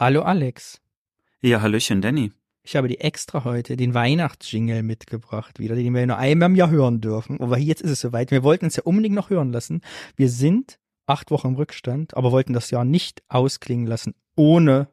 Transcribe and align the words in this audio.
Hallo 0.00 0.22
Alex. 0.22 0.80
Ja, 1.40 1.60
Hallöchen, 1.60 2.00
Danny. 2.00 2.30
Ich 2.62 2.76
habe 2.76 2.86
die 2.86 3.00
extra 3.00 3.42
heute 3.42 3.76
den 3.76 3.94
Weihnachtsjingle 3.94 4.84
mitgebracht 4.84 5.58
wieder, 5.58 5.74
den 5.74 5.92
wir 5.92 6.06
nur 6.06 6.18
einmal 6.18 6.50
im 6.50 6.54
Jahr 6.54 6.70
hören 6.70 7.00
dürfen. 7.00 7.40
Aber 7.40 7.58
jetzt 7.58 7.82
ist 7.82 7.90
es 7.90 8.00
soweit. 8.02 8.30
Wir 8.30 8.44
wollten 8.44 8.66
es 8.66 8.76
ja 8.76 8.84
unbedingt 8.84 9.16
noch 9.16 9.28
hören 9.28 9.50
lassen. 9.50 9.80
Wir 10.14 10.28
sind 10.28 10.78
acht 11.06 11.32
Wochen 11.32 11.48
im 11.48 11.54
Rückstand, 11.56 12.16
aber 12.16 12.30
wollten 12.30 12.52
das 12.52 12.70
Jahr 12.70 12.84
nicht 12.84 13.24
ausklingen 13.26 13.88
lassen, 13.88 14.14
ohne 14.36 14.86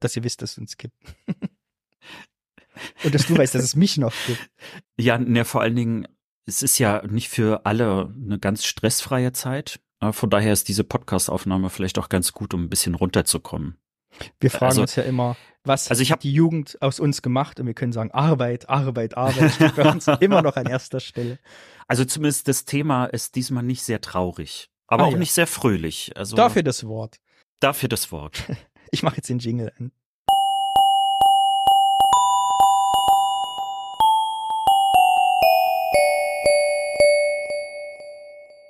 dass 0.00 0.16
ihr 0.16 0.24
wisst, 0.24 0.42
dass 0.42 0.52
es 0.52 0.58
uns 0.58 0.76
gibt. 0.76 0.96
Und 3.04 3.14
dass 3.14 3.28
du 3.28 3.38
weißt, 3.38 3.54
dass 3.54 3.62
es 3.62 3.76
mich 3.76 3.96
noch 3.96 4.14
gibt. 4.26 4.50
Ja, 4.98 5.18
ne, 5.18 5.44
vor 5.44 5.60
allen 5.60 5.76
Dingen, 5.76 6.08
es 6.46 6.64
ist 6.64 6.80
ja 6.80 7.06
nicht 7.06 7.28
für 7.28 7.64
alle 7.64 8.12
eine 8.12 8.40
ganz 8.40 8.64
stressfreie 8.64 9.30
Zeit. 9.30 9.78
Von 10.10 10.30
daher 10.30 10.52
ist 10.52 10.66
diese 10.66 10.82
Podcast-Aufnahme 10.82 11.70
vielleicht 11.70 11.96
auch 12.00 12.08
ganz 12.08 12.32
gut, 12.32 12.54
um 12.54 12.64
ein 12.64 12.70
bisschen 12.70 12.96
runterzukommen. 12.96 13.76
Wir 14.40 14.50
fragen 14.50 14.70
also, 14.70 14.82
uns 14.82 14.96
ja 14.96 15.02
immer, 15.04 15.36
was 15.64 15.88
also 15.90 16.02
ich 16.02 16.10
hat 16.10 16.22
die 16.22 16.32
Jugend 16.32 16.80
aus 16.80 17.00
uns 17.00 17.22
gemacht? 17.22 17.60
Und 17.60 17.66
wir 17.66 17.74
können 17.74 17.92
sagen, 17.92 18.10
Arbeit, 18.10 18.68
Arbeit, 18.68 19.16
Arbeit 19.16 19.52
steht 19.52 19.76
bei 19.76 19.90
uns 19.90 20.06
immer 20.20 20.42
noch 20.42 20.56
an 20.56 20.66
erster 20.66 21.00
Stelle. 21.00 21.38
Also 21.86 22.04
zumindest 22.04 22.48
das 22.48 22.64
Thema 22.64 23.06
ist 23.06 23.36
diesmal 23.36 23.62
nicht 23.62 23.82
sehr 23.82 24.00
traurig, 24.00 24.70
aber 24.86 25.04
ah, 25.04 25.06
auch 25.06 25.12
ja. 25.12 25.18
nicht 25.18 25.32
sehr 25.32 25.46
fröhlich. 25.46 26.16
Also 26.16 26.36
dafür 26.36 26.62
das 26.62 26.86
Wort. 26.86 27.20
Dafür 27.60 27.88
das 27.88 28.12
Wort. 28.12 28.44
Ich 28.94 29.02
mache 29.02 29.16
jetzt 29.16 29.30
den 29.30 29.38
Jingle 29.38 29.72
an. 29.78 29.90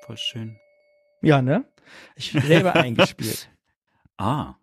Voll 0.07 0.17
schön. 0.17 0.61
Ja, 1.23 1.43
ne? 1.43 1.65
Ich 2.15 2.31
selber 2.31 2.75
eingespielt. 2.77 3.51
Ah. 4.17 4.55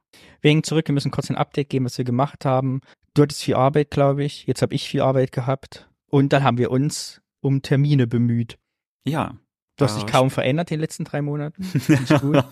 Wegen 0.42 0.64
zurück, 0.64 0.88
wir 0.88 0.94
müssen 0.94 1.12
kurz 1.12 1.30
ein 1.30 1.38
Update 1.38 1.70
geben, 1.70 1.86
was 1.86 1.98
wir 1.98 2.06
gemacht 2.06 2.46
haben. 2.46 2.82
Du 3.14 3.24
hattest 3.24 3.44
viel 3.44 3.56
Arbeit, 3.56 3.92
glaube 3.92 4.24
ich. 4.24 4.46
Jetzt 4.46 4.62
habe 4.62 4.76
ich 4.76 4.88
viel 4.88 5.02
Arbeit 5.02 5.32
gehabt. 5.32 5.90
Und 6.10 6.34
dann 6.34 6.44
haben 6.44 6.58
wir 6.58 6.72
uns 6.72 7.22
um 7.42 7.62
Termine 7.62 8.08
bemüht. 8.08 8.58
Ja. 9.06 9.36
Du 9.78 9.86
hast 9.86 9.96
dich 9.96 10.08
kaum 10.08 10.30
verändert 10.30 10.72
in 10.72 10.76
den 10.76 10.82
letzten 10.82 11.06
drei 11.06 11.22
Monaten. 11.22 11.64
gut. 12.22 12.44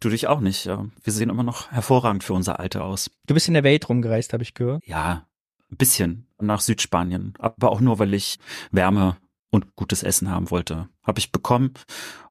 du 0.00 0.08
dich 0.08 0.26
auch 0.26 0.40
nicht. 0.40 0.66
Wir 0.66 1.12
sehen 1.12 1.30
immer 1.30 1.44
noch 1.44 1.70
hervorragend 1.70 2.24
für 2.24 2.32
unser 2.32 2.58
Alter 2.58 2.84
aus. 2.84 3.10
Du 3.26 3.34
bist 3.34 3.46
in 3.46 3.54
der 3.54 3.62
Welt 3.62 3.88
rumgereist, 3.88 4.32
habe 4.32 4.42
ich 4.42 4.54
gehört. 4.54 4.84
Ja, 4.86 5.28
ein 5.70 5.76
bisschen 5.76 6.26
nach 6.40 6.60
Südspanien. 6.60 7.34
Aber 7.38 7.70
auch 7.70 7.80
nur, 7.80 8.00
weil 8.00 8.12
ich 8.12 8.38
Wärme 8.72 9.16
und 9.50 9.76
gutes 9.76 10.02
Essen 10.02 10.30
haben 10.30 10.50
wollte. 10.50 10.88
Habe 11.04 11.20
ich 11.20 11.30
bekommen. 11.30 11.74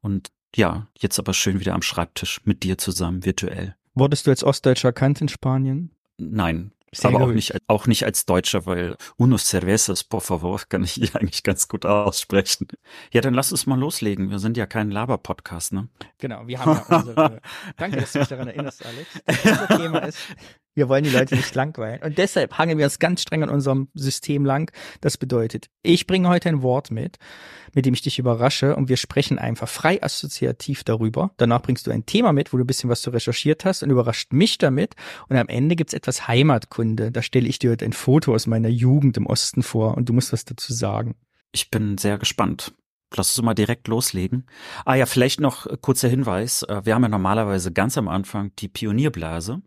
Und 0.01 0.29
ja, 0.55 0.87
jetzt 0.97 1.17
aber 1.17 1.33
schön 1.33 1.61
wieder 1.61 1.73
am 1.73 1.81
Schreibtisch 1.81 2.41
mit 2.43 2.63
dir 2.63 2.77
zusammen, 2.77 3.23
virtuell. 3.23 3.75
Wurdest 3.93 4.27
du 4.27 4.31
als 4.31 4.43
Ostdeutscher 4.43 4.89
erkannt 4.89 5.21
in 5.21 5.27
Spanien? 5.27 5.91
Nein, 6.17 6.71
Sehr 6.93 7.09
aber 7.09 7.25
auch 7.25 7.31
nicht, 7.31 7.55
auch 7.67 7.87
nicht 7.87 8.05
als 8.05 8.25
Deutscher, 8.25 8.65
weil 8.65 8.95
unos 9.17 9.45
cervezas, 9.47 10.03
por 10.03 10.21
favor, 10.21 10.61
kann 10.69 10.83
ich 10.83 10.95
eigentlich 11.15 11.43
ganz 11.43 11.67
gut 11.67 11.85
aussprechen. 11.85 12.67
Ja, 13.11 13.21
dann 13.21 13.33
lass 13.33 13.51
uns 13.51 13.65
mal 13.65 13.79
loslegen. 13.79 14.29
Wir 14.29 14.39
sind 14.39 14.55
ja 14.55 14.65
kein 14.65 14.91
Laber-Podcast, 14.91 15.73
ne? 15.73 15.89
Genau, 16.19 16.47
wir 16.47 16.59
haben 16.59 16.81
ja 16.89 16.97
unsere. 16.97 17.41
Danke, 17.77 17.97
dass 17.97 18.13
du 18.13 18.19
mich 18.19 18.27
daran 18.27 18.47
erinnerst, 18.47 18.85
Alex. 18.85 19.09
Das 19.43 19.77
Thema 19.77 19.99
ist, 19.99 20.19
wir 20.73 20.89
wollen 20.89 21.03
die 21.03 21.09
Leute 21.09 21.35
nicht 21.37 21.53
langweilen. 21.55 22.01
Und 22.01 22.17
deshalb 22.17 22.57
hangen 22.57 22.77
wir 22.77 22.85
uns 22.85 22.99
ganz 22.99 23.21
streng 23.21 23.43
an 23.43 23.49
unserem 23.49 23.89
System 23.93 24.45
lang. 24.45 24.71
Das 25.01 25.17
bedeutet, 25.17 25.67
ich 25.83 26.07
bringe 26.07 26.29
heute 26.29 26.49
ein 26.49 26.61
Wort 26.61 26.91
mit, 26.91 27.17
mit 27.73 27.85
dem 27.85 27.93
ich 27.93 28.01
dich 28.01 28.19
überrasche 28.19 28.75
und 28.75 28.89
wir 28.89 28.97
sprechen 28.97 29.39
einfach 29.39 29.67
frei 29.67 30.01
assoziativ 30.01 30.83
darüber. 30.83 31.31
Danach 31.37 31.61
bringst 31.61 31.87
du 31.87 31.91
ein 31.91 32.05
Thema 32.05 32.33
mit, 32.33 32.53
wo 32.53 32.57
du 32.57 32.63
ein 32.63 32.67
bisschen 32.67 32.89
was 32.89 33.01
zu 33.01 33.09
recherchiert 33.09 33.65
hast 33.65 33.83
und 33.83 33.89
überrascht 33.89 34.33
mich 34.33 34.57
damit. 34.57 34.95
Und 35.29 35.37
am 35.37 35.47
Ende 35.47 35.75
gibt's 35.75 35.93
etwas 35.93 36.27
Heimatkunde. 36.27 37.11
Da 37.11 37.21
stelle 37.21 37.47
ich 37.47 37.59
dir 37.59 37.71
heute 37.71 37.85
ein 37.85 37.93
Foto 37.93 38.33
aus 38.33 38.47
meiner 38.47 38.69
Jugend 38.69 39.17
im 39.17 39.25
Osten 39.25 39.63
vor 39.63 39.97
und 39.97 40.09
du 40.09 40.13
musst 40.13 40.33
was 40.33 40.45
dazu 40.45 40.73
sagen. 40.73 41.15
Ich 41.51 41.69
bin 41.69 41.97
sehr 41.97 42.17
gespannt. 42.17 42.73
Lass 43.13 43.37
uns 43.37 43.43
mal 43.43 43.53
direkt 43.53 43.89
loslegen. 43.89 44.45
Ah 44.85 44.95
ja, 44.95 45.05
vielleicht 45.05 45.41
noch 45.41 45.67
kurzer 45.81 46.07
Hinweis. 46.07 46.63
Äh, 46.63 46.85
wir 46.85 46.95
haben 46.95 47.03
ja 47.03 47.09
normalerweise 47.09 47.73
ganz 47.73 47.97
am 47.97 48.07
Anfang 48.07 48.55
die 48.57 48.69
Pionierblase. 48.69 49.61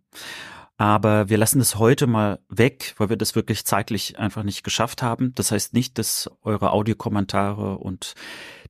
Aber 0.77 1.29
wir 1.29 1.39
lassen 1.39 1.61
es 1.61 1.79
heute 1.79 2.07
mal 2.07 2.41
weg, 2.49 2.95
weil 2.99 3.09
wir 3.09 3.17
das 3.17 3.37
wirklich 3.37 3.65
zeitlich 3.65 4.19
einfach 4.19 4.43
nicht 4.43 4.65
geschafft 4.65 5.03
haben. 5.03 5.33
Das 5.35 5.53
heißt 5.53 5.73
nicht, 5.73 5.99
dass 5.99 6.31
eure 6.43 6.73
Audiokommentare 6.73 7.79
und 7.79 8.15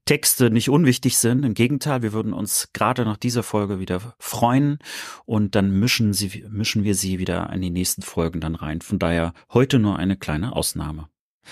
Texte 0.05 0.51
nicht 0.51 0.69
unwichtig 0.69 1.17
sind. 1.17 1.45
Im 1.45 1.55
Gegenteil, 1.55 2.03
wir 2.03 2.13
würden 2.13 2.35
uns 2.35 2.71
gerade 2.75 3.05
nach 3.05 3.17
dieser 3.17 3.43
Folge 3.43 3.81
wieder 3.81 4.15
freuen 4.19 4.79
und 5.25 5.55
dann 5.55 5.71
mischen, 5.71 6.13
sie, 6.13 6.45
mischen 6.51 6.85
wir 6.85 6.95
sie 6.95 7.19
wieder 7.19 7.51
in 7.53 7.63
die 7.63 7.71
nächsten 7.71 8.03
Folgen 8.03 8.41
dann 8.41 8.55
rein. 8.55 8.83
Von 8.83 8.99
daher 8.99 9.33
heute 9.53 9.79
nur 9.79 9.99
eine 9.99 10.17
kleine 10.17 10.55
Ausnahme. 10.55 11.09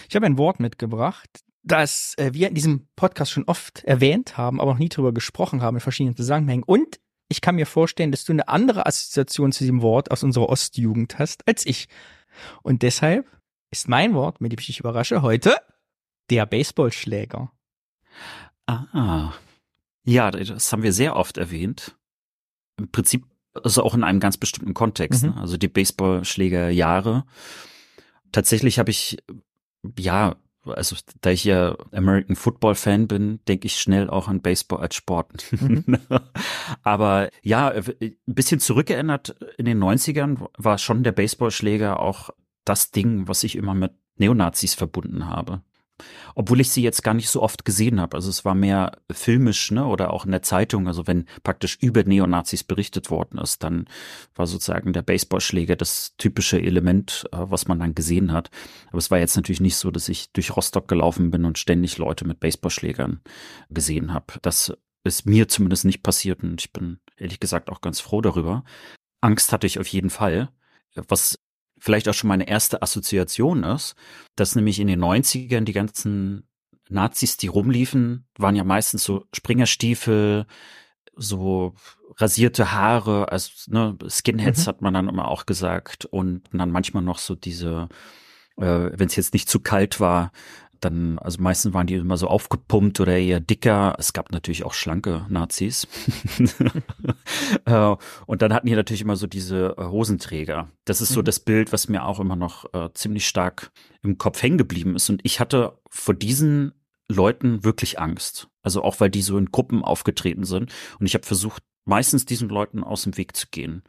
Ich 0.09 0.17
habe 0.17 0.27
ein 0.27 0.37
Wort 0.37 0.61
mitgebracht, 0.61 1.31
das 1.63 2.15
äh, 2.19 2.31
wir 2.33 2.49
in 2.49 2.55
diesem 2.55 2.89
Podcast 2.97 3.31
schon 3.31 3.45
oft 3.45 3.85
erwähnt 3.85 4.37
haben, 4.37 4.61
aber 4.61 4.73
noch 4.73 4.79
nie 4.79 4.89
drüber 4.89 5.13
gesprochen 5.13 5.63
haben 5.63 5.77
in 5.77 5.81
verschiedenen 5.81 6.17
Zusammenhängen 6.17 6.65
und 6.65 6.99
ich 7.33 7.41
kann 7.41 7.57
mir 7.57 7.67
vorstellen, 7.67 8.13
dass 8.13 8.25
du 8.25 8.33
eine 8.33 8.49
andere 8.49 8.87
Assoziation 8.87 9.53
zu 9.53 9.65
diesem 9.65 9.83
Wort 9.83 10.11
aus 10.11 10.23
unserer 10.23 10.49
Ostjugend 10.49 11.19
hast 11.19 11.47
als 11.49 11.67
ich. 11.67 11.89
Und 12.63 12.83
deshalb 12.83 13.27
ist 13.71 13.89
mein 13.89 14.15
Wort, 14.15 14.41
mit 14.41 14.53
dem 14.53 14.59
ich 14.59 14.67
dich 14.67 14.81
überrasche, 14.81 15.23
heute 15.23 15.57
der 16.31 16.47
Baseballschläger. 16.47 17.51
Ah. 18.67 19.33
Ja, 20.05 20.31
das 20.31 20.73
haben 20.73 20.83
wir 20.83 20.93
sehr 20.93 21.17
oft 21.17 21.37
erwähnt. 21.37 21.97
Im 22.79 22.91
Prinzip 22.91 23.25
also 23.55 23.83
auch 23.83 23.95
in 23.95 24.05
einem 24.05 24.21
ganz 24.21 24.37
bestimmten 24.37 24.75
Kontext, 24.75 25.25
mhm. 25.25 25.31
ne? 25.31 25.37
also 25.37 25.57
die 25.57 25.69
Baseballschlägerjahre. 25.69 27.25
Tatsächlich 28.31 28.79
habe 28.79 28.91
ich 28.91 29.19
ja 29.99 30.37
also 30.65 30.97
da 31.21 31.31
ich 31.31 31.45
ja 31.45 31.77
American 31.93 32.37
Football 32.37 32.75
Fan 32.75 33.09
bin, 33.09 33.41
denke 33.49 33.67
ich 33.67 33.81
schnell 33.81 34.09
auch 34.09 34.29
an 34.29 34.43
Baseball 34.43 34.81
als 34.81 34.95
Sport. 34.95 35.45
Mhm. 35.53 35.99
Aber 36.83 37.31
ja, 37.43 37.69
ein 37.71 38.15
bisschen 38.27 38.61
zurückgeändert 38.61 39.37
in 39.59 39.65
den 39.65 39.83
90ern 39.83 40.47
war 40.57 40.79
schon 40.79 41.03
der 41.05 41.13
Baseballschläger 41.13 42.01
auch 42.01 42.31
das 42.65 42.91
Ding, 42.91 43.29
was 43.29 43.45
ich 43.45 43.57
immer 43.57 43.75
mit 43.75 43.93
Neonazis 44.17 44.75
verbunden 44.75 45.27
habe 45.27 45.63
obwohl 46.35 46.61
ich 46.61 46.71
sie 46.71 46.83
jetzt 46.83 47.03
gar 47.03 47.15
nicht 47.15 47.29
so 47.29 47.43
oft 47.43 47.65
gesehen 47.65 48.01
habe. 48.01 48.17
Also 48.17 48.31
es 48.31 48.45
war 48.45 48.55
mehr 48.55 48.93
filmisch, 49.11 49.71
ne, 49.71 49.87
oder 49.87 50.13
auch 50.13 50.25
in 50.25 50.31
der 50.31 50.43
Zeitung. 50.43 50.87
Also 50.87 51.07
wenn 51.07 51.27
praktisch 51.43 51.79
über 51.81 52.05
Neonazis 52.05 52.65
berichtet 52.65 53.11
worden 53.11 53.39
ist, 53.39 53.63
dann 53.63 53.87
war 54.35 54.47
sozusagen 54.47 54.93
der 54.93 55.03
Baseballschläger 55.03 55.77
das 55.77 56.15
typische 56.17 56.61
Element, 56.61 57.25
äh, 57.33 57.39
was 57.39 57.69
man 57.69 57.79
dann 57.79 57.95
gesehen 57.95 58.33
hat. 58.33 58.51
Aber 58.89 58.99
es 58.99 59.11
war 59.11 59.19
jetzt 59.19 59.37
natürlich 59.37 59.61
nicht 59.61 59.77
so, 59.77 59.91
dass 59.91 60.09
ich 60.09 60.33
durch 60.33 60.57
Rostock 60.57 60.89
gelaufen 60.89 61.31
bin 61.31 61.45
und 61.45 61.59
ständig 61.59 61.99
Leute 61.99 62.27
mit 62.27 62.41
Baseballschlägern 62.41 63.21
gesehen 63.71 64.13
habe. 64.13 64.35
Das 64.43 64.73
ist 65.05 65.27
mir 65.27 65.49
zumindest 65.49 65.85
nicht 65.85 66.03
passiert 66.03 66.43
und 66.43 66.61
ich 66.61 66.73
bin 66.73 66.99
ehrlich 67.17 67.41
gesagt 67.41 67.71
auch 67.71 67.81
ganz 67.81 68.01
froh 68.01 68.21
darüber. 68.21 68.65
Angst 69.21 69.53
hatte 69.53 69.67
ich 69.67 69.79
auf 69.79 69.87
jeden 69.89 70.11
Fall. 70.11 70.51
Was 70.95 71.39
vielleicht 71.83 72.09
auch 72.09 72.15
schon 72.15 72.29
meine 72.29 72.47
erste 72.47 72.81
Assoziation 72.81 73.65
ist, 73.65 73.97
dass 74.37 74.55
nämlich 74.55 74.79
in 74.79 74.87
den 74.87 75.03
90ern 75.03 75.65
die 75.65 75.73
ganzen 75.73 76.47
Nazis, 76.89 77.37
die 77.39 77.49
rumliefen, 77.49 78.29
waren 78.39 78.55
ja 78.55 78.63
meistens 78.63 79.03
so 79.03 79.25
Springerstiefel, 79.35 80.47
so 81.17 81.75
rasierte 82.19 82.71
Haare, 82.71 83.33
also 83.33 83.51
ne, 83.67 83.99
Skinheads 84.09 84.61
mhm. 84.61 84.67
hat 84.67 84.81
man 84.81 84.95
dann 84.95 85.09
immer 85.09 85.27
auch 85.27 85.45
gesagt 85.45 86.05
und 86.05 86.45
dann 86.53 86.71
manchmal 86.71 87.03
noch 87.03 87.19
so 87.19 87.35
diese, 87.35 87.89
äh, 88.59 88.91
wenn 88.93 89.09
es 89.09 89.17
jetzt 89.17 89.35
nicht 89.35 89.49
zu 89.49 89.59
kalt 89.59 89.99
war, 89.99 90.31
dann, 90.85 91.19
also 91.19 91.41
meistens 91.41 91.73
waren 91.73 91.87
die 91.87 91.95
immer 91.95 92.17
so 92.17 92.27
aufgepumpt 92.27 93.01
oder 93.01 93.17
eher 93.17 93.41
dicker. 93.41 93.95
Es 93.99 94.13
gab 94.13 94.33
natürlich 94.33 94.65
auch 94.65 94.75
schlanke 94.75 95.27
Nazis. 95.29 95.87
Äh, 97.65 97.97
und 98.27 98.43
dann 98.43 98.53
hatten 98.53 98.67
die 98.67 98.75
natürlich 98.75 99.03
immer 99.03 99.17
so 99.17 99.27
diese 99.27 99.77
äh, 99.79 99.85
Hosenträger. 99.85 100.71
Das 100.85 101.01
ist 101.01 101.11
so 101.11 101.21
mhm. 101.21 101.25
das 101.25 101.41
Bild, 101.41 101.73
was 101.73 101.89
mir 101.89 102.05
auch 102.05 102.19
immer 102.19 102.35
noch 102.35 102.73
äh, 102.73 102.89
ziemlich 102.95 103.27
stark 103.27 103.71
im 104.03 104.19
Kopf 104.19 104.43
hängen 104.43 104.59
geblieben 104.59 104.97
ist. 104.97 105.11
Und 105.11 105.21
ich 105.23 105.39
hatte 105.39 105.79
vor 105.89 106.15
diesen 106.15 106.73
Leuten 107.09 107.65
wirklich 107.65 108.01
Angst. 108.01 108.49
Also 108.63 108.83
auch 108.83 109.01
weil 109.01 109.11
die 109.11 109.23
so 109.23 109.39
in 109.39 109.53
Gruppen 109.53 109.85
aufgetreten 109.85 110.45
sind. 110.45 110.73
Und 110.99 111.07
ich 111.07 111.15
habe 111.15 111.27
versucht, 111.27 111.63
meistens 111.85 112.25
diesen 112.25 112.49
Leuten 112.49 112.83
aus 112.83 113.03
dem 113.03 113.17
Weg 113.17 113.37
zu 113.37 113.47
gehen. 113.51 113.83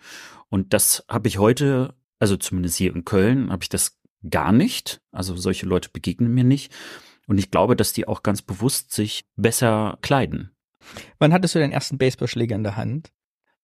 Und 0.49 0.73
das 0.73 1.05
habe 1.07 1.27
ich 1.27 1.37
heute, 1.37 1.95
also 2.19 2.37
zumindest 2.37 2.77
hier 2.77 2.93
in 2.93 3.05
Köln, 3.05 3.51
habe 3.51 3.63
ich 3.63 3.69
das 3.69 3.99
gar 4.29 4.51
nicht. 4.51 5.01
Also 5.11 5.35
solche 5.35 5.65
Leute 5.65 5.89
begegnen 5.89 6.33
mir 6.33 6.43
nicht. 6.43 6.71
Und 7.27 7.37
ich 7.37 7.51
glaube, 7.51 7.75
dass 7.75 7.93
die 7.93 8.07
auch 8.07 8.23
ganz 8.23 8.41
bewusst 8.41 8.91
sich 8.91 9.25
besser 9.35 9.97
kleiden. 10.01 10.51
Wann 11.19 11.33
hattest 11.33 11.55
du 11.55 11.59
deinen 11.59 11.71
ersten 11.71 11.97
Baseballschläger 11.97 12.55
in 12.55 12.63
der 12.63 12.75
Hand? 12.75 13.11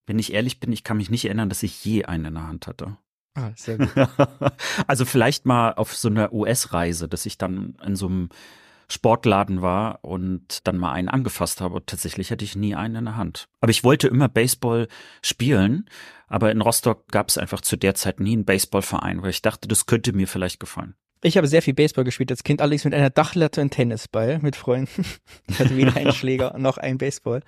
Wenn 0.06 0.18
ich 0.18 0.32
ehrlich 0.32 0.60
bin, 0.60 0.72
ich 0.72 0.82
kann 0.82 0.96
mich 0.96 1.10
nicht 1.10 1.26
erinnern, 1.26 1.48
dass 1.48 1.62
ich 1.62 1.84
je 1.84 2.04
einen 2.04 2.26
in 2.26 2.34
der 2.34 2.46
Hand 2.46 2.66
hatte. 2.66 2.96
Ah, 3.34 3.50
sehr 3.54 3.78
gut. 3.78 3.90
also 4.86 5.04
vielleicht 5.04 5.46
mal 5.46 5.74
auf 5.74 5.94
so 5.94 6.08
einer 6.08 6.32
US-Reise, 6.32 7.08
dass 7.08 7.26
ich 7.26 7.38
dann 7.38 7.76
in 7.84 7.96
so 7.96 8.06
einem 8.06 8.28
Sportladen 8.90 9.62
war 9.62 10.00
und 10.02 10.66
dann 10.66 10.76
mal 10.76 10.92
einen 10.92 11.08
angefasst 11.08 11.60
habe. 11.60 11.76
Und 11.76 11.86
tatsächlich 11.86 12.30
hatte 12.30 12.44
ich 12.44 12.56
nie 12.56 12.74
einen 12.74 12.96
in 12.96 13.04
der 13.04 13.16
Hand. 13.16 13.48
Aber 13.60 13.70
ich 13.70 13.84
wollte 13.84 14.08
immer 14.08 14.28
Baseball 14.28 14.88
spielen, 15.22 15.88
aber 16.26 16.50
in 16.50 16.60
Rostock 16.60 17.08
gab 17.08 17.28
es 17.28 17.38
einfach 17.38 17.60
zu 17.60 17.76
der 17.76 17.94
Zeit 17.94 18.20
nie 18.20 18.32
einen 18.32 18.44
Baseballverein, 18.44 19.22
weil 19.22 19.30
ich 19.30 19.42
dachte, 19.42 19.68
das 19.68 19.86
könnte 19.86 20.12
mir 20.12 20.26
vielleicht 20.26 20.60
gefallen. 20.60 20.94
Ich 21.22 21.36
habe 21.36 21.46
sehr 21.46 21.60
viel 21.60 21.74
Baseball 21.74 22.04
gespielt 22.04 22.30
als 22.30 22.44
Kind, 22.44 22.62
allerdings 22.62 22.84
mit 22.84 22.94
einer 22.94 23.10
Dachlatte 23.10 23.60
und 23.60 23.70
Tennisball 23.70 24.38
mit 24.38 24.56
Freunden. 24.56 25.04
Ich 25.48 25.58
hatte 25.58 25.76
weder 25.76 25.94
einen 25.96 26.12
Schläger 26.12 26.54
noch 26.58 26.78
einen 26.78 26.98
Baseball. 26.98 27.42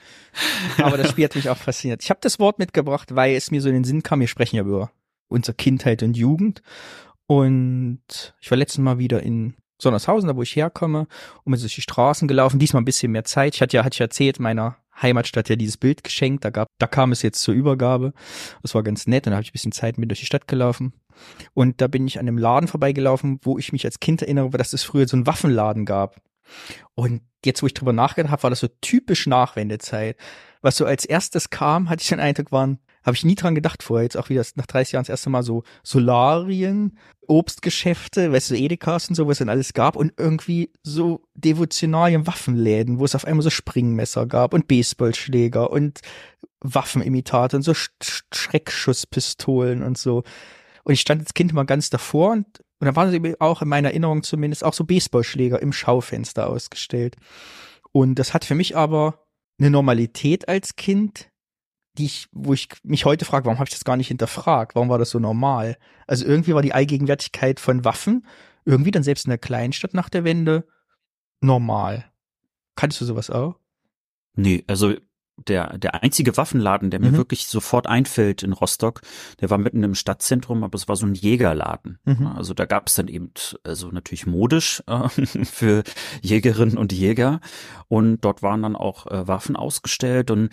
Aber 0.78 0.98
das 0.98 1.10
Spiel 1.10 1.24
hat 1.24 1.34
mich 1.34 1.48
auch 1.48 1.56
fasziniert. 1.56 2.02
Ich 2.02 2.10
habe 2.10 2.20
das 2.22 2.38
Wort 2.38 2.58
mitgebracht, 2.58 3.14
weil 3.14 3.34
es 3.34 3.50
mir 3.50 3.62
so 3.62 3.68
in 3.68 3.74
den 3.74 3.84
Sinn 3.84 4.02
kam, 4.02 4.20
wir 4.20 4.28
sprechen 4.28 4.56
ja 4.56 4.62
über 4.62 4.92
unsere 5.28 5.56
Kindheit 5.56 6.02
und 6.02 6.16
Jugend. 6.16 6.62
Und 7.26 8.34
ich 8.40 8.50
war 8.50 8.58
letztes 8.58 8.78
Mal 8.78 8.98
wieder 8.98 9.22
in 9.22 9.54
Sonnershausen, 9.82 10.29
da 10.29 10.37
wo 10.37 10.43
ich 10.43 10.56
herkomme, 10.56 11.06
und 11.44 11.52
bin 11.52 11.61
durch 11.61 11.75
die 11.75 11.82
Straßen 11.82 12.29
gelaufen, 12.29 12.58
diesmal 12.58 12.82
ein 12.82 12.87
bisschen 12.87 13.12
mehr 13.12 13.25
Zeit. 13.25 13.55
Ich 13.55 13.62
hatte 13.62 13.76
ja, 13.76 13.84
hatte 13.84 13.94
ich 13.94 14.00
erzählt, 14.00 14.40
meiner 14.40 14.76
Heimatstadt 15.00 15.49
ja 15.49 15.56
dieses 15.56 15.76
Bild 15.76 16.05
geschenkt, 16.05 16.44
da 16.44 16.50
gab, 16.50 16.69
da 16.79 16.87
kam 16.87 17.12
es 17.12 17.23
jetzt 17.23 17.43
zur 17.43 17.55
Übergabe. 17.55 18.12
Das 18.62 18.75
war 18.75 18.82
ganz 18.82 19.06
nett, 19.06 19.26
und 19.26 19.32
da 19.32 19.37
habe 19.37 19.43
ich 19.43 19.50
ein 19.50 19.52
bisschen 19.52 19.73
Zeit 19.73 19.99
mit 19.99 20.11
durch 20.11 20.20
die 20.20 20.26
Stadt 20.26 20.49
gelaufen. 20.49 20.93
Und 21.55 21.81
da 21.81 21.88
bin 21.88 22.06
ich 22.06 22.19
an 22.19 22.26
einem 22.26 22.38
Laden 22.38 22.69
vorbeigelaufen, 22.69 23.38
wo 23.43 23.58
ich 23.58 23.73
mich 23.73 23.84
als 23.84 24.00
Kind 24.00 24.23
erinnere, 24.23 24.50
dass 24.50 24.73
es 24.73 24.82
früher 24.82 25.06
so 25.06 25.17
einen 25.17 25.26
Waffenladen 25.26 25.85
gab. 25.85 26.20
Und 26.94 27.23
jetzt, 27.44 27.62
wo 27.62 27.67
ich 27.67 27.75
drüber 27.75 27.93
nachgedacht 27.93 28.32
habe, 28.32 28.43
war 28.43 28.50
das 28.50 28.61
so 28.61 28.69
typisch 28.81 29.26
Nachwendezeit. 29.26 30.17
Was 30.61 30.76
so 30.76 30.87
als 30.87 31.05
erstes 31.05 31.50
kam, 31.50 31.88
hatte 31.88 32.02
ich 32.02 32.08
den 32.08 32.20
Eindruck, 32.20 32.52
waren 32.52 32.78
habe 33.04 33.16
ich 33.16 33.25
nie 33.25 33.34
dran 33.34 33.54
gedacht 33.54 33.82
vorher. 33.82 34.04
Jetzt 34.04 34.16
auch 34.16 34.28
wieder 34.28 34.44
nach 34.54 34.66
30 34.66 34.93
Jahren 34.93 35.02
das 35.02 35.10
erste 35.10 35.31
Mal 35.31 35.43
so 35.43 35.64
Solarien, 35.82 36.99
Obstgeschäfte, 37.26 38.32
weißt 38.32 38.50
du, 38.50 38.54
Edekas 38.56 39.08
und 39.08 39.14
so, 39.14 39.26
was 39.26 39.32
es 39.32 39.38
dann 39.38 39.49
alles 39.49 39.72
gab 39.72 39.96
und 39.96 40.12
irgendwie 40.16 40.70
so 40.82 41.25
Devotionalien, 41.34 42.26
Waffenläden, 42.26 42.99
wo 42.99 43.04
es 43.04 43.14
auf 43.14 43.25
einmal 43.25 43.43
so 43.43 43.50
Springmesser 43.50 44.26
gab 44.26 44.54
und 44.54 44.69
Baseballschläger 44.69 45.70
und 45.70 46.00
Waffenimitate 46.60 47.56
und 47.56 47.62
so 47.62 47.75
Sch 47.75 47.90
Schreckschusspistolen 48.32 49.82
und 49.82 49.99
so. 49.99 50.22
Und 50.84 50.94
ich 50.94 51.00
stand 51.00 51.22
als 51.22 51.34
Kind 51.34 51.52
immer 51.52 51.64
ganz 51.64 51.90
davor 51.90 52.32
und, 52.32 52.46
und 52.81 52.87
da 52.87 52.96
waren 52.96 53.10
sie 53.10 53.40
auch 53.40 53.62
in 53.62 53.69
meiner 53.69 53.88
Erinnerung 53.88 54.22
zumindest 54.22 54.64
auch 54.64 54.75
so 54.75 54.84
Baseballschläger 54.84 55.60
im 55.62 55.72
Schaufenster 55.72 56.49
ausgestellt. 56.49 57.16
Und 57.93 58.16
das 58.16 58.34
hat 58.34 58.44
für 58.44 58.54
mich 58.54 58.76
aber 58.76 59.26
eine 59.58 59.70
Normalität 59.70 60.49
als 60.49 60.76
Kind, 60.76 61.31
die 61.98 62.06
ich, 62.06 62.28
wo 62.32 62.52
ich 62.52 62.68
mich 62.82 63.04
heute 63.04 63.24
frage, 63.24 63.46
warum 63.46 63.58
habe 63.58 63.68
ich 63.68 63.74
das 63.74 63.84
gar 63.84 63.96
nicht 63.96 64.08
hinterfragt? 64.08 64.74
Warum 64.74 64.88
war 64.88 64.98
das 64.98 65.10
so 65.10 65.18
normal? 65.18 65.76
Also 66.06 66.24
irgendwie 66.24 66.54
war 66.54 66.62
die 66.62 66.72
Allgegenwärtigkeit 66.72 67.60
von 67.60 67.84
Waffen 67.84 68.26
irgendwie 68.64 68.90
dann 68.90 69.02
selbst 69.02 69.26
in 69.26 69.30
der 69.30 69.38
Kleinstadt 69.38 69.94
nach 69.94 70.08
der 70.08 70.24
Wende 70.24 70.66
normal. 71.40 72.04
Kanntest 72.76 73.00
du 73.00 73.04
sowas 73.04 73.30
auch? 73.30 73.58
Nee, 74.34 74.64
also 74.66 74.94
der, 75.48 75.78
der 75.78 76.02
einzige 76.02 76.36
Waffenladen, 76.36 76.90
der 76.90 77.00
mir 77.00 77.12
mhm. 77.12 77.16
wirklich 77.16 77.46
sofort 77.46 77.86
einfällt 77.86 78.42
in 78.42 78.52
Rostock, 78.52 79.00
der 79.40 79.50
war 79.50 79.58
mitten 79.58 79.82
im 79.82 79.94
Stadtzentrum, 79.94 80.62
aber 80.62 80.76
es 80.76 80.88
war 80.88 80.96
so 80.96 81.06
ein 81.06 81.14
Jägerladen. 81.14 81.98
Mhm. 82.04 82.28
Also 82.28 82.54
da 82.54 82.64
gab 82.64 82.88
es 82.88 82.94
dann 82.94 83.08
eben, 83.08 83.32
also 83.64 83.88
natürlich 83.88 84.26
modisch 84.26 84.82
äh, 84.86 85.08
für 85.08 85.82
Jägerinnen 86.20 86.76
und 86.76 86.92
Jäger. 86.92 87.40
Und 87.88 88.20
dort 88.20 88.42
waren 88.42 88.62
dann 88.62 88.76
auch 88.76 89.06
äh, 89.06 89.26
Waffen 89.26 89.56
ausgestellt 89.56 90.30
und 90.30 90.50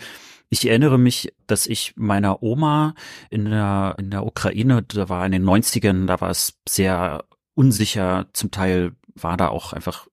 ich 0.50 0.68
erinnere 0.68 0.98
mich, 0.98 1.32
dass 1.46 1.66
ich 1.66 1.94
meiner 1.96 2.42
Oma 2.42 2.94
in 3.30 3.46
der, 3.46 3.94
in 3.98 4.10
der 4.10 4.26
Ukraine, 4.26 4.82
da 4.82 5.08
war 5.08 5.24
in 5.24 5.32
den 5.32 5.44
90ern, 5.44 6.06
da 6.06 6.20
war 6.20 6.30
es 6.30 6.58
sehr 6.68 7.24
unsicher, 7.54 8.26
zum 8.32 8.50
Teil 8.50 8.92
war 9.14 9.36
da 9.36 9.48
auch 9.48 9.72
einfach 9.72 10.08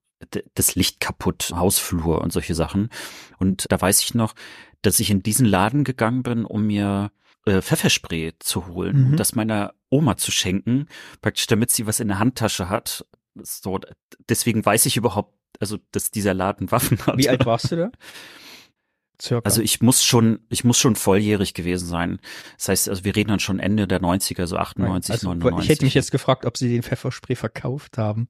das 0.54 0.74
Licht 0.74 1.00
kaputt, 1.00 1.52
Hausflur 1.54 2.20
und 2.22 2.32
solche 2.32 2.54
Sachen. 2.54 2.88
Und 3.38 3.66
da 3.70 3.80
weiß 3.80 4.00
ich 4.02 4.14
noch, 4.14 4.34
dass 4.82 5.00
ich 5.00 5.10
in 5.10 5.22
diesen 5.22 5.46
Laden 5.46 5.84
gegangen 5.84 6.22
bin, 6.22 6.44
um 6.44 6.66
mir 6.66 7.10
äh, 7.46 7.60
Pfefferspray 7.60 8.34
zu 8.38 8.68
holen, 8.68 9.10
mhm. 9.10 9.16
das 9.16 9.34
meiner 9.34 9.74
Oma 9.90 10.16
zu 10.16 10.30
schenken, 10.30 10.86
praktisch 11.20 11.46
damit 11.46 11.70
sie 11.70 11.86
was 11.86 12.00
in 12.00 12.08
der 12.08 12.18
Handtasche 12.18 12.68
hat. 12.68 13.06
So, 13.34 13.80
deswegen 14.28 14.64
weiß 14.64 14.86
ich 14.86 14.96
überhaupt, 14.96 15.34
also 15.58 15.78
dass 15.92 16.10
dieser 16.10 16.34
Laden 16.34 16.70
Waffen 16.70 16.98
hat. 17.06 17.16
Wie 17.16 17.28
alt 17.28 17.46
warst 17.46 17.72
du 17.72 17.76
da? 17.76 17.90
Circa. 19.20 19.44
Also 19.44 19.62
ich 19.62 19.80
muss 19.80 20.04
schon, 20.04 20.40
ich 20.48 20.64
muss 20.64 20.78
schon 20.78 20.94
volljährig 20.94 21.54
gewesen 21.54 21.88
sein. 21.88 22.20
Das 22.56 22.68
heißt, 22.68 22.88
also 22.88 23.04
wir 23.04 23.16
reden 23.16 23.30
dann 23.30 23.40
schon 23.40 23.58
Ende 23.58 23.88
der 23.88 24.00
90er, 24.00 24.46
so 24.46 24.56
98, 24.56 25.12
also, 25.12 25.28
99. 25.28 25.64
Ich 25.64 25.68
hätte 25.70 25.84
mich 25.84 25.94
jetzt 25.94 26.12
gefragt, 26.12 26.44
ob 26.44 26.56
sie 26.56 26.68
den 26.68 26.82
Pfefferspray 26.82 27.34
verkauft 27.34 27.98
haben. 27.98 28.28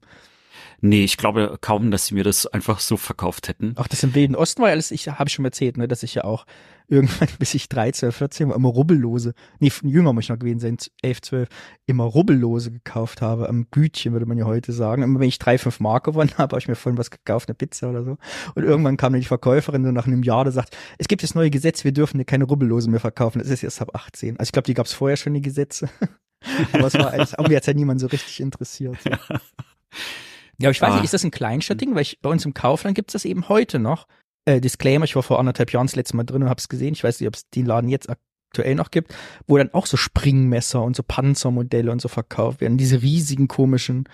Nee, 0.81 1.05
ich 1.05 1.17
glaube 1.17 1.59
kaum, 1.61 1.91
dass 1.91 2.07
sie 2.07 2.15
mir 2.15 2.25
das 2.25 2.47
einfach 2.47 2.81
so 2.81 2.97
verkauft 2.97 3.49
hätten. 3.49 3.75
Ach, 3.77 3.89
das 3.89 4.03
im 4.03 4.15
Wilden 4.15 4.37
Osten 4.37 4.63
war 4.63 4.71
alles, 4.71 4.91
ich 4.91 5.09
habe 5.09 5.31
schon 5.31 5.45
erzählt, 5.45 5.77
ne, 5.77 5.89
dass 5.89 6.03
ich 6.03 6.15
ja 6.15 6.25
auch 6.25 6.47
irgendwann, 6.89 7.29
bis 7.39 7.55
ich 7.55 7.69
13 7.69 8.09
oder 8.09 8.17
14 8.17 8.49
war, 8.49 8.57
immer 8.57 8.69
Rubbellose, 8.69 9.35
nee, 9.59 9.71
jünger 9.83 10.13
muss 10.13 10.25
ich 10.25 10.31
noch 10.31 10.39
gewesen 10.39 10.61
sein, 10.61 10.77
11, 11.03 11.23
12, 11.23 11.49
immer 11.87 12.05
Rubbellose 12.05 12.73
gekauft 12.73 13.23
habe, 13.23 13.49
am 13.49 13.67
Gütchen, 13.71 14.13
würde 14.13 14.27
man 14.27 14.39
ja 14.39 14.47
heute 14.47 14.73
sagen. 14.73 15.03
Immer 15.03 15.21
wenn 15.21 15.29
ich 15.29 15.39
drei, 15.39 15.59
fünf 15.59 15.81
Mark 15.81 16.05
gewonnen 16.05 16.33
habe, 16.39 16.55
habe 16.55 16.59
ich 16.59 16.69
mir 16.69 16.75
vorhin 16.75 16.99
was 16.99 17.11
gekauft, 17.11 17.49
eine 17.49 17.55
Pizza 17.55 17.91
oder 17.91 18.05
so. 18.05 18.17
Und 18.55 18.65
irgendwann 18.65 18.97
kam 18.97 19.13
dann 19.13 19.21
die 19.21 19.27
Verkäuferin 19.27 19.85
so 19.85 19.93
nach 19.93 20.07
einem 20.07 20.23
Jahr, 20.23 20.45
da 20.45 20.51
sagt, 20.51 20.77
es 20.99 21.09
gibt 21.09 21.23
das 21.23 21.35
neue 21.35 21.51
Gesetz, 21.51 21.85
wir 21.85 21.93
dürfen 21.93 22.25
keine 22.27 22.45
Rubbellose 22.45 22.91
mehr 22.91 23.01
verkaufen. 23.01 23.39
Das 23.39 23.49
ist 23.49 23.63
jetzt 23.63 23.81
ab 23.81 23.95
18. 23.95 24.39
Also 24.39 24.49
ich 24.49 24.53
glaube, 24.53 24.67
die 24.67 24.75
gab 24.75 24.87
es 24.87 24.93
vorher 24.93 25.17
schon, 25.17 25.35
die 25.35 25.43
Gesetze. 25.43 25.89
Aber 26.73 26.87
es 26.87 26.95
war, 26.95 27.11
als, 27.11 27.33
irgendwie 27.33 27.57
hat 27.57 27.67
ja 27.67 27.75
niemand 27.75 28.01
so 28.01 28.07
richtig 28.07 28.41
interessiert. 28.41 28.97
So. 29.03 29.11
Ja, 30.61 30.69
aber 30.69 30.73
ich 30.73 30.81
weiß 30.81 30.93
ah. 30.93 30.95
nicht, 30.97 31.05
ist 31.05 31.15
das 31.15 31.25
ein 31.25 31.31
Kleinstadtding? 31.31 31.95
Weil 31.95 32.03
ich, 32.03 32.21
bei 32.21 32.31
uns 32.31 32.45
im 32.45 32.55
Kaufland 32.55 32.95
gibt 32.95 33.11
es 33.11 33.13
das 33.13 33.25
eben 33.25 33.49
heute 33.49 33.79
noch. 33.79 34.07
Äh, 34.45 34.61
Disclaimer, 34.61 35.05
ich 35.05 35.15
war 35.15 35.23
vor 35.23 35.39
anderthalb 35.39 35.73
Jahren 35.73 35.87
das 35.87 35.97
letzte 35.97 36.17
Mal 36.17 36.25
drin 36.25 36.43
und 36.43 36.49
habe 36.49 36.59
es 36.59 36.69
gesehen. 36.69 36.95
Ich 36.95 37.05
weiß 37.05 37.21
nicht, 37.21 37.29
ob 37.29 37.37
es 37.37 37.49
den 37.51 37.67
Laden 37.67 37.89
jetzt 37.89 38.09
aktuell 38.11 38.75
noch 38.75 38.91
gibt, 38.91 39.15
wo 39.47 39.57
dann 39.57 39.73
auch 39.73 39.87
so 39.87 39.97
Springmesser 39.97 40.83
und 40.83 40.97
so 40.97 41.03
Panzermodelle 41.03 41.93
und 41.93 42.01
so 42.01 42.09
verkauft 42.09 42.61
werden. 42.61 42.79
Diese 42.79 43.03
riesigen, 43.03 43.47
komischen 43.47 44.09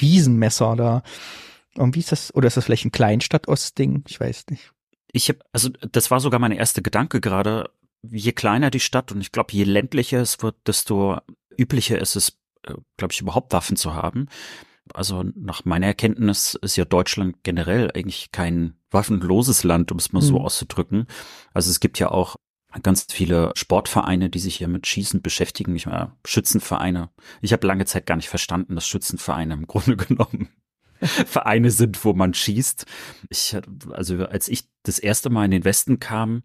Riesenmesser 0.00 0.76
da. 0.76 1.02
Und 1.76 1.94
wie 1.94 2.00
ist 2.00 2.12
das? 2.12 2.34
Oder 2.34 2.46
ist 2.46 2.56
das 2.56 2.64
vielleicht 2.64 2.86
ein 2.86 2.92
Kleinstadt-Ost-Ding? 2.92 4.04
Ich 4.08 4.20
weiß 4.20 4.46
nicht. 4.50 4.70
Ich 5.12 5.28
habe, 5.28 5.40
also 5.52 5.68
das 5.68 6.10
war 6.10 6.20
sogar 6.20 6.40
mein 6.40 6.52
erster 6.52 6.82
Gedanke 6.82 7.20
gerade. 7.20 7.70
Je 8.02 8.32
kleiner 8.32 8.70
die 8.70 8.80
Stadt 8.80 9.12
und 9.12 9.20
ich 9.20 9.32
glaube, 9.32 9.52
je 9.52 9.64
ländlicher 9.64 10.20
es 10.20 10.42
wird, 10.42 10.56
desto 10.66 11.18
üblicher 11.56 11.98
ist 11.98 12.16
es, 12.16 12.38
äh, 12.62 12.74
glaube 12.96 13.12
ich, 13.12 13.20
überhaupt 13.20 13.52
Waffen 13.52 13.76
zu 13.76 13.94
haben. 13.94 14.28
Also 14.92 15.24
nach 15.34 15.64
meiner 15.64 15.86
Erkenntnis 15.86 16.58
ist 16.60 16.76
ja 16.76 16.84
Deutschland 16.84 17.36
generell 17.42 17.90
eigentlich 17.94 18.32
kein 18.32 18.74
waffenloses 18.90 19.64
Land, 19.64 19.90
um 19.90 19.98
es 19.98 20.12
mal 20.12 20.20
mhm. 20.20 20.26
so 20.26 20.40
auszudrücken. 20.40 21.06
Also 21.52 21.70
es 21.70 21.80
gibt 21.80 21.98
ja 21.98 22.10
auch 22.10 22.36
ganz 22.82 23.06
viele 23.10 23.52
Sportvereine, 23.54 24.30
die 24.30 24.40
sich 24.40 24.56
hier 24.56 24.68
mit 24.68 24.86
Schießen 24.86 25.22
beschäftigen, 25.22 25.72
nicht 25.72 25.86
mehr 25.86 26.16
Schützenvereine. 26.26 27.10
Ich 27.40 27.52
habe 27.52 27.66
lange 27.66 27.86
Zeit 27.86 28.06
gar 28.06 28.16
nicht 28.16 28.28
verstanden, 28.28 28.74
dass 28.74 28.86
Schützenvereine 28.86 29.54
im 29.54 29.66
Grunde 29.66 29.96
genommen 29.96 30.48
Vereine 31.00 31.70
sind, 31.70 32.04
wo 32.04 32.12
man 32.14 32.34
schießt. 32.34 32.86
Ich, 33.28 33.56
also 33.90 34.24
als 34.26 34.48
ich 34.48 34.64
das 34.82 34.98
erste 34.98 35.30
Mal 35.30 35.46
in 35.46 35.50
den 35.50 35.64
Westen 35.64 35.98
kam 36.00 36.42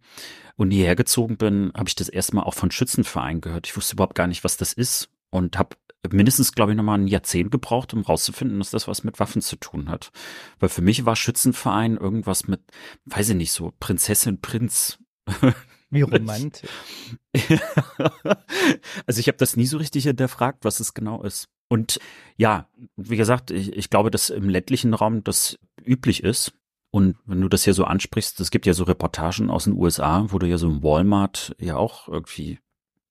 und 0.55 0.71
hierher 0.71 0.95
gezogen 0.95 1.37
bin, 1.37 1.71
habe 1.75 1.87
ich 1.87 1.95
das 1.95 2.09
erste 2.09 2.35
Mal 2.35 2.43
auch 2.43 2.53
von 2.53 2.71
Schützenvereinen 2.71 3.41
gehört. 3.41 3.67
Ich 3.67 3.75
wusste 3.75 3.93
überhaupt 3.95 4.15
gar 4.15 4.27
nicht, 4.27 4.43
was 4.43 4.57
das 4.57 4.73
ist 4.73 5.09
und 5.29 5.57
habe 5.57 5.77
mindestens, 6.09 6.53
glaube 6.53 6.71
ich, 6.71 6.77
nochmal 6.77 6.99
ein 6.99 7.07
Jahrzehnt 7.07 7.51
gebraucht, 7.51 7.93
um 7.93 8.01
rauszufinden, 8.01 8.59
dass 8.59 8.71
das 8.71 8.87
was 8.87 9.03
mit 9.03 9.19
Waffen 9.19 9.41
zu 9.41 9.55
tun 9.57 9.89
hat. 9.89 10.11
Weil 10.59 10.69
für 10.69 10.81
mich 10.81 11.05
war 11.05 11.15
Schützenverein 11.15 11.97
irgendwas 11.97 12.47
mit, 12.47 12.61
weiß 13.05 13.29
ich 13.29 13.35
nicht, 13.35 13.51
so 13.51 13.73
Prinzessin, 13.79 14.39
Prinz. 14.41 14.99
Wie 15.91 16.01
romantisch. 16.01 16.69
also 19.07 19.19
ich 19.19 19.27
habe 19.27 19.37
das 19.37 19.55
nie 19.55 19.65
so 19.65 19.77
richtig 19.77 20.03
hinterfragt, 20.03 20.63
was 20.63 20.79
es 20.79 20.93
genau 20.93 21.23
ist. 21.23 21.49
Und 21.67 21.99
ja, 22.37 22.67
wie 22.95 23.17
gesagt, 23.17 23.51
ich, 23.51 23.73
ich 23.73 23.89
glaube, 23.89 24.11
dass 24.11 24.29
im 24.29 24.49
ländlichen 24.49 24.93
Raum 24.93 25.23
das 25.23 25.57
üblich 25.83 26.23
ist. 26.23 26.53
Und 26.91 27.17
wenn 27.25 27.41
du 27.41 27.49
das 27.49 27.63
hier 27.63 27.73
so 27.73 27.85
ansprichst, 27.85 28.39
es 28.39 28.51
gibt 28.51 28.65
ja 28.65 28.73
so 28.73 28.83
Reportagen 28.83 29.49
aus 29.49 29.65
den 29.65 29.73
USA, 29.73 30.25
wo 30.29 30.39
du 30.39 30.47
ja 30.47 30.57
so 30.57 30.67
im 30.67 30.81
Walmart 30.83 31.55
ja 31.59 31.75
auch 31.77 32.07
irgendwie 32.07 32.59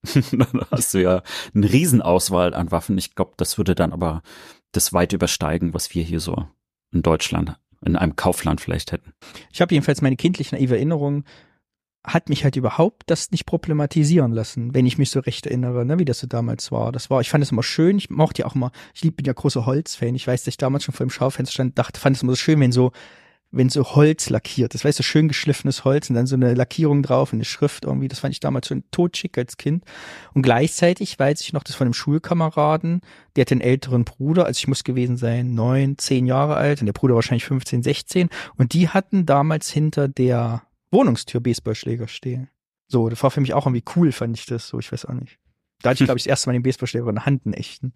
dann 0.33 0.65
hast 0.71 0.95
du 0.95 1.03
ja 1.03 1.23
eine 1.55 1.73
Riesenauswahl 1.73 2.55
an 2.55 2.71
Waffen. 2.71 2.99
Ich 2.99 3.15
glaube, 3.15 3.33
das 3.37 3.59
würde 3.59 3.75
dann 3.75 3.93
aber 3.93 4.23
das 4.73 4.93
weit 4.93 5.13
übersteigen, 5.13 5.75
was 5.75 5.95
wir 5.95 6.03
hier 6.03 6.21
so 6.21 6.47
in 6.93 7.03
Deutschland, 7.03 7.57
in 7.85 7.97
einem 7.97 8.17
Kaufland 8.17 8.61
vielleicht 8.61 8.93
hätten. 8.93 9.13
Ich 9.53 9.61
habe 9.61 9.75
jedenfalls 9.75 10.03
meine 10.03 10.17
kindliche 10.17 10.55
naive 10.55 10.77
Erinnerung, 10.77 11.25
hat 12.05 12.29
mich 12.29 12.45
halt 12.45 12.57
überhaupt 12.57 13.05
das 13.07 13.31
nicht 13.33 13.45
problematisieren 13.45 14.33
lassen, 14.33 14.73
wenn 14.73 14.87
ich 14.87 14.99
mich 14.99 15.11
so 15.11 15.21
recht 15.21 15.47
erinnere, 15.47 15.85
ne, 15.85 15.99
wie 15.99 16.05
das 16.05 16.21
so 16.21 16.27
damals 16.27 16.71
war. 16.73 16.93
Das 16.93 17.11
war, 17.11 17.21
ich 17.21 17.29
fand 17.29 17.43
es 17.43 17.53
immer 17.53 17.63
schön, 17.63 17.99
ich 17.99 18.09
mochte 18.09 18.43
ja 18.43 18.47
auch 18.47 18.55
immer, 18.55 18.71
ich 18.95 19.03
bin 19.15 19.27
ja 19.27 19.33
großer 19.33 19.67
Holzfan, 19.67 20.15
ich 20.15 20.27
weiß, 20.27 20.43
dass 20.43 20.53
ich 20.53 20.59
damals 20.59 20.85
schon 20.85 20.95
vor 20.95 21.05
dem 21.05 21.11
Schaufenster 21.11 21.53
stand, 21.53 21.79
dachte, 21.79 22.01
fand 22.01 22.17
es 22.17 22.23
immer 22.23 22.33
so 22.33 22.37
schön, 22.37 22.61
wenn 22.61 22.73
so 22.73 22.93
wenn 23.51 23.71
so 23.71 23.83
Holz 23.95 24.29
lackiert 24.29 24.75
ist, 24.75 24.85
weißt 24.85 24.99
du, 24.99 25.03
schön 25.03 25.29
geschliffenes 25.29 25.85
Holz 25.85 26.11
und 26.11 26.17
dann 26.17 26.27
so 26.27 26.37
eine 26.37 26.55
Lackierung 26.55 27.03
drauf 27.03 27.33
und 27.33 27.39
eine 27.39 27.45
Schrift 27.45 27.85
irgendwie, 27.85 28.09
das 28.09 28.19
fand 28.19 28.33
ich 28.33 28.41
damals 28.41 28.69
schon 28.69 28.85
totschick 28.91 29.39
als 29.39 29.57
Kind. 29.57 29.85
Und 30.35 30.43
gleichzeitig 30.43 31.19
weiß 31.19 31.41
ich 31.41 31.53
noch, 31.53 31.63
das 31.63 31.75
von 31.75 31.87
einem 31.87 31.95
Schulkameraden, 31.95 33.01
der 33.37 33.43
hat 33.43 33.53
einen 33.53 33.63
älteren 33.63 34.05
Bruder, 34.05 34.45
also 34.45 34.59
ich 34.59 34.69
muss 34.69 34.85
gewesen 34.85 35.17
sein, 35.17 35.55
neun, 35.55 35.97
zehn 35.97 36.27
Jahre 36.27 36.57
alt 36.57 36.81
und 36.81 36.87
der 36.87 36.93
Bruder 36.93 37.15
wahrscheinlich 37.15 37.47
15, 37.47 37.83
16 37.83 38.29
und 38.57 38.75
die 38.75 38.89
hatten 38.89 39.25
damals 39.25 39.71
hinter 39.71 40.09
der 40.09 40.63
Wohnungstür 40.91 41.41
Baseballschläger 41.41 42.09
stehen. 42.09 42.49
So, 42.87 43.09
das 43.09 43.23
war 43.23 43.31
für 43.31 43.41
mich 43.41 43.55
auch 43.55 43.67
irgendwie 43.67 43.85
cool, 43.97 44.13
fand 44.13 44.39
ich 44.39 44.47
das, 44.47 44.69
so, 44.69 44.79
ich 44.79 44.93
weiß 44.93 45.07
auch 45.07 45.15
nicht. 45.15 45.39
Da 45.83 45.91
hatte 45.91 46.03
ich, 46.03 46.09
glaube 46.09 46.19
ich, 46.19 46.25
das 46.25 46.31
erste 46.31 46.49
Mal 46.49 46.55
den 46.55 46.65
Baseballschläger 46.65 47.09
in 47.09 47.15
der 47.15 47.27
Hand, 47.27 47.47
einen 47.47 47.55
echten. 47.55 47.93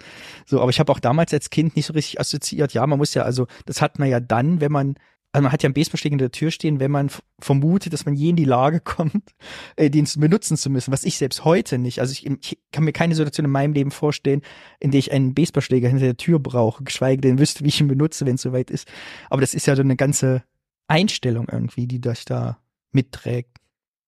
So, 0.46 0.60
aber 0.60 0.70
ich 0.70 0.78
habe 0.78 0.92
auch 0.92 1.00
damals 1.00 1.32
als 1.32 1.50
Kind 1.50 1.74
nicht 1.74 1.86
so 1.86 1.94
richtig 1.94 2.20
assoziiert. 2.20 2.72
Ja, 2.74 2.86
man 2.86 2.98
muss 2.98 3.14
ja, 3.14 3.22
also, 3.22 3.48
das 3.66 3.82
hat 3.82 3.98
man 3.98 4.08
ja 4.08 4.20
dann, 4.20 4.60
wenn 4.60 4.70
man 4.70 4.94
also 5.32 5.42
man 5.42 5.52
hat 5.52 5.62
ja 5.62 5.68
einen 5.68 5.74
Baseballschläger 5.74 6.12
in 6.12 6.18
der 6.18 6.30
Tür 6.30 6.50
stehen, 6.50 6.78
wenn 6.78 6.90
man 6.90 7.10
vermutet, 7.40 7.94
dass 7.94 8.04
man 8.04 8.14
je 8.14 8.30
in 8.30 8.36
die 8.36 8.44
Lage 8.44 8.80
kommt, 8.84 9.34
äh, 9.76 9.88
den 9.90 10.06
benutzen 10.16 10.56
zu 10.56 10.68
müssen, 10.70 10.92
was 10.92 11.04
ich 11.04 11.16
selbst 11.16 11.44
heute 11.44 11.78
nicht. 11.78 12.00
Also 12.00 12.12
ich, 12.12 12.26
ich, 12.26 12.58
kann 12.70 12.84
mir 12.84 12.92
keine 12.92 13.14
Situation 13.14 13.46
in 13.46 13.50
meinem 13.50 13.72
Leben 13.72 13.90
vorstellen, 13.90 14.42
in 14.78 14.90
der 14.90 14.98
ich 14.98 15.12
einen 15.12 15.34
Baseballschläger 15.34 15.88
hinter 15.88 16.04
der 16.04 16.16
Tür 16.16 16.38
brauche, 16.38 16.84
geschweige 16.84 17.22
denn 17.22 17.38
wüsste, 17.38 17.64
wie 17.64 17.68
ich 17.68 17.80
ihn 17.80 17.88
benutze, 17.88 18.26
wenn 18.26 18.34
es 18.34 18.42
soweit 18.42 18.70
ist. 18.70 18.86
Aber 19.30 19.40
das 19.40 19.54
ist 19.54 19.66
ja 19.66 19.74
so 19.74 19.82
eine 19.82 19.96
ganze 19.96 20.44
Einstellung 20.86 21.48
irgendwie, 21.50 21.86
die 21.86 22.00
das 22.00 22.24
da 22.26 22.58
mitträgt. 22.92 23.58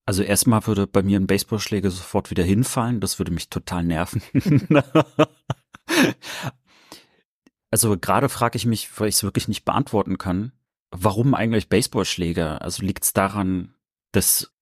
Also 0.07 0.23
erstmal 0.23 0.67
würde 0.67 0.87
bei 0.87 1.03
mir 1.03 1.19
ein 1.19 1.27
Baseballschläger 1.27 1.91
sofort 1.91 2.31
wieder 2.31 2.45
hinfallen, 2.45 3.01
das 3.01 3.19
würde 3.19 3.33
mich 3.33 3.49
total 3.49 3.85
nerven. 3.85 4.21
also 7.71 7.97
gerade 7.97 8.29
frage 8.29 8.57
ich 8.57 8.67
mich, 8.67 8.91
weil 9.01 9.09
ich 9.09 9.15
es 9.15 9.23
wirklich 9.23 9.49
nicht 9.49 9.65
beantworten 9.65 10.19
kann, 10.19 10.53
warum 10.97 11.35
eigentlich 11.35 11.69
Baseballschläger? 11.69 12.63
Also 12.63 12.83
liegt 12.85 13.05
es 13.05 13.13
daran, 13.13 13.75
dass 14.13 14.53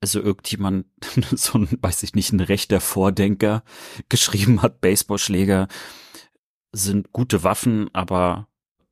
also 0.00 0.20
irgendjemand, 0.20 0.86
so 1.32 1.58
ein, 1.58 1.68
weiß 1.80 2.02
ich 2.02 2.14
nicht, 2.14 2.32
ein 2.32 2.40
rechter 2.40 2.80
Vordenker 2.80 3.62
geschrieben 4.08 4.62
hat, 4.62 4.80
Baseballschläger 4.80 5.68
sind 6.72 7.12
gute 7.12 7.44
Waffen, 7.44 7.90
aber 7.92 8.48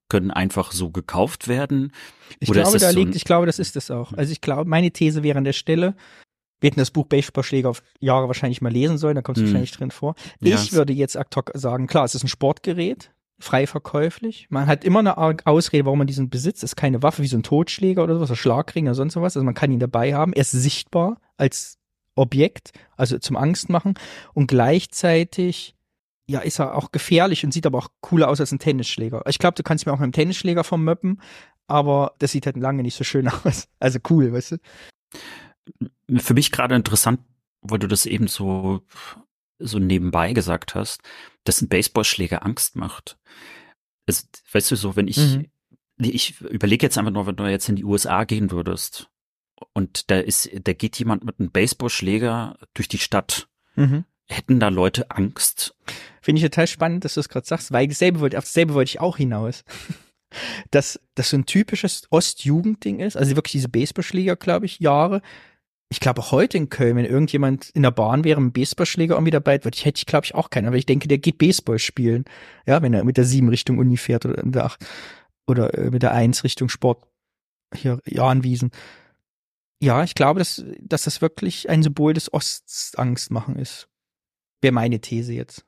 können 0.08 0.30
einfach 0.30 0.72
so 0.72 0.90
gekauft 0.90 1.48
werden? 1.48 1.92
Ich 2.40 2.50
Oder 2.50 2.62
glaube, 2.62 2.78
da 2.78 2.90
so 2.90 2.98
liegt, 2.98 3.14
ich 3.14 3.24
glaube, 3.24 3.46
das 3.46 3.58
ist 3.58 3.76
es 3.76 3.90
auch. 3.90 4.12
Also 4.12 4.32
ich 4.32 4.40
glaube, 4.40 4.68
meine 4.68 4.90
These 4.90 5.22
wäre 5.22 5.38
an 5.38 5.44
der 5.44 5.52
Stelle, 5.52 5.94
wir 6.60 6.68
hätten 6.68 6.80
das 6.80 6.90
Buch 6.90 7.06
Baseballschläger 7.06 7.70
auf 7.70 7.82
Jahre 8.00 8.26
wahrscheinlich 8.26 8.60
mal 8.60 8.72
lesen 8.72 8.98
sollen, 8.98 9.14
da 9.14 9.22
kommt 9.22 9.38
es 9.38 9.42
hm. 9.42 9.48
wahrscheinlich 9.48 9.72
drin 9.72 9.90
vor. 9.90 10.14
Ich 10.40 10.50
ja, 10.50 10.72
würde 10.72 10.92
jetzt 10.92 11.16
ad 11.16 11.30
hoc 11.34 11.50
sagen, 11.54 11.86
klar, 11.86 12.04
es 12.04 12.14
ist 12.14 12.24
ein 12.24 12.28
Sportgerät, 12.28 13.12
frei 13.40 13.66
verkäuflich. 13.66 14.46
Man 14.50 14.66
hat 14.66 14.84
immer 14.84 15.00
eine 15.00 15.16
Ausrede, 15.46 15.84
warum 15.86 15.98
man 15.98 16.06
diesen 16.06 16.30
besitzt. 16.30 16.62
Es 16.62 16.72
ist 16.72 16.76
keine 16.76 17.02
Waffe 17.02 17.22
wie 17.22 17.26
so 17.26 17.36
ein 17.36 17.42
Totschläger 17.42 18.04
oder 18.04 18.14
sowas, 18.14 18.30
ein 18.30 18.36
Schlagring 18.36 18.86
oder 18.86 18.94
sonst 18.94 19.16
was. 19.16 19.36
Also 19.36 19.44
man 19.44 19.54
kann 19.54 19.72
ihn 19.72 19.80
dabei 19.80 20.14
haben. 20.14 20.32
Er 20.32 20.42
ist 20.42 20.52
sichtbar 20.52 21.20
als 21.36 21.78
Objekt, 22.14 22.72
also 22.96 23.18
zum 23.18 23.36
Angst 23.36 23.68
machen. 23.68 23.94
Und 24.34 24.46
gleichzeitig, 24.46 25.74
ja, 26.28 26.40
ist 26.40 26.60
er 26.60 26.76
auch 26.76 26.92
gefährlich 26.92 27.44
und 27.44 27.52
sieht 27.52 27.66
aber 27.66 27.78
auch 27.78 27.88
cooler 28.00 28.28
aus 28.28 28.40
als 28.40 28.52
ein 28.52 28.58
Tennisschläger. 28.58 29.22
Ich 29.26 29.38
glaube, 29.38 29.54
du 29.54 29.62
kannst 29.62 29.86
mir 29.86 29.92
auch 29.92 29.98
mit 29.98 30.04
einem 30.04 30.12
Tennisschläger 30.12 30.62
vermöppen, 30.62 31.20
aber 31.66 32.14
das 32.18 32.32
sieht 32.32 32.46
halt 32.46 32.56
lange 32.56 32.82
nicht 32.82 32.96
so 32.96 33.04
schön 33.04 33.28
aus. 33.44 33.68
Also 33.78 33.98
cool, 34.10 34.32
weißt 34.32 34.52
du? 34.52 34.56
Für 36.18 36.34
mich 36.34 36.52
gerade 36.52 36.74
interessant, 36.74 37.20
weil 37.62 37.78
du 37.78 37.86
das 37.86 38.06
eben 38.06 38.28
so 38.28 38.82
so 39.60 39.78
nebenbei 39.78 40.32
gesagt 40.32 40.74
hast, 40.74 41.02
dass 41.44 41.60
ein 41.60 41.68
Baseballschläger 41.68 42.44
Angst 42.44 42.76
macht. 42.76 43.18
Es, 44.06 44.28
weißt 44.52 44.70
du, 44.70 44.76
so, 44.76 44.96
wenn 44.96 45.08
ich, 45.08 45.18
mhm. 45.18 45.46
ich 45.98 46.40
überlege 46.40 46.86
jetzt 46.86 46.98
einfach 46.98 47.12
nur, 47.12 47.26
wenn 47.26 47.36
du 47.36 47.46
jetzt 47.46 47.68
in 47.68 47.76
die 47.76 47.84
USA 47.84 48.24
gehen 48.24 48.50
würdest 48.50 49.08
und 49.72 50.10
da 50.10 50.18
ist, 50.18 50.50
da 50.64 50.72
geht 50.72 50.98
jemand 50.98 51.24
mit 51.24 51.38
einem 51.38 51.50
Baseballschläger 51.50 52.58
durch 52.74 52.88
die 52.88 52.98
Stadt. 52.98 53.48
Mhm. 53.76 54.04
Hätten 54.26 54.60
da 54.60 54.68
Leute 54.68 55.10
Angst? 55.10 55.74
Finde 56.22 56.38
ich 56.38 56.44
total 56.44 56.66
spannend, 56.66 57.04
dass 57.04 57.14
du 57.14 57.20
es 57.20 57.28
gerade 57.28 57.46
sagst, 57.46 57.72
weil 57.72 57.88
dasselbe 57.88 58.20
wollte, 58.20 58.38
auf 58.38 58.44
dasselbe 58.44 58.74
wollte 58.74 58.90
ich 58.90 59.00
auch 59.00 59.16
hinaus. 59.16 59.64
dass 60.70 61.00
das 61.14 61.30
so 61.30 61.36
ein 61.36 61.46
typisches 61.46 62.02
Ostjugendding 62.10 63.00
ist, 63.00 63.16
also 63.16 63.36
wirklich 63.36 63.52
diese 63.52 63.68
Baseballschläger, 63.68 64.36
glaube 64.36 64.66
ich, 64.66 64.78
Jahre, 64.78 65.22
ich 65.92 65.98
glaube 65.98 66.30
heute 66.30 66.56
in 66.56 66.68
Köln, 66.68 66.96
wenn 66.96 67.04
irgendjemand 67.04 67.70
in 67.70 67.82
der 67.82 67.90
Bahn 67.90 68.22
wäre, 68.22 68.40
ein 68.40 68.52
Baseballschläger 68.52 69.16
irgendwie 69.16 69.32
dabei, 69.32 69.62
würde 69.64 69.74
ich, 69.76 69.84
hätte 69.84 69.98
ich, 69.98 70.06
glaube 70.06 70.24
ich, 70.24 70.34
auch 70.36 70.48
keinen. 70.48 70.66
Aber 70.66 70.76
ich 70.76 70.86
denke, 70.86 71.08
der 71.08 71.18
geht 71.18 71.38
Baseball 71.38 71.80
spielen. 71.80 72.24
Ja, 72.64 72.80
wenn 72.80 72.94
er 72.94 73.02
mit 73.04 73.16
der 73.16 73.24
sieben 73.24 73.48
Richtung 73.48 73.78
Uni 73.78 73.96
fährt 73.96 74.24
oder 74.24 74.44
mit 74.44 74.54
der 74.54 74.66
acht 74.66 74.86
oder 75.48 75.74
äh, 75.74 75.90
mit 75.90 76.02
der 76.02 76.12
eins 76.12 76.44
Richtung 76.44 76.68
Sport 76.68 77.04
hier 77.74 78.00
Jahnwiesen. 78.06 78.70
Ja, 79.82 80.04
ich 80.04 80.14
glaube, 80.14 80.38
dass, 80.38 80.64
dass 80.80 81.04
das 81.04 81.20
wirklich 81.20 81.68
ein 81.68 81.82
Symbol 81.82 82.12
des 82.14 82.32
Osts 82.32 82.94
Angst 82.96 83.32
machen 83.32 83.56
ist. 83.56 83.88
Wäre 84.62 84.72
meine 84.72 85.00
These 85.00 85.32
jetzt. 85.32 85.64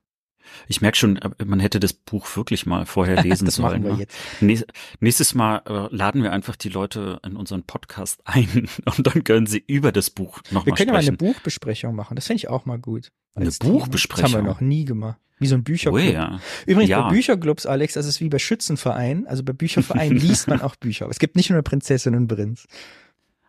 Ich 0.68 0.80
merke 0.80 0.96
schon, 0.96 1.16
äh, 1.16 1.30
man 1.44 1.60
hätte 1.60 1.80
das 1.80 1.92
Buch 1.92 2.36
wirklich 2.36 2.66
mal 2.66 2.86
vorher 2.86 3.22
lesen 3.22 3.50
sollen. 3.50 3.84
Wir 3.84 3.92
ne? 3.94 4.06
jetzt. 4.50 4.66
Nächstes 5.00 5.34
Mal 5.34 5.62
äh, 5.66 5.94
laden 5.94 6.22
wir 6.22 6.32
einfach 6.32 6.56
die 6.56 6.68
Leute 6.68 7.20
in 7.24 7.36
unseren 7.36 7.62
Podcast 7.64 8.20
ein 8.24 8.68
und 8.84 9.06
dann 9.06 9.24
können 9.24 9.46
sie 9.46 9.62
über 9.66 9.92
das 9.92 10.10
Buch 10.10 10.40
noch 10.50 10.66
Wir 10.66 10.72
mal 10.72 10.76
können 10.76 10.88
ja 10.88 10.94
mal 10.94 11.00
eine 11.00 11.16
Buchbesprechung 11.16 11.94
machen. 11.94 12.14
Das 12.14 12.26
fände 12.26 12.38
ich 12.38 12.48
auch 12.48 12.66
mal 12.66 12.78
gut. 12.78 13.10
Eine 13.34 13.50
Buchbesprechung? 13.50 14.24
Das 14.24 14.34
haben 14.34 14.44
wir 14.44 14.50
noch 14.50 14.60
nie 14.60 14.84
gemacht. 14.84 15.18
Wie 15.38 15.48
so 15.48 15.56
ein 15.56 15.64
Bücherclub. 15.64 16.00
Oh, 16.00 16.04
ja. 16.04 16.40
Übrigens 16.66 16.90
ja. 16.90 17.02
bei 17.02 17.10
Bücherclubs, 17.10 17.66
Alex, 17.66 17.94
das 17.94 18.06
ist 18.06 18.20
wie 18.20 18.28
bei 18.28 18.38
Schützenvereinen. 18.38 19.26
Also 19.26 19.42
bei 19.42 19.52
Büchervereinen 19.52 20.16
liest 20.18 20.46
man 20.46 20.60
auch 20.60 20.76
Bücher. 20.76 21.08
Es 21.10 21.18
gibt 21.18 21.34
nicht 21.34 21.50
nur 21.50 21.60
Prinzessin 21.62 22.14
und 22.14 22.28
Prinz. 22.28 22.66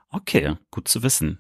Okay, 0.09 0.55
gut 0.71 0.88
zu 0.88 1.03
wissen. 1.03 1.39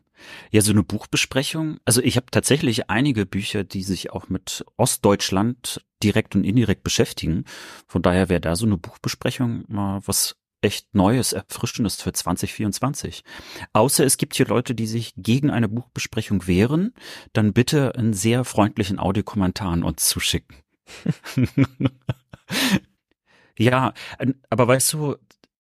Ja, 0.51 0.61
so 0.61 0.71
eine 0.71 0.83
Buchbesprechung. 0.83 1.77
Also 1.85 2.01
ich 2.01 2.15
habe 2.15 2.27
tatsächlich 2.31 2.89
einige 2.89 3.25
Bücher, 3.25 3.63
die 3.63 3.83
sich 3.83 4.11
auch 4.11 4.29
mit 4.29 4.65
Ostdeutschland 4.77 5.85
direkt 6.03 6.35
und 6.35 6.43
indirekt 6.43 6.83
beschäftigen. 6.83 7.45
Von 7.87 8.01
daher 8.01 8.29
wäre 8.29 8.41
da 8.41 8.55
so 8.55 8.65
eine 8.65 8.77
Buchbesprechung 8.77 9.65
mal 9.67 10.01
was 10.05 10.35
echt 10.63 10.95
Neues, 10.95 11.33
Erfrischendes 11.33 12.01
für 12.01 12.13
2024. 12.13 13.23
Außer 13.73 14.05
es 14.05 14.17
gibt 14.17 14.35
hier 14.35 14.47
Leute, 14.47 14.75
die 14.75 14.87
sich 14.87 15.13
gegen 15.17 15.49
eine 15.49 15.67
Buchbesprechung 15.67 16.47
wehren, 16.47 16.93
dann 17.33 17.53
bitte 17.53 17.95
einen 17.95 18.13
sehr 18.13 18.45
freundlichen 18.45 18.99
Audiokommentar 18.99 19.71
an 19.71 19.83
uns 19.83 20.07
zuschicken. 20.07 20.57
ja, 23.57 23.93
aber 24.49 24.67
weißt 24.67 24.93
du, 24.93 25.15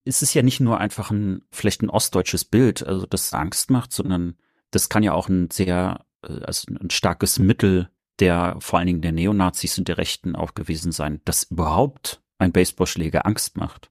ist 0.05 0.21
es 0.21 0.33
ja 0.33 0.41
nicht 0.41 0.59
nur 0.59 0.79
einfach 0.79 1.11
ein, 1.11 1.43
vielleicht 1.51 1.81
ein 1.81 1.89
ostdeutsches 1.89 2.45
Bild, 2.45 2.85
also 2.85 3.05
das 3.05 3.33
Angst 3.33 3.69
macht, 3.69 3.93
sondern 3.93 4.35
das 4.75 4.89
kann 4.89 5.03
ja 5.03 5.13
auch 5.13 5.29
ein 5.29 5.49
sehr, 5.51 6.05
äh, 6.23 6.41
also 6.43 6.73
ein 6.73 6.89
starkes 6.89 7.39
Mittel 7.39 7.89
der 8.19 8.57
vor 8.59 8.79
allen 8.79 8.87
Dingen 8.87 9.01
der 9.01 9.11
Neonazis 9.11 9.77
und 9.79 9.87
der 9.87 9.97
Rechten 9.97 10.35
auch 10.35 10.53
gewesen 10.53 10.91
sein, 10.91 11.21
dass 11.25 11.43
überhaupt 11.43 12.21
ein 12.37 12.51
Baseballschläger 12.51 13.25
Angst 13.25 13.57
macht. 13.57 13.89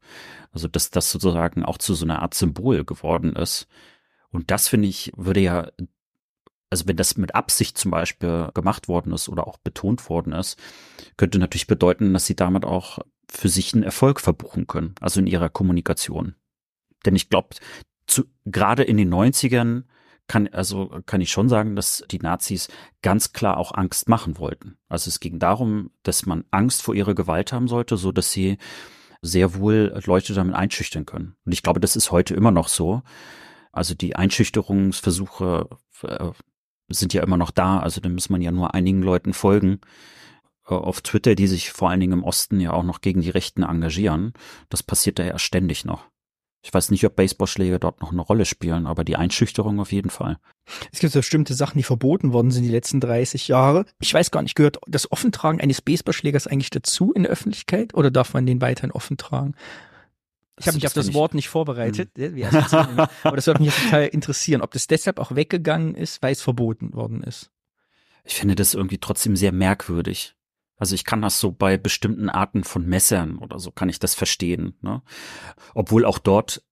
Also 0.53 0.69
dass 0.69 0.91
das 0.91 1.11
sozusagen 1.11 1.65
auch 1.65 1.79
zu 1.79 1.95
so 1.95 2.05
einer 2.05 2.23
Art 2.23 2.35
Symbol 2.35 2.85
geworden 2.85 3.35
ist. 3.35 3.67
Und 4.31 4.51
das 4.51 4.69
finde 4.69 4.89
ich, 4.89 5.13
würde 5.17 5.41
ja, 5.41 5.71
also 6.71 6.87
wenn 6.87 6.97
das 6.97 7.17
mit 7.17 7.35
Absicht 7.35 7.77
zum 7.77 7.91
Beispiel 7.91 8.51
gemacht 8.55 8.89
worden 8.89 9.13
ist 9.13 9.29
oder 9.29 9.47
auch 9.47 9.59
betont 9.59 10.09
worden 10.09 10.33
ist, 10.33 10.59
könnte 11.17 11.39
natürlich 11.39 11.67
bedeuten, 11.67 12.13
dass 12.13 12.27
sie 12.27 12.37
damit 12.37 12.65
auch 12.65 12.99
für 13.31 13.49
sich 13.49 13.75
einen 13.75 13.83
Erfolg 13.83 14.21
verbuchen 14.21 14.67
können, 14.67 14.95
also 15.01 15.21
in 15.21 15.27
ihrer 15.27 15.49
Kommunikation. 15.49 16.35
Denn 17.05 17.17
ich 17.17 17.29
glaube, 17.29 17.57
gerade 18.45 18.83
in 18.85 18.97
den 18.97 19.13
90ern 19.13 19.85
kann, 20.29 20.49
also 20.49 21.01
kann 21.07 21.21
ich 21.21 21.31
schon 21.31 21.49
sagen, 21.49 21.77
dass 21.77 22.05
die 22.11 22.19
Nazis 22.19 22.69
ganz 23.03 23.33
klar 23.33 23.59
auch 23.59 23.73
Angst 23.75 24.09
machen 24.09 24.39
wollten. 24.39 24.79
Also 24.89 25.09
es 25.09 25.21
ging 25.21 25.39
darum, 25.39 25.91
dass 26.03 26.27
man 26.27 26.45
Angst 26.51 26.83
vor 26.83 26.95
ihrer 26.95 27.15
Gewalt 27.15 27.53
haben 27.53 27.69
sollte, 27.69 27.97
so 27.97 28.13
dass 28.13 28.33
sie 28.33 28.59
sehr 29.21 29.55
wohl 29.55 30.01
Leute 30.05 30.35
damit 30.35 30.55
einschüchtern 30.55 31.07
können. 31.07 31.37
Und 31.45 31.53
ich 31.53 31.63
glaube, 31.63 31.81
das 31.81 31.97
ist 31.97 32.11
heute 32.11 32.35
immer 32.35 32.51
noch 32.51 32.69
so. 32.69 33.03
Also 33.71 33.95
die 33.95 34.17
Einschüchterungsversuche 34.17 35.69
äh, 36.03 36.31
sind 36.89 37.15
ja 37.15 37.23
immer 37.23 37.37
noch 37.37 37.51
da. 37.51 37.79
Also 37.79 38.01
da 38.01 38.09
muss 38.09 38.31
man 38.31 38.43
ja 38.43 38.53
nur 38.53 38.75
einigen 38.75 39.03
Leuten 39.03 39.33
folgen 39.33 39.81
äh, 40.67 40.75
auf 40.75 41.01
Twitter, 41.01 41.35
die 41.35 41.47
sich 41.47 41.71
vor 41.71 41.91
allen 41.91 42.01
Dingen 42.01 42.15
im 42.15 42.25
Osten 42.25 42.61
ja 42.61 42.73
auch 42.73 42.83
noch 42.83 43.01
gegen 43.01 43.21
die 43.21 43.31
Rechten 43.31 43.63
engagieren. 43.63 44.33
Das 44.69 44.83
passiert 44.83 45.19
da 45.19 45.25
ja 45.25 45.39
ständig 45.39 45.85
noch. 45.85 46.07
Ich 46.65 46.73
weiß 46.73 46.91
nicht, 46.91 47.05
ob 47.05 47.17
Baseballschläge 47.17 47.81
dort 47.81 48.01
noch 48.01 48.13
eine 48.13 48.21
Rolle 48.21 48.45
spielen, 48.45 48.87
aber 48.87 49.03
die 49.03 49.17
Einschüchterung 49.17 49.81
auf 49.81 49.91
jeden 49.91 50.11
Fall. 50.11 50.39
Es 50.93 51.01
gibt 51.01 51.13
so 51.13 51.19
bestimmte 51.19 51.55
Sachen, 51.55 51.79
die 51.79 51.83
verboten 51.83 52.33
worden 52.33 52.53
sind 52.53 52.63
die 52.63 52.71
letzten 52.71 53.01
30 53.01 53.49
Jahre. 53.49 53.85
Ich 54.01 54.15
weiß 54.15 54.31
gar 54.31 54.43
nicht, 54.43 54.55
gehört 54.55 54.79
das 54.87 55.11
Offentragen 55.11 55.61
eines 55.61 55.83
Baseballschlägers 55.83 56.47
eigentlich 56.47 56.71
dazu 56.71 57.13
in 57.13 57.25
der 57.25 57.33
Öffentlichkeit 57.33 57.95
oder 57.95 58.13
darf 58.13 58.33
man 58.33 58.47
den 58.47 58.61
weiterhin 58.61 58.93
offen 58.93 59.17
tragen? 59.17 59.55
Ich 60.61 60.69
habe 60.69 60.77
mich 60.77 60.87
auf 60.87 60.93
das 60.93 61.07
nicht. 61.07 61.15
Wort 61.15 61.35
nicht 61.35 61.49
vorbereitet, 61.49 62.11
hm. 62.17 62.45
aber 63.25 63.37
das 63.37 63.47
würde 63.49 63.63
mich 63.63 63.75
total 63.75 64.07
interessieren, 64.07 64.63
ob 64.63 64.71
das 64.71 64.87
deshalb 64.87 65.19
auch 65.19 65.35
weggegangen 65.35 65.97
ist, 65.97 66.23
weil 66.23 66.33
es 66.33 66.43
verboten 66.43 66.93
worden 66.93 67.25
ist. 67.25 67.51
Ich 68.25 68.35
finde 68.35 68.55
das 68.55 68.75
irgendwie 68.75 68.99
trotzdem 68.99 69.35
sehr 69.35 69.51
merkwürdig. 69.51 70.37
Also 70.83 70.97
ich 70.97 71.05
kann 71.05 71.23
das 71.23 71.39
so 71.39 71.53
bei 71.53 71.77
bestimmten 71.77 72.29
Arten 72.29 72.65
von 72.65 72.85
Messern 72.85 73.39
oder 73.39 73.61
so 73.61 73.71
kann 73.71 73.89
ich 73.89 74.01
das 74.01 74.17
verstehen. 74.17 74.75
Ne? 74.81 75.01
Obwohl 75.77 76.05
auch 76.05 76.19
dort 76.19 76.65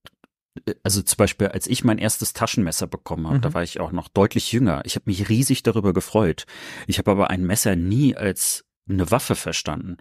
also 0.82 1.00
zum 1.00 1.16
Beispiel, 1.16 1.46
als 1.46 1.68
ich 1.68 1.84
mein 1.84 1.98
erstes 1.98 2.32
Taschenmesser 2.32 2.88
bekommen 2.88 3.28
habe, 3.28 3.36
mhm. 3.36 3.42
da 3.42 3.54
war 3.54 3.62
ich 3.62 3.78
auch 3.78 3.92
noch 3.92 4.08
deutlich 4.08 4.50
jünger. 4.50 4.82
Ich 4.84 4.96
habe 4.96 5.04
mich 5.06 5.28
riesig 5.28 5.62
darüber 5.62 5.92
gefreut. 5.92 6.44
Ich 6.88 6.98
habe 6.98 7.12
aber 7.12 7.30
ein 7.30 7.46
Messer 7.46 7.76
nie 7.76 8.16
als 8.16 8.64
eine 8.88 9.10
Waffe 9.10 9.34
verstanden. 9.34 9.96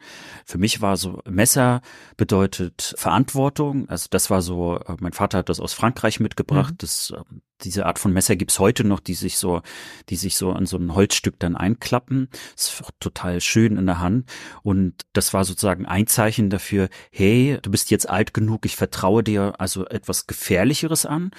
Für 0.45 0.57
mich 0.57 0.81
war 0.81 0.97
so, 0.97 1.21
Messer 1.29 1.81
bedeutet 2.17 2.93
Verantwortung. 2.97 3.87
Also 3.87 4.07
das 4.09 4.29
war 4.29 4.41
so, 4.41 4.77
äh, 4.77 4.95
mein 4.99 5.13
Vater 5.13 5.39
hat 5.39 5.49
das 5.49 5.59
aus 5.59 5.73
Frankreich 5.73 6.19
mitgebracht. 6.19 6.73
Mhm. 6.73 6.77
Das, 6.79 7.13
ähm, 7.15 7.41
diese 7.61 7.85
Art 7.85 7.99
von 7.99 8.13
Messer 8.13 8.35
gibt's 8.35 8.59
heute 8.59 8.83
noch, 8.83 8.99
die 8.99 9.13
sich 9.13 9.37
so, 9.37 9.61
die 10.09 10.15
sich 10.15 10.37
so 10.37 10.51
an 10.51 10.65
so 10.65 10.77
ein 10.77 10.95
Holzstück 10.95 11.39
dann 11.39 11.55
einklappen. 11.55 12.29
Das 12.55 12.69
ist 12.69 12.83
total 12.99 13.41
schön 13.41 13.77
in 13.77 13.85
der 13.85 13.99
Hand. 13.99 14.29
Und 14.63 15.05
das 15.13 15.33
war 15.33 15.43
sozusagen 15.45 15.85
ein 15.85 16.07
Zeichen 16.07 16.49
dafür, 16.49 16.89
hey, 17.11 17.59
du 17.61 17.69
bist 17.69 17.91
jetzt 17.91 18.09
alt 18.09 18.33
genug, 18.33 18.65
ich 18.65 18.75
vertraue 18.75 19.23
dir 19.23 19.55
also 19.59 19.85
etwas 19.85 20.25
Gefährlicheres 20.25 21.05
an. 21.05 21.31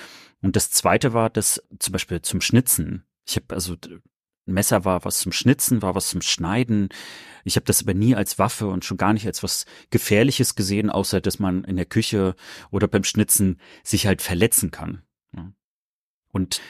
Und 0.42 0.56
das 0.56 0.70
zweite 0.70 1.12
war 1.12 1.30
das 1.30 1.62
zum 1.78 1.92
Beispiel 1.92 2.22
zum 2.22 2.40
Schnitzen. 2.40 3.04
Ich 3.26 3.36
habe 3.36 3.54
also 3.54 3.76
Messer 4.52 4.84
war 4.84 5.04
was 5.04 5.18
zum 5.18 5.32
Schnitzen, 5.32 5.82
war 5.82 5.94
was 5.94 6.08
zum 6.08 6.22
Schneiden. 6.22 6.88
Ich 7.44 7.56
habe 7.56 7.66
das 7.66 7.82
aber 7.82 7.94
nie 7.94 8.14
als 8.14 8.38
Waffe 8.38 8.66
und 8.68 8.84
schon 8.84 8.96
gar 8.96 9.12
nicht 9.12 9.26
als 9.26 9.42
was 9.42 9.64
Gefährliches 9.90 10.54
gesehen, 10.54 10.90
außer 10.90 11.20
dass 11.20 11.38
man 11.38 11.64
in 11.64 11.76
der 11.76 11.86
Küche 11.86 12.34
oder 12.70 12.88
beim 12.88 13.04
Schnitzen 13.04 13.60
sich 13.82 14.06
halt 14.06 14.22
verletzen 14.22 14.70
kann. 14.70 15.02
Und 16.32 16.60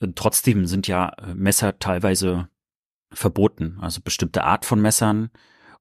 äh, 0.00 0.08
trotzdem 0.14 0.66
sind 0.66 0.86
ja 0.88 1.10
äh, 1.10 1.34
Messer 1.34 1.78
teilweise 1.78 2.48
verboten, 3.12 3.78
also 3.80 4.00
bestimmte 4.00 4.44
Art 4.44 4.64
von 4.64 4.80
Messern. 4.80 5.30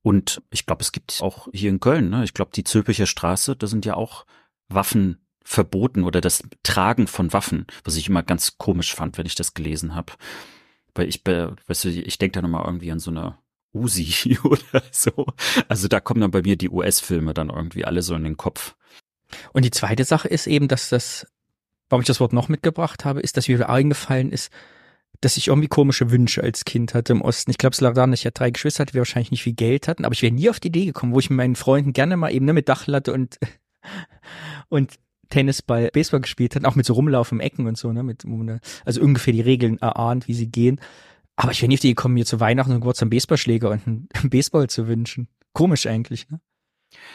Und 0.01 0.41
ich 0.49 0.65
glaube, 0.65 0.81
es 0.81 0.91
gibt 0.91 1.21
auch 1.21 1.47
hier 1.53 1.69
in 1.69 1.79
Köln, 1.79 2.09
ne? 2.09 2.23
ich 2.23 2.33
glaube, 2.33 2.51
die 2.53 2.63
Zülpicher 2.63 3.05
Straße, 3.05 3.55
da 3.55 3.67
sind 3.67 3.85
ja 3.85 3.95
auch 3.95 4.25
Waffen 4.69 5.25
verboten 5.43 6.03
oder 6.03 6.21
das 6.21 6.43
Tragen 6.63 7.07
von 7.07 7.33
Waffen, 7.33 7.65
was 7.83 7.95
ich 7.95 8.07
immer 8.09 8.23
ganz 8.23 8.57
komisch 8.57 8.93
fand, 8.93 9.17
wenn 9.17 9.25
ich 9.25 9.35
das 9.35 9.53
gelesen 9.53 9.95
habe. 9.95 10.13
Weil 10.97 11.09
ich, 11.09 11.21
weißt 11.25 11.85
du, 11.85 11.89
ich 11.89 12.17
denke 12.17 12.33
da 12.33 12.41
nochmal 12.41 12.65
irgendwie 12.65 12.91
an 12.91 12.99
so 12.99 13.11
eine 13.11 13.37
Uzi 13.73 14.37
oder 14.43 14.83
so. 14.91 15.27
Also 15.67 15.87
da 15.87 15.99
kommen 15.99 16.21
dann 16.21 16.31
bei 16.31 16.41
mir 16.41 16.57
die 16.57 16.69
US-Filme 16.69 17.33
dann 17.33 17.49
irgendwie 17.49 17.85
alle 17.85 18.01
so 18.01 18.15
in 18.15 18.23
den 18.23 18.37
Kopf. 18.37 18.75
Und 19.53 19.65
die 19.65 19.71
zweite 19.71 20.03
Sache 20.03 20.27
ist 20.27 20.47
eben, 20.47 20.67
dass 20.67 20.89
das, 20.89 21.27
warum 21.89 22.01
ich 22.01 22.07
das 22.07 22.19
Wort 22.19 22.33
noch 22.33 22.49
mitgebracht 22.49 23.05
habe, 23.05 23.21
ist, 23.21 23.37
dass 23.37 23.47
mir 23.47 23.69
eingefallen 23.69 24.31
ist, 24.31 24.51
dass 25.21 25.37
ich 25.37 25.47
irgendwie 25.47 25.67
komische 25.67 26.11
Wünsche 26.11 26.43
als 26.43 26.63
Kind 26.63 26.93
hatte 26.93 27.13
im 27.13 27.21
Osten. 27.21 27.51
Ich 27.51 27.57
glaube, 27.57 27.73
es 27.73 27.81
lag 27.81 27.93
daran, 27.93 28.11
dass 28.11 28.19
ich 28.19 28.25
ja 28.25 28.31
drei 28.31 28.51
Geschwister 28.51 28.81
hatte, 28.81 28.93
wir 28.93 29.01
wahrscheinlich 29.01 29.31
nicht 29.31 29.43
viel 29.43 29.53
Geld 29.53 29.87
hatten, 29.87 30.05
aber 30.05 30.13
ich 30.13 30.21
wäre 30.21 30.33
nie 30.33 30.49
auf 30.49 30.59
die 30.59 30.67
Idee 30.67 30.85
gekommen, 30.85 31.13
wo 31.13 31.19
ich 31.19 31.29
mit 31.29 31.37
meinen 31.37 31.55
Freunden 31.55 31.93
gerne 31.93 32.17
mal 32.17 32.31
eben 32.31 32.45
ne, 32.45 32.53
mit 32.53 32.69
Dachlatte 32.69 33.13
und 33.13 33.39
und 34.69 34.99
Tennisball, 35.29 35.89
Baseball 35.93 36.22
gespielt 36.22 36.55
hat, 36.55 36.65
auch 36.65 36.75
mit 36.75 36.86
so 36.86 36.93
Rumlaufen 36.93 37.39
im 37.39 37.41
Ecken 37.41 37.67
und 37.67 37.77
so, 37.77 37.91
ne, 37.91 38.03
mit, 38.03 38.25
also 38.86 39.01
ungefähr 39.01 39.34
die 39.34 39.41
Regeln 39.41 39.77
erahnt, 39.79 40.27
wie 40.27 40.34
sie 40.34 40.50
gehen. 40.50 40.79
Aber 41.36 41.51
ich 41.51 41.62
wäre 41.62 41.69
nicht 41.69 41.79
auf 41.79 41.81
die 41.81 41.89
gekommen, 41.89 42.15
mir 42.15 42.25
zu 42.25 42.39
Weihnachten 42.39 42.72
einen 42.72 42.81
kurzen 42.81 43.10
Baseballschläger 43.10 43.69
und 43.69 43.88
einen 43.88 44.07
Baseball 44.29 44.67
zu 44.69 44.88
wünschen. 44.88 45.27
Komisch 45.53 45.86
eigentlich, 45.88 46.29
ne? 46.29 46.39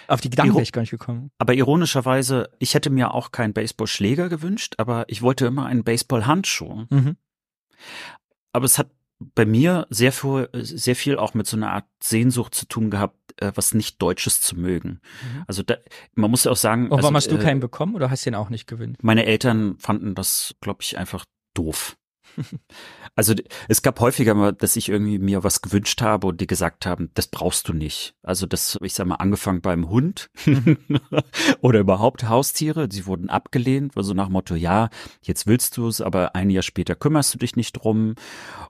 Auf 0.07 0.21
die 0.21 0.31
Gedanken 0.31 0.55
wäre 0.55 0.63
ich 0.63 0.73
gar 0.73 0.83
nicht 0.83 0.91
gekommen. 0.91 1.31
Aber 1.39 1.55
ironischerweise, 1.55 2.51
ich 2.59 2.75
hätte 2.75 2.91
mir 2.91 3.15
auch 3.15 3.33
keinen 3.33 3.55
Baseballschläger 3.55 4.29
gewünscht, 4.29 4.75
aber 4.77 5.05
ich 5.09 5.23
wollte 5.23 5.47
immer 5.47 5.67
einen 5.67 5.83
Baseballhandschuh. 5.83 6.85
Mhm. 6.91 7.17
Aber 8.53 8.67
es 8.67 8.79
hat 8.79 8.91
bei 9.35 9.47
mir 9.47 9.87
sehr 9.91 10.13
viel, 10.13 10.49
sehr 10.53 10.97
viel 10.97 11.17
auch 11.17 11.35
mit 11.35 11.47
so 11.47 11.57
einer 11.57 11.73
Art 11.73 11.87
Sehnsucht 12.03 12.55
zu 12.55 12.67
tun 12.67 12.91
gehabt, 12.91 13.17
äh, 13.39 13.53
was 13.55 13.75
nicht 13.75 14.01
Deutsches 14.01 14.41
zu 14.41 14.57
mögen. 14.57 15.01
Mhm. 15.23 15.45
Also 15.47 15.63
da, 15.63 15.77
man 16.15 16.31
muss 16.31 16.45
ja 16.45 16.53
auch 16.53 16.57
sagen. 16.57 16.85
Und 16.85 16.91
warum 17.03 17.17
also, 17.17 17.17
hast 17.17 17.31
du 17.31 17.37
äh, 17.37 17.45
keinen 17.45 17.61
bekommen 17.61 17.95
oder 17.95 18.11
hast 18.11 18.27
du 18.27 18.31
den 18.31 18.35
auch 18.35 18.51
nicht 18.51 18.67
gewünscht? 18.67 19.01
Meine 19.03 19.27
Eltern 19.27 19.77
fanden 19.79 20.15
das, 20.15 20.55
glaube 20.61 20.83
ich, 20.83 20.99
einfach 20.99 21.25
doof. 21.55 21.97
Also 23.15 23.35
es 23.69 23.83
gab 23.83 24.01
häufiger 24.01 24.35
mal, 24.35 24.55
dass 24.55 24.75
ich 24.77 24.89
irgendwie 24.89 25.19
mir 25.19 25.45
was 25.45 25.61
gewünscht 25.61 26.01
habe 26.01 26.29
und 26.29 26.41
die 26.41 26.47
gesagt 26.47 26.87
haben, 26.87 27.11
das 27.13 27.27
brauchst 27.27 27.69
du 27.69 27.75
nicht. 27.75 28.15
Also 28.23 28.47
das, 28.47 28.79
ich 28.83 28.95
sag 28.95 29.07
mal, 29.07 29.17
angefangen 29.17 29.61
beim 29.61 29.91
Hund 29.91 30.31
oder 31.61 31.81
überhaupt 31.81 32.27
Haustiere, 32.27 32.89
sie 32.91 33.05
wurden 33.05 33.29
abgelehnt, 33.29 33.97
also 33.97 34.15
nach 34.15 34.31
Motto, 34.31 34.55
ja, 34.55 34.89
jetzt 35.21 35.47
willst 35.47 35.77
du 35.77 35.89
es, 35.89 36.01
aber 36.01 36.35
ein 36.35 36.49
Jahr 36.49 36.63
später 36.63 36.95
kümmerst 36.95 37.35
du 37.35 37.39
dich 37.39 37.55
nicht 37.55 37.73
drum. 37.73 38.15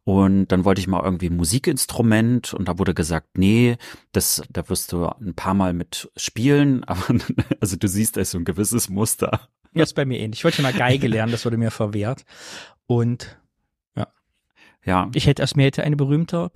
Und 0.02 0.48
dann 0.48 0.64
wollte 0.64 0.80
ich 0.80 0.88
mal 0.88 1.04
irgendwie 1.04 1.26
ein 1.26 1.36
Musikinstrument 1.36 2.52
und 2.52 2.66
da 2.66 2.78
wurde 2.78 2.94
gesagt, 2.94 3.38
nee, 3.38 3.76
das, 4.10 4.42
da 4.50 4.68
wirst 4.68 4.92
du 4.92 5.06
ein 5.06 5.34
paar 5.34 5.54
Mal 5.54 5.72
mit 5.72 6.10
spielen, 6.16 6.82
aber 6.86 7.14
also 7.60 7.76
du 7.76 7.86
siehst, 7.86 8.16
da 8.16 8.22
ist 8.22 8.32
so 8.32 8.38
ein 8.38 8.44
gewisses 8.44 8.88
Muster. 8.88 9.48
Ja, 9.74 9.84
ist 9.84 9.94
bei 9.94 10.04
mir 10.04 10.18
ähnlich. 10.18 10.40
Ich 10.40 10.44
wollte 10.44 10.62
mal 10.62 10.72
Geige 10.72 11.08
lernen, 11.08 11.32
das 11.32 11.44
wurde 11.44 11.56
mir 11.56 11.70
verwehrt. 11.70 12.24
Und 12.86 13.38
ja. 14.84 15.10
Ich 15.14 15.26
hätte 15.26 15.42
erst 15.42 15.56
mehr 15.56 15.66
hätte 15.66 15.84
eine 15.84 15.96
berühmter 15.96 16.50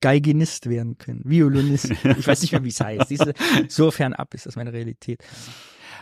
Geigenist 0.00 0.68
werden 0.68 0.98
können, 0.98 1.22
Violinist. 1.24 1.90
Ich 1.90 2.26
weiß 2.26 2.42
nicht 2.42 2.52
mehr, 2.52 2.64
wie 2.64 2.68
es 2.68 2.80
heißt. 2.80 3.10
Diese, 3.10 3.34
so 3.68 3.90
fernab 3.90 4.32
ist 4.34 4.46
das 4.46 4.56
meine 4.56 4.72
Realität. 4.72 5.22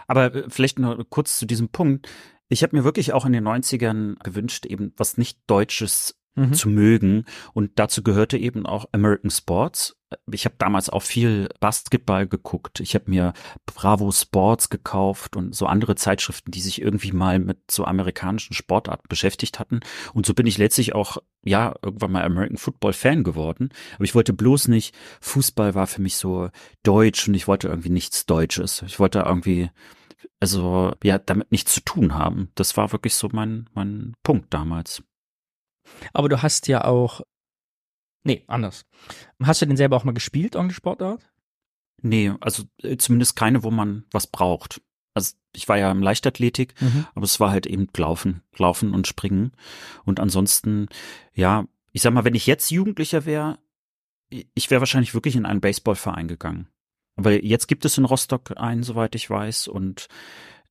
Aber 0.07 0.35
äh, 0.35 0.45
vielleicht 0.49 0.79
noch 0.79 0.99
kurz 1.11 1.39
zu 1.39 1.47
diesem 1.47 1.69
Punkt. 1.69 2.09
Ich 2.49 2.63
habe 2.63 2.77
mir 2.77 2.85
wirklich 2.85 3.13
auch 3.13 3.27
in 3.27 3.33
den 3.33 3.47
90ern 3.47 4.23
gewünscht, 4.23 4.67
eben 4.67 4.93
was 4.97 5.19
nicht 5.19 5.39
Deutsches 5.47 6.17
mhm. 6.39 6.55
zu 6.55 6.69
mögen. 6.69 7.25
Und 7.53 7.73
dazu 7.79 8.03
gehörte 8.03 8.39
eben 8.39 8.67
auch 8.67 8.87
American 8.93 9.31
Sports. 9.31 9.97
Ich 10.33 10.47
habe 10.47 10.55
damals 10.59 10.89
auch 10.89 11.03
viel 11.03 11.51
Basketball 11.61 12.27
geguckt. 12.27 12.81
Ich 12.81 12.95
habe 12.95 13.11
mir 13.11 13.35
Bravo 13.67 14.11
Sports 14.11 14.71
gekauft 14.71 15.37
und 15.37 15.55
so 15.55 15.67
andere 15.67 15.97
Zeitschriften, 15.97 16.51
die 16.51 16.61
sich 16.61 16.81
irgendwie 16.81 17.13
mal 17.13 17.39
mit 17.39 17.71
so 17.71 17.85
amerikanischen 17.85 18.55
Sportarten 18.55 19.07
beschäftigt 19.09 19.59
hatten. 19.59 19.81
Und 20.15 20.25
so 20.25 20.33
bin 20.33 20.47
ich 20.47 20.57
letztlich 20.57 20.95
auch, 20.95 21.19
ja, 21.45 21.75
irgendwann 21.83 22.13
mal 22.13 22.25
American 22.25 22.57
Football 22.57 22.95
Fan 22.95 23.23
geworden. 23.23 23.69
Aber 23.97 24.05
ich 24.05 24.15
wollte 24.15 24.33
bloß 24.33 24.69
nicht, 24.69 24.95
Fußball 25.21 25.75
war 25.75 25.87
für 25.87 26.01
mich 26.01 26.17
so 26.17 26.49
deutsch 26.85 27.29
und 27.29 27.35
ich 27.35 27.47
wollte 27.47 27.69
irgendwie 27.69 27.91
nichts 27.91 28.25
Deutsches. 28.25 28.83
Ich 28.87 28.99
wollte 28.99 29.21
irgendwie, 29.21 29.71
also, 30.41 30.93
ja, 31.03 31.19
damit 31.19 31.53
nichts 31.53 31.75
zu 31.75 31.81
tun 31.83 32.15
haben. 32.15 32.51
Das 32.55 32.79
war 32.79 32.93
wirklich 32.93 33.15
so 33.15 33.29
mein, 33.31 33.69
mein 33.75 34.15
Punkt 34.23 34.55
damals. 34.55 35.03
Aber 36.13 36.29
du 36.29 36.43
hast 36.43 36.69
ja 36.69 36.85
auch. 36.85 37.23
Nee, 38.25 38.45
anders. 38.47 38.85
Hast 39.43 39.63
du 39.63 39.67
denn 39.67 39.77
selber 39.77 39.97
auch 39.97 40.05
mal 40.05 40.13
gespielt, 40.13 40.55
irgendeine 40.55 40.75
Sportart? 40.75 41.31
Nee, 42.03 42.33
also 42.41 42.65
äh, 42.83 42.97
zumindest 42.97 43.37
keine, 43.37 43.63
wo 43.63 43.71
man 43.71 44.05
was 44.11 44.27
braucht. 44.27 44.81
Also 45.15 45.35
ich 45.55 45.69
war 45.69 45.79
ja 45.79 45.91
im 45.91 46.03
Leichtathletik, 46.03 46.75
mhm. 46.81 47.07
aber 47.15 47.25
es 47.25 47.41
war 47.41 47.51
halt 47.51 47.67
eben 47.67 47.89
Laufen, 47.97 48.43
Laufen 48.57 48.95
und 48.95 49.07
Springen. 49.07 49.53
Und 50.05 50.21
ansonsten, 50.21 50.89
ja, 51.35 51.67
ich 51.93 52.03
sag 52.03 52.13
mal, 52.13 52.25
wenn 52.25 52.35
ich 52.35 52.47
jetzt 52.47 52.71
Jugendlicher 52.71 53.25
wäre, 53.25 53.59
ich 54.31 54.71
wäre 54.71 54.81
wahrscheinlich 54.81 55.15
wirklich 55.15 55.37
in 55.37 55.47
einen 55.47 55.61
Baseballverein 55.61 56.29
gegangen. 56.29 56.69
Aber 57.17 57.43
jetzt 57.43 57.67
gibt 57.67 57.85
es 57.85 57.99
in 57.99 58.05
Rostock 58.05 58.57
einen, 58.57 58.85
soweit 58.85 59.17
ich 59.17 59.29
weiß, 59.29 59.67
und 59.67 60.07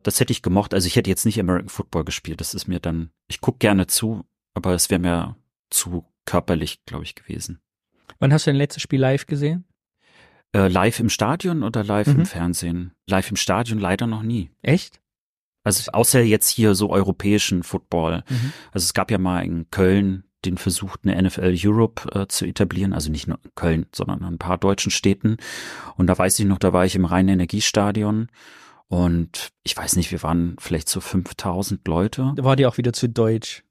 das 0.01 0.19
hätte 0.19 0.31
ich 0.31 0.41
gemocht. 0.41 0.73
Also 0.73 0.87
ich 0.87 0.95
hätte 0.95 1.09
jetzt 1.09 1.25
nicht 1.25 1.39
American 1.39 1.69
Football 1.69 2.05
gespielt. 2.05 2.39
Das 2.39 2.53
ist 2.53 2.67
mir 2.67 2.79
dann, 2.79 3.09
ich 3.27 3.41
gucke 3.41 3.57
gerne 3.57 3.87
zu, 3.87 4.23
aber 4.57 4.73
es 4.73 4.89
wäre 4.89 4.99
mir 4.99 5.35
zu 5.69 6.05
körperlich, 6.25 6.83
glaube 6.85 7.05
ich, 7.05 7.15
gewesen. 7.15 7.61
Wann 8.19 8.33
hast 8.33 8.45
du 8.45 8.51
dein 8.51 8.57
letztes 8.57 8.83
Spiel 8.83 8.99
live 8.99 9.25
gesehen? 9.25 9.65
Äh, 10.53 10.67
live 10.67 10.99
im 10.99 11.09
Stadion 11.09 11.63
oder 11.63 11.83
live 11.83 12.07
mhm. 12.07 12.19
im 12.19 12.25
Fernsehen? 12.25 12.91
Live 13.07 13.29
im 13.29 13.37
Stadion 13.37 13.79
leider 13.79 14.07
noch 14.07 14.23
nie. 14.23 14.51
Echt? 14.61 15.01
Also 15.63 15.91
außer 15.91 16.21
jetzt 16.21 16.49
hier 16.49 16.75
so 16.75 16.89
europäischen 16.89 17.63
Football. 17.63 18.23
Mhm. 18.29 18.53
Also 18.71 18.85
es 18.85 18.93
gab 18.93 19.11
ja 19.11 19.17
mal 19.17 19.41
in 19.41 19.69
Köln 19.69 20.23
den 20.45 20.57
Versuch, 20.57 20.95
eine 21.03 21.21
NFL 21.21 21.55
Europe 21.57 22.09
äh, 22.13 22.27
zu 22.27 22.45
etablieren, 22.45 22.93
also 22.93 23.11
nicht 23.11 23.27
nur 23.27 23.39
in 23.43 23.51
Köln, 23.55 23.85
sondern 23.93 24.19
in 24.19 24.25
ein 24.25 24.37
paar 24.37 24.57
deutschen 24.57 24.91
Städten. 24.91 25.37
Und 25.95 26.07
da 26.07 26.17
weiß 26.17 26.39
ich 26.39 26.45
noch, 26.45 26.59
da 26.59 26.73
war 26.73 26.85
ich 26.85 26.95
im 26.95 27.05
Rhein-Energiestadion 27.05 28.29
und 28.87 29.49
ich 29.63 29.75
weiß 29.75 29.97
nicht, 29.97 30.11
wir 30.11 30.23
waren 30.23 30.55
vielleicht 30.59 30.87
so 30.87 31.01
5000 31.01 31.85
Leute. 31.87 32.33
Da 32.35 32.43
war 32.43 32.55
die 32.55 32.65
auch 32.65 32.77
wieder 32.77 32.93
zu 32.93 33.09
deutsch. 33.09 33.63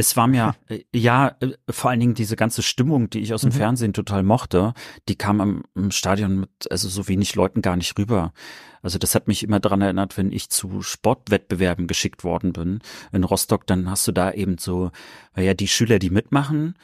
Es 0.00 0.16
war 0.16 0.28
mir, 0.28 0.54
äh, 0.68 0.80
ja, 0.94 1.36
äh, 1.40 1.50
vor 1.68 1.90
allen 1.90 2.00
Dingen 2.00 2.14
diese 2.14 2.34
ganze 2.34 2.62
Stimmung, 2.62 3.10
die 3.10 3.20
ich 3.20 3.34
aus 3.34 3.42
dem 3.42 3.50
mhm. 3.50 3.56
Fernsehen 3.56 3.92
total 3.92 4.22
mochte, 4.22 4.72
die 5.10 5.14
kam 5.14 5.42
am, 5.42 5.62
im 5.74 5.90
Stadion 5.90 6.40
mit 6.40 6.50
also 6.70 6.88
so 6.88 7.06
wenig 7.06 7.34
Leuten 7.34 7.60
gar 7.60 7.76
nicht 7.76 7.98
rüber. 7.98 8.32
Also 8.80 8.96
das 8.98 9.14
hat 9.14 9.28
mich 9.28 9.42
immer 9.42 9.60
daran 9.60 9.82
erinnert, 9.82 10.16
wenn 10.16 10.32
ich 10.32 10.48
zu 10.48 10.80
Sportwettbewerben 10.80 11.86
geschickt 11.86 12.24
worden 12.24 12.54
bin 12.54 12.80
in 13.12 13.24
Rostock, 13.24 13.66
dann 13.66 13.90
hast 13.90 14.08
du 14.08 14.12
da 14.12 14.32
eben 14.32 14.56
so, 14.56 14.90
ja, 15.36 15.52
die 15.52 15.68
Schüler, 15.68 15.98
die 15.98 16.08
mitmachen 16.08 16.76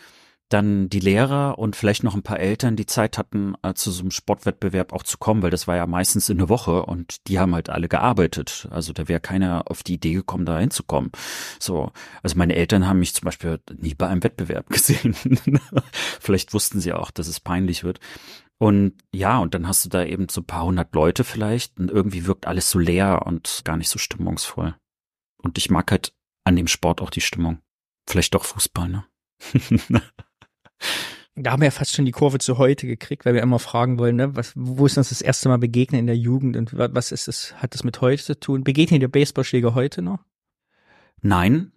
dann 0.48 0.88
die 0.88 1.00
Lehrer 1.00 1.58
und 1.58 1.74
vielleicht 1.74 2.04
noch 2.04 2.14
ein 2.14 2.22
paar 2.22 2.38
Eltern, 2.38 2.76
die 2.76 2.86
Zeit 2.86 3.18
hatten, 3.18 3.54
äh, 3.62 3.74
zu 3.74 3.90
so 3.90 4.02
einem 4.02 4.12
Sportwettbewerb 4.12 4.92
auch 4.92 5.02
zu 5.02 5.18
kommen, 5.18 5.42
weil 5.42 5.50
das 5.50 5.66
war 5.66 5.74
ja 5.74 5.86
meistens 5.86 6.28
in 6.28 6.38
der 6.38 6.48
Woche 6.48 6.84
und 6.84 7.26
die 7.26 7.40
haben 7.40 7.54
halt 7.54 7.68
alle 7.68 7.88
gearbeitet. 7.88 8.68
Also 8.70 8.92
da 8.92 9.08
wäre 9.08 9.20
keiner 9.20 9.64
auf 9.68 9.82
die 9.82 9.94
Idee 9.94 10.14
gekommen, 10.14 10.46
da 10.46 10.58
hinzukommen. 10.58 11.10
So, 11.58 11.90
also 12.22 12.36
meine 12.38 12.54
Eltern 12.54 12.86
haben 12.86 13.00
mich 13.00 13.14
zum 13.14 13.24
Beispiel 13.24 13.60
nie 13.76 13.94
bei 13.94 14.06
einem 14.06 14.22
Wettbewerb 14.22 14.68
gesehen. 14.70 15.16
vielleicht 16.20 16.54
wussten 16.54 16.80
sie 16.80 16.92
auch, 16.92 17.10
dass 17.10 17.26
es 17.26 17.40
peinlich 17.40 17.82
wird. 17.82 17.98
Und 18.58 18.94
ja, 19.12 19.38
und 19.38 19.52
dann 19.54 19.66
hast 19.66 19.84
du 19.84 19.88
da 19.88 20.04
eben 20.04 20.28
so 20.28 20.40
ein 20.40 20.46
paar 20.46 20.64
hundert 20.64 20.94
Leute 20.94 21.24
vielleicht 21.24 21.78
und 21.78 21.90
irgendwie 21.90 22.26
wirkt 22.26 22.46
alles 22.46 22.70
so 22.70 22.78
leer 22.78 23.26
und 23.26 23.62
gar 23.64 23.76
nicht 23.76 23.90
so 23.90 23.98
stimmungsvoll. 23.98 24.76
Und 25.42 25.58
ich 25.58 25.70
mag 25.70 25.90
halt 25.90 26.14
an 26.44 26.56
dem 26.56 26.68
Sport 26.68 27.02
auch 27.02 27.10
die 27.10 27.20
Stimmung. 27.20 27.58
Vielleicht 28.08 28.34
doch 28.34 28.44
Fußball, 28.44 28.88
ne? 28.88 29.04
da 31.34 31.52
haben 31.52 31.60
wir 31.60 31.66
ja 31.66 31.70
fast 31.72 31.94
schon 31.94 32.06
die 32.06 32.12
Kurve 32.12 32.38
zu 32.38 32.58
heute 32.58 32.86
gekriegt, 32.86 33.26
weil 33.26 33.34
wir 33.34 33.42
immer 33.42 33.58
fragen 33.58 33.98
wollen, 33.98 34.16
ne, 34.16 34.34
was, 34.34 34.52
wo 34.56 34.86
ist 34.86 34.96
uns 34.96 35.10
das 35.10 35.20
erste 35.20 35.48
Mal 35.48 35.58
begegnen 35.58 36.00
in 36.00 36.06
der 36.06 36.16
Jugend 36.16 36.56
und 36.56 36.76
was 36.76 37.12
ist 37.12 37.28
es, 37.28 37.54
hat 37.56 37.74
das 37.74 37.84
mit 37.84 38.00
heute 38.00 38.22
zu 38.22 38.40
tun? 38.40 38.64
Begegnen 38.64 39.00
die 39.00 39.08
Baseballschläger 39.08 39.74
heute 39.74 40.00
noch? 40.00 40.20
Nein, 41.20 41.72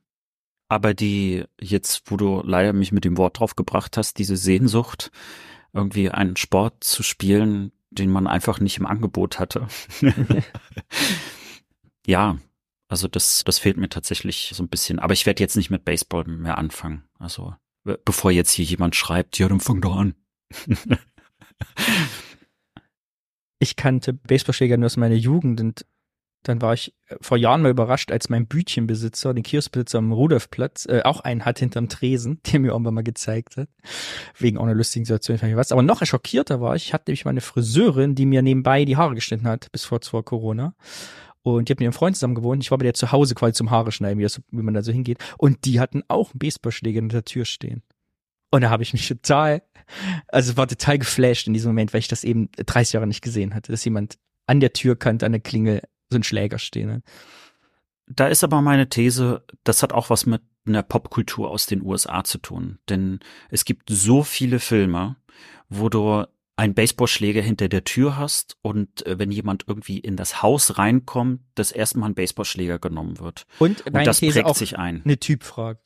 aber 0.69 0.93
die, 0.93 1.43
jetzt, 1.59 2.03
wo 2.05 2.15
du 2.15 2.41
leider 2.45 2.73
mich 2.73 2.91
mit 2.91 3.03
dem 3.03 3.17
Wort 3.17 3.39
drauf 3.39 3.55
gebracht 3.55 3.97
hast, 3.97 4.17
diese 4.17 4.37
Sehnsucht, 4.37 5.11
irgendwie 5.73 6.09
einen 6.09 6.37
Sport 6.37 6.83
zu 6.83 7.03
spielen, 7.03 7.71
den 7.89 8.09
man 8.09 8.27
einfach 8.27 8.59
nicht 8.59 8.77
im 8.77 8.85
Angebot 8.85 9.39
hatte. 9.39 9.67
ja, 12.05 12.37
also 12.87 13.07
das, 13.07 13.43
das 13.45 13.59
fehlt 13.59 13.77
mir 13.77 13.89
tatsächlich 13.89 14.51
so 14.53 14.63
ein 14.63 14.69
bisschen. 14.69 14.99
Aber 14.99 15.13
ich 15.13 15.25
werde 15.25 15.43
jetzt 15.43 15.55
nicht 15.55 15.69
mit 15.69 15.85
Baseball 15.85 16.25
mehr 16.25 16.57
anfangen. 16.57 17.03
Also 17.17 17.55
bevor 17.83 18.31
jetzt 18.31 18.51
hier 18.51 18.65
jemand 18.65 18.95
schreibt, 18.95 19.37
ja, 19.39 19.47
dann 19.47 19.59
fang 19.59 19.81
doch 19.81 19.95
an. 19.95 20.15
ich 23.59 23.75
kannte 23.75 24.13
Baseballschläger 24.13 24.77
nur 24.77 24.87
aus 24.87 24.97
meiner 24.97 25.15
Jugend 25.15 25.61
und 25.61 25.85
dann 26.43 26.61
war 26.61 26.73
ich 26.73 26.93
äh, 27.07 27.15
vor 27.21 27.37
Jahren 27.37 27.61
mal 27.61 27.71
überrascht, 27.71 28.11
als 28.11 28.29
mein 28.29 28.47
Bütchenbesitzer, 28.47 29.33
den 29.33 29.43
Kioskbesitzer 29.43 29.97
am 29.97 30.11
Rudolfplatz, 30.11 30.85
äh, 30.85 31.01
auch 31.03 31.19
einen 31.21 31.45
hat 31.45 31.59
hinterm 31.59 31.89
Tresen, 31.89 32.39
der 32.51 32.59
mir 32.59 32.71
irgendwann 32.71 32.93
mal 32.93 33.03
gezeigt 33.03 33.57
hat. 33.57 33.69
Wegen 34.37 34.57
einer 34.57 34.73
lustigen 34.73 35.05
Situation, 35.05 35.35
ich 35.35 35.41
weiß 35.41 35.49
nicht 35.49 35.57
was. 35.57 35.71
Aber 35.71 35.83
noch 35.83 36.05
schockierter 36.05 36.61
war 36.61 36.75
ich, 36.75 36.87
ich 36.87 36.93
hatte 36.93 37.11
nämlich 37.11 37.25
meine 37.25 37.41
Friseurin, 37.41 38.15
die 38.15 38.25
mir 38.25 38.41
nebenbei 38.41 38.85
die 38.85 38.97
Haare 38.97 39.15
geschnitten 39.15 39.47
hat, 39.47 39.71
bis 39.71 39.85
vor, 39.85 39.99
vor 40.01 40.23
Corona. 40.23 40.75
Und 41.43 41.69
die 41.69 41.73
hat 41.73 41.79
mit 41.79 41.85
ihrem 41.85 41.93
Freund 41.93 42.15
zusammen 42.15 42.35
gewohnt. 42.35 42.63
Ich 42.63 42.71
war 42.71 42.77
bei 42.77 42.83
der 42.83 42.93
zu 42.93 43.11
Hause 43.11 43.35
quasi 43.35 43.53
zum 43.53 43.71
Haare 43.71 43.91
schneiden, 43.91 44.19
wie, 44.19 44.23
das, 44.23 44.41
wie 44.51 44.61
man 44.61 44.73
da 44.73 44.81
so 44.81 44.91
hingeht. 44.91 45.19
Und 45.37 45.65
die 45.65 45.79
hatten 45.79 46.03
auch 46.07 46.31
einen 46.31 46.39
Baseballschläger 46.39 46.99
in 46.99 47.09
der 47.09 47.25
Tür 47.25 47.45
stehen. 47.45 47.81
Und 48.51 48.61
da 48.61 48.69
habe 48.69 48.83
ich 48.83 48.93
mich 48.93 49.07
total, 49.07 49.61
also 50.27 50.57
war 50.57 50.67
total 50.67 50.99
geflasht 50.99 51.47
in 51.47 51.53
diesem 51.53 51.69
Moment, 51.69 51.93
weil 51.93 51.99
ich 51.99 52.07
das 52.07 52.23
eben 52.23 52.49
30 52.57 52.93
Jahre 52.93 53.07
nicht 53.07 53.21
gesehen 53.21 53.53
hatte, 53.53 53.71
dass 53.71 53.85
jemand 53.85 54.17
an 54.47 54.59
der 54.59 54.73
Türkante, 54.73 55.25
an 55.25 55.31
der 55.31 55.41
Klingel 55.41 55.81
so 56.09 56.17
ein 56.17 56.23
Schläger 56.23 56.57
stehen. 56.57 56.87
Ne? 56.89 57.03
Da 58.07 58.27
ist 58.27 58.43
aber 58.43 58.61
meine 58.61 58.89
These, 58.89 59.43
das 59.63 59.83
hat 59.83 59.93
auch 59.93 60.09
was 60.09 60.25
mit 60.25 60.41
einer 60.65 60.83
Popkultur 60.83 61.49
aus 61.49 61.67
den 61.67 61.83
USA 61.83 62.23
zu 62.23 62.39
tun. 62.39 62.79
Denn 62.89 63.19
es 63.49 63.65
gibt 63.65 63.89
so 63.89 64.23
viele 64.23 64.59
Filme, 64.59 65.15
wo 65.69 65.89
du 65.89 66.25
einen 66.59 66.73
Baseballschläger 66.73 67.41
hinter 67.41 67.69
der 67.69 67.85
Tür 67.85 68.17
hast 68.17 68.57
und 68.61 69.05
äh, 69.07 69.17
wenn 69.17 69.31
jemand 69.31 69.63
irgendwie 69.67 69.97
in 69.97 70.17
das 70.17 70.43
Haus 70.43 70.77
reinkommt, 70.77 71.39
das 71.55 71.71
erstmal 71.71 72.09
ein 72.09 72.15
Baseballschläger 72.15 72.79
genommen 72.79 73.19
wird. 73.19 73.45
Und, 73.59 73.85
und 73.85 74.05
das 74.05 74.19
These 74.19 74.43
prägt 74.43 74.57
sich 74.57 74.77
ein. 74.77 75.01
Eine 75.05 75.17
Typfrage. 75.17 75.79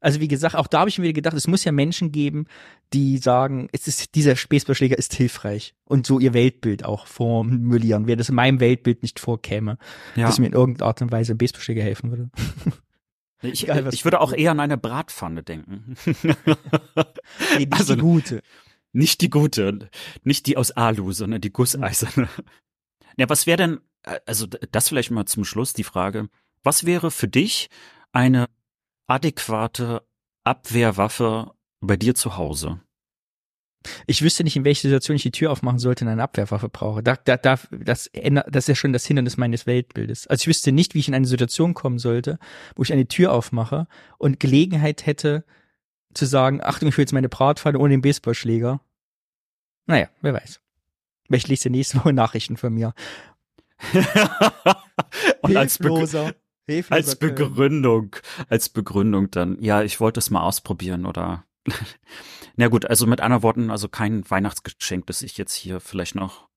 Also 0.00 0.20
wie 0.20 0.28
gesagt, 0.28 0.54
auch 0.56 0.66
da 0.66 0.80
habe 0.80 0.90
ich 0.90 0.98
mir 0.98 1.04
wieder 1.04 1.14
gedacht, 1.14 1.36
es 1.36 1.46
muss 1.46 1.64
ja 1.64 1.72
Menschen 1.72 2.12
geben, 2.12 2.46
die 2.92 3.18
sagen, 3.18 3.68
es 3.72 3.88
ist, 3.88 4.14
dieser 4.14 4.34
Baseballschläger 4.34 4.98
ist 4.98 5.14
hilfreich 5.14 5.74
und 5.84 6.06
so 6.06 6.18
ihr 6.18 6.34
Weltbild 6.34 6.84
auch 6.84 7.06
formulieren, 7.06 8.06
wer 8.06 8.16
das 8.16 8.28
in 8.28 8.36
meinem 8.36 8.60
Weltbild 8.60 9.02
nicht 9.02 9.20
vorkäme, 9.20 9.78
ja. 10.14 10.26
dass 10.26 10.38
mir 10.38 10.46
in 10.46 10.52
irgendeiner 10.52 10.86
Art 10.86 11.02
und 11.02 11.10
Weise 11.12 11.34
ein 11.34 11.38
Baseballschläger 11.38 11.82
helfen 11.82 12.10
würde. 12.10 12.30
Ich, 13.40 13.64
Egal, 13.64 13.88
ich 13.92 14.04
würde 14.04 14.20
auch 14.20 14.32
eher 14.32 14.50
an 14.50 14.58
eine 14.58 14.76
Bratpfanne 14.76 15.44
denken. 15.44 15.94
nee, 17.56 17.68
also, 17.70 17.94
die 17.94 18.00
gute. 18.00 18.42
Nicht 18.92 19.20
die 19.20 19.30
gute, 19.30 19.90
nicht 20.24 20.46
die 20.46 20.56
aus 20.56 20.70
Alu, 20.70 21.12
sondern 21.12 21.40
die 21.40 21.52
gusseiserne. 21.52 22.28
Ja, 23.16 23.28
was 23.28 23.46
wäre 23.46 23.56
denn, 23.56 23.80
also 24.26 24.46
das 24.46 24.88
vielleicht 24.88 25.10
mal 25.10 25.26
zum 25.26 25.44
Schluss 25.44 25.72
die 25.72 25.84
Frage, 25.84 26.28
was 26.62 26.86
wäre 26.86 27.10
für 27.10 27.28
dich 27.28 27.68
eine 28.12 28.48
adäquate 29.06 30.06
Abwehrwaffe 30.44 31.52
bei 31.80 31.96
dir 31.96 32.14
zu 32.14 32.36
Hause? 32.36 32.80
Ich 34.06 34.22
wüsste 34.22 34.44
nicht, 34.44 34.56
in 34.56 34.64
welcher 34.64 34.82
Situation 34.82 35.16
ich 35.16 35.22
die 35.22 35.30
Tür 35.30 35.52
aufmachen 35.52 35.78
sollte 35.78 36.04
und 36.04 36.10
eine 36.10 36.22
Abwehrwaffe 36.22 36.68
brauche. 36.68 37.02
Da, 37.02 37.16
da, 37.16 37.36
da, 37.36 37.58
das, 37.70 38.10
das 38.12 38.64
ist 38.64 38.68
ja 38.68 38.74
schon 38.74 38.92
das 38.92 39.06
Hindernis 39.06 39.36
meines 39.36 39.66
Weltbildes. 39.66 40.26
Also 40.26 40.42
ich 40.42 40.46
wüsste 40.48 40.72
nicht, 40.72 40.94
wie 40.94 40.98
ich 40.98 41.08
in 41.08 41.14
eine 41.14 41.26
Situation 41.26 41.74
kommen 41.74 41.98
sollte, 41.98 42.38
wo 42.74 42.82
ich 42.82 42.92
eine 42.92 43.06
Tür 43.06 43.32
aufmache 43.32 43.86
und 44.18 44.40
Gelegenheit 44.40 45.06
hätte 45.06 45.44
zu 46.14 46.26
sagen, 46.26 46.60
Achtung, 46.62 46.88
ich 46.88 46.96
will 46.96 47.02
jetzt 47.02 47.12
meine 47.12 47.28
Bratpfanne 47.28 47.78
ohne 47.78 47.90
den 47.90 48.02
Baseballschläger. 48.02 48.80
Naja, 49.86 50.08
wer 50.20 50.34
weiß. 50.34 50.60
Vielleicht 51.26 51.48
liest 51.48 51.64
du 51.64 51.70
nächste 51.70 51.98
Woche 51.98 52.12
Nachrichten 52.12 52.56
von 52.56 52.74
mir. 52.74 52.94
und 55.42 55.56
als, 55.56 55.78
Be 55.78 56.84
als 56.90 57.16
Begründung, 57.16 58.16
als 58.48 58.68
Begründung 58.68 59.30
dann, 59.30 59.56
ja, 59.62 59.82
ich 59.82 60.00
wollte 60.00 60.18
es 60.18 60.30
mal 60.30 60.42
ausprobieren 60.42 61.06
oder 61.06 61.44
na 62.56 62.68
gut, 62.68 62.86
also 62.86 63.06
mit 63.06 63.20
anderen 63.20 63.42
Worten, 63.42 63.70
also 63.70 63.88
kein 63.88 64.28
Weihnachtsgeschenk, 64.28 65.06
das 65.06 65.22
ich 65.22 65.38
jetzt 65.38 65.54
hier 65.54 65.80
vielleicht 65.80 66.14
noch 66.14 66.48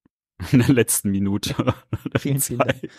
in 0.52 0.60
der 0.60 0.70
letzten 0.70 1.12
Minute. 1.12 1.76
vielen, 2.18 2.42
vielen 2.42 2.60
Dank. 2.60 2.90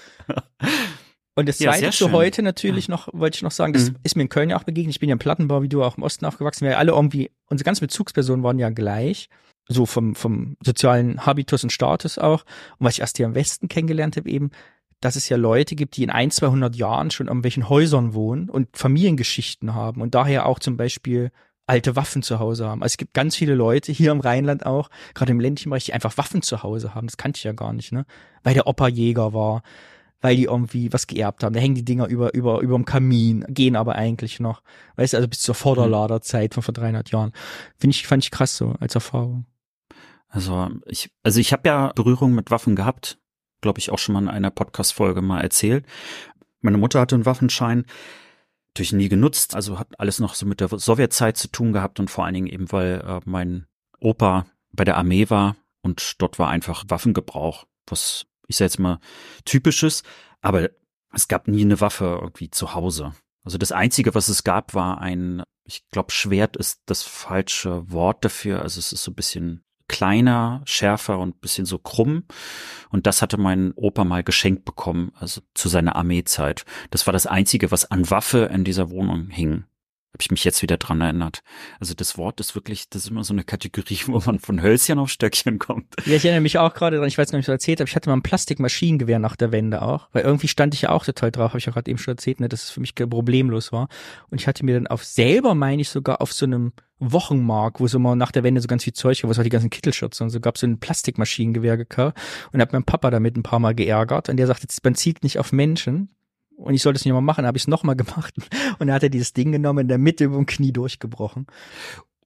Und 1.35 1.49
das 1.49 1.59
zweite 1.59 1.87
ja, 1.87 1.91
zu 1.91 2.13
heute 2.13 2.43
natürlich 2.43 2.89
noch, 2.89 3.09
wollte 3.13 3.37
ich 3.37 3.43
noch 3.43 3.53
sagen, 3.53 3.73
das 3.73 3.91
mhm. 3.91 3.97
ist 4.03 4.17
mir 4.17 4.23
in 4.23 4.29
Köln 4.29 4.51
ja 4.51 4.59
auch 4.59 4.65
begegnet. 4.65 4.95
Ich 4.95 5.01
bin 5.01 5.09
ja 5.09 5.15
im 5.15 5.19
Plattenbau, 5.19 5.63
wie 5.63 5.69
du 5.69 5.83
auch 5.83 5.97
im 5.97 6.03
Osten 6.03 6.27
aufgewachsen. 6.27 6.67
Wir 6.67 6.79
alle 6.79 6.93
irgendwie, 6.93 7.31
unsere 7.47 7.65
ganzen 7.65 7.83
Bezugspersonen 7.83 8.43
waren 8.43 8.59
ja 8.59 8.71
gleich. 8.71 9.29
So 9.69 9.87
vom, 9.87 10.17
vom 10.17 10.57
sozialen 10.63 11.25
Habitus 11.25 11.63
und 11.63 11.71
Status 11.71 12.19
auch. 12.19 12.43
Und 12.79 12.87
was 12.87 12.95
ich 12.95 13.01
erst 13.01 13.17
hier 13.17 13.27
im 13.27 13.35
Westen 13.35 13.69
kennengelernt 13.69 14.17
habe 14.17 14.29
eben, 14.29 14.51
dass 15.01 15.17
es 15.17 15.29
ja 15.29 15.37
Leute 15.37 15.77
gibt, 15.77 15.97
die 15.97 16.03
in 16.03 16.11
ein, 16.11 16.31
200 16.31 16.75
Jahren 16.77 17.11
schon 17.11 17.29
in 17.29 17.45
welchen 17.45 17.69
Häusern 17.69 18.13
wohnen 18.13 18.51
und 18.51 18.69
Familiengeschichten 18.77 19.75
haben 19.75 20.01
und 20.01 20.15
daher 20.15 20.47
auch 20.47 20.59
zum 20.59 20.77
Beispiel 20.77 21.31
alte 21.67 21.97
Waffen 21.97 22.23
zu 22.23 22.39
Hause 22.39 22.67
haben. 22.67 22.83
Also 22.83 22.95
es 22.95 22.97
gibt 22.97 23.15
ganz 23.15 23.37
viele 23.37 23.55
Leute 23.55 23.93
hier 23.93 24.13
im 24.13 24.21
Rheinland 24.21 24.67
auch, 24.67 24.91
gerade 25.15 25.33
im 25.33 25.41
ländlichen 25.41 25.71
Bereich, 25.71 25.85
die 25.85 25.93
einfach 25.93 26.19
Waffen 26.19 26.43
zu 26.43 26.63
Hause 26.63 26.95
haben. 26.95 27.07
Das 27.07 27.17
kannte 27.17 27.39
ich 27.39 27.45
ja 27.45 27.53
gar 27.53 27.73
nicht, 27.73 27.93
ne? 27.93 28.05
Weil 28.43 28.55
der 28.55 28.67
Opa 28.67 28.89
Jäger 28.89 29.33
war, 29.33 29.63
weil 30.23 30.37
die 30.37 30.45
irgendwie 30.45 30.91
was 30.93 31.07
geerbt 31.07 31.45
haben. 31.45 31.53
Da 31.53 31.61
hängen 31.61 31.75
die 31.75 31.85
Dinger 31.85 32.07
über, 32.07 32.33
über, 32.33 32.61
über 32.61 32.77
dem 32.77 32.87
Kamin, 32.87 33.45
gehen 33.49 33.77
aber 33.77 33.97
eigentlich 33.97 34.41
noch. 34.41 34.63
Weißt 34.97 35.13
du, 35.13 35.19
also 35.19 35.29
bis 35.29 35.41
zur 35.41 35.55
Vorderladerzeit 35.55 36.55
von 36.55 36.63
vor 36.63 36.73
300 36.73 37.11
Jahren. 37.11 37.33
Finde 37.77 37.95
ich, 37.95 38.07
fand 38.07 38.25
ich 38.25 38.31
krass 38.31 38.57
so 38.57 38.75
als 38.81 38.95
Erfahrung. 38.95 39.45
Also 40.29 40.71
ich, 40.87 41.11
also 41.23 41.39
ich 41.41 41.53
habe 41.53 41.69
ja 41.69 41.93
Berührung 41.95 42.35
mit 42.35 42.51
Waffen 42.51 42.75
gehabt 42.75 43.19
glaube 43.63 43.79
ich, 43.79 43.91
auch 43.91 43.99
schon 43.99 44.13
mal 44.13 44.23
in 44.23 44.29
einer 44.29 44.51
Podcast-Folge 44.51 45.23
mal 45.23 45.41
erzählt. 45.41 45.87
Meine 46.61 46.77
Mutter 46.77 47.01
hatte 47.01 47.15
einen 47.15 47.25
Waffenschein, 47.25 47.87
natürlich 48.71 48.93
nie 48.93 49.09
genutzt, 49.09 49.55
also 49.55 49.79
hat 49.79 49.99
alles 49.99 50.19
noch 50.19 50.35
so 50.35 50.45
mit 50.45 50.61
der 50.61 50.69
Sowjetzeit 50.69 51.39
zu 51.39 51.49
tun 51.49 51.73
gehabt 51.73 51.99
und 51.99 52.11
vor 52.11 52.25
allen 52.25 52.35
Dingen 52.35 52.47
eben, 52.49 52.71
weil 52.71 53.03
äh, 53.07 53.21
mein 53.25 53.67
Opa 53.99 54.47
bei 54.73 54.85
der 54.85 54.99
Armee 54.99 55.31
war 55.31 55.57
und 55.83 56.21
dort 56.21 56.39
war 56.39 56.49
einfach 56.49 56.85
Waffengebrauch, 56.89 57.65
was 57.87 58.27
ich 58.53 58.59
sag 58.59 58.67
jetzt 58.67 58.79
mal 58.79 59.01
typisches, 59.45 60.03
aber 60.43 60.71
es 61.13 61.29
gab 61.29 61.49
nie 61.49 61.63
eine 61.63 61.81
Waffe 61.81 62.19
irgendwie 62.21 62.51
zu 62.51 62.75
Hause. 62.75 63.15
Also 63.45 63.59
das 63.59 63.73
einzige, 63.73 64.15
was 64.15 64.29
es 64.29 64.45
gab, 64.45 64.75
war 64.75 65.01
ein, 65.01 65.43
ich 65.65 65.89
glaube, 65.91 66.13
Schwert 66.13 66.57
ist 66.57 66.83
das 66.87 67.03
falsche 67.03 67.91
Wort 67.91 68.25
dafür. 68.25 68.63
Also 68.63 68.79
es 68.79 68.93
ist 68.93 69.03
so 69.03 69.11
ein 69.11 69.17
bisschen 69.17 69.65
kleiner, 69.89 70.63
schärfer 70.65 71.19
und 71.19 71.41
bisschen 71.41 71.67
so 71.67 71.79
krumm. 71.79 72.25
Und 72.91 73.07
das 73.07 73.21
hatte 73.21 73.37
mein 73.39 73.73
Opa 73.73 74.05
mal 74.05 74.23
geschenkt 74.23 74.65
bekommen, 74.65 75.13
also 75.17 75.41
zu 75.55 75.69
seiner 75.69 75.97
Armeezeit. 75.97 76.65
Das 76.91 77.07
war 77.07 77.13
das 77.13 77.27
Einzige, 77.27 77.71
was 77.71 77.91
an 77.91 78.09
Waffe 78.11 78.51
in 78.53 78.65
dieser 78.65 78.91
Wohnung 78.91 79.29
hing. 79.29 79.65
Habe 80.13 80.21
ich 80.21 80.31
mich 80.31 80.45
jetzt 80.45 80.61
wieder 80.61 80.77
dran 80.77 81.01
erinnert. 81.01 81.43
Also 81.81 81.95
das 81.95 82.19
Wort 82.19 82.39
ist 82.39 82.55
wirklich, 82.55 82.91
das 82.91 83.05
ist 83.05 83.11
immer 83.11 83.25
so 83.25 83.33
eine 83.33 83.45
Kategorie, 83.45 83.99
wo 84.07 84.21
man 84.25 84.39
von 84.39 84.63
Hölzchen 84.63 84.99
auf 84.99 85.09
Stöckchen 85.09 85.59
kommt. 85.59 85.95
Ja, 86.05 86.17
ich 86.17 86.25
erinnere 86.25 86.43
mich 86.43 86.59
auch 86.59 86.75
gerade 86.75 86.99
dran, 86.99 87.09
ich 87.09 87.17
weiß 87.17 87.31
gar 87.31 87.39
nicht, 87.39 87.49
was 87.49 87.53
ich 87.53 87.55
erzählt 87.55 87.81
habe, 87.81 87.89
ich 87.89 87.97
hatte 87.97 88.11
mal 88.11 88.17
ein 88.17 88.23
Plastikmaschinengewehr 88.23 89.19
nach 89.19 89.37
der 89.37 89.53
Wende 89.53 89.83
auch, 89.83 90.09
weil 90.13 90.25
irgendwie 90.25 90.49
stand 90.49 90.75
ich 90.75 90.83
ja 90.83 90.91
auch 90.91 91.05
total 91.05 91.31
drauf, 91.31 91.51
habe 91.51 91.59
ich 91.59 91.67
ja 91.67 91.73
gerade 91.73 91.91
eben 91.91 91.99
schon 91.99 92.13
erzählt, 92.13 92.41
ne, 92.41 92.49
dass 92.49 92.65
es 92.65 92.71
für 92.71 92.81
mich 92.81 92.95
problemlos 92.95 93.73
war. 93.73 93.89
Und 94.31 94.41
ich 94.41 94.47
hatte 94.47 94.65
mir 94.65 94.75
dann 94.75 94.87
auf 94.87 95.05
selber, 95.05 95.55
meine 95.55 95.83
ich, 95.83 95.89
sogar 95.89 96.21
auf 96.21 96.33
so 96.33 96.45
einem 96.45 96.73
Wochenmarkt, 96.99 97.81
wo 97.81 97.87
so 97.87 97.99
mal 97.99 98.15
nach 98.15 98.33
der 98.33 98.45
Wende 98.45 98.61
so 98.61 98.69
ganz 98.69 98.85
viel 98.85 98.93
Zeug 98.93 99.21
gab, 99.21 99.29
wo 99.29 99.33
es 99.33 99.39
auch 99.39 99.43
die 99.43 99.49
ganzen 99.49 99.71
Kittelschürze 99.71 100.23
und 100.23 100.31
so 100.31 100.41
gab 100.41 100.57
so 100.57 100.67
ein 100.67 100.79
Plastikmaschinengewehr 100.79 101.77
gekauft 101.77 102.17
und 102.53 102.61
hab 102.61 102.73
meinen 102.73 102.85
Papa 102.85 103.11
damit 103.11 103.37
ein 103.37 103.43
paar 103.43 103.59
Mal 103.59 103.75
geärgert 103.75 104.29
und 104.29 104.37
der 104.37 104.47
sagt, 104.47 104.63
jetzt 104.63 104.85
man 104.85 104.95
zielt 104.95 105.23
nicht 105.25 105.39
auf 105.39 105.53
Menschen 105.53 106.11
und 106.63 106.75
ich 106.75 106.83
sollte 106.83 106.99
es 106.99 107.05
nicht 107.05 107.13
mal 107.13 107.21
machen, 107.21 107.47
habe 107.47 107.57
ich 107.57 107.65
es 107.65 107.69
nochmal 107.69 107.97
gemacht 107.97 108.35
und 108.79 108.89
er 108.89 108.95
hat 108.95 109.03
er 109.03 109.11
dieses 109.11 109.33
Ding 109.33 109.53
genommen 109.53 109.81
in 109.81 109.89
der 109.89 109.99
Mitte 109.99 110.25
über 110.25 110.37
dem 110.37 110.47
Knie 110.47 110.73
durchgebrochen. 110.73 111.47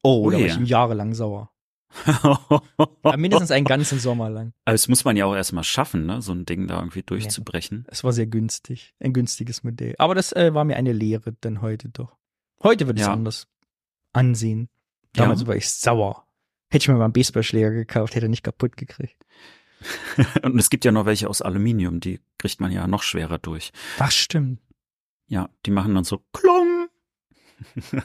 Oh, 0.02 0.24
oh 0.26 0.30
da 0.30 0.38
war 0.38 0.46
ich 0.46 0.56
ihm 0.56 0.64
jahrelang 0.64 1.14
sauer. 1.14 1.50
Aber 3.02 3.16
mindestens 3.16 3.50
einen 3.50 3.64
ganzen 3.64 3.98
Sommer 3.98 4.28
lang. 4.28 4.52
Aber 4.64 4.72
das 4.72 4.88
muss 4.88 5.04
man 5.04 5.16
ja 5.16 5.24
auch 5.24 5.34
erstmal 5.34 5.64
schaffen, 5.64 6.06
ne? 6.06 6.20
so 6.20 6.32
ein 6.32 6.44
Ding 6.44 6.66
da 6.66 6.78
irgendwie 6.78 7.02
durchzubrechen. 7.02 7.84
Ja, 7.86 7.92
es 7.92 8.04
war 8.04 8.12
sehr 8.12 8.26
günstig, 8.26 8.94
ein 9.00 9.12
günstiges 9.12 9.64
Modell. 9.64 9.94
Aber 9.98 10.14
das 10.14 10.32
äh, 10.32 10.52
war 10.52 10.64
mir 10.64 10.76
eine 10.76 10.92
Lehre 10.92 11.32
denn 11.32 11.62
heute 11.62 11.88
doch. 11.88 12.16
Heute 12.62 12.86
wird 12.86 12.98
es 12.98 13.06
ja. 13.06 13.12
anders 13.12 13.46
ansehen. 14.12 14.68
Damals 15.14 15.42
ja. 15.42 15.46
war 15.46 15.56
ich 15.56 15.70
sauer. 15.70 16.26
Hätte 16.68 16.84
ich 16.84 16.88
mir 16.88 16.94
mal 16.94 17.04
einen 17.04 17.12
Baseballschläger 17.12 17.70
gekauft, 17.70 18.14
hätte 18.14 18.26
er 18.26 18.30
nicht 18.30 18.42
kaputt 18.42 18.76
gekriegt. 18.76 19.16
Und 20.42 20.58
es 20.58 20.70
gibt 20.70 20.84
ja 20.84 20.92
noch 20.92 21.06
welche 21.06 21.28
aus 21.28 21.42
Aluminium, 21.42 22.00
die 22.00 22.20
kriegt 22.38 22.60
man 22.60 22.72
ja 22.72 22.86
noch 22.86 23.02
schwerer 23.02 23.38
durch. 23.38 23.72
Was 23.98 24.14
stimmt. 24.14 24.60
Ja, 25.28 25.48
die 25.64 25.70
machen 25.70 25.94
dann 25.94 26.04
so 26.04 26.22
klong. 26.32 26.88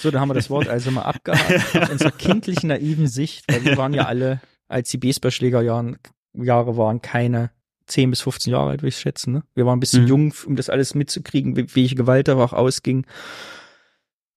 So, 0.00 0.10
da 0.10 0.20
haben 0.20 0.28
wir 0.28 0.34
das 0.34 0.50
Wort 0.50 0.68
also 0.68 0.90
mal 0.90 1.02
abgehakt 1.02 1.76
aus 1.82 1.90
unserer 1.90 2.12
kindlichen, 2.12 2.68
naiven 2.68 3.08
Sicht, 3.08 3.44
weil 3.50 3.64
wir 3.64 3.76
waren 3.76 3.92
ja 3.92 4.04
alle, 4.06 4.40
als 4.68 4.90
die 4.90 4.98
Baseballschlägerjahre 4.98 5.98
Jahre 6.34 6.76
waren, 6.76 7.02
keine 7.02 7.50
10 7.86 8.10
bis 8.10 8.20
15 8.22 8.52
Jahre 8.52 8.70
alt, 8.70 8.82
würde 8.82 8.88
ich 8.88 8.98
schätzen. 8.98 9.32
Ne? 9.32 9.42
Wir 9.54 9.66
waren 9.66 9.76
ein 9.76 9.80
bisschen 9.80 10.02
Mhm. 10.04 10.08
jung, 10.08 10.34
um 10.46 10.56
das 10.56 10.70
alles 10.70 10.94
mitzukriegen, 10.94 11.56
wie, 11.56 11.74
welche 11.74 11.96
Gewalt 11.96 12.28
da 12.28 12.36
auch 12.36 12.52
ausging. 12.52 13.06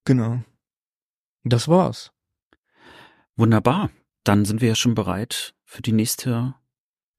Genau. 0.05 0.41
Das 1.43 1.67
war's. 1.67 2.11
Wunderbar. 3.35 3.91
Dann 4.23 4.43
sind 4.43 4.61
wir 4.61 4.69
ja 4.69 4.75
schon 4.75 4.95
bereit 4.95 5.53
für 5.67 5.81
die 5.81 5.91
nächste 5.91 6.55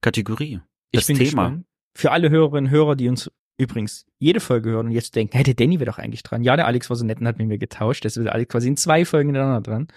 Kategorie. 0.01 0.59
Ich 0.91 0.99
Das 1.01 1.07
bin 1.07 1.17
Thema. 1.17 1.25
gespannt. 1.25 1.65
Für 1.95 2.11
alle 2.11 2.29
Hörerinnen 2.29 2.65
und 2.65 2.71
Hörer, 2.71 2.95
die 2.95 3.07
uns 3.07 3.31
übrigens 3.57 4.05
jede 4.17 4.39
Folge 4.39 4.71
hören 4.71 4.87
und 4.87 4.91
jetzt 4.93 5.15
denken, 5.15 5.35
hey, 5.35 5.43
der 5.43 5.53
Danny 5.53 5.79
wäre 5.79 5.91
doch 5.91 5.99
eigentlich 5.99 6.23
dran. 6.23 6.43
Ja, 6.43 6.55
der 6.55 6.65
Alex 6.65 6.89
war 6.89 6.97
so 6.97 7.05
nett 7.05 7.19
und 7.19 7.27
hat 7.27 7.37
mit 7.37 7.47
mir 7.47 7.57
getauscht. 7.57 8.03
Deswegen 8.03 8.25
ist 8.27 8.31
Alex 8.33 8.51
quasi 8.51 8.67
in 8.69 8.77
zwei 8.77 9.05
Folgen 9.05 9.29
hintereinander 9.29 9.61
dran, 9.61 9.87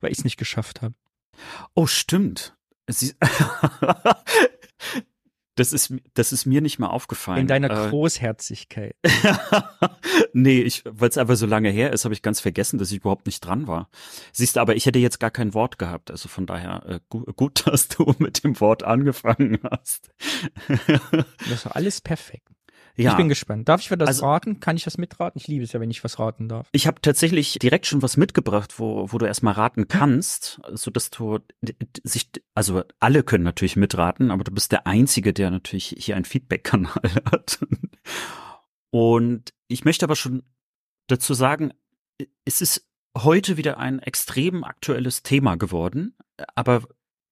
weil 0.00 0.10
ich 0.12 0.18
es 0.18 0.24
nicht 0.24 0.36
geschafft 0.38 0.82
habe. 0.82 0.94
Oh, 1.74 1.86
stimmt. 1.86 2.56
Das 5.58 5.72
ist, 5.72 5.92
das 6.14 6.32
ist 6.32 6.46
mir 6.46 6.60
nicht 6.60 6.78
mal 6.78 6.88
aufgefallen. 6.88 7.40
In 7.40 7.46
deiner 7.48 7.70
Äh, 7.70 7.90
Großherzigkeit. 7.90 8.94
nee, 10.32 10.60
ich, 10.60 10.84
weil 10.84 11.08
es 11.08 11.18
einfach 11.18 11.36
so 11.36 11.46
lange 11.46 11.70
her 11.70 11.92
ist, 11.92 12.04
habe 12.04 12.14
ich 12.14 12.22
ganz 12.22 12.40
vergessen, 12.40 12.78
dass 12.78 12.90
ich 12.92 12.98
überhaupt 12.98 13.26
nicht 13.26 13.40
dran 13.40 13.66
war. 13.66 13.88
Siehst 14.32 14.56
du, 14.56 14.60
aber 14.60 14.76
ich 14.76 14.86
hätte 14.86 14.98
jetzt 14.98 15.18
gar 15.18 15.30
kein 15.30 15.54
Wort 15.54 15.78
gehabt. 15.78 16.10
Also 16.10 16.28
von 16.28 16.46
daher 16.46 16.84
äh, 16.86 17.00
gu 17.08 17.24
gut, 17.34 17.66
dass 17.66 17.88
du 17.88 18.14
mit 18.18 18.44
dem 18.44 18.60
Wort 18.60 18.84
angefangen 18.84 19.58
hast. 19.68 20.10
Das 21.48 21.64
war 21.66 21.76
alles 21.76 22.00
perfekt. 22.00 22.48
Ja. 22.98 23.10
Ich 23.12 23.16
bin 23.16 23.28
gespannt. 23.28 23.68
Darf 23.68 23.80
ich 23.80 23.88
für 23.88 23.96
das 23.96 24.08
Also- 24.08 24.26
raten? 24.26 24.60
Kann 24.60 24.76
ich 24.76 24.84
das 24.84 24.98
mitraten? 24.98 25.38
Ich 25.40 25.46
liebe 25.48 25.64
es 25.64 25.72
ja, 25.72 25.80
wenn 25.80 25.90
ich 25.90 26.02
was 26.04 26.18
raten 26.18 26.48
darf. 26.48 26.68
Ich 26.72 26.86
habe 26.86 27.00
tatsächlich 27.00 27.58
direkt 27.60 27.86
schon 27.86 28.02
was 28.02 28.16
mitgebracht, 28.16 28.78
wo, 28.78 29.10
wo 29.12 29.18
du 29.18 29.26
erstmal 29.26 29.54
raten 29.54 29.88
kannst, 29.88 30.60
so 30.72 30.90
dass 30.90 31.10
du 31.10 31.38
sich, 32.04 32.30
also 32.54 32.82
alle 33.00 33.22
können 33.22 33.44
natürlich 33.44 33.76
mitraten, 33.76 34.30
aber 34.30 34.44
du 34.44 34.50
bist 34.52 34.72
der 34.72 34.86
Einzige, 34.86 35.32
der 35.32 35.50
natürlich 35.50 35.94
hier 35.98 36.16
einen 36.16 36.24
Feedback-Kanal 36.24 37.02
hat. 37.32 37.58
Und 38.90 39.52
ich 39.68 39.84
möchte 39.84 40.04
aber 40.06 40.16
schon 40.16 40.42
dazu 41.08 41.34
sagen, 41.34 41.72
es 42.44 42.60
ist 42.60 42.86
heute 43.16 43.56
wieder 43.56 43.78
ein 43.78 43.98
extrem 44.00 44.64
aktuelles 44.64 45.22
Thema 45.22 45.56
geworden, 45.56 46.16
aber 46.54 46.82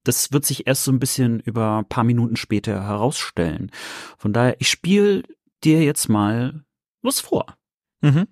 das 0.04 0.32
wird 0.32 0.44
sich 0.44 0.66
erst 0.66 0.84
so 0.84 0.92
ein 0.92 1.00
bisschen 1.00 1.40
über 1.40 1.78
ein 1.78 1.88
paar 1.88 2.04
Minuten 2.04 2.36
später 2.36 2.84
herausstellen. 2.84 3.70
Von 4.18 4.32
daher, 4.32 4.56
ich 4.60 4.68
spiele 4.70 5.22
dir 5.64 5.82
jetzt 5.82 6.08
mal 6.08 6.64
was 7.02 7.20
vor. 7.20 7.56
Mhm. 8.00 8.26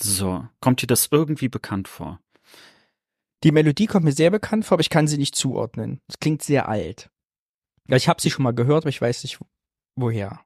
So, 0.00 0.46
kommt 0.60 0.82
dir 0.82 0.86
das 0.86 1.08
irgendwie 1.10 1.48
bekannt 1.48 1.88
vor? 1.88 2.20
Die 3.44 3.52
Melodie 3.52 3.86
kommt 3.86 4.04
mir 4.04 4.12
sehr 4.12 4.30
bekannt 4.30 4.64
vor, 4.64 4.76
aber 4.76 4.80
ich 4.80 4.90
kann 4.90 5.06
sie 5.06 5.18
nicht 5.18 5.34
zuordnen. 5.36 6.00
Es 6.08 6.18
klingt 6.18 6.42
sehr 6.42 6.68
alt. 6.68 7.10
Ja, 7.88 7.96
ich 7.96 8.08
habe 8.08 8.20
sie 8.20 8.30
schon 8.30 8.42
mal 8.42 8.52
gehört, 8.54 8.82
aber 8.84 8.90
ich 8.90 9.00
weiß 9.00 9.22
nicht 9.22 9.38
woher. 9.96 10.40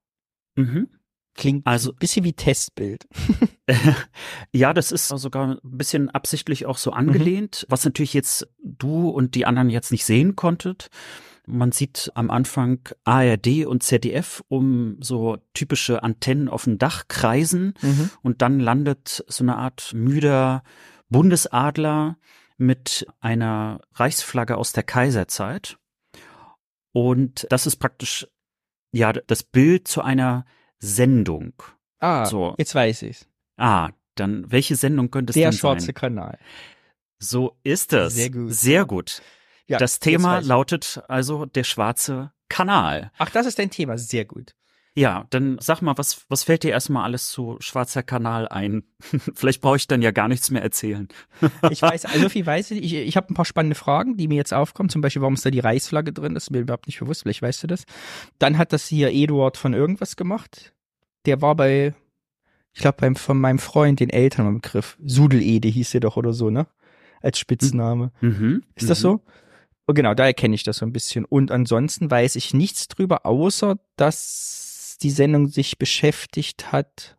Mhm. 0.56 0.88
Klingt 1.34 1.66
Also- 1.66 1.92
ein 1.92 1.96
bisschen 1.98 2.24
wie 2.24 2.34
Testbild. 2.34 3.06
ja, 4.52 4.74
das 4.74 4.92
ist 4.92 5.08
sogar 5.08 5.52
ein 5.52 5.58
bisschen 5.62 6.10
absichtlich 6.10 6.66
auch 6.66 6.76
so 6.76 6.92
angelehnt, 6.92 7.64
was 7.70 7.84
natürlich 7.84 8.12
jetzt 8.12 8.48
du 8.62 9.08
und 9.08 9.34
die 9.34 9.46
anderen 9.46 9.70
jetzt 9.70 9.90
nicht 9.92 10.04
sehen 10.04 10.36
konntet. 10.36 10.88
Man 11.46 11.72
sieht 11.72 12.12
am 12.14 12.30
Anfang 12.30 12.80
ARD 13.04 13.64
und 13.66 13.82
ZDF 13.82 14.44
um 14.48 14.98
so 15.00 15.38
typische 15.54 16.02
Antennen 16.02 16.48
auf 16.48 16.64
dem 16.64 16.78
Dach 16.78 17.04
kreisen 17.08 17.74
Mhm. 17.82 18.10
und 18.22 18.42
dann 18.42 18.60
landet 18.60 19.24
so 19.26 19.42
eine 19.42 19.56
Art 19.56 19.92
müder 19.94 20.62
Bundesadler 21.08 22.16
mit 22.62 23.06
einer 23.20 23.80
Reichsflagge 23.94 24.56
aus 24.56 24.72
der 24.72 24.82
Kaiserzeit. 24.82 25.76
Und 26.92 27.46
das 27.50 27.66
ist 27.66 27.76
praktisch 27.76 28.26
ja 28.92 29.12
das 29.12 29.42
Bild 29.42 29.88
zu 29.88 30.02
einer 30.02 30.44
Sendung. 30.78 31.54
Ah, 31.98 32.26
So. 32.26 32.54
jetzt 32.58 32.74
weiß 32.74 33.02
ich's. 33.02 33.26
Ah, 33.56 33.90
dann 34.14 34.50
welche 34.50 34.76
Sendung 34.76 35.10
könnte 35.10 35.30
es 35.30 35.34
Der 35.34 35.50
denn 35.50 35.58
schwarze 35.58 35.86
sein? 35.86 35.94
Kanal. 35.94 36.38
So 37.18 37.56
ist 37.62 37.92
es. 37.92 38.14
Sehr 38.14 38.30
gut. 38.30 38.52
Sehr 38.52 38.84
gut. 38.84 39.22
Ja, 39.68 39.78
das 39.78 40.00
Thema 40.00 40.40
lautet 40.40 41.02
also 41.08 41.46
der 41.46 41.64
schwarze 41.64 42.32
Kanal. 42.48 43.10
Ach, 43.18 43.30
das 43.30 43.46
ist 43.46 43.58
dein 43.58 43.70
Thema. 43.70 43.96
Sehr 43.96 44.24
gut. 44.24 44.54
Ja, 44.94 45.26
dann 45.30 45.56
sag 45.58 45.80
mal, 45.80 45.96
was, 45.96 46.26
was 46.28 46.44
fällt 46.44 46.64
dir 46.64 46.70
erstmal 46.70 47.04
alles 47.04 47.30
zu 47.30 47.56
schwarzer 47.60 48.02
Kanal 48.02 48.46
ein? 48.48 48.82
Vielleicht 49.34 49.62
brauche 49.62 49.76
ich 49.76 49.86
dann 49.86 50.02
ja 50.02 50.10
gar 50.10 50.28
nichts 50.28 50.50
mehr 50.50 50.62
erzählen. 50.62 51.08
Ich 51.70 51.80
weiß, 51.80 52.04
also 52.04 52.28
viel 52.28 52.44
weiß 52.44 52.72
ich. 52.72 52.82
Ich, 52.82 52.94
ich 52.94 53.16
habe 53.16 53.32
ein 53.32 53.34
paar 53.34 53.46
spannende 53.46 53.74
Fragen, 53.74 54.18
die 54.18 54.28
mir 54.28 54.34
jetzt 54.34 54.52
aufkommen. 54.52 54.90
Zum 54.90 55.00
Beispiel, 55.00 55.22
warum 55.22 55.34
ist 55.34 55.46
da 55.46 55.50
die 55.50 55.60
Reichsflagge 55.60 56.12
drin? 56.12 56.34
Das 56.34 56.44
ist 56.44 56.50
mir 56.50 56.60
überhaupt 56.60 56.86
nicht 56.88 56.98
bewusst. 56.98 57.22
Vielleicht 57.22 57.40
weißt 57.40 57.62
du 57.62 57.68
das. 57.68 57.84
Dann 58.38 58.58
hat 58.58 58.74
das 58.74 58.86
hier 58.86 59.10
Eduard 59.10 59.56
von 59.56 59.72
irgendwas 59.72 60.16
gemacht. 60.16 60.74
Der 61.24 61.40
war 61.40 61.56
bei, 61.56 61.94
ich 62.74 62.80
glaube, 62.82 62.98
beim 63.00 63.16
von 63.16 63.40
meinem 63.40 63.60
Freund, 63.60 63.98
den 63.98 64.10
Eltern 64.10 64.46
im 64.46 64.60
Begriff. 64.60 64.98
Sudelede 65.02 65.68
hieß 65.68 65.92
der 65.92 66.00
doch 66.00 66.18
oder 66.18 66.34
so, 66.34 66.50
ne? 66.50 66.66
Als 67.22 67.38
Spitzname. 67.38 68.12
Mhm. 68.20 68.62
Ist 68.74 68.90
das 68.90 68.98
mhm. 68.98 69.02
so? 69.02 69.20
Oh, 69.86 69.94
genau, 69.94 70.12
daher 70.12 70.34
kenne 70.34 70.54
ich 70.54 70.64
das 70.64 70.78
so 70.78 70.86
ein 70.86 70.92
bisschen. 70.92 71.24
Und 71.24 71.50
ansonsten 71.50 72.10
weiß 72.10 72.36
ich 72.36 72.52
nichts 72.52 72.88
drüber, 72.88 73.24
außer 73.24 73.78
dass 73.96 74.71
die 75.02 75.10
Sendung 75.10 75.48
sich 75.48 75.78
beschäftigt 75.78 76.72
hat 76.72 77.18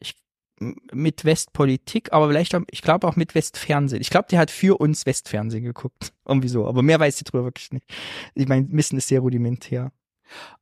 ich, 0.00 0.14
mit 0.60 1.24
Westpolitik, 1.24 2.12
aber 2.12 2.28
vielleicht 2.28 2.54
auch, 2.54 2.62
ich 2.70 2.82
glaube 2.82 3.06
auch 3.06 3.16
mit 3.16 3.34
Westfernsehen. 3.34 4.02
Ich 4.02 4.10
glaube, 4.10 4.28
der 4.30 4.38
hat 4.38 4.50
für 4.50 4.80
uns 4.80 5.06
Westfernsehen 5.06 5.64
geguckt. 5.64 6.12
Irgendwie 6.26 6.48
so. 6.48 6.66
Aber 6.66 6.82
mehr 6.82 7.00
weiß 7.00 7.16
ich 7.16 7.24
drüber 7.24 7.44
wirklich 7.44 7.72
nicht. 7.72 7.86
Ich 8.34 8.48
mein 8.48 8.68
Wissen 8.72 8.98
ist 8.98 9.08
sehr 9.08 9.20
rudimentär. 9.20 9.92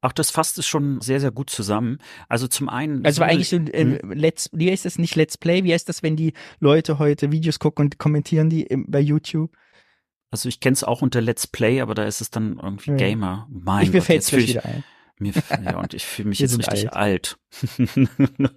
Ach, 0.00 0.12
das 0.12 0.30
fasst 0.30 0.58
es 0.58 0.66
schon 0.66 1.00
sehr, 1.00 1.20
sehr 1.20 1.30
gut 1.30 1.48
zusammen. 1.48 1.98
Also 2.28 2.48
zum 2.48 2.68
einen. 2.68 3.04
Also 3.04 3.22
eigentlich 3.22 3.50
so 3.50 3.56
ein 3.56 3.68
äh? 3.68 4.00
Let's, 4.02 4.50
wie 4.52 4.70
heißt 4.70 4.84
das 4.84 4.98
nicht 4.98 5.14
Let's 5.14 5.38
Play? 5.38 5.64
Wie 5.64 5.72
heißt 5.72 5.88
das, 5.88 6.02
wenn 6.02 6.16
die 6.16 6.32
Leute 6.58 6.98
heute 6.98 7.30
Videos 7.30 7.58
gucken 7.58 7.86
und 7.86 7.98
kommentieren 7.98 8.50
die 8.50 8.66
bei 8.88 9.00
YouTube? 9.00 9.56
Also 10.30 10.48
ich 10.48 10.60
kenne 10.60 10.74
es 10.74 10.84
auch 10.84 11.02
unter 11.02 11.20
Let's 11.20 11.46
Play, 11.46 11.80
aber 11.80 11.94
da 11.94 12.04
ist 12.04 12.20
es 12.20 12.30
dann 12.30 12.58
irgendwie 12.62 12.90
Ja. 12.90 12.96
Gamer. 12.96 13.48
Mein 13.50 13.84
ich 13.84 13.92
mir 13.92 14.02
fällt 14.02 14.22
es 14.22 14.32
wieder 14.32 14.64
ein. 14.64 14.84
Mir, 15.20 15.32
ja, 15.62 15.78
und 15.78 15.94
ich 15.94 16.04
fühle 16.04 16.30
mich 16.30 16.38
jetzt 16.38 16.58
richtig 16.58 16.92
alt. 16.92 17.38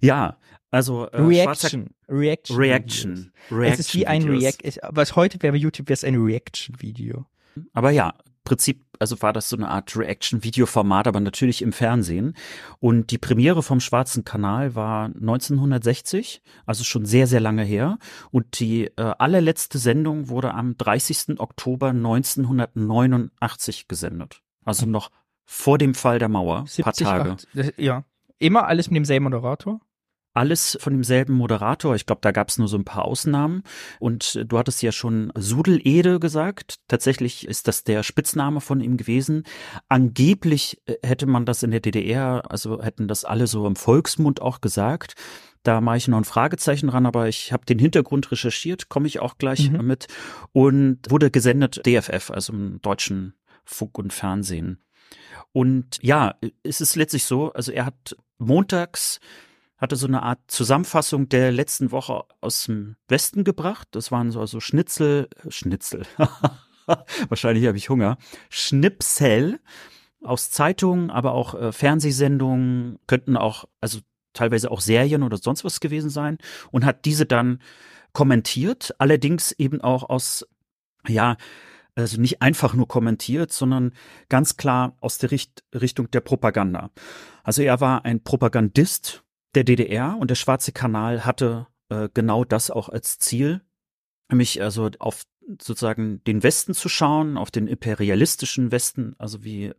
ja, 0.00 0.36
also 0.70 1.06
äh, 1.06 1.20
Reaction. 1.20 1.90
Reaction. 2.08 2.56
Reaction. 2.56 3.32
Reaction. 3.50 3.62
Es 3.62 3.78
ist 3.78 3.94
wie 3.94 4.06
ein. 4.06 4.24
React. 4.24 4.80
Was 4.90 5.16
heute 5.16 5.42
wäre 5.42 5.52
bei 5.52 5.58
YouTube, 5.58 5.88
wäre 5.88 5.94
es 5.94 6.04
ein 6.04 6.16
Reaction-Video. 6.16 7.26
Aber 7.72 7.90
ja, 7.90 8.10
im 8.26 8.32
Prinzip, 8.42 8.84
also 8.98 9.22
war 9.22 9.32
das 9.32 9.48
so 9.48 9.56
eine 9.56 9.68
Art 9.68 9.96
Reaction-Video-Format, 9.96 11.06
aber 11.06 11.20
natürlich 11.20 11.62
im 11.62 11.72
Fernsehen. 11.72 12.34
Und 12.80 13.12
die 13.12 13.18
Premiere 13.18 13.62
vom 13.62 13.80
Schwarzen 13.80 14.24
Kanal 14.24 14.74
war 14.74 15.06
1960, 15.06 16.42
also 16.66 16.84
schon 16.84 17.06
sehr, 17.06 17.26
sehr 17.26 17.40
lange 17.40 17.62
her. 17.62 17.98
Und 18.32 18.58
die 18.58 18.86
äh, 18.96 19.14
allerletzte 19.18 19.78
Sendung 19.78 20.28
wurde 20.28 20.54
am 20.54 20.76
30. 20.76 21.38
Oktober 21.38 21.90
1989 21.90 23.86
gesendet. 23.88 24.42
Also 24.64 24.86
noch 24.86 25.10
vor 25.44 25.78
dem 25.78 25.94
Fall 25.94 26.18
der 26.18 26.28
Mauer, 26.28 26.56
paar 26.58 26.66
70, 26.66 27.06
Tage. 27.06 27.30
8, 27.32 27.48
das, 27.54 27.72
ja. 27.76 28.04
Immer 28.38 28.66
alles 28.66 28.88
mit 28.90 28.96
demselben 28.96 29.24
Moderator. 29.24 29.80
Alles 30.36 30.76
von 30.80 30.92
demselben 30.94 31.34
Moderator. 31.34 31.94
Ich 31.94 32.06
glaube, 32.06 32.20
da 32.22 32.32
gab 32.32 32.48
es 32.48 32.58
nur 32.58 32.66
so 32.66 32.76
ein 32.76 32.84
paar 32.84 33.04
Ausnahmen. 33.04 33.62
Und 34.00 34.42
du 34.50 34.58
hattest 34.58 34.82
ja 34.82 34.90
schon 34.90 35.30
Sudelede 35.36 36.18
gesagt. 36.18 36.80
Tatsächlich 36.88 37.46
ist 37.46 37.68
das 37.68 37.84
der 37.84 38.02
Spitzname 38.02 38.60
von 38.60 38.80
ihm 38.80 38.96
gewesen. 38.96 39.44
Angeblich 39.88 40.82
äh, 40.86 40.96
hätte 41.04 41.26
man 41.26 41.46
das 41.46 41.62
in 41.62 41.70
der 41.70 41.78
DDR, 41.80 42.42
also 42.50 42.82
hätten 42.82 43.06
das 43.06 43.24
alle 43.24 43.46
so 43.46 43.64
im 43.66 43.76
Volksmund 43.76 44.42
auch 44.42 44.60
gesagt. 44.60 45.14
Da 45.62 45.80
mache 45.80 45.98
ich 45.98 46.08
noch 46.08 46.18
ein 46.18 46.24
Fragezeichen 46.24 46.88
ran, 46.88 47.06
aber 47.06 47.28
ich 47.28 47.52
habe 47.52 47.64
den 47.64 47.78
Hintergrund 47.78 48.30
recherchiert, 48.32 48.88
komme 48.88 49.06
ich 49.06 49.20
auch 49.20 49.38
gleich 49.38 49.70
Mhm. 49.70 49.86
mit. 49.86 50.08
Und 50.52 50.98
wurde 51.08 51.30
gesendet 51.30 51.86
DFF, 51.86 52.30
also 52.32 52.52
im 52.52 52.82
deutschen 52.82 53.34
Funk 53.64 53.96
und 53.98 54.12
Fernsehen. 54.12 54.83
Und 55.54 56.02
ja, 56.02 56.34
es 56.64 56.80
ist 56.80 56.96
letztlich 56.96 57.24
so, 57.24 57.52
also 57.52 57.70
er 57.70 57.86
hat 57.86 58.16
montags 58.38 59.20
hatte 59.76 59.96
so 59.96 60.06
eine 60.08 60.22
Art 60.22 60.40
Zusammenfassung 60.48 61.28
der 61.28 61.52
letzten 61.52 61.92
Woche 61.92 62.24
aus 62.40 62.64
dem 62.64 62.96
Westen 63.06 63.44
gebracht. 63.44 63.86
Das 63.92 64.10
waren 64.10 64.32
so 64.32 64.40
also 64.40 64.58
Schnitzel, 64.58 65.28
Schnitzel. 65.48 66.02
Wahrscheinlich 67.28 67.66
habe 67.66 67.76
ich 67.76 67.88
Hunger. 67.88 68.16
Schnipsel 68.50 69.60
aus 70.22 70.50
Zeitungen, 70.50 71.10
aber 71.10 71.32
auch 71.32 71.54
äh, 71.54 71.70
Fernsehsendungen, 71.70 72.98
könnten 73.06 73.36
auch, 73.36 73.66
also 73.80 74.00
teilweise 74.32 74.72
auch 74.72 74.80
Serien 74.80 75.22
oder 75.22 75.36
sonst 75.36 75.64
was 75.64 75.78
gewesen 75.78 76.10
sein 76.10 76.38
und 76.72 76.84
hat 76.84 77.04
diese 77.04 77.26
dann 77.26 77.60
kommentiert, 78.12 78.94
allerdings 78.98 79.52
eben 79.52 79.82
auch 79.82 80.08
aus, 80.08 80.46
ja, 81.06 81.36
also 81.94 82.20
nicht 82.20 82.42
einfach 82.42 82.74
nur 82.74 82.88
kommentiert, 82.88 83.52
sondern 83.52 83.92
ganz 84.28 84.56
klar 84.56 84.96
aus 85.00 85.18
der 85.18 85.30
Richt 85.30 85.64
Richtung 85.74 86.10
der 86.10 86.20
Propaganda. 86.20 86.90
Also 87.42 87.62
er 87.62 87.80
war 87.80 88.04
ein 88.04 88.22
Propagandist 88.22 89.22
der 89.54 89.64
DDR 89.64 90.16
und 90.18 90.30
der 90.30 90.34
Schwarze 90.34 90.72
Kanal 90.72 91.24
hatte 91.24 91.66
äh, 91.88 92.08
genau 92.12 92.44
das 92.44 92.70
auch 92.70 92.88
als 92.88 93.18
Ziel, 93.18 93.60
nämlich 94.28 94.62
also 94.62 94.90
auf 94.98 95.24
sozusagen 95.60 96.22
den 96.24 96.42
Westen 96.42 96.74
zu 96.74 96.88
schauen, 96.88 97.36
auf 97.36 97.50
den 97.50 97.66
imperialistischen 97.66 98.72
Westen, 98.72 99.14
also 99.18 99.44
wie 99.44 99.72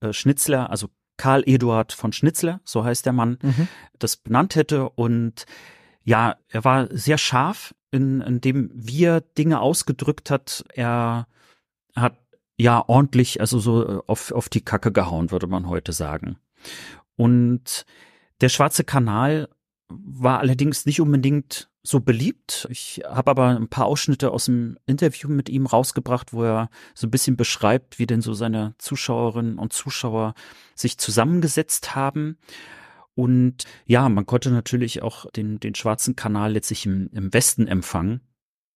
äh, 0.00 0.12
Schnitzler, 0.12 0.70
also 0.70 0.88
Karl 1.16 1.44
Eduard 1.46 1.92
von 1.92 2.12
Schnitzler, 2.12 2.60
so 2.64 2.84
heißt 2.84 3.06
der 3.06 3.12
Mann, 3.12 3.38
mhm. 3.42 3.68
das 3.98 4.16
benannt 4.16 4.56
hätte. 4.56 4.88
Und 4.88 5.46
ja, 6.02 6.36
er 6.48 6.64
war 6.64 6.88
sehr 6.90 7.18
scharf, 7.18 7.74
in, 7.90 8.20
in 8.22 8.40
dem 8.40 8.70
wie 8.74 9.04
er 9.04 9.20
Dinge 9.20 9.60
ausgedrückt 9.60 10.30
hat. 10.30 10.64
Er 10.74 11.28
hat 11.94 12.18
ja 12.56 12.84
ordentlich, 12.86 13.40
also 13.40 13.58
so 13.58 13.86
äh, 13.86 14.00
auf, 14.06 14.32
auf 14.32 14.48
die 14.48 14.64
Kacke 14.64 14.92
gehauen, 14.92 15.30
würde 15.30 15.46
man 15.46 15.68
heute 15.68 15.92
sagen. 15.92 16.38
Und 17.16 17.84
der 18.40 18.48
Schwarze 18.48 18.84
Kanal 18.84 19.48
war 19.88 20.40
allerdings 20.40 20.86
nicht 20.86 21.00
unbedingt 21.00 21.70
so 21.82 22.00
beliebt. 22.00 22.66
Ich 22.70 23.02
habe 23.06 23.30
aber 23.30 23.48
ein 23.48 23.68
paar 23.68 23.84
Ausschnitte 23.84 24.30
aus 24.30 24.46
dem 24.46 24.78
Interview 24.86 25.28
mit 25.28 25.50
ihm 25.50 25.66
rausgebracht, 25.66 26.32
wo 26.32 26.42
er 26.42 26.70
so 26.94 27.06
ein 27.06 27.10
bisschen 27.10 27.36
beschreibt, 27.36 27.98
wie 27.98 28.06
denn 28.06 28.22
so 28.22 28.32
seine 28.32 28.74
Zuschauerinnen 28.78 29.58
und 29.58 29.74
Zuschauer 29.74 30.34
sich 30.74 30.96
zusammengesetzt 30.96 31.94
haben. 31.94 32.38
Und 33.14 33.64
ja, 33.84 34.08
man 34.08 34.26
konnte 34.26 34.50
natürlich 34.50 35.02
auch 35.02 35.30
den, 35.30 35.60
den 35.60 35.74
schwarzen 35.74 36.16
Kanal 36.16 36.52
letztlich 36.52 36.86
im, 36.86 37.10
im 37.12 37.32
Westen 37.32 37.68
empfangen. 37.68 38.22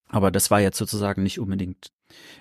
Aber 0.09 0.31
das 0.31 0.51
war 0.51 0.61
jetzt 0.61 0.79
sozusagen 0.79 1.23
nicht 1.23 1.41
unbedingt 1.41 1.91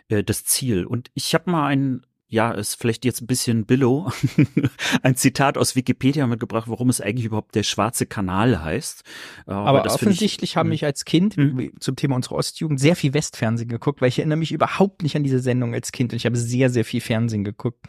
äh, 0.09 0.23
das 0.23 0.43
Ziel. 0.43 0.85
Und 0.85 1.09
ich 1.13 1.33
habe 1.33 1.49
mal 1.51 1.67
ein 1.67 2.05
ja, 2.29 2.51
ist 2.51 2.75
vielleicht 2.75 3.05
jetzt 3.05 3.21
ein 3.21 3.27
bisschen 3.27 3.65
Billow, 3.65 4.11
ein 5.01 5.15
Zitat 5.15 5.57
aus 5.57 5.77
Wikipedia 5.77 6.27
mitgebracht, 6.27 6.67
warum 6.67 6.89
es 6.89 6.99
eigentlich 6.99 7.25
überhaupt 7.25 7.55
der 7.55 7.63
schwarze 7.63 8.05
Kanal 8.05 8.61
heißt. 8.63 9.03
Äh, 9.47 9.51
aber, 9.51 9.79
aber 9.79 9.93
offensichtlich 9.93 10.51
ich, 10.51 10.57
haben 10.57 10.67
hm. 10.67 10.71
mich 10.71 10.83
als 10.83 11.05
Kind 11.05 11.37
mhm. 11.37 11.71
zum 11.79 11.95
Thema 11.95 12.15
unserer 12.15 12.35
Ostjugend 12.35 12.81
sehr 12.81 12.97
viel 12.97 13.13
Westfernsehen 13.13 13.69
geguckt, 13.69 14.01
weil 14.01 14.09
ich 14.09 14.19
erinnere 14.19 14.39
mich 14.39 14.51
überhaupt 14.51 15.03
nicht 15.03 15.15
an 15.15 15.23
diese 15.23 15.39
Sendung 15.39 15.73
als 15.73 15.93
Kind 15.93 16.11
und 16.11 16.17
ich 16.17 16.25
habe 16.25 16.35
sehr, 16.35 16.69
sehr 16.69 16.83
viel 16.83 17.01
Fernsehen 17.01 17.45
geguckt. 17.45 17.87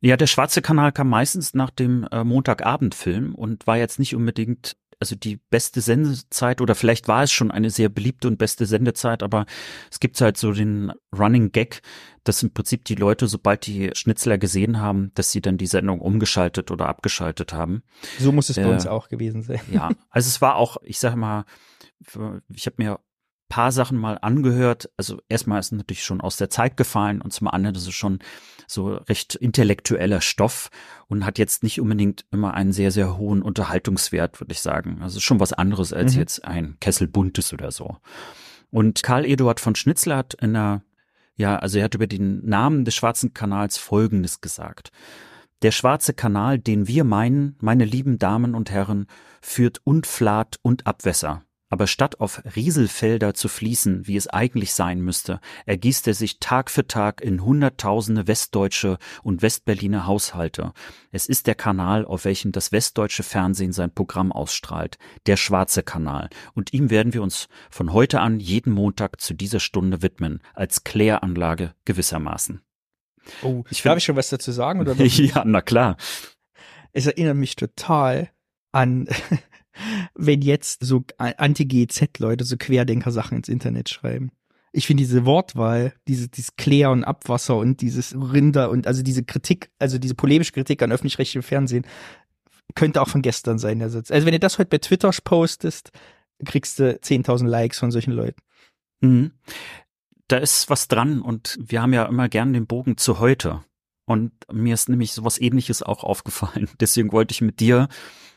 Ja, 0.00 0.16
der 0.16 0.26
schwarze 0.26 0.62
Kanal 0.62 0.92
kam 0.92 1.08
meistens 1.08 1.52
nach 1.52 1.70
dem 1.70 2.06
äh, 2.10 2.24
Montagabendfilm 2.24 3.34
und 3.34 3.66
war 3.66 3.76
jetzt 3.76 3.98
nicht 3.98 4.14
unbedingt 4.14 4.76
also 4.98 5.14
die 5.14 5.36
beste 5.50 5.80
Sendezeit 5.80 6.60
oder 6.60 6.74
vielleicht 6.74 7.08
war 7.08 7.22
es 7.22 7.32
schon 7.32 7.50
eine 7.50 7.70
sehr 7.70 7.88
beliebte 7.88 8.28
und 8.28 8.38
beste 8.38 8.66
Sendezeit, 8.66 9.22
aber 9.22 9.46
es 9.90 10.00
gibt 10.00 10.20
halt 10.20 10.36
so 10.36 10.52
den 10.52 10.92
Running 11.16 11.52
Gag, 11.52 11.82
dass 12.24 12.42
im 12.42 12.52
Prinzip 12.52 12.84
die 12.84 12.94
Leute, 12.94 13.26
sobald 13.26 13.66
die 13.66 13.90
Schnitzler 13.94 14.38
gesehen 14.38 14.80
haben, 14.80 15.12
dass 15.14 15.30
sie 15.30 15.40
dann 15.40 15.58
die 15.58 15.66
Sendung 15.66 16.00
umgeschaltet 16.00 16.70
oder 16.70 16.88
abgeschaltet 16.88 17.52
haben. 17.52 17.82
So 18.18 18.32
muss 18.32 18.48
es 18.48 18.56
bei 18.56 18.62
äh, 18.62 18.72
uns 18.72 18.86
auch 18.86 19.08
gewesen 19.08 19.42
sein. 19.42 19.60
Ja, 19.70 19.90
also 20.10 20.28
es 20.28 20.40
war 20.40 20.56
auch, 20.56 20.78
ich 20.82 20.98
sage 20.98 21.16
mal, 21.16 21.44
ich 22.48 22.66
habe 22.66 22.76
mir 22.78 23.00
paar 23.48 23.72
Sachen 23.72 23.98
mal 23.98 24.18
angehört. 24.20 24.90
Also 24.96 25.20
erstmal 25.28 25.60
ist 25.60 25.66
es 25.66 25.72
natürlich 25.72 26.04
schon 26.04 26.20
aus 26.20 26.36
der 26.36 26.50
Zeit 26.50 26.76
gefallen 26.76 27.20
und 27.20 27.32
zum 27.32 27.48
anderen 27.48 27.76
ist 27.76 27.86
es 27.86 27.94
schon 27.94 28.18
so 28.66 28.94
recht 28.94 29.34
intellektueller 29.34 30.20
Stoff 30.20 30.70
und 31.06 31.24
hat 31.24 31.38
jetzt 31.38 31.62
nicht 31.62 31.80
unbedingt 31.80 32.24
immer 32.32 32.54
einen 32.54 32.72
sehr, 32.72 32.90
sehr 32.90 33.16
hohen 33.16 33.42
Unterhaltungswert, 33.42 34.40
würde 34.40 34.52
ich 34.52 34.60
sagen. 34.60 34.98
Also 35.02 35.20
schon 35.20 35.40
was 35.40 35.52
anderes 35.52 35.92
als 35.92 36.14
mhm. 36.14 36.20
jetzt 36.20 36.44
ein 36.44 36.76
Kessel 36.80 37.06
Buntes 37.06 37.52
oder 37.52 37.70
so. 37.70 37.96
Und 38.70 39.02
Karl 39.02 39.24
Eduard 39.24 39.60
von 39.60 39.76
Schnitzler 39.76 40.16
hat 40.16 40.34
in 40.34 40.56
einer 40.56 40.82
ja, 41.36 41.56
also 41.56 41.78
er 41.78 41.84
hat 41.84 41.94
über 41.94 42.06
den 42.06 42.44
Namen 42.46 42.84
des 42.84 42.94
Schwarzen 42.94 43.34
Kanals 43.34 43.76
Folgendes 43.76 44.40
gesagt. 44.40 44.90
Der 45.62 45.70
Schwarze 45.70 46.12
Kanal, 46.12 46.58
den 46.58 46.88
wir 46.88 47.04
meinen, 47.04 47.56
meine 47.60 47.84
lieben 47.84 48.18
Damen 48.18 48.54
und 48.54 48.70
Herren, 48.70 49.06
führt 49.40 49.80
Unflat 49.84 50.58
und 50.62 50.86
Abwässer. 50.86 51.42
Aber 51.68 51.88
statt 51.88 52.20
auf 52.20 52.42
Rieselfelder 52.54 53.34
zu 53.34 53.48
fließen, 53.48 54.06
wie 54.06 54.16
es 54.16 54.28
eigentlich 54.28 54.72
sein 54.72 55.00
müsste, 55.00 55.40
ergießt 55.64 56.06
er 56.06 56.14
sich 56.14 56.38
Tag 56.38 56.70
für 56.70 56.86
Tag 56.86 57.20
in 57.20 57.44
Hunderttausende 57.44 58.28
westdeutsche 58.28 58.98
und 59.22 59.42
westberliner 59.42 60.06
Haushalte. 60.06 60.72
Es 61.10 61.26
ist 61.26 61.48
der 61.48 61.56
Kanal, 61.56 62.04
auf 62.04 62.24
welchem 62.24 62.52
das 62.52 62.70
westdeutsche 62.70 63.24
Fernsehen 63.24 63.72
sein 63.72 63.92
Programm 63.92 64.30
ausstrahlt, 64.30 64.98
der 65.26 65.36
Schwarze 65.36 65.82
Kanal. 65.82 66.30
Und 66.54 66.72
ihm 66.72 66.90
werden 66.90 67.14
wir 67.14 67.22
uns 67.22 67.48
von 67.68 67.92
heute 67.92 68.20
an 68.20 68.38
jeden 68.38 68.72
Montag 68.72 69.20
zu 69.20 69.34
dieser 69.34 69.60
Stunde 69.60 70.02
widmen, 70.02 70.40
als 70.54 70.84
Kläranlage 70.84 71.74
gewissermaßen. 71.84 72.60
Oh, 73.42 73.64
ich 73.70 73.82
darf 73.82 73.98
ich 73.98 74.04
schon 74.04 74.16
was 74.16 74.28
dazu 74.28 74.52
sagen? 74.52 74.80
Oder 74.80 74.94
ja, 75.04 75.42
na 75.44 75.60
klar. 75.60 75.96
Es 76.92 77.06
erinnert 77.06 77.36
mich 77.36 77.56
total 77.56 78.30
an 78.70 79.08
wenn 80.16 80.42
jetzt 80.42 80.84
so 80.84 81.04
Anti-GZ-Leute 81.18 82.44
so 82.44 82.56
Querdenker-Sachen 82.56 83.38
ins 83.38 83.48
Internet 83.48 83.88
schreiben. 83.88 84.30
Ich 84.72 84.86
finde 84.86 85.02
diese 85.02 85.24
Wortwahl, 85.24 85.94
diese, 86.06 86.28
dieses 86.28 86.56
Klär 86.56 86.90
und 86.90 87.04
Abwasser 87.04 87.56
und 87.56 87.80
dieses 87.80 88.14
Rinder 88.14 88.70
und 88.70 88.86
also 88.86 89.02
diese 89.02 89.24
Kritik, 89.24 89.70
also 89.78 89.98
diese 89.98 90.14
polemische 90.14 90.52
Kritik 90.52 90.82
an 90.82 90.92
öffentlich-rechtlichem 90.92 91.42
Fernsehen, 91.42 91.86
könnte 92.74 93.00
auch 93.00 93.08
von 93.08 93.22
gestern 93.22 93.58
sein, 93.58 93.78
der 93.78 93.90
Satz. 93.90 94.10
Also 94.10 94.26
wenn 94.26 94.32
du 94.32 94.38
das 94.38 94.58
heute 94.58 94.68
bei 94.68 94.78
Twitter 94.78 95.10
postest, 95.24 95.92
kriegst 96.44 96.78
du 96.78 96.90
10.000 96.90 97.46
Likes 97.46 97.78
von 97.78 97.90
solchen 97.90 98.12
Leuten. 98.12 98.40
Mhm. 99.00 99.32
Da 100.28 100.38
ist 100.38 100.68
was 100.68 100.88
dran 100.88 101.22
und 101.22 101.56
wir 101.60 101.80
haben 101.80 101.92
ja 101.92 102.04
immer 102.04 102.28
gern 102.28 102.52
den 102.52 102.66
Bogen 102.66 102.96
zu 102.96 103.20
heute. 103.20 103.64
Und 104.04 104.32
mir 104.52 104.74
ist 104.74 104.88
nämlich 104.88 105.12
sowas 105.12 105.40
ähnliches 105.40 105.82
auch 105.82 106.04
aufgefallen. 106.04 106.68
Deswegen 106.80 107.12
wollte 107.12 107.32
ich 107.32 107.40
mit 107.40 107.60
dir 107.60 107.88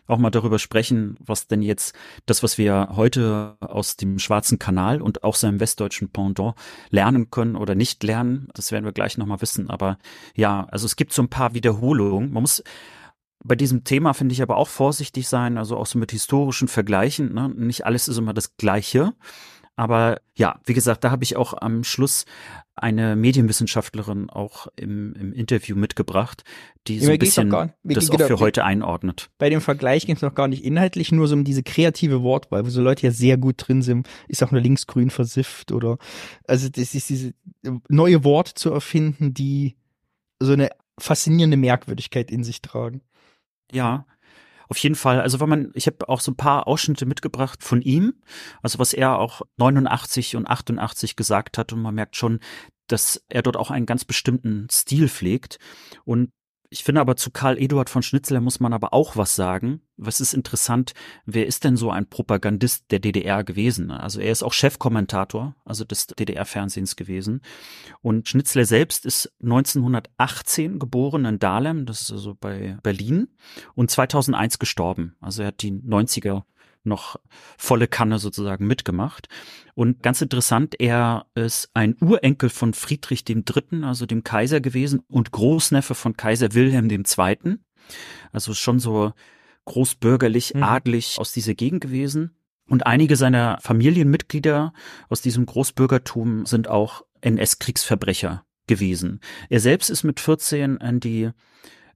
auch 0.10 0.18
mal 0.18 0.30
darüber 0.30 0.60
sprechen, 0.60 1.18
was 1.20 1.48
denn 1.48 1.62
jetzt 1.62 1.96
das, 2.26 2.44
was 2.44 2.58
wir 2.58 2.90
heute 2.96 3.58
aus 3.60 3.96
dem 3.96 4.20
Schwarzen 4.20 4.60
Kanal 4.60 5.02
und 5.02 5.24
auch 5.24 5.36
seinem 5.36 5.60
westdeutschen 5.60 6.10
Pendant 6.10 6.56
lernen 6.90 7.30
können 7.30 7.56
oder 7.56 7.76
nicht 7.76 8.04
lernen. 8.04 8.50
Das 8.54 8.72
werden 8.72 8.86
wir 8.86 8.92
gleich 8.92 9.18
nochmal 9.18 9.42
wissen. 9.42 9.70
Aber 9.70 9.98
ja, 10.36 10.68
also 10.72 10.86
es 10.86 10.96
gibt 10.96 11.14
so 11.14 11.22
ein 11.22 11.30
paar 11.30 11.54
Wiederholungen. 11.54 12.32
Man 12.32 12.44
muss 12.44 12.64
bei 13.44 13.56
diesem 13.56 13.84
Thema 13.84 14.14
finde 14.14 14.34
ich 14.34 14.42
aber 14.42 14.58
auch 14.58 14.68
vorsichtig 14.68 15.28
sein, 15.28 15.58
also 15.58 15.78
auch 15.78 15.86
so 15.86 15.98
mit 15.98 16.12
historischen 16.12 16.68
Vergleichen. 16.68 17.34
Ne? 17.34 17.50
Nicht 17.50 17.86
alles 17.86 18.08
ist 18.08 18.18
immer 18.18 18.34
das 18.34 18.58
Gleiche. 18.58 19.14
Aber 19.80 20.20
ja, 20.36 20.60
wie 20.66 20.74
gesagt, 20.74 21.06
da 21.06 21.12
habe 21.12 21.24
ich 21.24 21.38
auch 21.38 21.54
am 21.54 21.86
Schluss 21.86 22.26
eine 22.76 23.16
Medienwissenschaftlerin 23.16 24.30
auch 24.30 24.68
im, 24.76 25.14
im 25.14 25.32
Interview 25.32 25.78
mitgebracht, 25.78 26.44
die 26.88 27.00
so 27.00 27.10
ein 27.10 27.18
bisschen 27.18 27.50
gar, 27.50 27.74
das 27.86 28.12
auch 28.12 28.20
für 28.20 28.42
heute 28.42 28.66
einordnet. 28.66 29.30
Bei 29.38 29.50
dem 29.50 29.62
Vergleich 29.62 30.06
ging 30.06 30.18
es 30.18 30.22
noch 30.22 30.36
gar 30.36 30.50
nicht 30.50 30.66
inhaltlich, 30.66 31.14
nur 31.14 31.30
so 31.30 31.36
um 31.36 31.46
diese 31.46 31.64
kreative 31.64 32.24
Wortwahl, 32.24 32.66
wo 32.66 32.70
so 32.70 32.82
Leute 32.82 33.08
ja 33.08 33.14
sehr 33.14 33.38
gut 33.38 33.56
drin 33.70 33.82
sind, 33.82 34.10
ist 34.28 34.44
auch 34.44 34.52
nur 34.52 34.60
linksgrün 34.60 35.12
versifft 35.12 35.72
oder 35.72 35.98
also 36.46 36.68
das 36.68 36.94
ist 36.94 37.08
diese 37.10 37.34
neue 37.88 38.26
Worte 38.26 38.56
zu 38.56 38.74
erfinden, 38.74 39.34
die 39.34 39.78
so 40.42 40.52
eine 40.52 40.72
faszinierende 41.00 41.56
Merkwürdigkeit 41.56 42.32
in 42.32 42.44
sich 42.44 42.62
tragen. 42.62 43.00
Ja, 43.72 44.06
auf 44.70 44.78
jeden 44.78 44.96
Fall, 44.96 45.20
also 45.20 45.40
wenn 45.40 45.50
man, 45.50 45.72
ich 45.74 45.88
habe 45.88 46.08
auch 46.08 46.22
so 46.22 46.32
ein 46.32 46.38
paar 46.38 46.68
Ausschnitte 46.68 47.08
mitgebracht 47.08 47.64
von 47.64 47.82
ihm, 47.82 48.14
also 48.62 48.78
was 48.78 48.94
er 48.94 49.18
auch 49.18 49.42
89 49.58 50.36
und 50.36 50.48
88 50.48 51.16
gesagt 51.16 51.58
hat 51.58 51.74
und 51.74 51.82
man 51.82 51.96
merkt 51.96 52.16
schon, 52.16 52.40
dass 52.88 53.24
er 53.30 53.42
dort 53.42 53.58
auch 53.58 53.72
einen 53.72 53.88
ganz 53.88 54.06
bestimmten 54.06 54.68
Stil 54.72 55.10
pflegt. 55.10 55.60
Und 56.06 56.32
ich 56.72 56.84
finde 56.84 57.02
aber 57.02 57.16
zu 57.16 57.32
Karl 57.32 57.58
Eduard 57.58 57.90
von 57.90 58.04
Schnitzler 58.04 58.42
muss 58.42 58.60
man 58.60 58.74
aber 58.74 58.94
auch 58.94 59.16
was 59.18 59.36
sagen. 59.36 59.82
Was 59.98 60.22
ist 60.22 60.34
interessant, 60.34 60.94
wer 61.26 61.48
ist 61.48 61.64
denn 61.64 61.76
so 61.76 61.90
ein 61.90 62.08
Propagandist 62.08 62.92
der 62.92 63.00
DDR 63.00 63.44
gewesen? 63.44 63.90
Also 63.90 64.22
er 64.22 64.32
ist 64.32 64.44
auch 64.44 64.54
Chefkommentator, 64.54 65.56
also 65.66 65.84
des 65.84 66.08
DDR-Fernsehens 66.08 66.96
gewesen. 66.96 67.42
Und 68.02 68.30
Schnitzler 68.30 68.66
selbst 68.66 69.06
ist 69.06 69.34
1918 69.42 70.78
geboren 70.78 71.26
in 71.26 71.40
Dahlem, 71.40 71.88
das 71.88 72.02
ist 72.02 72.12
also 72.12 72.36
bei 72.40 72.78
Berlin, 72.84 73.30
und 73.74 73.90
2001 73.90 74.60
gestorben. 74.60 75.16
Also 75.22 75.42
er 75.42 75.48
hat 75.48 75.62
die 75.64 75.72
90er 75.72 76.44
noch 76.84 77.18
volle 77.58 77.88
Kanne 77.88 78.20
sozusagen 78.20 78.68
mitgemacht. 78.68 79.28
Und 79.76 80.02
ganz 80.04 80.22
interessant, 80.22 80.80
er 80.80 81.26
ist 81.36 81.70
ein 81.74 81.96
Urenkel 82.02 82.50
von 82.50 82.74
Friedrich 82.74 83.24
III., 83.28 83.84
also 83.84 84.06
dem 84.06 84.24
Kaiser 84.24 84.62
gewesen 84.62 85.02
und 85.08 85.32
Großneffe 85.32 85.96
von 85.96 86.18
Kaiser 86.18 86.54
Wilhelm 86.54 86.90
II. 86.90 87.58
Also 88.32 88.54
schon 88.54 88.80
so 88.80 89.14
großbürgerlich, 89.66 90.54
mhm. 90.56 90.64
adlig 90.64 91.18
aus 91.18 91.32
dieser 91.32 91.54
Gegend 91.54 91.82
gewesen. 91.82 92.36
Und 92.68 92.86
einige 92.86 93.16
seiner 93.16 93.58
Familienmitglieder 93.62 94.74
aus 95.10 95.22
diesem 95.22 95.46
Großbürgertum 95.46 96.46
sind 96.46 96.68
auch 96.68 97.04
NS-Kriegsverbrecher 97.22 98.46
gewesen. 98.68 99.20
Er 99.50 99.60
selbst 99.60 99.90
ist 99.90 100.04
mit 100.04 100.20
14 100.20 100.80
an 100.80 101.00
die 101.00 101.32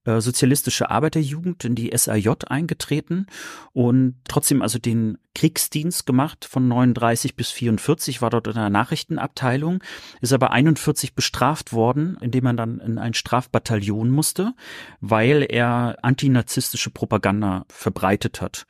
äh, 0.06 0.20
sozialistische 0.20 0.90
Arbeiterjugend 0.90 1.64
in 1.64 1.76
die 1.76 1.92
SAJ 1.96 2.30
eingetreten 2.48 3.28
und 3.72 4.16
trotzdem 4.28 4.62
also 4.62 4.78
den 4.78 5.18
Kriegsdienst 5.34 6.06
gemacht 6.06 6.46
von 6.46 6.68
39 6.68 7.36
bis 7.36 7.50
44, 7.52 8.22
war 8.22 8.30
dort 8.30 8.48
in 8.48 8.54
der 8.54 8.70
Nachrichtenabteilung, 8.70 9.84
ist 10.22 10.34
aber 10.34 10.52
41 10.52 11.16
bestraft 11.16 11.74
worden, 11.74 12.18
indem 12.22 12.44
man 12.44 12.58
dann 12.58 12.80
in 12.80 12.98
ein 12.98 13.14
Strafbataillon 13.14 14.10
musste, 14.10 14.54
weil 15.00 15.46
er 15.50 15.98
antinazistische 16.02 16.90
Propaganda 16.90 17.66
verbreitet 17.70 18.42
hat. 18.42 18.68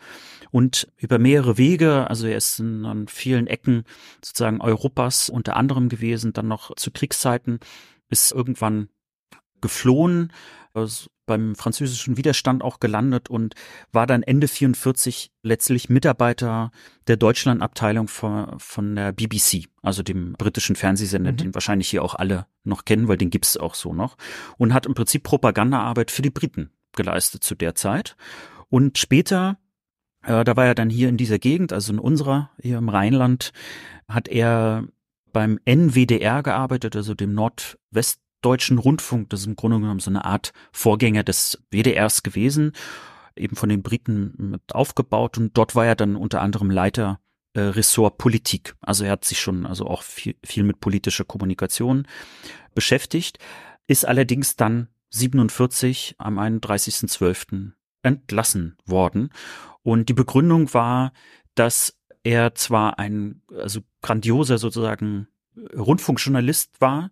Und 0.52 0.88
über 0.98 1.18
mehrere 1.18 1.58
Wege, 1.58 2.08
also 2.10 2.28
er 2.28 2.38
ist 2.38 2.60
in, 2.60 2.86
an 2.86 3.08
vielen 3.08 3.48
Ecken 3.48 3.86
sozusagen 4.24 4.62
Europas 4.62 5.30
unter 5.30 5.56
anderem 5.56 5.90
gewesen, 5.90 6.32
dann 6.32 6.48
noch 6.48 6.76
zu 6.76 6.92
Kriegszeiten, 6.92 7.60
ist 8.10 8.32
irgendwann 8.32 8.90
geflohen, 9.62 10.32
beim 11.26 11.56
französischen 11.56 12.18
Widerstand 12.18 12.64
auch 12.64 12.80
gelandet 12.80 13.30
und 13.30 13.56
war 13.92 14.08
dann 14.08 14.24
Ende 14.24 14.48
44 14.48 15.32
letztlich 15.42 15.90
Mitarbeiter 15.90 16.72
der 17.08 17.18
Deutschlandabteilung 17.18 18.08
von, 18.08 18.60
von 18.60 18.96
der 18.96 19.12
BBC, 19.12 19.66
also 19.82 20.04
dem 20.04 20.34
britischen 20.34 20.76
Fernsehsender, 20.76 21.32
mhm. 21.32 21.38
den 21.38 21.54
wahrscheinlich 21.54 21.90
hier 21.90 22.04
auch 22.04 22.16
alle 22.16 22.46
noch 22.64 22.86
kennen, 22.86 23.08
weil 23.08 23.18
den 23.18 23.30
gibt's 23.30 23.58
auch 23.58 23.76
so 23.76 23.94
noch 23.94 24.18
und 24.58 24.74
hat 24.74 24.86
im 24.86 24.94
Prinzip 24.94 25.24
Propagandaarbeit 25.24 26.12
für 26.12 26.22
die 26.22 26.30
Briten 26.30 26.72
geleistet 26.96 27.44
zu 27.44 27.56
der 27.56 27.76
Zeit 27.76 28.16
und 28.70 28.98
später 28.98 29.58
äh, 30.24 30.44
da 30.44 30.56
war 30.56 30.66
er 30.66 30.76
dann 30.76 30.90
hier 30.90 31.10
in 31.10 31.18
dieser 31.18 31.40
Gegend, 31.40 31.74
also 31.74 31.94
in 31.94 32.00
unserer, 32.00 32.50
hier 32.62 32.78
im 32.78 32.90
Rheinland, 32.90 33.52
hat 34.08 34.28
er 34.28 34.88
beim 35.32 35.60
NWDR 35.66 36.44
gearbeitet, 36.44 36.96
also 36.96 37.14
dem 37.14 37.34
Nordwest 37.34 38.20
Deutschen 38.44 38.78
Rundfunk, 38.78 39.30
das 39.30 39.42
ist 39.42 39.48
im 39.48 39.56
Grunde 39.56 39.80
genommen 39.80 40.00
so 40.00 40.10
eine 40.10 40.26
Art 40.26 40.54
Vorgänger 40.72 41.24
des 41.24 41.64
WDRs 41.72 42.24
gewesen, 42.24 42.74
eben 43.36 43.56
von 43.56 43.70
den 43.70 43.82
Briten 43.82 44.34
mit 44.38 44.76
aufgebaut 44.76 45.38
und 45.38 45.58
dort 45.58 45.76
war 45.76 45.86
er 45.86 45.96
dann 45.96 46.16
unter 46.16 46.42
anderem 46.42 46.70
Leiter 46.70 47.20
äh, 47.54 47.62
Ressort 47.62 48.18
Politik. 48.18 48.76
Also 48.82 49.06
er 49.06 49.12
hat 49.12 49.26
sich 49.26 49.40
schon 49.40 49.66
also 49.66 49.88
auch 49.88 50.04
viel, 50.04 50.36
viel 50.46 50.64
mit 50.64 50.80
politischer 50.80 51.26
Kommunikation 51.26 52.08
beschäftigt, 52.76 53.40
ist 53.88 54.06
allerdings 54.06 54.56
dann 54.56 54.90
47 55.10 56.16
am 56.18 56.40
31.12. 56.40 57.72
entlassen 58.02 58.78
worden. 58.86 59.30
Und 59.84 60.10
die 60.10 60.14
Begründung 60.14 60.74
war, 60.74 61.14
dass 61.56 62.00
er 62.24 62.56
zwar 62.56 63.00
ein 63.00 63.42
also 63.56 63.82
grandioser 64.02 64.58
sozusagen 64.58 65.28
Rundfunkjournalist 65.76 66.82
war, 66.82 67.12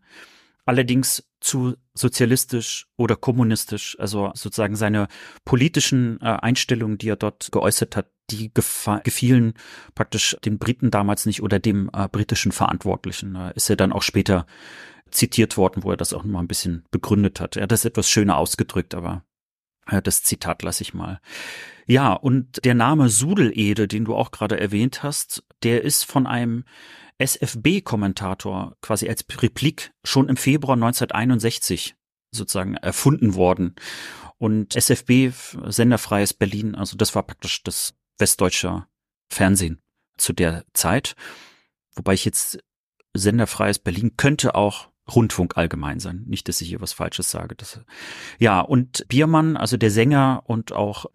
allerdings 0.72 1.30
zu 1.42 1.76
sozialistisch 1.94 2.88
oder 2.96 3.18
kommunistisch, 3.18 3.98
also 4.00 4.32
sozusagen 4.36 4.78
seine 4.78 5.10
politischen 5.44 6.18
äh, 6.22 6.28
Einstellungen, 6.28 6.98
die 6.98 7.10
er 7.10 7.18
dort 7.18 7.52
geäußert 7.52 7.98
hat, 7.98 8.10
die 8.30 8.54
gefielen 8.54 9.56
praktisch 9.96 10.38
den 10.46 10.60
Briten 10.60 10.90
damals 10.90 11.26
nicht 11.26 11.44
oder 11.44 11.60
dem 11.60 11.90
äh, 11.92 12.08
britischen 12.08 12.54
Verantwortlichen. 12.54 13.34
Da 13.34 13.50
ist 13.50 13.70
er 13.70 13.76
dann 13.76 13.92
auch 13.92 14.02
später 14.02 14.46
zitiert 15.10 15.58
worden, 15.58 15.84
wo 15.84 15.92
er 15.92 15.98
das 15.98 16.14
auch 16.14 16.24
mal 16.24 16.40
ein 16.40 16.48
bisschen 16.48 16.86
begründet 16.90 17.42
hat. 17.42 17.58
Er 17.58 17.64
hat 17.64 17.74
das 17.74 17.84
etwas 17.84 18.10
schöner 18.10 18.38
ausgedrückt, 18.38 18.96
aber 18.96 19.26
äh, 19.88 20.02
das 20.02 20.24
Zitat 20.24 20.64
lasse 20.64 20.84
ich 20.84 20.94
mal. 20.94 21.20
Ja, 21.86 22.14
und 22.14 22.64
der 22.64 22.76
Name 22.76 23.10
Sudelede, 23.10 23.90
den 23.90 24.06
du 24.06 24.16
auch 24.16 24.32
gerade 24.32 24.58
erwähnt 24.58 25.04
hast, 25.04 25.44
der 25.64 25.84
ist 25.84 26.06
von 26.06 26.28
einem 26.28 26.64
SFB-Kommentator 27.22 28.76
quasi 28.82 29.08
als 29.08 29.26
Replik 29.42 29.92
schon 30.04 30.30
im 30.30 30.38
Februar 30.38 30.76
1961 30.76 31.96
sozusagen 32.32 32.76
erfunden 32.76 33.36
worden. 33.36 33.76
Und 34.38 34.76
SFB, 34.76 35.32
Senderfreies 35.66 36.34
Berlin, 36.34 36.76
also 36.76 36.98
das 36.98 37.14
war 37.14 37.24
praktisch 37.24 37.64
das 37.64 37.94
westdeutsche 38.18 38.88
Fernsehen 39.30 39.82
zu 40.18 40.34
der 40.34 40.66
Zeit. 40.74 41.16
Wobei 41.96 42.14
ich 42.14 42.26
jetzt 42.26 42.60
Senderfreies 43.14 43.80
Berlin 43.80 44.16
könnte 44.18 44.56
auch 44.56 44.90
Rundfunk 45.14 45.58
allgemein 45.58 46.00
sein. 46.00 46.24
Nicht, 46.26 46.48
dass 46.48 46.62
ich 46.62 46.70
hier 46.70 46.82
was 46.82 46.94
Falsches 46.94 47.30
sage. 47.30 47.56
Das, 47.56 47.82
ja, 48.40 48.62
und 48.62 49.06
Biermann, 49.10 49.58
also 49.58 49.78
der 49.78 49.92
Sänger 49.92 50.44
und 50.46 50.72
auch 50.72 51.06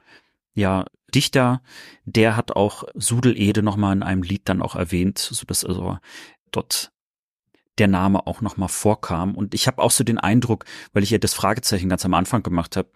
ja, 0.55 0.87
Dichter, 1.15 1.63
der 2.05 2.37
hat 2.37 2.53
auch 2.53 2.85
Sudelede 2.95 3.63
nochmal 3.63 3.95
in 3.95 4.03
einem 4.03 4.23
Lied 4.23 4.43
dann 4.49 4.63
auch 4.63 4.75
erwähnt, 4.75 5.19
so 5.19 5.45
dass 5.47 5.65
also 5.65 5.99
dort 6.51 6.93
der 7.79 7.89
Name 7.89 8.27
auch 8.27 8.41
nochmal 8.41 8.69
vorkam. 8.69 9.35
Und 9.35 9.55
ich 9.55 9.67
habe 9.67 9.83
auch 9.83 9.91
so 9.91 10.03
den 10.03 10.19
Eindruck, 10.19 10.65
weil 10.93 11.03
ich 11.03 11.11
ja 11.11 11.19
das 11.19 11.35
Fragezeichen 11.35 11.89
ganz 11.89 12.05
am 12.05 12.15
Anfang 12.15 12.43
gemacht 12.43 12.77
habe, 12.77 12.89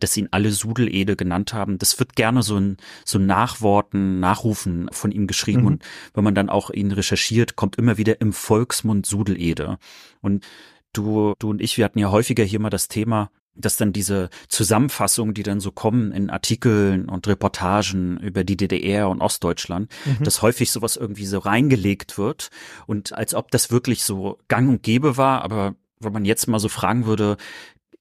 dass 0.00 0.16
ihn 0.16 0.28
alle 0.30 0.50
Sudelede 0.50 1.16
genannt 1.16 1.54
haben. 1.54 1.78
Das 1.78 1.98
wird 1.98 2.16
gerne 2.16 2.42
so 2.42 2.56
ein 2.58 2.76
so 3.04 3.18
Nachworten, 3.18 4.20
Nachrufen 4.20 4.88
von 4.90 5.12
ihm 5.12 5.26
geschrieben. 5.26 5.60
Mhm. 5.60 5.66
Und 5.66 5.84
wenn 6.14 6.24
man 6.24 6.34
dann 6.34 6.50
auch 6.50 6.70
ihn 6.70 6.90
recherchiert, 6.90 7.56
kommt 7.56 7.76
immer 7.76 7.96
wieder 7.96 8.20
im 8.20 8.32
Volksmund 8.32 9.06
Sudelede. 9.06 9.78
Und 10.20 10.44
du, 10.92 11.34
du 11.38 11.50
und 11.50 11.60
ich, 11.60 11.78
wir 11.78 11.84
hatten 11.84 11.98
ja 11.98 12.10
häufiger 12.10 12.44
hier 12.44 12.60
mal 12.60 12.70
das 12.70 12.88
Thema, 12.88 13.30
dass 13.56 13.76
dann 13.76 13.92
diese 13.92 14.30
Zusammenfassungen, 14.48 15.34
die 15.34 15.42
dann 15.42 15.60
so 15.60 15.70
kommen 15.70 16.12
in 16.12 16.30
Artikeln 16.30 17.08
und 17.08 17.26
Reportagen 17.26 18.18
über 18.18 18.44
die 18.44 18.56
DDR 18.56 19.08
und 19.08 19.20
Ostdeutschland, 19.20 19.90
mhm. 20.04 20.24
dass 20.24 20.42
häufig 20.42 20.70
sowas 20.70 20.96
irgendwie 20.96 21.26
so 21.26 21.38
reingelegt 21.38 22.18
wird 22.18 22.50
und 22.86 23.12
als 23.12 23.34
ob 23.34 23.50
das 23.50 23.70
wirklich 23.70 24.02
so 24.02 24.38
gang 24.48 24.68
und 24.68 24.82
gäbe 24.82 25.16
war, 25.16 25.42
aber 25.42 25.74
wenn 26.00 26.12
man 26.12 26.24
jetzt 26.24 26.48
mal 26.48 26.58
so 26.58 26.68
fragen 26.68 27.06
würde, 27.06 27.36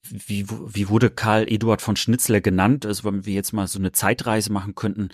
wie, 0.09 0.45
wie 0.49 0.89
wurde 0.89 1.09
Karl 1.09 1.49
Eduard 1.49 1.81
von 1.81 1.95
Schnitzler 1.95 2.41
genannt? 2.41 2.85
Also 2.85 3.05
wenn 3.05 3.25
wir 3.25 3.33
jetzt 3.33 3.53
mal 3.53 3.67
so 3.67 3.79
eine 3.79 3.93
Zeitreise 3.93 4.51
machen 4.51 4.75
könnten, 4.75 5.09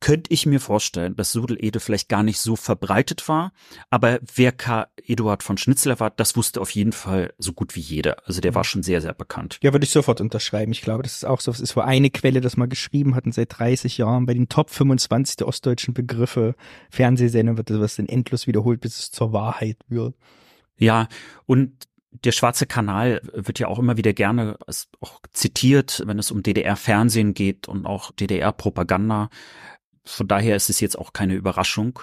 könnte 0.00 0.32
ich 0.32 0.46
mir 0.46 0.60
vorstellen, 0.60 1.14
dass 1.14 1.32
Sudelede 1.32 1.78
vielleicht 1.78 2.08
gar 2.08 2.22
nicht 2.22 2.38
so 2.38 2.56
verbreitet 2.56 3.28
war. 3.28 3.52
Aber 3.90 4.18
wer 4.34 4.52
K. 4.52 4.88
Eduard 5.06 5.42
von 5.42 5.58
Schnitzler 5.58 6.00
war, 6.00 6.10
das 6.10 6.36
wusste 6.36 6.60
auf 6.60 6.70
jeden 6.70 6.92
Fall 6.92 7.32
so 7.38 7.52
gut 7.52 7.76
wie 7.76 7.80
jeder. 7.80 8.26
Also 8.26 8.40
der 8.40 8.54
war 8.54 8.64
schon 8.64 8.82
sehr, 8.82 9.00
sehr 9.00 9.14
bekannt. 9.14 9.58
Ja, 9.62 9.72
würde 9.72 9.84
ich 9.84 9.90
sofort 9.90 10.20
unterschreiben. 10.20 10.72
Ich 10.72 10.80
glaube, 10.80 11.02
das 11.02 11.14
ist 11.14 11.24
auch 11.24 11.40
so, 11.40 11.50
es 11.50 11.60
ist 11.60 11.76
wohl 11.76 11.84
eine 11.84 12.10
Quelle, 12.10 12.40
das 12.40 12.56
mal 12.56 12.68
geschrieben 12.68 13.14
hatten 13.14 13.32
seit 13.32 13.58
30 13.58 13.98
Jahren. 13.98 14.26
Bei 14.26 14.34
den 14.34 14.48
Top 14.48 14.70
25 14.70 15.36
der 15.36 15.48
ostdeutschen 15.48 15.94
Begriffe 15.94 16.54
Fernsehsendung 16.90 17.58
wird 17.58 17.70
das 17.70 17.96
dann 17.96 18.06
endlos 18.06 18.46
wiederholt, 18.46 18.80
bis 18.80 18.98
es 18.98 19.10
zur 19.10 19.32
Wahrheit 19.32 19.76
wird. 19.88 20.14
Ja, 20.78 21.08
und 21.44 21.86
der 22.24 22.32
Schwarze 22.32 22.66
Kanal 22.66 23.20
wird 23.32 23.58
ja 23.58 23.68
auch 23.68 23.78
immer 23.78 23.96
wieder 23.96 24.12
gerne 24.12 24.56
auch 25.00 25.20
zitiert, 25.32 26.02
wenn 26.06 26.18
es 26.18 26.30
um 26.30 26.42
DDR-Fernsehen 26.42 27.34
geht 27.34 27.68
und 27.68 27.86
auch 27.86 28.10
DDR-Propaganda. 28.12 29.30
Von 30.04 30.28
daher 30.28 30.56
ist 30.56 30.70
es 30.70 30.80
jetzt 30.80 30.98
auch 30.98 31.12
keine 31.12 31.34
Überraschung. 31.34 32.00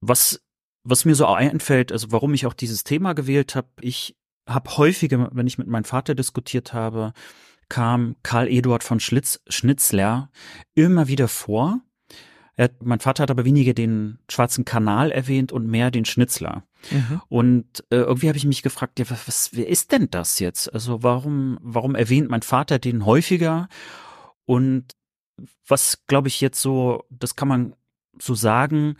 Was, 0.00 0.42
was 0.82 1.04
mir 1.04 1.14
so 1.14 1.26
einfällt, 1.26 1.92
also 1.92 2.12
warum 2.12 2.34
ich 2.34 2.46
auch 2.46 2.54
dieses 2.54 2.84
Thema 2.84 3.14
gewählt 3.14 3.54
habe, 3.54 3.68
ich 3.80 4.16
habe 4.46 4.76
häufiger, 4.76 5.30
wenn 5.32 5.46
ich 5.46 5.58
mit 5.58 5.68
meinem 5.68 5.84
Vater 5.84 6.14
diskutiert 6.14 6.72
habe, 6.72 7.12
kam 7.68 8.16
Karl 8.22 8.48
Eduard 8.48 8.84
von 8.84 9.00
Schlitz, 9.00 9.40
Schnitzler 9.48 10.30
immer 10.74 11.08
wieder 11.08 11.28
vor. 11.28 11.80
Er, 12.56 12.70
mein 12.80 13.00
Vater 13.00 13.24
hat 13.24 13.30
aber 13.30 13.44
weniger 13.44 13.74
den 13.74 14.18
Schwarzen 14.30 14.64
Kanal 14.64 15.10
erwähnt 15.10 15.50
und 15.50 15.66
mehr 15.66 15.90
den 15.90 16.04
Schnitzler. 16.04 16.64
Mhm. 16.90 17.20
Und 17.28 17.84
äh, 17.90 17.96
irgendwie 17.96 18.28
habe 18.28 18.38
ich 18.38 18.44
mich 18.44 18.62
gefragt, 18.62 18.98
ja, 18.98 19.10
was, 19.10 19.26
was, 19.26 19.50
wer 19.54 19.68
ist 19.68 19.90
denn 19.92 20.08
das 20.10 20.38
jetzt? 20.38 20.72
Also 20.72 21.02
warum, 21.02 21.58
warum 21.62 21.94
erwähnt 21.94 22.30
mein 22.30 22.42
Vater 22.42 22.78
den 22.78 23.06
häufiger? 23.06 23.68
Und 24.44 24.94
was, 25.66 26.06
glaube 26.06 26.28
ich, 26.28 26.40
jetzt 26.40 26.60
so, 26.60 27.04
das 27.10 27.36
kann 27.36 27.48
man 27.48 27.76
so 28.18 28.34
sagen, 28.34 28.96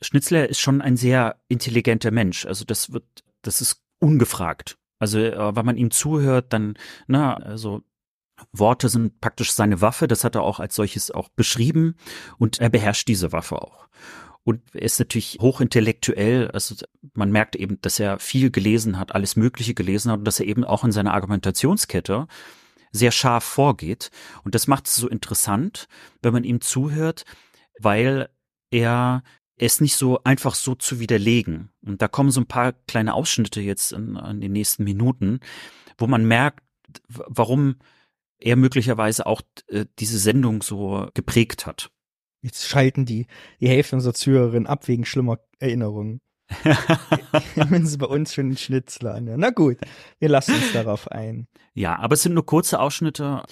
Schnitzler 0.00 0.48
ist 0.48 0.60
schon 0.60 0.80
ein 0.80 0.96
sehr 0.96 1.36
intelligenter 1.48 2.10
Mensch. 2.10 2.46
Also 2.46 2.64
das 2.64 2.92
wird, 2.92 3.04
das 3.42 3.60
ist 3.60 3.82
ungefragt. 3.98 4.78
Also 4.98 5.18
äh, 5.18 5.56
wenn 5.56 5.66
man 5.66 5.76
ihm 5.76 5.90
zuhört, 5.90 6.52
dann, 6.52 6.74
na, 7.06 7.34
also 7.34 7.82
Worte 8.52 8.88
sind 8.88 9.20
praktisch 9.20 9.52
seine 9.52 9.80
Waffe. 9.80 10.08
Das 10.08 10.24
hat 10.24 10.34
er 10.34 10.42
auch 10.42 10.58
als 10.58 10.74
solches 10.74 11.10
auch 11.10 11.28
beschrieben 11.28 11.96
und 12.38 12.60
er 12.60 12.70
beherrscht 12.70 13.08
diese 13.08 13.32
Waffe 13.32 13.62
auch. 13.62 13.88
Und 14.44 14.60
er 14.74 14.82
ist 14.82 14.98
natürlich 14.98 15.38
hochintellektuell. 15.40 16.50
Also 16.50 16.74
man 17.14 17.30
merkt 17.30 17.54
eben, 17.54 17.80
dass 17.80 18.00
er 18.00 18.18
viel 18.18 18.50
gelesen 18.50 18.98
hat, 18.98 19.14
alles 19.14 19.36
Mögliche 19.36 19.74
gelesen 19.74 20.10
hat 20.10 20.18
und 20.18 20.24
dass 20.24 20.40
er 20.40 20.46
eben 20.46 20.64
auch 20.64 20.82
in 20.82 20.90
seiner 20.90 21.14
Argumentationskette 21.14 22.26
sehr 22.92 23.10
scharf 23.10 23.44
vorgeht. 23.44 24.10
Und 24.44 24.54
das 24.54 24.68
macht 24.68 24.86
es 24.86 24.94
so 24.94 25.08
interessant, 25.08 25.88
wenn 26.20 26.32
man 26.32 26.44
ihm 26.44 26.60
zuhört, 26.60 27.24
weil 27.80 28.28
er 28.70 29.22
es 29.56 29.80
nicht 29.80 29.96
so 29.96 30.22
einfach 30.24 30.54
so 30.54 30.74
zu 30.74 31.00
widerlegen. 31.00 31.70
Und 31.84 32.02
da 32.02 32.08
kommen 32.08 32.30
so 32.30 32.40
ein 32.40 32.46
paar 32.46 32.72
kleine 32.72 33.14
Ausschnitte 33.14 33.60
jetzt 33.60 33.92
in, 33.92 34.16
in 34.16 34.40
den 34.40 34.52
nächsten 34.52 34.84
Minuten, 34.84 35.40
wo 35.98 36.06
man 36.06 36.24
merkt, 36.24 36.60
warum 37.08 37.76
er 38.38 38.56
möglicherweise 38.56 39.26
auch 39.26 39.40
äh, 39.68 39.86
diese 39.98 40.18
Sendung 40.18 40.62
so 40.62 41.08
geprägt 41.14 41.66
hat. 41.66 41.90
Jetzt 42.42 42.66
schalten 42.66 43.06
die, 43.06 43.26
die 43.60 43.68
Hälfte 43.68 43.94
unserer 43.94 44.14
Zuhörerinnen 44.14 44.66
ab 44.66 44.88
wegen 44.88 45.04
schlimmer 45.04 45.38
Erinnerungen. 45.60 46.20
Sie 47.84 47.98
bei 47.98 48.06
uns 48.06 48.34
schon 48.34 48.46
einen 48.46 48.56
Schnitzler 48.56 49.14
an. 49.14 49.30
Na 49.36 49.50
gut, 49.50 49.78
wir 50.18 50.28
lassen 50.28 50.54
uns 50.54 50.72
darauf 50.72 51.10
ein. 51.10 51.46
Ja, 51.74 51.98
aber 51.98 52.14
es 52.14 52.22
sind 52.22 52.34
nur 52.34 52.46
kurze 52.46 52.80
Ausschnitte. 52.80 53.42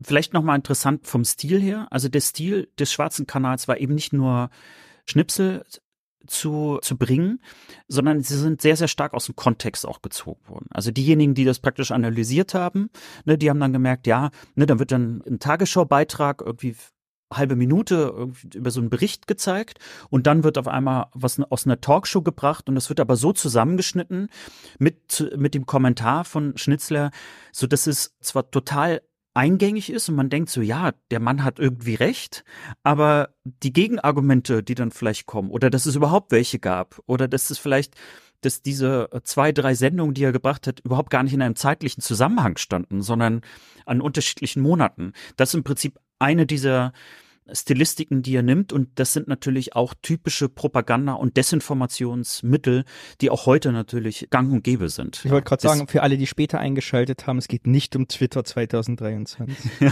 Vielleicht 0.00 0.32
nochmal 0.32 0.56
interessant 0.56 1.06
vom 1.06 1.24
Stil 1.24 1.60
her. 1.60 1.86
Also 1.90 2.08
der 2.08 2.20
Stil 2.20 2.68
des 2.78 2.92
Schwarzen 2.92 3.26
Kanals 3.26 3.68
war 3.68 3.78
eben 3.78 3.94
nicht 3.94 4.12
nur 4.12 4.50
Schnipsel 5.06 5.64
zu, 6.26 6.78
zu 6.82 6.96
bringen, 6.96 7.40
sondern 7.88 8.22
sie 8.22 8.36
sind 8.36 8.60
sehr, 8.60 8.76
sehr 8.76 8.88
stark 8.88 9.14
aus 9.14 9.26
dem 9.26 9.36
Kontext 9.36 9.86
auch 9.86 10.02
gezogen 10.02 10.48
worden. 10.48 10.68
Also 10.70 10.90
diejenigen, 10.90 11.34
die 11.34 11.44
das 11.44 11.60
praktisch 11.60 11.90
analysiert 11.90 12.54
haben, 12.54 12.90
ne, 13.24 13.38
die 13.38 13.50
haben 13.50 13.60
dann 13.60 13.72
gemerkt, 13.72 14.06
ja, 14.06 14.30
ne, 14.54 14.66
dann 14.66 14.78
wird 14.78 14.92
dann 14.92 15.22
ein 15.26 15.40
Tagesschaubeitrag 15.40 16.42
irgendwie 16.44 16.76
halbe 17.32 17.56
Minute 17.56 18.30
über 18.54 18.70
so 18.70 18.80
einen 18.80 18.90
Bericht 18.90 19.26
gezeigt 19.26 19.78
und 20.08 20.26
dann 20.26 20.44
wird 20.44 20.58
auf 20.58 20.68
einmal 20.68 21.06
was 21.12 21.40
aus 21.40 21.66
einer 21.66 21.80
Talkshow 21.80 22.22
gebracht 22.22 22.68
und 22.68 22.74
das 22.74 22.88
wird 22.88 23.00
aber 23.00 23.16
so 23.16 23.32
zusammengeschnitten 23.32 24.28
mit, 24.78 25.32
mit 25.36 25.54
dem 25.54 25.66
Kommentar 25.66 26.24
von 26.24 26.56
Schnitzler, 26.56 27.10
so 27.52 27.66
dass 27.66 27.86
es 27.86 28.16
zwar 28.20 28.50
total 28.50 29.02
eingängig 29.32 29.90
ist 29.90 30.08
und 30.08 30.16
man 30.16 30.28
denkt 30.28 30.50
so, 30.50 30.60
ja, 30.60 30.92
der 31.10 31.20
Mann 31.20 31.44
hat 31.44 31.58
irgendwie 31.58 31.94
recht, 31.94 32.44
aber 32.82 33.30
die 33.44 33.72
Gegenargumente, 33.72 34.62
die 34.62 34.74
dann 34.74 34.90
vielleicht 34.90 35.26
kommen 35.26 35.50
oder 35.50 35.70
dass 35.70 35.86
es 35.86 35.94
überhaupt 35.94 36.32
welche 36.32 36.58
gab 36.58 37.00
oder 37.06 37.28
dass 37.28 37.50
es 37.50 37.58
vielleicht 37.58 37.94
dass 38.42 38.62
diese 38.62 39.10
zwei, 39.24 39.52
drei 39.52 39.74
Sendungen, 39.74 40.14
die 40.14 40.24
er 40.24 40.32
gebracht 40.32 40.66
hat, 40.66 40.80
überhaupt 40.80 41.10
gar 41.10 41.22
nicht 41.22 41.34
in 41.34 41.42
einem 41.42 41.56
zeitlichen 41.56 42.00
Zusammenhang 42.00 42.56
standen, 42.56 43.02
sondern 43.02 43.42
an 43.86 44.00
unterschiedlichen 44.00 44.62
Monaten. 44.62 45.12
Das 45.36 45.50
ist 45.50 45.56
im 45.56 45.62
Prinzip 45.64 45.98
eine 46.20 46.46
dieser 46.46 46.92
Stilistiken, 47.52 48.22
die 48.22 48.34
er 48.34 48.42
nimmt. 48.42 48.72
Und 48.72 48.88
das 48.96 49.12
sind 49.12 49.28
natürlich 49.28 49.74
auch 49.74 49.94
typische 50.02 50.48
Propaganda- 50.48 51.14
und 51.14 51.36
Desinformationsmittel, 51.36 52.84
die 53.20 53.30
auch 53.30 53.46
heute 53.46 53.72
natürlich 53.72 54.28
gang 54.30 54.52
und 54.52 54.62
gäbe 54.62 54.88
sind. 54.88 55.22
Ich 55.24 55.30
wollte 55.30 55.48
gerade 55.48 55.62
sagen, 55.62 55.88
für 55.88 56.02
alle, 56.02 56.16
die 56.16 56.26
später 56.26 56.58
eingeschaltet 56.58 57.26
haben, 57.26 57.38
es 57.38 57.48
geht 57.48 57.66
nicht 57.66 57.96
um 57.96 58.08
Twitter 58.08 58.44
2023. 58.44 59.56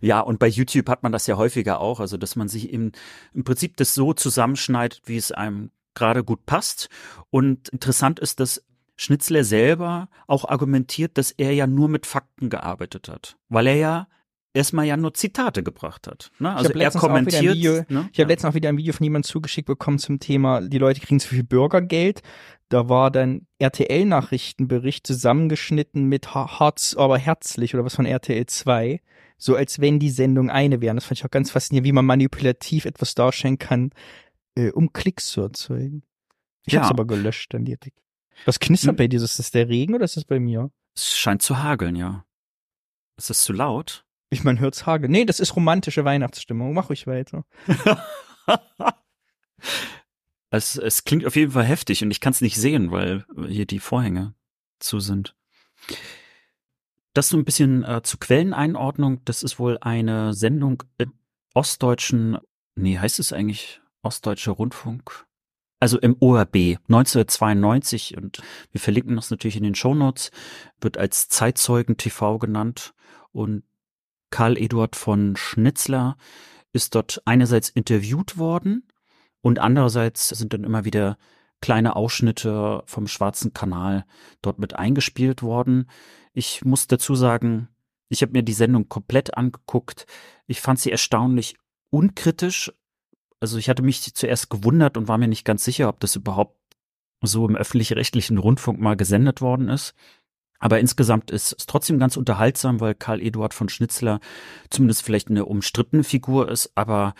ja, 0.00 0.20
und 0.20 0.38
bei 0.38 0.48
YouTube 0.48 0.88
hat 0.88 1.02
man 1.02 1.12
das 1.12 1.26
ja 1.26 1.36
häufiger 1.36 1.80
auch, 1.80 2.00
also 2.00 2.16
dass 2.16 2.36
man 2.36 2.48
sich 2.48 2.72
im, 2.72 2.92
im 3.34 3.44
Prinzip 3.44 3.76
das 3.76 3.94
so 3.94 4.12
zusammenschneidet, 4.12 5.02
wie 5.06 5.16
es 5.16 5.32
einem 5.32 5.70
gerade 5.94 6.24
gut 6.24 6.46
passt. 6.46 6.88
Und 7.30 7.68
interessant 7.70 8.20
ist, 8.20 8.40
dass 8.40 8.64
Schnitzler 8.96 9.44
selber 9.44 10.08
auch 10.26 10.44
argumentiert, 10.44 11.16
dass 11.16 11.30
er 11.30 11.52
ja 11.52 11.66
nur 11.66 11.88
mit 11.88 12.04
Fakten 12.04 12.50
gearbeitet 12.50 13.08
hat, 13.08 13.36
weil 13.48 13.66
er 13.66 13.76
ja 13.76 14.08
erstmal 14.52 14.86
ja 14.86 14.96
nur 14.96 15.14
Zitate 15.14 15.62
gebracht 15.62 16.06
hat. 16.06 16.30
Ne? 16.38 16.54
Also 16.54 16.72
er 16.72 16.90
kommentiert. 16.90 17.54
Video, 17.54 17.74
ne? 17.74 17.84
Ich 17.88 17.96
habe 17.96 18.10
ja. 18.14 18.26
letztens 18.26 18.50
auch 18.50 18.54
wieder 18.54 18.68
ein 18.68 18.76
Video 18.76 18.92
von 18.92 19.04
jemandem 19.04 19.28
zugeschickt 19.28 19.66
bekommen 19.66 19.98
zum 19.98 20.18
Thema, 20.18 20.60
die 20.60 20.78
Leute 20.78 21.00
kriegen 21.00 21.20
zu 21.20 21.28
viel 21.28 21.44
Bürgergeld. 21.44 22.22
Da 22.68 22.88
war 22.88 23.10
dann 23.10 23.46
RTL-Nachrichtenbericht 23.58 25.06
zusammengeschnitten 25.06 26.04
mit 26.04 26.34
Harz, 26.34 26.94
aber 26.96 27.18
herzlich 27.18 27.74
oder 27.74 27.84
was 27.84 27.96
von 27.96 28.06
RTL 28.06 28.46
2. 28.46 29.00
So 29.38 29.56
als 29.56 29.80
wenn 29.80 29.98
die 29.98 30.10
Sendung 30.10 30.50
eine 30.50 30.80
wären. 30.80 30.96
Das 30.96 31.06
fand 31.06 31.18
ich 31.18 31.24
auch 31.24 31.30
ganz 31.30 31.50
faszinierend, 31.50 31.86
wie 31.86 31.92
man 31.92 32.04
manipulativ 32.04 32.84
etwas 32.84 33.14
darstellen 33.14 33.58
kann, 33.58 33.90
äh, 34.54 34.70
um 34.70 34.92
Klicks 34.92 35.28
zu 35.28 35.40
erzeugen. 35.40 36.02
Ich 36.66 36.74
ja. 36.74 36.80
hab's 36.80 36.90
aber 36.90 37.06
gelöscht 37.06 37.54
dann 37.54 37.64
direkt. 37.64 37.98
Was 38.44 38.60
knistert 38.60 38.90
hm. 38.90 38.96
bei 38.96 39.08
dir? 39.08 39.20
Ist 39.20 39.38
das 39.38 39.50
der 39.50 39.68
Regen 39.68 39.94
oder 39.94 40.04
ist 40.04 40.16
das 40.16 40.24
bei 40.24 40.38
mir? 40.38 40.70
Es 40.94 41.16
scheint 41.16 41.42
zu 41.42 41.62
hageln, 41.62 41.96
ja. 41.96 42.24
Ist 43.16 43.30
das 43.30 43.42
zu 43.42 43.52
laut? 43.52 44.04
Ich 44.30 44.44
man 44.44 44.60
hört's 44.60 44.86
Hagel. 44.86 45.10
Nee, 45.10 45.24
das 45.24 45.40
ist 45.40 45.56
romantische 45.56 46.04
Weihnachtsstimmung. 46.04 46.72
Mach 46.72 46.88
ruhig 46.88 47.06
weiter. 47.08 47.44
es, 50.50 50.76
es 50.76 51.04
klingt 51.04 51.26
auf 51.26 51.34
jeden 51.34 51.50
Fall 51.52 51.64
heftig 51.64 52.02
und 52.04 52.12
ich 52.12 52.20
kann 52.20 52.32
es 52.32 52.40
nicht 52.40 52.56
sehen, 52.56 52.92
weil 52.92 53.26
hier 53.48 53.66
die 53.66 53.80
Vorhänge 53.80 54.34
zu 54.78 55.00
sind. 55.00 55.34
Das 57.12 57.28
so 57.28 57.36
ein 57.36 57.44
bisschen 57.44 57.82
äh, 57.82 58.02
zu 58.02 58.18
Quelleneinordnung. 58.18 59.20
Das 59.24 59.42
ist 59.42 59.58
wohl 59.58 59.78
eine 59.80 60.32
Sendung 60.32 60.84
im 60.98 61.12
ostdeutschen, 61.54 62.38
nee, 62.76 62.98
heißt 62.98 63.18
es 63.18 63.32
eigentlich 63.32 63.80
Ostdeutscher 64.02 64.52
Rundfunk? 64.52 65.26
Also 65.80 65.98
im 65.98 66.16
ORB 66.20 66.78
1992 66.88 68.16
und 68.16 68.42
wir 68.70 68.80
verlinken 68.80 69.16
das 69.16 69.30
natürlich 69.30 69.56
in 69.56 69.64
den 69.64 69.74
Shownotes, 69.74 70.30
wird 70.80 70.98
als 70.98 71.28
Zeitzeugen 71.28 71.96
TV 71.96 72.38
genannt 72.38 72.94
und 73.32 73.64
Karl 74.30 74.56
Eduard 74.56 74.96
von 74.96 75.36
Schnitzler 75.36 76.16
ist 76.72 76.94
dort 76.94 77.22
einerseits 77.24 77.68
interviewt 77.68 78.38
worden 78.38 78.86
und 79.40 79.58
andererseits 79.58 80.28
sind 80.28 80.52
dann 80.52 80.64
immer 80.64 80.84
wieder 80.84 81.18
kleine 81.60 81.96
Ausschnitte 81.96 82.82
vom 82.86 83.06
Schwarzen 83.06 83.52
Kanal 83.52 84.04
dort 84.42 84.58
mit 84.58 84.74
eingespielt 84.74 85.42
worden. 85.42 85.90
Ich 86.32 86.64
muss 86.64 86.86
dazu 86.86 87.14
sagen, 87.14 87.68
ich 88.08 88.22
habe 88.22 88.32
mir 88.32 88.42
die 88.42 88.52
Sendung 88.52 88.88
komplett 88.88 89.36
angeguckt. 89.36 90.06
Ich 90.46 90.60
fand 90.60 90.80
sie 90.80 90.90
erstaunlich 90.90 91.56
unkritisch. 91.90 92.72
Also 93.40 93.58
ich 93.58 93.68
hatte 93.68 93.82
mich 93.82 94.14
zuerst 94.14 94.50
gewundert 94.50 94.96
und 94.96 95.08
war 95.08 95.18
mir 95.18 95.28
nicht 95.28 95.44
ganz 95.44 95.64
sicher, 95.64 95.88
ob 95.88 96.00
das 96.00 96.16
überhaupt 96.16 96.56
so 97.22 97.46
im 97.46 97.56
öffentlich-rechtlichen 97.56 98.38
Rundfunk 98.38 98.80
mal 98.80 98.96
gesendet 98.96 99.40
worden 99.40 99.68
ist. 99.68 99.94
Aber 100.60 100.78
insgesamt 100.78 101.30
ist 101.30 101.54
es 101.58 101.66
trotzdem 101.66 101.98
ganz 101.98 102.16
unterhaltsam, 102.16 102.80
weil 102.80 102.94
Karl 102.94 103.20
Eduard 103.20 103.54
von 103.54 103.68
Schnitzler 103.68 104.20
zumindest 104.68 105.02
vielleicht 105.02 105.28
eine 105.28 105.46
umstrittene 105.46 106.04
Figur 106.04 106.48
ist, 106.50 106.70
aber 106.74 107.14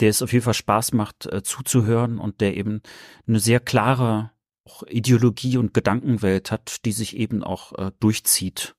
der 0.00 0.10
es 0.10 0.22
auf 0.22 0.32
jeden 0.32 0.44
Fall 0.44 0.54
Spaß 0.54 0.92
macht 0.92 1.26
äh, 1.26 1.42
zuzuhören 1.42 2.18
und 2.18 2.40
der 2.40 2.56
eben 2.56 2.82
eine 3.26 3.40
sehr 3.40 3.58
klare 3.58 4.30
Ideologie 4.86 5.56
und 5.56 5.74
Gedankenwelt 5.74 6.50
hat, 6.50 6.84
die 6.84 6.92
sich 6.92 7.16
eben 7.16 7.42
auch 7.42 7.72
äh, 7.78 7.90
durchzieht. 7.98 8.76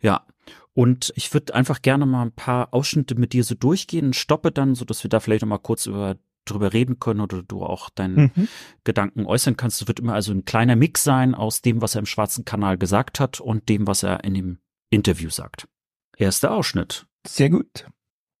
Ja. 0.00 0.26
Und 0.74 1.12
ich 1.14 1.32
würde 1.32 1.54
einfach 1.54 1.82
gerne 1.82 2.04
mal 2.04 2.22
ein 2.22 2.32
paar 2.32 2.74
Ausschnitte 2.74 3.14
mit 3.14 3.32
dir 3.32 3.44
so 3.44 3.54
durchgehen, 3.54 4.12
stoppe 4.12 4.50
dann, 4.50 4.74
so 4.74 4.84
dass 4.84 5.04
wir 5.04 5.08
da 5.08 5.20
vielleicht 5.20 5.42
noch 5.42 5.48
mal 5.48 5.58
kurz 5.58 5.86
über 5.86 6.16
drüber 6.44 6.72
reden 6.72 6.98
können 6.98 7.20
oder 7.20 7.42
du 7.42 7.62
auch 7.62 7.90
deinen 7.90 8.32
mhm. 8.34 8.48
Gedanken 8.84 9.26
äußern 9.26 9.56
kannst. 9.56 9.82
Es 9.82 9.88
wird 9.88 10.00
immer 10.00 10.14
also 10.14 10.32
ein 10.32 10.44
kleiner 10.44 10.76
Mix 10.76 11.04
sein 11.04 11.34
aus 11.34 11.62
dem, 11.62 11.80
was 11.80 11.94
er 11.94 12.00
im 12.00 12.06
Schwarzen 12.06 12.44
Kanal 12.44 12.78
gesagt 12.78 13.20
hat 13.20 13.40
und 13.40 13.68
dem, 13.68 13.86
was 13.86 14.02
er 14.02 14.24
in 14.24 14.34
dem 14.34 14.58
Interview 14.90 15.30
sagt. 15.30 15.68
Erster 16.16 16.52
Ausschnitt. 16.52 17.06
Sehr 17.26 17.50
gut. 17.50 17.86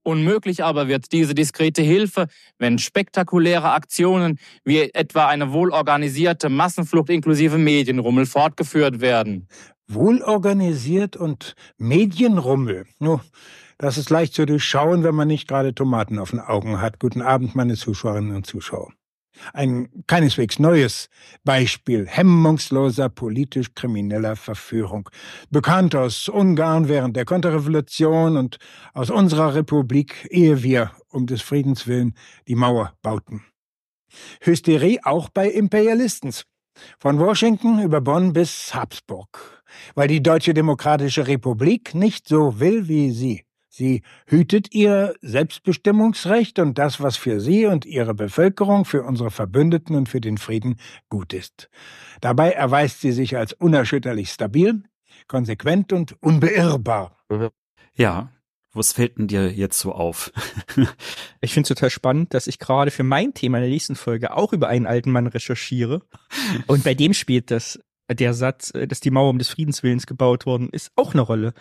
Unmöglich 0.04 0.62
aber 0.62 0.86
wird 0.86 1.12
diese 1.12 1.34
diskrete 1.34 1.80
Hilfe, 1.80 2.26
wenn 2.58 2.78
spektakuläre 2.78 3.72
Aktionen 3.72 4.38
wie 4.62 4.80
etwa 4.92 5.28
eine 5.28 5.52
wohlorganisierte 5.52 6.50
Massenflucht 6.50 7.08
inklusive 7.08 7.56
Medienrummel 7.56 8.26
fortgeführt 8.26 9.00
werden. 9.00 9.48
Wohlorganisiert 9.88 11.16
und 11.16 11.54
Medienrummel. 11.78 12.84
Nur, 12.98 13.22
das 13.78 13.98
ist 13.98 14.10
leicht 14.10 14.34
zu 14.34 14.46
durchschauen, 14.46 15.04
wenn 15.04 15.14
man 15.14 15.28
nicht 15.28 15.48
gerade 15.48 15.74
Tomaten 15.74 16.18
auf 16.18 16.30
den 16.30 16.40
Augen 16.40 16.80
hat. 16.80 17.00
Guten 17.00 17.22
Abend, 17.22 17.54
meine 17.54 17.74
Zuschauerinnen 17.74 18.34
und 18.34 18.46
Zuschauer. 18.46 18.92
Ein 19.52 19.88
keineswegs 20.06 20.58
neues 20.58 21.08
Beispiel 21.42 22.06
hemmungsloser 22.06 23.08
politisch 23.08 23.74
krimineller 23.74 24.36
Verführung. 24.36 25.10
Bekannt 25.50 25.94
aus 25.96 26.28
Ungarn 26.28 26.88
während 26.88 27.16
der 27.16 27.24
Konterrevolution 27.24 28.36
und 28.36 28.58
aus 28.92 29.10
unserer 29.10 29.54
Republik, 29.54 30.28
ehe 30.30 30.62
wir 30.62 30.92
um 31.08 31.26
des 31.26 31.42
Friedens 31.42 31.86
willen 31.86 32.14
die 32.46 32.54
Mauer 32.54 32.94
bauten. 33.02 33.44
Hysterie 34.40 35.00
auch 35.02 35.28
bei 35.28 35.50
Imperialistens. 35.50 36.44
Von 36.98 37.18
Washington 37.18 37.82
über 37.82 38.00
Bonn 38.00 38.32
bis 38.32 38.74
Habsburg. 38.74 39.62
Weil 39.94 40.08
die 40.08 40.22
Deutsche 40.22 40.54
Demokratische 40.54 41.26
Republik 41.26 41.94
nicht 41.94 42.28
so 42.28 42.60
will 42.60 42.88
wie 42.88 43.10
sie. 43.10 43.44
Sie 43.76 44.02
hütet 44.28 44.72
ihr 44.72 45.16
Selbstbestimmungsrecht 45.20 46.60
und 46.60 46.78
das, 46.78 47.00
was 47.00 47.16
für 47.16 47.40
sie 47.40 47.66
und 47.66 47.84
ihre 47.84 48.14
Bevölkerung, 48.14 48.84
für 48.84 49.02
unsere 49.02 49.32
Verbündeten 49.32 49.96
und 49.96 50.08
für 50.08 50.20
den 50.20 50.38
Frieden 50.38 50.76
gut 51.08 51.32
ist. 51.32 51.70
Dabei 52.20 52.52
erweist 52.52 53.00
sie 53.00 53.10
sich 53.10 53.36
als 53.36 53.52
unerschütterlich 53.52 54.30
stabil, 54.30 54.84
konsequent 55.26 55.92
und 55.92 56.14
unbeirrbar. 56.22 57.18
Ja, 57.96 58.30
was 58.72 58.92
fällt 58.92 59.18
denn 59.18 59.26
dir 59.26 59.50
jetzt 59.50 59.80
so 59.80 59.90
auf? 59.90 60.30
ich 61.40 61.52
finde 61.52 61.64
es 61.64 61.68
total 61.68 61.90
spannend, 61.90 62.32
dass 62.32 62.46
ich 62.46 62.60
gerade 62.60 62.92
für 62.92 63.02
mein 63.02 63.34
Thema 63.34 63.58
in 63.58 63.62
der 63.62 63.72
nächsten 63.72 63.96
Folge 63.96 64.36
auch 64.36 64.52
über 64.52 64.68
einen 64.68 64.86
alten 64.86 65.10
Mann 65.10 65.26
recherchiere. 65.26 66.02
Und 66.68 66.84
bei 66.84 66.94
dem 66.94 67.12
spielt 67.12 67.50
das, 67.50 67.80
der 68.08 68.34
Satz, 68.34 68.72
dass 68.86 69.00
die 69.00 69.10
Mauer 69.10 69.30
um 69.30 69.38
des 69.38 69.48
Friedenswillens 69.48 70.06
gebaut 70.06 70.46
worden 70.46 70.68
ist, 70.70 70.92
auch 70.94 71.12
eine 71.12 71.22
Rolle 71.22 71.54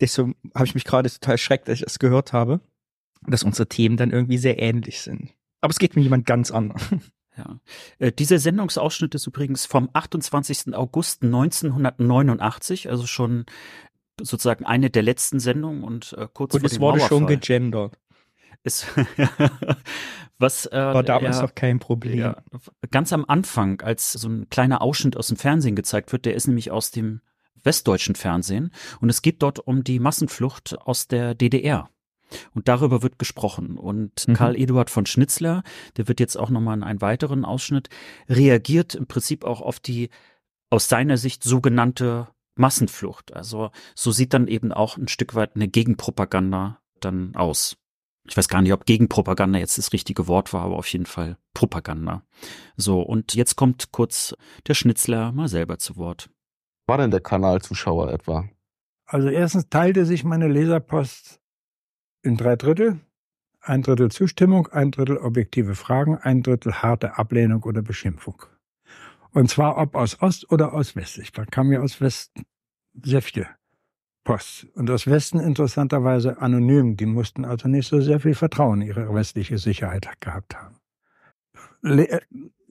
deswegen 0.00 0.34
habe 0.54 0.66
ich 0.66 0.74
mich 0.74 0.84
gerade 0.84 1.10
total 1.10 1.32
erschreckt, 1.32 1.68
als 1.68 1.78
ich 1.80 1.84
das 1.84 1.98
gehört 1.98 2.32
habe, 2.32 2.60
dass 3.26 3.42
unsere 3.42 3.68
Themen 3.68 3.96
dann 3.96 4.10
irgendwie 4.10 4.38
sehr 4.38 4.58
ähnlich 4.60 5.00
sind. 5.00 5.34
Aber 5.60 5.70
es 5.70 5.78
geht 5.78 5.96
mir 5.96 6.02
jemand 6.02 6.26
ganz 6.26 6.50
anders. 6.50 6.82
Ja. 7.36 7.60
Äh, 7.98 8.12
dieser 8.12 8.38
Sendungsausschnitt 8.38 9.14
ist 9.14 9.26
übrigens 9.26 9.66
vom 9.66 9.90
28. 9.92 10.74
August 10.74 11.22
1989, 11.22 12.88
also 12.88 13.06
schon 13.06 13.44
sozusagen 14.20 14.64
eine 14.64 14.88
der 14.88 15.02
letzten 15.02 15.40
Sendungen 15.40 15.84
und 15.84 16.14
äh, 16.14 16.28
kurz 16.32 16.54
Und 16.54 16.60
vor 16.60 16.70
es 16.70 16.80
wurde 16.80 17.00
schon 17.00 17.22
Mauerfall. 17.24 17.36
gegendert. 17.38 17.98
Ist, 18.62 18.86
was 20.38 20.66
äh, 20.66 20.72
War 20.76 21.02
damals 21.02 21.36
er- 21.36 21.42
noch 21.42 21.54
kein 21.54 21.78
Problem. 21.78 22.18
ja, 22.18 22.36
ganz 22.90 23.12
am 23.12 23.24
Anfang, 23.26 23.80
als 23.82 24.12
so 24.12 24.28
ein 24.28 24.48
kleiner 24.48 24.80
Ausschnitt 24.82 25.16
aus 25.16 25.28
dem 25.28 25.36
Fernsehen 25.36 25.76
gezeigt 25.76 26.12
wird, 26.12 26.24
der 26.24 26.34
ist 26.34 26.46
nämlich 26.46 26.70
aus 26.70 26.90
dem 26.90 27.20
westdeutschen 27.62 28.14
Fernsehen 28.14 28.70
und 29.00 29.08
es 29.08 29.22
geht 29.22 29.42
dort 29.42 29.58
um 29.60 29.84
die 29.84 29.98
Massenflucht 29.98 30.78
aus 30.80 31.08
der 31.08 31.34
DDR. 31.34 31.88
Und 32.54 32.66
darüber 32.66 33.02
wird 33.02 33.18
gesprochen. 33.18 33.78
Und 33.78 34.26
Mhm. 34.26 34.34
Karl 34.34 34.56
Eduard 34.56 34.90
von 34.90 35.06
Schnitzler, 35.06 35.62
der 35.96 36.08
wird 36.08 36.18
jetzt 36.18 36.36
auch 36.36 36.50
nochmal 36.50 36.76
in 36.76 36.82
einen 36.82 37.00
weiteren 37.00 37.44
Ausschnitt, 37.44 37.88
reagiert 38.28 38.94
im 38.94 39.06
Prinzip 39.06 39.44
auch 39.44 39.60
auf 39.60 39.78
die 39.78 40.10
aus 40.68 40.88
seiner 40.88 41.16
Sicht 41.16 41.44
sogenannte 41.44 42.28
Massenflucht. 42.56 43.32
Also 43.34 43.70
so 43.94 44.10
sieht 44.10 44.34
dann 44.34 44.48
eben 44.48 44.72
auch 44.72 44.96
ein 44.96 45.08
Stück 45.08 45.34
weit 45.34 45.54
eine 45.54 45.68
Gegenpropaganda 45.68 46.80
dann 47.00 47.36
aus. 47.36 47.76
Ich 48.28 48.36
weiß 48.36 48.48
gar 48.48 48.60
nicht, 48.60 48.72
ob 48.72 48.86
Gegenpropaganda 48.86 49.58
jetzt 49.58 49.78
das 49.78 49.92
richtige 49.92 50.26
Wort 50.26 50.52
war, 50.52 50.62
aber 50.62 50.76
auf 50.76 50.88
jeden 50.88 51.06
Fall 51.06 51.38
Propaganda. 51.54 52.22
So, 52.76 53.00
und 53.00 53.34
jetzt 53.34 53.54
kommt 53.54 53.92
kurz 53.92 54.34
der 54.66 54.74
Schnitzler 54.74 55.30
mal 55.30 55.48
selber 55.48 55.78
zu 55.78 55.96
Wort. 55.96 56.28
War 56.86 56.98
denn 56.98 57.10
der 57.10 57.20
Kanalzuschauer 57.20 58.12
etwa? 58.12 58.48
Also 59.06 59.28
erstens 59.28 59.68
teilte 59.68 60.04
sich 60.04 60.24
meine 60.24 60.48
Leserpost 60.48 61.40
in 62.22 62.36
drei 62.36 62.56
Drittel. 62.56 63.00
Ein 63.60 63.82
Drittel 63.82 64.10
Zustimmung, 64.10 64.68
ein 64.68 64.92
Drittel 64.92 65.16
objektive 65.16 65.74
Fragen, 65.74 66.16
ein 66.18 66.42
Drittel 66.42 66.82
harte 66.82 67.18
Ablehnung 67.18 67.64
oder 67.64 67.82
Beschimpfung. 67.82 68.44
Und 69.32 69.50
zwar 69.50 69.76
ob 69.78 69.96
aus 69.96 70.22
Ost 70.22 70.50
oder 70.50 70.72
aus 70.72 70.94
West. 70.94 71.18
Ich 71.18 71.32
kam 71.32 71.72
ja 71.72 71.80
aus 71.80 72.00
Westen 72.00 72.44
sehr 73.02 73.22
viel 73.22 73.46
Post. 74.24 74.66
Und 74.74 74.90
aus 74.90 75.06
Westen 75.06 75.40
interessanterweise 75.40 76.40
anonym. 76.40 76.96
Die 76.96 77.06
mussten 77.06 77.44
also 77.44 77.68
nicht 77.68 77.88
so 77.88 78.00
sehr 78.00 78.20
viel 78.20 78.34
Vertrauen 78.34 78.82
in 78.82 78.88
ihre 78.88 79.12
westliche 79.12 79.58
Sicherheit 79.58 80.08
gehabt 80.20 80.56
haben. 80.56 80.76
Le 81.80 82.20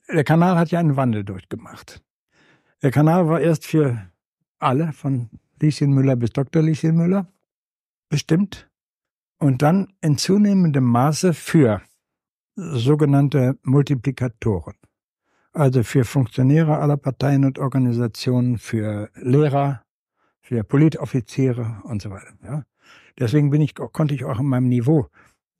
der 0.07 0.23
Kanal 0.23 0.57
hat 0.57 0.69
ja 0.69 0.79
einen 0.79 0.97
Wandel 0.97 1.23
durchgemacht. 1.23 2.03
Der 2.81 2.91
Kanal 2.91 3.27
war 3.27 3.41
erst 3.41 3.65
für 3.65 4.11
alle, 4.59 4.93
von 4.93 5.29
Lieschen 5.61 5.91
Müller 5.93 6.15
bis 6.15 6.31
Dr. 6.31 6.61
Lieschen 6.61 6.95
Müller, 6.95 7.27
bestimmt. 8.09 8.69
Und 9.37 9.61
dann 9.61 9.93
in 10.01 10.17
zunehmendem 10.17 10.83
Maße 10.83 11.33
für 11.33 11.81
sogenannte 12.55 13.57
Multiplikatoren. 13.63 14.75
Also 15.51 15.83
für 15.83 16.03
Funktionäre 16.03 16.77
aller 16.77 16.97
Parteien 16.97 17.45
und 17.45 17.59
Organisationen, 17.59 18.57
für 18.57 19.09
Lehrer, 19.15 19.83
für 20.41 20.63
Politoffiziere 20.63 21.81
und 21.83 22.01
so 22.01 22.11
weiter. 22.11 22.33
Ja. 22.43 22.63
Deswegen 23.17 23.49
bin 23.49 23.61
ich, 23.61 23.75
konnte 23.75 24.13
ich 24.13 24.25
auch 24.25 24.39
in 24.39 24.47
meinem 24.47 24.67
Niveau 24.67 25.07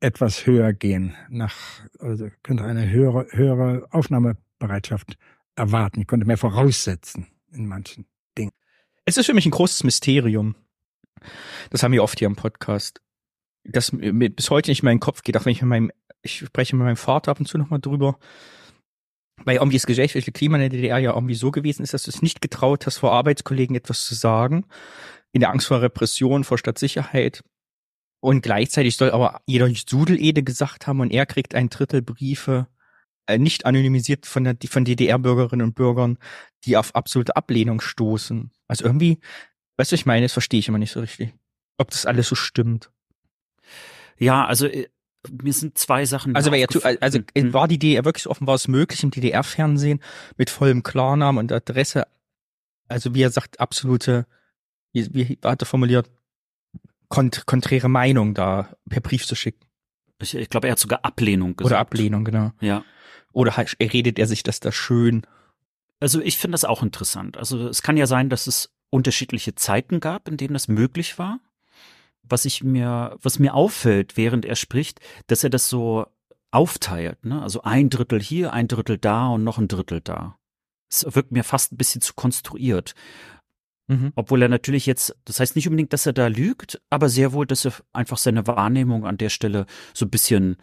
etwas 0.01 0.45
höher 0.45 0.73
gehen, 0.73 1.15
nach, 1.29 1.55
also 1.99 2.27
könnte 2.43 2.65
eine 2.65 2.89
höhere, 2.89 3.27
höhere 3.31 3.87
Aufnahmebereitschaft 3.91 5.17
erwarten. 5.55 6.01
Ich 6.01 6.07
konnte 6.07 6.25
mehr 6.25 6.37
voraussetzen 6.37 7.27
in 7.51 7.67
manchen. 7.67 8.05
Es 9.07 9.17
ist 9.17 9.27
für 9.27 9.35
mich 9.35 9.45
ein 9.45 9.51
großes 9.51 9.83
Mysterium. 9.83 10.55
Das 11.69 11.83
haben 11.83 11.91
wir 11.91 12.03
oft 12.03 12.17
hier 12.17 12.25
im 12.25 12.35
Podcast. 12.35 13.01
Das 13.63 13.91
mir 13.91 14.29
bis 14.29 14.49
heute 14.49 14.71
nicht 14.71 14.81
in 14.81 14.85
meinen 14.85 14.99
Kopf 14.99 15.21
geht, 15.21 15.37
auch 15.37 15.45
wenn 15.45 15.51
ich 15.51 15.61
mit 15.61 15.69
meinem, 15.69 15.91
ich 16.23 16.39
spreche 16.39 16.75
mit 16.75 16.85
meinem 16.85 16.97
Vater 16.97 17.31
ab 17.31 17.39
und 17.39 17.45
zu 17.45 17.59
nochmal 17.59 17.79
drüber. 17.79 18.17
Weil 19.43 19.57
irgendwie 19.57 19.77
das 19.77 19.85
gesellschaftliche 19.85 20.31
Klima 20.31 20.55
in 20.57 20.61
der 20.61 20.69
DDR 20.69 20.97
ja 20.97 21.13
irgendwie 21.13 21.35
so 21.35 21.51
gewesen 21.51 21.83
ist, 21.83 21.93
dass 21.93 22.03
du 22.03 22.09
es 22.09 22.23
nicht 22.23 22.41
getraut 22.41 22.87
hast, 22.87 22.97
vor 22.97 23.11
Arbeitskollegen 23.11 23.75
etwas 23.75 24.05
zu 24.05 24.15
sagen. 24.15 24.65
In 25.31 25.39
der 25.39 25.51
Angst 25.51 25.67
vor 25.67 25.81
Repression, 25.81 26.43
vor 26.43 26.57
Stadtsicherheit. 26.57 27.43
Und 28.21 28.41
gleichzeitig 28.41 28.97
soll 28.97 29.11
aber 29.11 29.41
jeder 29.45 29.69
Sudelede 29.69 30.41
gesagt 30.41 30.87
haben 30.87 30.99
und 30.99 31.11
er 31.11 31.27
kriegt 31.27 31.53
ein 31.53 31.69
Drittel 31.69 32.01
Briefe, 32.01 32.67
nicht 33.37 33.65
anonymisiert 33.65 34.25
von, 34.25 34.43
der, 34.43 34.55
von 34.67 34.85
DDR-Bürgerinnen 34.85 35.65
und 35.65 35.75
Bürgern, 35.75 36.17
die 36.63 36.77
auf 36.77 36.95
absolute 36.95 37.35
Ablehnung 37.35 37.81
stoßen. 37.81 38.51
Also 38.67 38.85
irgendwie, 38.85 39.19
weißt 39.77 39.91
du, 39.91 39.93
was 39.95 39.99
ich 40.01 40.05
meine, 40.05 40.25
das 40.25 40.33
verstehe 40.33 40.59
ich 40.59 40.67
immer 40.67 40.77
nicht 40.77 40.91
so 40.91 40.99
richtig. 40.99 41.33
Ob 41.77 41.91
das 41.91 42.05
alles 42.05 42.27
so 42.29 42.35
stimmt. 42.35 42.91
Ja, 44.17 44.45
also 44.45 44.67
äh, 44.67 44.87
mir 45.41 45.53
sind 45.53 45.77
zwei 45.77 46.05
Sachen. 46.05 46.35
Also, 46.35 46.53
ja, 46.53 46.67
also 47.01 47.19
Mhm. 47.35 47.53
war 47.53 47.67
die 47.67 47.79
DDR 47.79 48.05
wirklich 48.05 48.27
offenbar 48.27 48.55
es 48.55 48.67
möglich 48.67 49.03
im 49.03 49.11
DDR-Fernsehen 49.11 49.99
mit 50.37 50.49
vollem 50.49 50.83
Klarnamen 50.83 51.39
und 51.39 51.51
Adresse, 51.51 52.07
also 52.87 53.13
wie 53.15 53.23
er 53.23 53.31
sagt, 53.31 53.59
absolute, 53.59 54.27
wie, 54.93 55.13
wie 55.13 55.39
hat 55.43 55.61
er 55.61 55.65
formuliert, 55.65 56.09
kont 57.09 57.45
konträre 57.45 57.89
Meinung 57.89 58.33
da 58.33 58.75
per 58.89 59.01
Brief 59.01 59.25
zu 59.25 59.35
schicken. 59.35 59.65
ich, 60.21 60.35
ich 60.35 60.49
glaube, 60.49 60.67
er 60.67 60.71
hat 60.73 60.79
sogar 60.79 61.03
Ablehnung 61.03 61.55
gesagt. 61.55 61.71
Oder 61.71 61.79
Ablehnung, 61.79 62.23
genau. 62.23 62.51
Ja. 62.61 62.83
Oder 63.35 63.57
halt, 63.57 63.75
redet 63.81 64.17
er 64.17 64.27
sich 64.27 64.43
das 64.43 64.61
da 64.61 64.71
schön. 64.71 65.27
Also 65.99 66.21
ich 66.21 66.37
finde 66.37 66.53
das 66.53 66.63
auch 66.63 66.81
interessant. 66.81 67.35
Also 67.35 67.67
es 67.67 67.81
kann 67.81 67.97
ja 67.97 68.07
sein, 68.07 68.29
dass 68.29 68.47
es 68.47 68.73
unterschiedliche 68.89 69.55
Zeiten 69.55 69.99
gab, 69.99 70.29
in 70.29 70.37
denen 70.37 70.53
das 70.53 70.69
möglich 70.69 71.19
war. 71.19 71.41
Was 72.23 72.45
ich 72.45 72.63
mir, 72.63 73.17
was 73.21 73.37
mir 73.37 73.53
auffällt, 73.53 74.15
während 74.15 74.45
er 74.45 74.55
spricht, 74.55 75.01
dass 75.27 75.43
er 75.43 75.49
das 75.49 75.67
so 75.67 76.07
aufteilt, 76.51 77.25
ne? 77.25 77.41
Also 77.41 77.61
ein 77.63 77.89
Drittel 77.89 78.21
hier, 78.21 78.53
ein 78.53 78.69
Drittel 78.69 78.97
da 78.97 79.27
und 79.27 79.43
noch 79.43 79.57
ein 79.57 79.67
Drittel 79.67 79.99
da. 79.99 80.37
Es 80.89 81.05
wirkt 81.13 81.33
mir 81.33 81.43
fast 81.43 81.73
ein 81.73 81.77
bisschen 81.77 81.99
zu 81.99 82.13
konstruiert. 82.13 82.95
Mhm. 83.87 84.13
Obwohl 84.15 84.41
er 84.43 84.49
natürlich 84.49 84.85
jetzt, 84.85 85.13
das 85.25 85.41
heißt 85.41 85.57
nicht 85.57 85.67
unbedingt, 85.67 85.91
dass 85.91 86.05
er 86.05 86.13
da 86.13 86.27
lügt, 86.27 86.81
aber 86.89 87.09
sehr 87.09 87.33
wohl, 87.33 87.45
dass 87.45 87.65
er 87.65 87.73
einfach 87.91 88.17
seine 88.17 88.47
Wahrnehmung 88.47 89.05
an 89.05 89.17
der 89.17 89.29
Stelle 89.29 89.65
so 89.93 90.05
ein 90.05 90.09
bisschen 90.09 90.55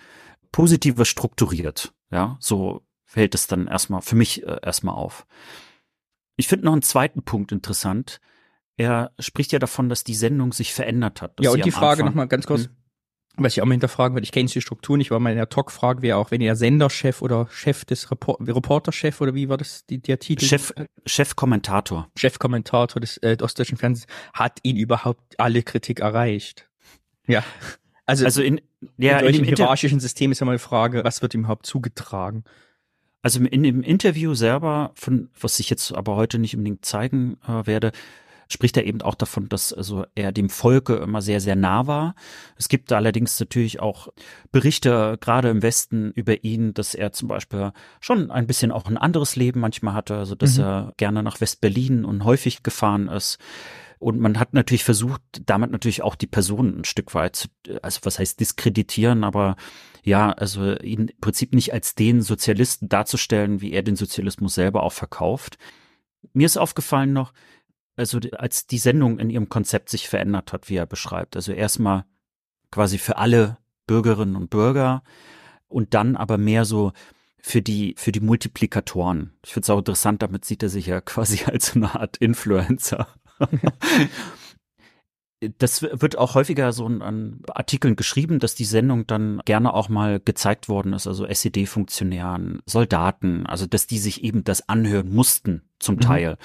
positiver 0.53 1.05
strukturiert. 1.05 1.93
Ja, 2.11 2.37
so 2.41 2.83
fällt 3.05 3.35
es 3.35 3.47
dann 3.47 3.67
erstmal 3.67 4.03
für 4.03 4.17
mich 4.17 4.43
äh, 4.47 4.59
erstmal 4.63 4.95
auf. 4.95 5.27
Ich 6.37 6.49
finde 6.49 6.67
noch 6.67 6.73
einen 6.73 6.83
zweiten 6.83 7.23
Punkt 7.23 7.53
interessant. 7.53 8.21
Er 8.77 9.13
spricht 9.19 9.53
ja 9.53 9.59
davon, 9.59 9.89
dass 9.89 10.05
die 10.05 10.15
Sendung 10.15 10.53
sich 10.53 10.73
verändert 10.73 11.21
hat. 11.21 11.39
Ja, 11.41 11.51
und 11.51 11.65
die 11.65 11.71
Frage 11.71 12.05
nochmal 12.05 12.27
ganz 12.27 12.47
kurz, 12.47 12.65
Hm. 12.65 12.71
was 13.37 13.53
ich 13.53 13.61
auch 13.63 13.67
mal 13.67 13.73
hinterfragen 13.73 14.15
würde, 14.17 14.25
ich 14.25 14.33
kenne 14.33 14.49
die 14.49 14.61
Struktur 14.61 14.97
nicht, 14.97 15.11
aber 15.11 15.21
meine 15.21 15.47
Talk-Frage 15.49 16.01
wäre 16.03 16.17
auch, 16.17 16.31
wenn 16.31 16.41
ihr 16.41 16.57
Senderchef 16.57 17.21
oder 17.21 17.49
Chef 17.51 17.85
des 17.85 18.11
Repor 18.11 18.39
Reporterchef 18.41 19.21
oder 19.21 19.35
wie 19.35 19.49
war 19.51 19.59
das 19.59 19.85
die, 19.87 20.01
der 20.01 20.19
Titel? 20.19 20.45
Chef, 20.47 20.73
Chefkommentator. 21.07 22.09
Chefkommentator 22.17 23.01
des 23.01 23.19
äh, 23.19 23.37
ostdeutschen 23.41 23.77
Fernsehens, 23.77 24.07
hat 24.33 24.59
ihn 24.63 24.77
überhaupt 24.77 25.39
alle 25.39 25.63
Kritik 25.63 26.01
erreicht? 26.01 26.71
Ja. 27.27 27.45
Also, 28.07 28.25
Also 28.25 28.43
in, 28.43 28.61
ja, 28.99 29.19
in 29.21 29.27
in 29.27 29.33
dem 29.33 29.45
Inter 29.45 29.57
hierarchischen 29.65 30.01
System 30.01 30.33
ist 30.33 30.41
ja 30.41 30.47
mal 30.47 30.53
die 30.57 30.59
Frage, 30.59 31.05
was 31.05 31.23
wird 31.23 31.35
ihm 31.35 31.41
überhaupt 31.41 31.67
zugetragen? 31.67 32.45
Also 33.23 33.41
in 33.41 33.63
dem 33.63 33.83
Interview 33.83 34.35
selber, 34.35 34.91
von 34.95 35.31
was 35.41 35.61
ich 35.61 35.71
jetzt 35.71 35.95
aber 35.95 36.17
heute 36.17 36.39
nicht 36.41 36.57
unbedingt 36.57 36.85
zeigen 36.85 37.37
äh, 37.47 37.67
werde, 37.67 37.93
spricht 38.49 38.77
er 38.77 38.85
eben 38.85 39.01
auch 39.01 39.15
davon, 39.15 39.49
dass 39.49 39.73
also 39.73 40.05
er 40.17 40.33
dem 40.33 40.51
Volke 40.51 40.97
immer 40.97 41.23
sehr, 41.23 41.41
sehr 41.41 41.55
nah 41.57 41.87
war. 41.87 42.15
Es 42.57 42.69
gibt 42.69 42.93
allerdings 42.93 43.39
natürlich 43.39 43.81
auch 43.81 44.09
Berichte, 44.51 45.17
gerade 45.21 45.49
im 45.49 45.63
Westen, 45.63 46.11
über 46.11 46.43
ihn, 46.45 46.75
dass 46.75 46.95
er 46.95 47.13
zum 47.13 47.29
Beispiel 47.29 47.73
schon 48.01 48.31
ein 48.33 48.47
bisschen 48.49 48.73
auch 48.73 48.87
ein 48.87 48.99
anderes 48.99 49.37
Leben 49.37 49.61
manchmal 49.61 49.95
hatte, 49.95 50.17
also 50.17 50.35
dass 50.35 50.59
Mhm. 50.59 50.65
er 50.65 50.93
gerne 50.97 51.23
nach 51.23 51.41
West-Berlin 51.41 52.05
und 52.05 52.25
häufig 52.25 52.63
gefahren 52.65 53.09
ist. 53.09 53.39
Und 54.03 54.19
man 54.19 54.41
hat 54.41 54.53
natürlich 54.53 54.83
versucht, 54.83 55.23
damit 55.47 55.71
natürlich 55.71 56.03
auch 56.03 56.17
die 56.17 56.27
Person 56.27 56.81
ein 56.81 56.85
Stück 56.85 57.15
weit, 57.15 57.37
zu, 57.37 57.49
also 57.83 58.01
was 58.03 58.19
heißt 58.19 58.41
diskreditieren, 58.41 59.23
aber 59.23 59.55
ja, 60.03 60.33
also 60.33 60.77
ihn 60.79 61.07
im 61.07 61.21
Prinzip 61.21 61.55
nicht 61.55 61.73
als 61.73 61.95
den 61.95 62.21
Sozialisten 62.21 62.89
darzustellen, 62.89 63.61
wie 63.61 63.71
er 63.71 63.85
den 63.85 63.95
Sozialismus 63.95 64.55
selber 64.55 64.83
auch 64.83 64.93
verkauft. 64.93 65.57
Mir 66.33 66.47
ist 66.47 66.57
aufgefallen 66.57 67.13
noch, 67.13 67.33
also 67.95 68.19
als 68.33 68.67
die 68.67 68.79
Sendung 68.79 69.21
in 69.21 69.31
ihrem 69.31 69.49
Konzept 69.49 69.89
sich 69.89 70.09
verändert 70.09 70.53
hat, 70.53 70.69
wie 70.69 70.77
er 70.77 70.87
beschreibt. 70.87 71.37
Also 71.37 71.53
erstmal 71.53 72.05
quasi 72.73 72.99
für 72.99 73.19
alle 73.19 73.59
Bürgerinnen 73.87 74.35
und 74.35 74.51
Bürger 74.51 75.05
und 75.69 75.95
dann 75.95 76.17
aber 76.17 76.39
mehr 76.39 76.65
so 76.65 76.91
für 77.39 77.63
die, 77.63 77.95
für 77.97 78.11
die 78.11 78.21
Multiplikatoren. 78.21 79.33
Ich 79.45 79.53
finde 79.53 79.65
es 79.65 79.71
auch 79.71 79.79
interessant, 79.79 80.23
damit 80.23 80.45
sieht 80.45 80.65
er 80.65 80.71
sich 80.71 80.87
ja 80.87 81.01
quasi 81.03 81.45
als 81.45 81.77
eine 81.77 81.95
Art 81.95 82.17
Influencer. 82.17 83.07
Das 85.59 85.83
wird 85.83 86.17
auch 86.17 86.37
häufiger 86.37 86.73
so 86.73 86.87
an 86.87 87.41
Artikeln 87.49 87.97
geschrieben, 87.97 88.39
dass 88.39 88.55
die 88.55 88.65
Sendung 88.65 89.09
dann 89.09 89.41
gerne 89.45 89.75
auch 89.75 89.89
mal 89.89 90.21
gezeigt 90.21 90.69
worden 90.69 90.93
ist, 90.93 91.09
also 91.09 91.27
SED-Funktionären, 91.27 92.63
Soldaten, 92.65 93.45
also 93.47 93.67
dass 93.67 93.89
die 93.89 93.99
sich 93.99 94.23
eben 94.23 94.45
das 94.45 94.69
anhören 94.69 95.13
mussten 95.13 95.63
zum 95.81 95.97
Mhm. 95.97 96.01
Teil, 96.01 96.39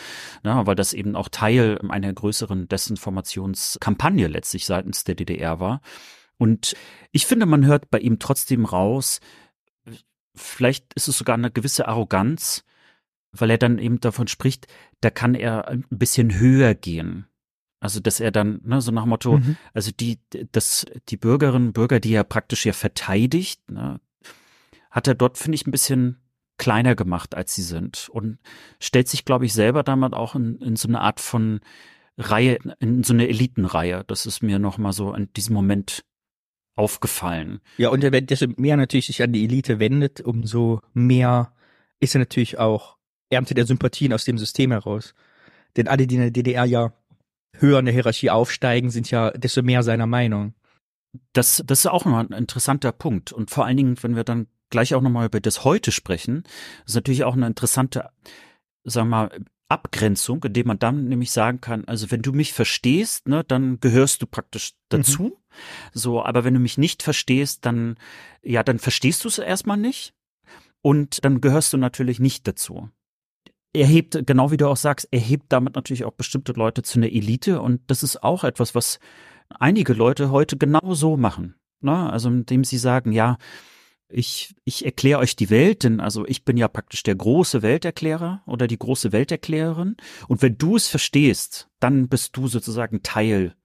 ne, 0.44 0.64
weil 0.66 0.74
das 0.74 0.94
eben 0.94 1.16
auch 1.16 1.30
Teil 1.30 1.80
einer 1.90 2.12
größeren 2.12 2.68
Desinformationskampagne 2.68 4.26
letztlich 4.26 4.66
seitens 4.66 5.04
der 5.04 5.14
DDR 5.14 5.60
war. 5.60 5.82
Und 6.40 6.76
ich 7.12 7.28
finde, 7.28 7.46
man 7.46 7.68
hört 7.68 7.92
bei 7.92 8.00
ihm 8.00 8.18
trotzdem 8.18 8.66
raus, 8.66 9.20
vielleicht 10.34 10.94
ist 10.96 11.08
es 11.08 11.20
sogar 11.20 11.36
eine 11.36 11.52
gewisse 11.52 11.88
Arroganz, 11.88 12.64
weil 13.32 13.50
er 13.50 13.58
dann 13.58 13.78
eben 13.80 14.00
davon 14.00 14.28
spricht, 14.28 14.68
da 15.02 15.10
kann 15.10 15.36
er 15.36 15.68
ein 15.68 15.86
bisschen 15.90 16.40
höher 16.40 16.74
gehen. 16.76 17.28
Also, 17.80 18.00
dass 18.00 18.20
er 18.20 18.32
dann, 18.32 18.60
ne, 18.64 18.82
so 18.82 18.92
nach 18.92 19.04
dem 19.04 19.10
Motto, 19.10 19.38
Mhm. 19.38 19.56
also 19.74 19.92
die, 19.92 20.20
das, 20.52 20.86
die 21.10 21.18
Bürgerinnen 21.18 21.68
und 21.68 21.74
Bürger, 21.74 22.00
die 22.00 22.14
er 22.14 22.24
praktisch 22.24 22.66
ja 22.66 22.74
verteidigt, 22.74 23.70
ne, 23.70 24.00
hat 24.90 25.08
er 25.08 25.14
dort, 25.16 25.38
finde 25.38 25.56
ich, 25.56 25.68
ein 25.68 25.72
bisschen 25.72 26.18
kleiner 26.58 26.96
gemacht, 26.96 27.36
als 27.36 27.54
sie 27.54 27.62
sind. 27.62 28.10
Und 28.10 28.40
stellt 28.80 29.08
sich, 29.08 29.26
glaube 29.26 29.46
ich, 29.46 29.54
selber 29.54 29.84
damit 29.84 30.14
auch 30.14 30.34
in, 30.34 30.58
in 30.58 30.76
so 30.76 30.88
eine 30.88 31.02
Art 31.02 31.20
von 31.20 31.60
Reihe, 32.18 32.58
in 32.80 33.04
so 33.04 33.14
eine 33.14 33.28
Elitenreihe. 33.28 34.04
Das 34.08 34.26
ist 34.26 34.42
mir 34.42 34.58
nochmal 34.58 34.94
so 34.94 35.14
in 35.14 35.32
diesem 35.34 35.54
Moment 35.54 36.04
aufgefallen. 36.76 37.60
Ja, 37.78 37.90
und 37.90 38.02
wenn 38.02 38.26
desto 38.26 38.48
mehr 38.58 38.78
natürlich 38.78 39.08
sich 39.08 39.22
an 39.22 39.34
die 39.34 39.44
Elite 39.44 39.80
wendet, 39.80 40.22
umso 40.22 40.82
mehr 40.94 41.54
ist 42.00 42.16
er 42.16 42.20
natürlich 42.20 42.58
auch, 42.58 42.97
erntet 43.30 43.58
er 43.58 43.66
Sympathien 43.66 44.14
aus 44.14 44.26
dem 44.26 44.38
System 44.38 44.72
heraus. 44.72 45.14
Denn 45.76 45.88
alle, 45.88 46.08
die 46.08 46.16
in 46.16 46.22
der 46.22 46.32
DDR 46.32 46.66
ja 46.66 46.94
höher 47.54 47.80
in 47.80 47.86
der 47.86 47.94
Hierarchie 47.94 48.30
aufsteigen, 48.30 48.90
sind 48.90 49.12
ja 49.12 49.32
desto 49.32 49.62
mehr 49.62 49.84
seiner 49.84 50.08
Meinung. 50.08 50.54
Das, 51.34 51.64
das 51.66 51.80
ist 51.80 51.88
auch 51.88 52.06
noch 52.06 52.18
ein 52.18 52.32
interessanter 52.32 52.92
Punkt. 52.92 53.32
Und 53.32 53.52
vor 53.52 53.66
allen 53.66 53.78
Dingen, 53.78 53.98
wenn 54.02 54.16
wir 54.16 54.24
dann 54.24 54.48
gleich 54.70 54.94
auch 54.94 55.02
nochmal 55.02 55.28
über 55.28 55.40
das 55.40 55.64
Heute 55.64 55.92
sprechen, 55.92 56.44
ist 56.86 56.96
natürlich 56.96 57.24
auch 57.24 57.34
eine 57.34 57.48
interessante, 57.48 58.10
sagen 58.84 59.10
wir 59.10 59.28
mal, 59.30 59.40
Abgrenzung, 59.70 60.44
indem 60.46 60.68
man 60.68 60.80
dann 60.80 61.08
nämlich 61.10 61.32
sagen 61.32 61.60
kann, 61.60 61.84
also 61.86 62.10
wenn 62.10 62.22
du 62.22 62.32
mich 62.32 62.54
verstehst, 62.54 63.28
ne, 63.28 63.44
dann 63.44 63.80
gehörst 63.80 64.22
du 64.22 64.28
praktisch 64.28 64.74
dazu. 64.90 65.42
So, 65.92 66.24
aber 66.24 66.44
wenn 66.44 66.54
du 66.54 66.60
mich 66.60 66.78
nicht 66.78 67.04
verstehst, 67.04 67.66
dann, 67.66 67.98
ja, 68.44 68.64
dann 68.64 68.80
verstehst 68.80 69.24
du 69.24 69.28
es 69.28 69.40
erstmal 69.40 69.78
nicht. 69.78 70.14
Und 70.82 71.26
dann 71.26 71.42
gehörst 71.42 71.74
du 71.74 71.78
natürlich 71.78 72.20
nicht 72.20 72.48
dazu. 72.48 72.90
Er 73.78 73.86
hebt, 73.86 74.26
genau 74.26 74.50
wie 74.50 74.58
du 74.58 74.68
auch 74.68 74.78
sagst, 74.78 75.08
er 75.12 75.20
hebt 75.20 75.46
damit 75.50 75.76
natürlich 75.76 76.04
auch 76.04 76.14
bestimmte 76.14 76.54
Leute 76.54 76.82
zu 76.82 76.98
einer 76.98 77.12
Elite. 77.12 77.62
Und 77.62 77.82
das 77.88 78.02
ist 78.02 78.24
auch 78.24 78.44
etwas, 78.44 78.74
was 78.74 79.00
einige 79.50 79.94
Leute 79.94 80.32
heute 80.32 80.58
genau 80.58 80.96
so 80.96 81.16
machen. 81.16 81.54
Ne? 81.82 82.12
Also 82.12 82.30
indem 82.30 82.64
sie 82.64 82.80
sagen, 82.80 83.12
ja, 83.12 83.38
ich, 84.10 84.56
ich 84.64 84.84
erkläre 84.84 85.20
euch 85.20 85.36
die 85.36 85.52
Welt, 85.52 85.84
denn 85.84 86.00
also 86.00 86.26
ich 86.26 86.44
bin 86.44 86.58
ja 86.58 86.68
praktisch 86.68 87.04
der 87.04 87.16
große 87.16 87.62
Welterklärer 87.62 88.42
oder 88.48 88.66
die 88.66 88.80
große 88.80 89.12
Welterklärerin. 89.12 89.96
Und 90.28 90.42
wenn 90.42 90.58
du 90.58 90.76
es 90.76 90.88
verstehst, 90.88 91.70
dann 91.80 92.08
bist 92.08 92.36
du 92.36 92.48
sozusagen 92.48 93.04
Teil, 93.04 93.56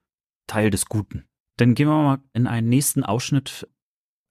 Teil 0.47 0.69
des 0.69 0.87
Guten. 0.87 1.25
Dann 1.57 1.75
gehen 1.75 1.89
wir 1.89 2.03
mal 2.03 2.19
in 2.35 2.47
einen 2.47 2.69
nächsten 2.69 3.03
Ausschnitt 3.03 3.67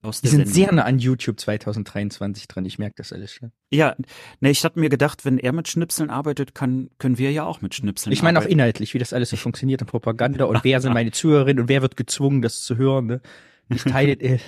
aus 0.02 0.20
Die 0.20 0.28
der 0.28 0.30
sind 0.32 0.48
Sendung. 0.48 0.54
sehr 0.54 0.72
nah 0.74 0.82
an 0.82 0.98
YouTube 0.98 1.38
2023 1.40 2.48
dran, 2.48 2.64
ich 2.64 2.78
merke 2.78 2.96
das 2.96 3.12
alles 3.12 3.32
schon. 3.32 3.52
Ja, 3.70 3.94
ne, 4.40 4.50
ich 4.50 4.64
hatte 4.64 4.78
mir 4.78 4.88
gedacht, 4.88 5.24
wenn 5.24 5.38
er 5.38 5.52
mit 5.52 5.68
Schnipseln 5.68 6.10
arbeitet, 6.10 6.54
kann, 6.54 6.90
können 6.98 7.18
wir 7.18 7.30
ja 7.32 7.44
auch 7.44 7.60
mit 7.62 7.74
Schnipseln 7.74 8.12
Ich 8.12 8.22
meine 8.22 8.38
auch 8.40 8.44
inhaltlich, 8.44 8.94
wie 8.94 8.98
das 8.98 9.12
alles 9.12 9.30
so 9.30 9.36
funktioniert 9.36 9.80
in 9.80 9.86
Propaganda 9.86 10.44
und 10.44 10.64
wer 10.64 10.80
sind 10.80 10.92
meine 10.92 11.12
Zuhörerinnen 11.12 11.62
und 11.62 11.68
wer 11.68 11.82
wird 11.82 11.96
gezwungen, 11.96 12.42
das 12.42 12.62
zu 12.62 12.76
hören. 12.76 13.06
Ne? 13.06 13.20
Ich 13.68 13.84
teile, 13.84 14.12
äh, 14.20 14.38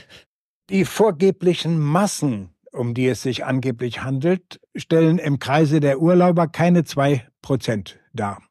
Die 0.71 0.85
vorgeblichen 0.85 1.79
Massen, 1.79 2.51
um 2.73 2.95
die 2.95 3.07
es 3.07 3.23
sich 3.23 3.45
angeblich 3.45 4.03
handelt, 4.03 4.61
stellen 4.75 5.19
im 5.19 5.39
Kreise 5.39 5.81
der 5.81 6.01
Urlauber 6.01 6.49
keine 6.49 6.85
zwei 6.85 7.27
Prozent 7.43 8.01
dar. 8.13 8.43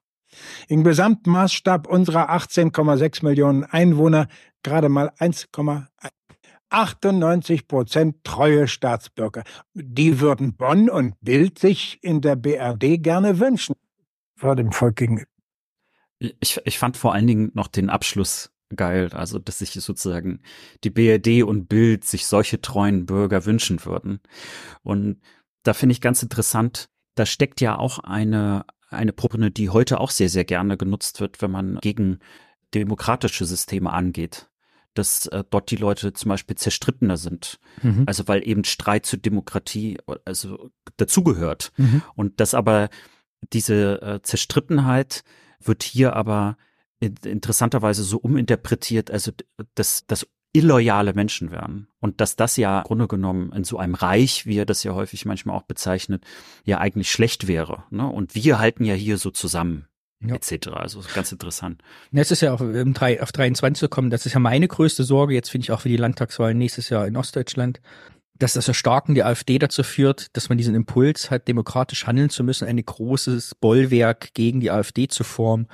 Im 0.68 0.84
Gesamtmaßstab 0.84 1.86
unserer 1.88 2.32
18,6 2.32 3.24
Millionen 3.24 3.66
Einwohner 3.66 4.28
gerade 4.64 4.90
mal 4.90 5.12
1,1. 5.20 5.86
98 6.74 7.68
Prozent 7.68 8.24
treue 8.24 8.68
Staatsbürger. 8.68 9.44
Die 9.74 10.20
würden 10.20 10.56
Bonn 10.56 10.90
und 10.90 11.16
Bild 11.22 11.60
sich 11.60 12.00
in 12.02 12.22
der 12.22 12.36
BRD 12.36 13.02
gerne 13.02 13.40
wünschen. 13.40 13.76
Vor 14.36 14.56
dem 14.56 14.72
Volk 14.72 14.96
gegenüber. 14.98 15.28
Ich, 16.40 16.60
ich 16.66 16.80
fand 16.80 16.98
vor 16.98 17.14
allen 17.14 17.28
Dingen 17.28 17.52
noch 17.54 17.68
den 17.68 17.90
Abschluss 17.90 18.52
geil, 18.76 19.10
also 19.14 19.40
dass 19.40 19.60
sich 19.60 19.72
sozusagen 19.72 20.42
die 20.84 20.90
BRD 20.90 21.44
und 21.44 21.68
Bild 21.68 22.06
sich 22.06 22.26
solche 22.26 22.60
treuen 22.60 23.06
Bürger 23.06 23.46
wünschen 23.46 23.86
würden. 23.86 24.20
Und 24.82 25.22
da 25.64 25.74
finde 25.74 25.94
ich 25.94 26.02
ganz 26.02 26.24
interessant, 26.24 26.90
da 27.16 27.26
steckt 27.26 27.62
ja 27.62 27.78
auch 27.78 28.00
eine, 28.00 28.66
eine 28.90 29.14
Propaganda, 29.14 29.50
die 29.50 29.70
heute 29.70 30.00
auch 30.00 30.10
sehr, 30.10 30.30
sehr 30.30 30.46
gerne 30.46 30.78
genutzt 30.78 31.20
wird, 31.20 31.42
wenn 31.42 31.52
man 31.52 31.78
gegen 31.82 32.20
demokratische 32.74 33.46
Systeme 33.46 33.94
angeht. 33.94 34.50
Dass 34.94 35.28
äh, 35.28 35.44
dort 35.50 35.72
die 35.72 35.76
Leute 35.76 36.14
zum 36.14 36.30
Beispiel 36.30 36.56
zerstrittener 36.56 37.18
sind. 37.18 37.60
mhm. 37.82 38.04
Also 38.06 38.28
weil 38.28 38.48
eben 38.48 38.64
Streit 38.64 39.06
zur 39.06 39.20
Demokratie 39.20 39.98
also 40.26 40.70
dazugehört. 40.98 41.72
Mhm. 41.78 42.02
Und 42.16 42.40
das 42.40 42.54
aber, 42.54 42.90
diese 43.52 44.02
äh, 44.02 44.22
Zerstrittenheit 44.22 45.24
wird 45.60 45.84
hier 45.84 46.16
aber 46.16 46.58
in, 47.00 47.16
interessanterweise 47.26 48.04
so 48.04 48.18
uminterpretiert, 48.18 49.12
also 49.12 49.32
dass 49.76 50.06
das 50.08 50.28
illoyale 50.54 51.14
Menschen 51.14 51.52
wären. 51.52 51.88
Und 52.00 52.22
dass 52.22 52.36
das 52.36 52.58
ja 52.58 52.80
im 52.80 52.84
Grunde 52.84 53.08
genommen 53.08 53.52
in 53.54 53.64
so 53.64 53.78
einem 53.78 53.96
Reich, 53.96 54.46
wie 54.46 54.58
er 54.58 54.66
das 54.66 54.84
ja 54.84 54.94
häufig 54.94 55.26
manchmal 55.26 55.58
auch 55.58 55.64
bezeichnet, 55.64 56.24
ja 56.64 56.78
eigentlich 56.78 57.12
schlecht 57.12 57.48
wäre. 57.48 57.84
Ne? 57.90 58.08
Und 58.08 58.36
wir 58.36 58.60
halten 58.60 58.86
ja 58.86 58.94
hier 58.94 59.18
so 59.18 59.32
zusammen. 59.32 59.88
Ja. 60.26 60.36
etc. 60.36 60.70
Also 60.74 61.02
ganz 61.14 61.32
interessant. 61.32 61.82
Es 62.12 62.32
ist 62.32 62.42
ja 62.42 62.54
auch 62.54 62.62
um 62.62 62.94
drei, 62.94 63.22
auf 63.22 63.32
23 63.32 63.80
zu 63.80 63.90
kommen, 63.90 64.10
das 64.10 64.26
ist 64.26 64.34
ja 64.34 64.40
meine 64.40 64.68
größte 64.68 65.04
Sorge, 65.04 65.34
jetzt 65.34 65.50
finde 65.50 65.66
ich 65.66 65.72
auch 65.72 65.82
für 65.82 65.90
die 65.90 65.98
Landtagswahlen 65.98 66.58
nächstes 66.58 66.90
Jahr 66.90 67.08
in 67.08 67.18
Ostdeutschland, 67.18 67.82
dass 68.40 68.54
das 68.54 68.68
Erstarken 68.68 69.16
der 69.16 69.28
AfD 69.28 69.60
dazu 69.60 69.84
führt, 69.84 70.36
dass 70.36 70.50
man 70.50 70.58
diesen 70.58 70.76
Impuls 70.76 71.30
hat, 71.30 71.48
demokratisch 71.48 72.08
handeln 72.08 72.30
zu 72.30 72.44
müssen, 72.44 72.68
ein 72.68 72.84
großes 72.84 73.56
Bollwerk 73.56 74.34
gegen 74.34 74.60
die 74.60 74.72
AfD 74.72 75.08
zu 75.08 75.24
formen. 75.24 75.68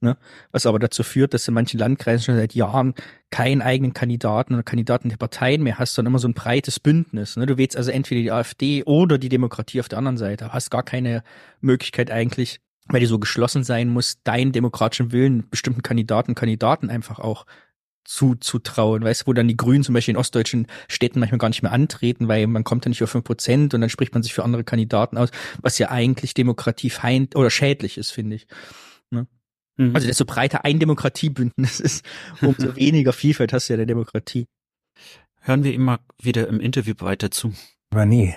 Ne? 0.00 0.16
Was 0.50 0.66
aber 0.66 0.78
dazu 0.78 1.02
führt, 1.02 1.34
dass 1.34 1.48
in 1.48 1.54
manchen 1.54 1.78
Landkreisen 1.78 2.24
schon 2.24 2.36
seit 2.36 2.54
Jahren 2.54 2.94
keinen 3.30 3.62
eigenen 3.62 3.94
Kandidaten 3.94 4.54
oder 4.54 4.62
Kandidaten 4.62 5.08
der 5.08 5.16
Parteien 5.16 5.62
mehr 5.62 5.78
hast, 5.78 5.94
sondern 5.94 6.12
immer 6.12 6.18
so 6.18 6.28
ein 6.28 6.34
breites 6.34 6.80
Bündnis. 6.80 7.36
Ne? 7.36 7.46
Du 7.46 7.58
wählst 7.58 7.76
also 7.76 7.90
entweder 7.90 8.20
die 8.20 8.32
AfD 8.32 8.84
oder 8.84 9.18
die 9.18 9.28
Demokratie 9.28 9.80
auf 9.80 9.88
der 9.88 9.98
anderen 9.98 10.18
Seite. 10.18 10.52
Hast 10.52 10.70
gar 10.70 10.82
keine 10.82 11.22
Möglichkeit 11.60 12.10
eigentlich, 12.10 12.60
weil 12.88 13.00
die 13.00 13.06
so 13.06 13.18
geschlossen 13.18 13.64
sein 13.64 13.88
muss, 13.88 14.22
deinen 14.22 14.52
demokratischen 14.52 15.12
Willen 15.12 15.48
bestimmten 15.50 15.82
Kandidaten, 15.82 16.34
Kandidaten 16.34 16.90
einfach 16.90 17.18
auch 17.18 17.46
zuzutrauen, 18.04 19.02
weißt 19.02 19.22
du, 19.22 19.26
wo 19.26 19.32
dann 19.32 19.48
die 19.48 19.56
Grünen 19.56 19.82
zum 19.82 19.92
Beispiel 19.92 20.14
in 20.14 20.18
ostdeutschen 20.18 20.68
Städten 20.88 21.18
manchmal 21.18 21.38
gar 21.38 21.48
nicht 21.48 21.62
mehr 21.62 21.72
antreten, 21.72 22.28
weil 22.28 22.46
man 22.46 22.62
kommt 22.62 22.84
ja 22.84 22.88
nicht 22.88 23.02
auf 23.02 23.10
fünf 23.10 23.24
Prozent 23.24 23.74
und 23.74 23.80
dann 23.80 23.90
spricht 23.90 24.14
man 24.14 24.22
sich 24.22 24.32
für 24.32 24.44
andere 24.44 24.62
Kandidaten 24.62 25.18
aus, 25.18 25.30
was 25.60 25.78
ja 25.78 25.90
eigentlich 25.90 26.32
demokratiefeind 26.34 27.34
oder 27.34 27.50
schädlich 27.50 27.98
ist, 27.98 28.12
finde 28.12 28.36
ich. 28.36 28.46
Mhm. 29.76 29.94
Also 29.94 30.06
desto 30.06 30.24
breiter 30.24 30.64
ein 30.64 30.78
Demokratiebündnis 30.78 31.80
ist, 31.80 32.04
umso 32.40 32.76
weniger 32.76 33.12
Vielfalt 33.12 33.52
hast 33.52 33.68
du 33.68 33.74
ja 33.74 33.76
der 33.78 33.86
Demokratie. 33.86 34.46
Hören 35.40 35.64
wir 35.64 35.74
immer 35.74 36.00
wieder 36.20 36.48
im 36.48 36.60
Interview 36.60 36.94
weiter 36.98 37.30
zu. 37.30 37.52
war 37.90 38.06
nie 38.06 38.34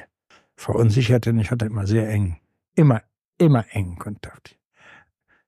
verunsichert, 0.55 1.25
denn 1.25 1.39
ich 1.39 1.51
hatte 1.51 1.65
immer 1.65 1.87
sehr 1.87 2.09
eng, 2.09 2.37
immer, 2.75 3.01
immer 3.39 3.65
engen 3.71 3.97
Kontakt. 3.97 4.57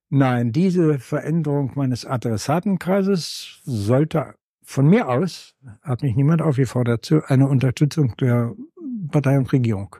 Nein, 0.10 0.52
diese 0.52 1.00
Veränderung 1.00 1.72
meines 1.76 2.06
Adressatenkreises 2.06 3.62
sollte 3.64 4.36
von 4.62 4.88
mir 4.88 5.08
aus, 5.08 5.56
hat 5.82 6.02
mich 6.02 6.16
niemand 6.16 6.42
aufgefordert, 6.42 7.06
zu 7.06 7.24
eine 7.26 7.48
Unterstützung 7.48 8.16
der 8.18 8.54
Partei 9.10 9.38
und 9.38 9.52
Regierung 9.52 9.96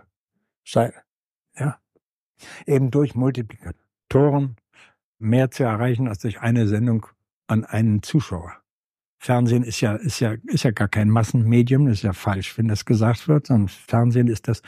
sein. 0.66 0.92
Ja. 1.58 1.78
Eben 2.66 2.92
durch 2.92 3.16
Multiplikatoren 3.16 4.56
mehr 5.20 5.52
zu 5.52 5.64
erreichen 5.64 6.08
als 6.08 6.20
durch 6.20 6.42
eine 6.42 6.68
Sendung 6.68 7.06
an 7.48 7.64
einen 7.64 8.02
Zuschauer. 8.02 8.54
Fernsehen 9.18 9.64
ist 9.64 9.82
ja, 9.82 9.96
ist 9.96 10.20
ja, 10.20 10.36
ist 10.48 10.64
ja 10.64 10.72
gar 10.72 10.88
kein 10.88 11.10
Massenmedium, 11.10 11.88
ist 11.88 12.02
ja 12.02 12.14
falsch, 12.14 12.58
wenn 12.58 12.68
das 12.68 12.86
gesagt 12.86 13.28
wird, 13.28 13.48
sondern 13.48 13.68
Fernsehen 13.68 14.28
ist 14.28 14.48
das, 14.48 14.62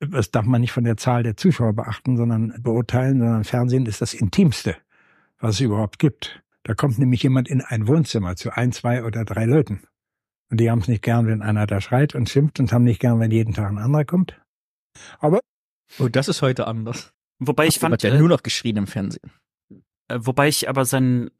das 0.00 0.30
darf 0.30 0.46
man 0.46 0.60
nicht 0.60 0.72
von 0.72 0.84
der 0.84 0.96
Zahl 0.96 1.22
der 1.22 1.36
Zuschauer 1.36 1.74
beachten, 1.74 2.16
sondern 2.16 2.54
beurteilen, 2.62 3.18
sondern 3.18 3.44
Fernsehen 3.44 3.86
ist 3.86 4.00
das 4.00 4.14
Intimste, 4.14 4.76
was 5.38 5.56
es 5.56 5.60
überhaupt 5.60 5.98
gibt. 5.98 6.42
Da 6.64 6.74
kommt 6.74 6.98
nämlich 6.98 7.22
jemand 7.22 7.48
in 7.48 7.60
ein 7.60 7.86
Wohnzimmer 7.86 8.36
zu 8.36 8.54
ein, 8.56 8.72
zwei 8.72 9.04
oder 9.04 9.24
drei 9.24 9.44
Leuten. 9.44 9.82
Und 10.50 10.58
die 10.58 10.70
haben 10.70 10.80
es 10.80 10.88
nicht 10.88 11.02
gern, 11.02 11.26
wenn 11.26 11.42
einer 11.42 11.66
da 11.66 11.80
schreit 11.80 12.14
und 12.14 12.28
schimpft 12.28 12.60
und 12.60 12.72
haben 12.72 12.84
nicht 12.84 13.00
gern, 13.00 13.20
wenn 13.20 13.30
jeden 13.30 13.54
Tag 13.54 13.70
ein 13.70 13.78
anderer 13.78 14.04
kommt. 14.04 14.40
Aber 15.20 15.40
Oh, 15.98 16.08
das 16.08 16.28
ist 16.28 16.42
heute 16.42 16.66
anders. 16.66 17.12
Wobei 17.38 17.66
ich 17.66 17.78
fand, 17.78 17.92
wird 17.92 18.02
ja 18.02 18.14
äh, 18.14 18.18
nur 18.18 18.28
noch 18.28 18.42
geschrien 18.42 18.76
im 18.76 18.86
Fernsehen. 18.86 19.32
Äh, 20.08 20.18
Wobei 20.20 20.48
ich 20.48 20.68
aber 20.68 20.84
sein, 20.84 21.30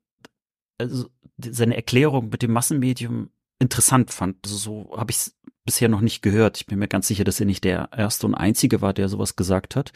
also 0.79 1.09
seine 1.39 1.77
Erklärung 1.77 2.31
mit 2.31 2.43
dem 2.43 2.53
Massenmedium 2.53 3.31
interessant 3.61 4.11
fand. 4.11 4.37
Also 4.45 4.57
so 4.57 4.97
habe 4.97 5.11
ich 5.11 5.19
es 5.19 5.37
bisher 5.71 5.89
noch 5.89 6.01
nicht 6.01 6.21
gehört. 6.21 6.57
Ich 6.57 6.67
bin 6.67 6.81
mir 6.81 6.89
ganz 6.89 7.07
sicher, 7.07 7.23
dass 7.23 7.39
er 7.39 7.47
nicht 7.47 7.63
der 7.63 7.91
erste 7.97 8.27
und 8.27 8.35
einzige 8.35 8.81
war, 8.81 8.93
der 8.93 9.09
sowas 9.09 9.37
gesagt 9.37 9.77
hat. 9.77 9.93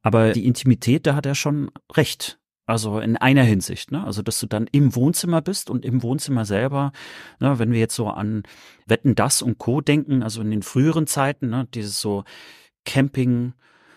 Aber 0.00 0.32
die 0.32 0.46
Intimität, 0.46 1.06
da 1.06 1.14
hat 1.14 1.26
er 1.26 1.34
schon 1.34 1.70
recht. 1.94 2.38
Also 2.64 2.98
in 2.98 3.18
einer 3.18 3.42
Hinsicht, 3.42 3.92
ne? 3.92 4.02
Also 4.04 4.22
dass 4.22 4.40
du 4.40 4.46
dann 4.46 4.66
im 4.72 4.94
Wohnzimmer 4.94 5.42
bist 5.42 5.68
und 5.68 5.84
im 5.84 6.02
Wohnzimmer 6.02 6.46
selber, 6.46 6.92
ne, 7.40 7.58
wenn 7.58 7.72
wir 7.72 7.78
jetzt 7.78 7.94
so 7.94 8.08
an 8.08 8.42
Wetten 8.86 9.14
das 9.14 9.42
und 9.42 9.58
Co. 9.58 9.82
denken, 9.82 10.22
also 10.22 10.40
in 10.40 10.50
den 10.50 10.62
früheren 10.62 11.06
Zeiten, 11.06 11.50
ne, 11.50 11.68
dieses 11.74 12.00
so 12.00 12.24
Camping, 12.86 13.52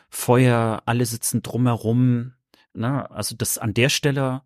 Feuer, 0.10 0.84
alle 0.86 1.06
sitzen 1.06 1.42
drumherum, 1.44 2.34
ne, 2.74 3.10
also 3.10 3.36
das 3.38 3.58
an 3.58 3.74
der 3.74 3.90
Stelle 3.90 4.42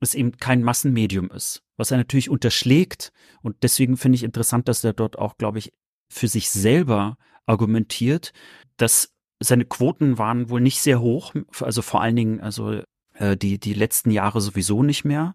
es 0.00 0.14
eben 0.14 0.36
kein 0.36 0.62
Massenmedium 0.62 1.30
ist, 1.30 1.62
was 1.76 1.90
er 1.90 1.96
natürlich 1.96 2.30
unterschlägt. 2.30 3.12
Und 3.42 3.56
deswegen 3.62 3.96
finde 3.96 4.16
ich 4.16 4.22
interessant, 4.22 4.68
dass 4.68 4.84
er 4.84 4.92
dort 4.92 5.18
auch, 5.18 5.36
glaube 5.36 5.58
ich, 5.58 5.72
für 6.14 6.28
sich 6.28 6.50
selber 6.50 7.16
argumentiert, 7.44 8.32
dass 8.76 9.12
seine 9.40 9.64
Quoten 9.64 10.16
waren 10.16 10.48
wohl 10.48 10.60
nicht 10.60 10.80
sehr 10.80 11.00
hoch, 11.00 11.34
also 11.60 11.82
vor 11.82 12.00
allen 12.00 12.16
Dingen, 12.16 12.40
also 12.40 12.82
äh, 13.14 13.36
die, 13.36 13.58
die 13.58 13.74
letzten 13.74 14.10
Jahre 14.10 14.40
sowieso 14.40 14.82
nicht 14.82 15.04
mehr. 15.04 15.34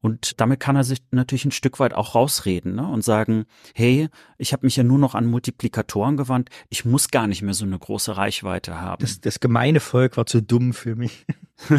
Und 0.00 0.40
damit 0.40 0.60
kann 0.60 0.76
er 0.76 0.84
sich 0.84 1.00
natürlich 1.10 1.44
ein 1.44 1.52
Stück 1.52 1.80
weit 1.80 1.94
auch 1.94 2.14
rausreden 2.14 2.76
ne? 2.76 2.86
und 2.86 3.02
sagen, 3.02 3.44
hey, 3.74 4.08
ich 4.38 4.52
habe 4.52 4.66
mich 4.66 4.76
ja 4.76 4.84
nur 4.84 4.98
noch 4.98 5.14
an 5.14 5.26
Multiplikatoren 5.26 6.16
gewandt, 6.16 6.50
ich 6.68 6.84
muss 6.84 7.10
gar 7.10 7.26
nicht 7.26 7.42
mehr 7.42 7.54
so 7.54 7.64
eine 7.64 7.78
große 7.78 8.16
Reichweite 8.16 8.80
haben. 8.80 9.00
Das, 9.00 9.20
das 9.20 9.40
gemeine 9.40 9.80
Volk 9.80 10.16
war 10.16 10.26
zu 10.26 10.42
dumm 10.42 10.72
für 10.72 10.96
mich. 10.96 11.26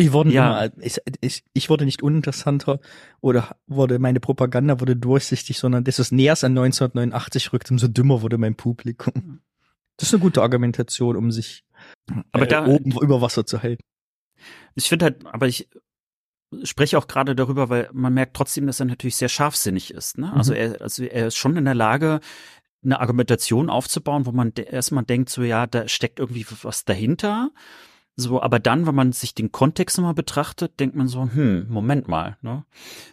ich, 0.00 0.12
wurde 0.12 0.32
ja. 0.32 0.64
immer, 0.64 0.72
ich, 0.82 1.00
ich, 1.20 1.44
ich 1.52 1.70
wurde 1.70 1.84
nicht 1.84 2.02
uninteressanter 2.02 2.80
oder 3.20 3.56
wurde 3.66 3.98
meine 3.98 4.20
Propaganda 4.20 4.80
wurde 4.80 4.96
durchsichtig, 4.96 5.58
sondern 5.58 5.84
das 5.84 5.98
ist 5.98 6.12
näher 6.12 6.32
an 6.32 6.52
1989 6.58 7.52
rückt, 7.52 7.70
umso 7.70 7.88
dümmer 7.88 8.22
wurde 8.22 8.38
mein 8.38 8.54
Publikum. 8.54 9.40
Das 9.96 10.08
ist 10.08 10.14
eine 10.14 10.22
gute 10.22 10.42
Argumentation, 10.42 11.16
um 11.16 11.30
sich 11.30 11.64
aber 12.32 12.44
äh, 12.44 12.48
da, 12.48 12.66
oben 12.66 12.92
über 12.92 13.20
Wasser 13.20 13.46
zu 13.46 13.62
halten. 13.62 13.82
Ich 14.74 14.88
finde 14.88 15.06
halt, 15.06 15.26
aber 15.26 15.48
ich 15.48 15.68
spreche 16.62 16.98
auch 16.98 17.06
gerade 17.06 17.34
darüber, 17.34 17.68
weil 17.68 17.88
man 17.92 18.14
merkt 18.14 18.36
trotzdem, 18.36 18.66
dass 18.66 18.80
er 18.80 18.86
natürlich 18.86 19.16
sehr 19.16 19.28
scharfsinnig 19.28 19.92
ist. 19.92 20.18
Ne? 20.18 20.32
Also 20.32 20.52
mhm. 20.52 20.58
er, 20.58 20.82
also 20.82 21.02
er 21.02 21.28
ist 21.28 21.36
schon 21.36 21.56
in 21.56 21.64
der 21.64 21.74
Lage, 21.74 22.20
eine 22.84 23.00
Argumentation 23.00 23.68
aufzubauen, 23.68 24.26
wo 24.26 24.32
man 24.32 24.52
erstmal 24.52 25.04
denkt, 25.04 25.28
so 25.28 25.42
ja, 25.42 25.66
da 25.66 25.88
steckt 25.88 26.20
irgendwie 26.20 26.46
was 26.62 26.84
dahinter. 26.84 27.50
So, 28.16 28.40
aber 28.40 28.58
dann, 28.58 28.86
wenn 28.86 28.94
man 28.94 29.12
sich 29.12 29.34
den 29.34 29.52
Kontext 29.52 29.98
nochmal 29.98 30.14
betrachtet, 30.14 30.80
denkt 30.80 30.96
man 30.96 31.06
so, 31.06 31.28
hm, 31.30 31.66
Moment 31.68 32.08
mal, 32.08 32.38
ne? 32.40 32.64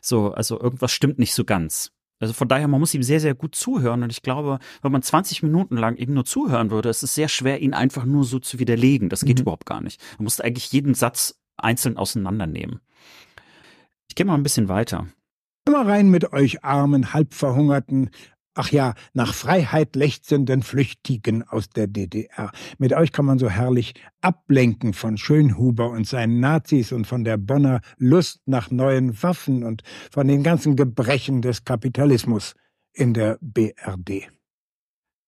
So, 0.01 0.31
also 0.31 0.59
irgendwas 0.59 0.93
stimmt 0.93 1.19
nicht 1.19 1.33
so 1.33 1.43
ganz. 1.43 1.91
Also 2.21 2.33
von 2.33 2.47
daher, 2.47 2.69
man 2.69 2.79
muss 2.79 2.93
ihm 2.93 3.03
sehr, 3.03 3.19
sehr 3.19 3.35
gut 3.35 3.53
zuhören. 3.53 4.01
Und 4.01 4.09
ich 4.09 4.21
glaube, 4.21 4.59
wenn 4.81 4.93
man 4.93 5.01
20 5.01 5.43
Minuten 5.43 5.75
lang 5.75 5.97
ihm 5.97 6.13
nur 6.13 6.23
zuhören 6.23 6.71
würde, 6.71 6.87
ist 6.87 7.03
es 7.03 7.13
sehr 7.13 7.27
schwer, 7.27 7.59
ihn 7.59 7.73
einfach 7.73 8.05
nur 8.05 8.23
so 8.23 8.39
zu 8.39 8.59
widerlegen. 8.59 9.09
Das 9.09 9.25
geht 9.25 9.39
mhm. 9.39 9.41
überhaupt 9.41 9.65
gar 9.65 9.81
nicht. 9.81 10.01
Man 10.17 10.23
muss 10.23 10.39
eigentlich 10.39 10.71
jeden 10.71 10.93
Satz 10.93 11.37
einzeln 11.57 11.97
auseinandernehmen. 11.97 12.79
Ich 14.07 14.15
gehe 14.15 14.25
mal 14.25 14.35
ein 14.35 14.43
bisschen 14.43 14.69
weiter. 14.69 15.07
Immer 15.67 15.85
rein 15.85 16.09
mit 16.09 16.31
euch 16.31 16.63
armen, 16.63 17.13
halbverhungerten, 17.13 18.09
ach 18.55 18.71
ja, 18.71 18.93
nach 19.13 19.33
Freiheit 19.33 19.95
lechzenden 19.95 20.63
Flüchtigen 20.63 21.43
aus 21.43 21.69
der 21.69 21.87
DDR. 21.87 22.51
Mit 22.77 22.93
euch 22.93 23.11
kann 23.11 23.25
man 23.25 23.39
so 23.39 23.49
herrlich 23.49 23.93
ablenken 24.21 24.93
von 24.93 25.17
Schönhuber 25.17 25.89
und 25.89 26.07
seinen 26.07 26.39
Nazis 26.39 26.91
und 26.91 27.05
von 27.05 27.23
der 27.23 27.37
Bonner 27.37 27.81
Lust 27.97 28.41
nach 28.45 28.71
neuen 28.71 29.21
Waffen 29.21 29.63
und 29.63 29.83
von 30.11 30.27
den 30.27 30.43
ganzen 30.43 30.75
Gebrechen 30.75 31.41
des 31.41 31.65
Kapitalismus 31.65 32.55
in 32.93 33.13
der 33.13 33.37
BRD. 33.41 34.29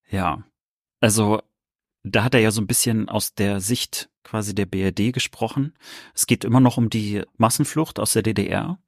Ja, 0.10 0.44
also 1.00 1.42
da 2.04 2.24
hat 2.24 2.36
er 2.36 2.42
ja 2.42 2.52
so 2.52 2.62
ein 2.62 2.68
bisschen 2.68 3.10
aus 3.10 3.34
der 3.34 3.60
Sicht 3.60 4.10
quasi 4.24 4.54
der 4.54 4.68
BRD 4.68 5.12
gesprochen. 5.12 5.74
Es 6.14 6.28
geht 6.28 6.44
immer 6.44 6.60
noch 6.60 6.78
um 6.78 6.90
die 6.90 7.24
Massenflucht 7.38 8.00
aus 8.00 8.14
der 8.14 8.22
DDR. 8.22 8.80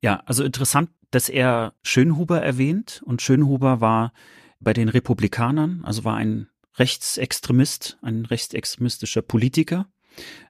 Ja, 0.00 0.22
also 0.26 0.44
interessant, 0.44 0.90
dass 1.10 1.28
er 1.28 1.74
Schönhuber 1.82 2.40
erwähnt 2.40 3.02
und 3.04 3.22
Schönhuber 3.22 3.80
war 3.80 4.12
bei 4.60 4.72
den 4.72 4.88
Republikanern, 4.88 5.82
also 5.84 6.04
war 6.04 6.16
ein 6.16 6.48
Rechtsextremist, 6.76 7.98
ein 8.02 8.24
rechtsextremistischer 8.24 9.22
Politiker 9.22 9.88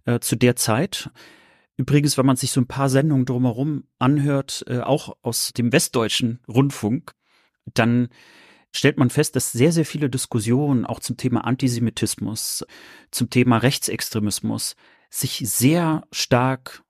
äh, 0.04 0.20
zu 0.20 0.36
der 0.36 0.56
Zeit. 0.56 1.10
Übrigens, 1.76 2.18
wenn 2.18 2.26
man 2.26 2.36
sich 2.36 2.50
so 2.50 2.60
ein 2.60 2.66
paar 2.66 2.88
Sendungen 2.88 3.24
drumherum 3.24 3.84
anhört, 3.98 4.64
äh, 4.66 4.80
auch 4.80 5.16
aus 5.22 5.52
dem 5.52 5.72
westdeutschen 5.72 6.40
Rundfunk, 6.48 7.14
dann 7.74 8.08
stellt 8.72 8.98
man 8.98 9.10
fest, 9.10 9.36
dass 9.36 9.52
sehr, 9.52 9.72
sehr 9.72 9.86
viele 9.86 10.10
Diskussionen 10.10 10.84
auch 10.84 11.00
zum 11.00 11.16
Thema 11.16 11.44
Antisemitismus, 11.44 12.66
zum 13.10 13.30
Thema 13.30 13.58
Rechtsextremismus 13.58 14.76
sich 15.10 15.42
sehr 15.44 16.06
stark 16.12 16.82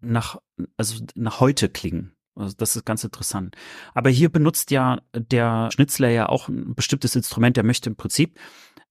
nach, 0.00 0.40
also 0.76 1.04
nach 1.14 1.40
heute 1.40 1.68
klingen. 1.68 2.15
Also 2.36 2.54
das 2.56 2.76
ist 2.76 2.84
ganz 2.84 3.02
interessant. 3.02 3.56
Aber 3.94 4.10
hier 4.10 4.28
benutzt 4.30 4.70
ja 4.70 5.00
der 5.14 5.70
Schnitzler 5.72 6.10
ja 6.10 6.28
auch 6.28 6.48
ein 6.48 6.74
bestimmtes 6.74 7.16
Instrument. 7.16 7.56
Der 7.56 7.64
möchte 7.64 7.90
im 7.90 7.96
Prinzip 7.96 8.38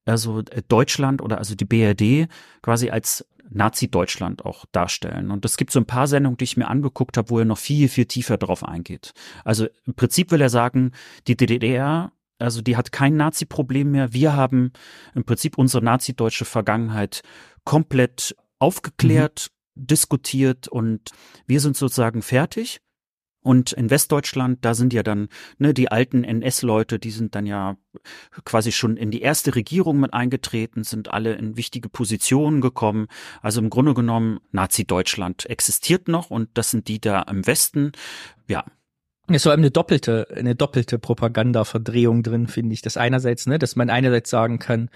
also 0.05 0.41
Deutschland 0.67 1.21
oder 1.21 1.37
also 1.37 1.55
die 1.55 1.65
BRD 1.65 2.29
quasi 2.61 2.89
als 2.89 3.25
Nazi-Deutschland 3.49 4.43
auch 4.43 4.65
darstellen. 4.71 5.31
Und 5.31 5.45
es 5.45 5.57
gibt 5.57 5.71
so 5.71 5.79
ein 5.79 5.85
paar 5.85 6.07
Sendungen, 6.07 6.37
die 6.37 6.45
ich 6.45 6.57
mir 6.57 6.67
angeguckt 6.67 7.17
habe, 7.17 7.29
wo 7.29 7.39
er 7.39 7.45
noch 7.45 7.57
viel, 7.57 7.87
viel 7.87 8.05
tiefer 8.05 8.37
drauf 8.37 8.63
eingeht. 8.63 9.13
Also 9.43 9.67
im 9.85 9.93
Prinzip 9.93 10.31
will 10.31 10.41
er 10.41 10.49
sagen, 10.49 10.91
die 11.27 11.37
DDR 11.37 12.11
also 12.39 12.61
die 12.61 12.75
hat 12.75 12.91
kein 12.91 13.15
Nazi-Problem 13.15 13.91
mehr. 13.91 14.13
Wir 14.13 14.33
haben 14.33 14.73
im 15.13 15.23
Prinzip 15.23 15.57
unsere 15.57 15.83
nazi-deutsche 15.83 16.45
Vergangenheit 16.45 17.21
komplett 17.63 18.35
aufgeklärt, 18.59 19.51
mhm. 19.75 19.87
diskutiert 19.87 20.67
und 20.67 21.11
wir 21.47 21.59
sind 21.59 21.77
sozusagen 21.77 22.21
fertig. 22.21 22.81
Und 23.45 23.73
in 23.73 23.91
Westdeutschland, 23.91 24.65
da 24.65 24.73
sind 24.73 24.91
ja 24.91 25.03
dann 25.03 25.29
ne, 25.59 25.75
die 25.75 25.91
alten 25.91 26.23
NS-Leute, 26.23 26.97
die 26.97 27.11
sind 27.11 27.35
dann 27.35 27.45
ja 27.45 27.77
quasi 28.43 28.71
schon 28.71 28.97
in 28.97 29.11
die 29.11 29.21
erste 29.21 29.53
Regierung 29.53 29.99
mit 29.99 30.15
eingetreten, 30.15 30.83
sind 30.83 31.13
alle 31.13 31.35
in 31.35 31.55
wichtige 31.55 31.87
Positionen 31.87 32.59
gekommen. 32.59 33.05
Also 33.43 33.61
im 33.61 33.69
Grunde 33.69 33.93
genommen, 33.93 34.39
Nazi-Deutschland 34.51 35.47
existiert 35.47 36.07
noch 36.07 36.31
und 36.31 36.49
das 36.55 36.71
sind 36.71 36.87
die 36.87 36.99
da 36.99 37.21
im 37.21 37.45
Westen. 37.45 37.91
Ja, 38.47 38.65
es 39.27 39.45
ist 39.45 39.47
eine 39.47 39.69
doppelte, 39.69 40.27
eine 40.35 40.55
doppelte 40.55 40.97
Propaganda-Verdrehung 40.97 42.23
drin, 42.23 42.47
finde 42.47 42.73
ich. 42.73 42.81
Das 42.81 42.97
einerseits, 42.97 43.45
ne, 43.45 43.59
dass 43.59 43.75
man 43.75 43.91
einerseits 43.91 44.31
sagen 44.31 44.57
kann, 44.57 44.89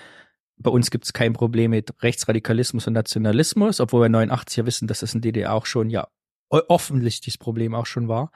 bei 0.57 0.71
uns 0.71 0.89
gibt 0.89 1.05
es 1.05 1.13
kein 1.13 1.33
Problem 1.33 1.69
mit 1.69 1.93
Rechtsradikalismus 2.01 2.87
und 2.87 2.93
Nationalismus, 2.93 3.79
obwohl 3.79 4.01
wir 4.01 4.09
89 4.09 4.57
ja 4.57 4.65
wissen, 4.65 4.87
dass 4.87 5.01
das 5.01 5.13
in 5.13 5.21
DDR 5.21 5.53
auch 5.53 5.67
schon, 5.67 5.91
ja, 5.91 6.07
offensichtlich 6.49 7.35
das 7.35 7.37
Problem 7.37 7.75
auch 7.75 7.85
schon 7.85 8.07
war. 8.07 8.31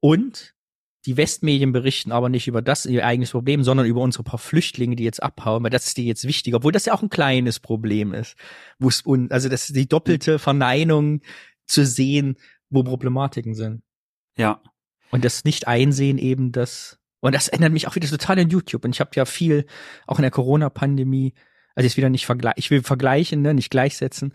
Und 0.00 0.54
die 1.06 1.16
Westmedien 1.16 1.72
berichten 1.72 2.12
aber 2.12 2.28
nicht 2.28 2.46
über 2.46 2.60
das, 2.60 2.84
ihr 2.84 3.06
eigenes 3.06 3.30
Problem, 3.30 3.64
sondern 3.64 3.86
über 3.86 4.02
unsere 4.02 4.22
paar 4.22 4.38
Flüchtlinge, 4.38 4.96
die 4.96 5.04
jetzt 5.04 5.22
abhauen, 5.22 5.62
weil 5.62 5.70
das 5.70 5.86
ist 5.86 5.96
dir 5.96 6.04
jetzt 6.04 6.26
wichtiger, 6.26 6.58
obwohl 6.58 6.72
das 6.72 6.84
ja 6.84 6.92
auch 6.92 7.02
ein 7.02 7.08
kleines 7.08 7.58
Problem 7.58 8.12
ist. 8.12 8.36
Wo 8.78 8.88
es 8.88 9.04
also 9.30 9.48
das 9.48 9.70
ist 9.70 9.76
die 9.76 9.88
doppelte 9.88 10.38
Verneinung 10.38 11.22
zu 11.66 11.86
sehen, 11.86 12.36
wo 12.68 12.82
Problematiken 12.82 13.54
sind. 13.54 13.82
Ja. 14.36 14.60
Und 15.10 15.24
das 15.24 15.44
nicht 15.44 15.66
einsehen 15.66 16.18
eben, 16.18 16.52
dass, 16.52 16.98
und 17.20 17.34
das 17.34 17.48
ändert 17.48 17.72
mich 17.72 17.88
auch 17.88 17.94
wieder 17.94 18.08
total 18.08 18.38
in 18.38 18.50
YouTube. 18.50 18.84
Und 18.84 18.94
ich 18.94 19.00
habe 19.00 19.10
ja 19.14 19.24
viel, 19.24 19.66
auch 20.06 20.18
in 20.18 20.22
der 20.22 20.30
Corona-Pandemie, 20.30 21.32
also 21.74 21.86
jetzt 21.86 21.96
wieder 21.96 22.10
nicht 22.10 22.26
vergleichen, 22.26 22.58
ich 22.58 22.70
will 22.70 22.82
vergleichen, 22.82 23.40
ne, 23.40 23.54
nicht 23.54 23.70
gleichsetzen, 23.70 24.32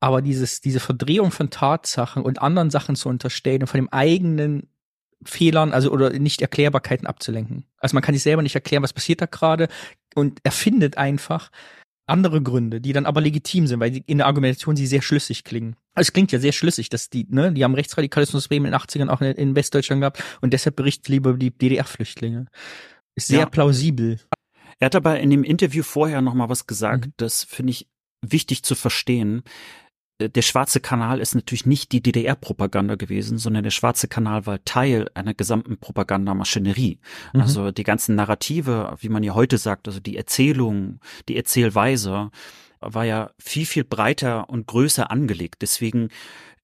aber 0.00 0.22
dieses, 0.22 0.60
diese 0.60 0.80
Verdrehung 0.80 1.30
von 1.30 1.50
Tatsachen 1.50 2.22
und 2.22 2.40
anderen 2.40 2.70
Sachen 2.70 2.96
zu 2.96 3.08
unterstellen 3.08 3.62
und 3.62 3.68
von 3.68 3.78
dem 3.78 3.88
eigenen 3.88 4.68
Fehlern, 5.24 5.72
also 5.72 5.90
oder 5.90 6.10
nicht 6.10 6.40
Erklärbarkeiten 6.40 7.06
abzulenken. 7.06 7.64
Also 7.78 7.94
man 7.94 8.02
kann 8.02 8.14
sich 8.14 8.22
selber 8.22 8.42
nicht 8.42 8.54
erklären, 8.54 8.82
was 8.82 8.92
passiert 8.92 9.20
da 9.20 9.26
gerade 9.26 9.68
und 10.14 10.38
erfindet 10.44 10.96
einfach 10.96 11.50
andere 12.06 12.40
Gründe, 12.40 12.80
die 12.80 12.92
dann 12.92 13.04
aber 13.04 13.20
legitim 13.20 13.66
sind, 13.66 13.80
weil 13.80 13.90
die 13.90 14.02
in 14.06 14.18
der 14.18 14.26
Argumentation 14.26 14.76
sie 14.76 14.86
sehr 14.86 15.02
schlüssig 15.02 15.44
klingen. 15.44 15.76
Also 15.94 16.08
es 16.08 16.12
klingt 16.12 16.32
ja 16.32 16.38
sehr 16.38 16.52
schlüssig, 16.52 16.88
dass 16.88 17.10
die, 17.10 17.26
ne, 17.28 17.52
die 17.52 17.64
haben 17.64 17.74
Rechtsradikalismus 17.74 18.46
in 18.46 18.64
den 18.64 18.74
80ern 18.74 19.08
auch 19.08 19.20
in, 19.20 19.54
Westdeutschland 19.54 20.00
gehabt 20.00 20.22
und 20.40 20.52
deshalb 20.52 20.76
berichten 20.76 21.12
lieber 21.12 21.34
die 21.34 21.50
DDR-Flüchtlinge. 21.50 22.46
Ist 23.14 23.26
sehr 23.26 23.40
ja. 23.40 23.46
plausibel. 23.46 24.20
Er 24.78 24.86
hat 24.86 24.94
aber 24.94 25.18
in 25.18 25.30
dem 25.30 25.44
Interview 25.44 25.82
vorher 25.82 26.22
noch 26.22 26.34
mal 26.34 26.48
was 26.48 26.66
gesagt, 26.66 27.06
mhm. 27.06 27.12
das 27.16 27.44
finde 27.44 27.72
ich 27.72 27.88
wichtig 28.22 28.62
zu 28.62 28.74
verstehen 28.74 29.42
der 30.20 30.42
Schwarze 30.42 30.80
Kanal 30.80 31.20
ist 31.20 31.34
natürlich 31.34 31.64
nicht 31.64 31.92
die 31.92 32.02
DDR-Propaganda 32.02 32.96
gewesen, 32.96 33.38
sondern 33.38 33.62
der 33.62 33.70
Schwarze 33.70 34.08
Kanal 34.08 34.46
war 34.46 34.64
Teil 34.64 35.08
einer 35.14 35.34
gesamten 35.34 35.76
Propagandamaschinerie. 35.76 36.98
Mhm. 37.32 37.40
Also 37.40 37.70
die 37.70 37.84
ganzen 37.84 38.16
Narrative, 38.16 38.96
wie 39.00 39.08
man 39.08 39.22
ja 39.22 39.34
heute 39.34 39.58
sagt, 39.58 39.86
also 39.86 40.00
die 40.00 40.16
Erzählung, 40.16 41.00
die 41.28 41.36
Erzählweise, 41.36 42.30
war 42.80 43.04
ja 43.04 43.30
viel, 43.38 43.66
viel 43.66 43.84
breiter 43.84 44.50
und 44.50 44.66
größer 44.66 45.10
angelegt. 45.10 45.62
Deswegen 45.62 46.10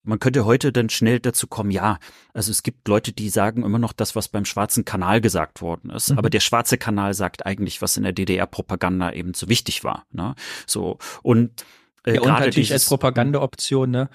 man 0.07 0.18
könnte 0.18 0.44
heute 0.44 0.70
dann 0.70 0.90
schnell 0.90 1.18
dazu 1.18 1.46
kommen, 1.46 1.70
ja, 1.70 1.98
also 2.34 2.50
es 2.50 2.62
gibt 2.62 2.86
Leute, 2.88 3.12
die 3.12 3.30
sagen 3.30 3.62
immer 3.62 3.78
noch 3.78 3.94
das, 3.94 4.14
was 4.14 4.28
beim 4.28 4.44
Schwarzen 4.44 4.84
Kanal 4.84 5.22
gesagt 5.22 5.62
worden 5.62 5.88
ist. 5.88 6.11
Mhm. 6.11 6.18
Aber 6.18 6.28
der 6.28 6.40
Schwarze 6.40 6.76
Kanal 6.76 7.14
sagt 7.14 7.46
eigentlich, 7.46 7.80
was 7.80 7.96
in 7.96 8.02
der 8.02 8.12
DDR-Propaganda 8.12 9.12
eben 9.12 9.32
so 9.32 9.48
wichtig 9.48 9.82
war. 9.82 10.05
Ne? 10.12 10.34
So 10.66 10.98
und 11.22 11.64
äh, 12.07 12.14
ja, 12.14 12.20
und 12.20 12.28
natürlich 12.28 12.72
als 12.72 12.86
Propagandaoption, 12.86 13.90
ne? 13.90 14.09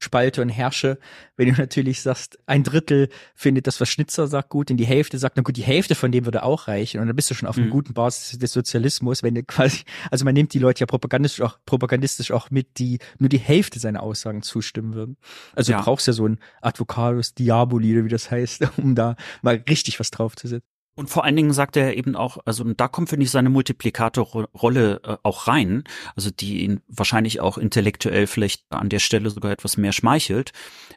spalte 0.00 0.42
und 0.42 0.50
herrsche. 0.50 0.98
Wenn 1.36 1.48
du 1.54 1.54
natürlich 1.58 2.02
sagst, 2.02 2.38
ein 2.46 2.62
Drittel 2.62 3.08
findet 3.34 3.66
das, 3.66 3.80
was 3.80 3.88
Schnitzer 3.88 4.26
sagt, 4.26 4.50
gut, 4.50 4.70
und 4.70 4.76
die 4.76 4.84
Hälfte 4.84 5.16
sagt, 5.18 5.36
na 5.36 5.42
gut, 5.42 5.56
die 5.56 5.62
Hälfte 5.62 5.94
von 5.94 6.12
dem 6.12 6.26
würde 6.26 6.42
auch 6.42 6.68
reichen. 6.68 7.00
Und 7.00 7.06
dann 7.06 7.16
bist 7.16 7.30
du 7.30 7.34
schon 7.34 7.48
auf 7.48 7.56
einer 7.56 7.66
Mhm. 7.66 7.70
guten 7.70 7.94
Basis 7.94 8.38
des 8.38 8.52
Sozialismus, 8.52 9.22
wenn 9.22 9.34
du 9.34 9.42
quasi, 9.44 9.84
also 10.10 10.24
man 10.26 10.34
nimmt 10.34 10.52
die 10.52 10.58
Leute 10.58 10.80
ja 10.80 10.86
propagandistisch 10.86 11.40
auch, 11.42 11.58
propagandistisch 11.64 12.32
auch 12.32 12.50
mit, 12.50 12.78
die 12.78 12.98
nur 13.18 13.28
die 13.30 13.38
Hälfte 13.38 13.78
seiner 13.78 14.02
Aussagen 14.02 14.42
zustimmen 14.42 14.94
würden. 14.94 15.16
Also 15.54 15.72
Ja. 15.72 15.78
du 15.78 15.84
brauchst 15.84 16.06
ja 16.06 16.12
so 16.12 16.26
ein 16.26 16.38
Advocatus 16.60 17.34
Diaboli, 17.34 17.94
oder 17.94 18.04
wie 18.04 18.08
das 18.10 18.30
heißt, 18.30 18.62
um 18.78 18.94
da 18.94 19.16
mal 19.42 19.62
richtig 19.68 20.00
was 20.00 20.10
draufzusetzen. 20.10 20.68
Und 20.96 21.10
vor 21.10 21.24
allen 21.24 21.34
Dingen 21.34 21.52
sagt 21.52 21.76
er 21.76 21.96
eben 21.96 22.14
auch, 22.14 22.38
also 22.44 22.62
und 22.62 22.80
da 22.80 22.86
kommt, 22.86 23.08
finde 23.08 23.24
ich, 23.24 23.30
seine 23.30 23.50
Multiplikatorrolle 23.50 25.00
äh, 25.02 25.16
auch 25.24 25.48
rein, 25.48 25.84
also 26.14 26.30
die 26.30 26.62
ihn 26.62 26.82
wahrscheinlich 26.86 27.40
auch 27.40 27.58
intellektuell 27.58 28.26
vielleicht 28.26 28.64
an 28.70 28.88
der 28.88 29.00
Stelle 29.00 29.30
sogar 29.30 29.50
etwas 29.50 29.76
mehr 29.76 29.92
schmeichelt, 29.92 30.52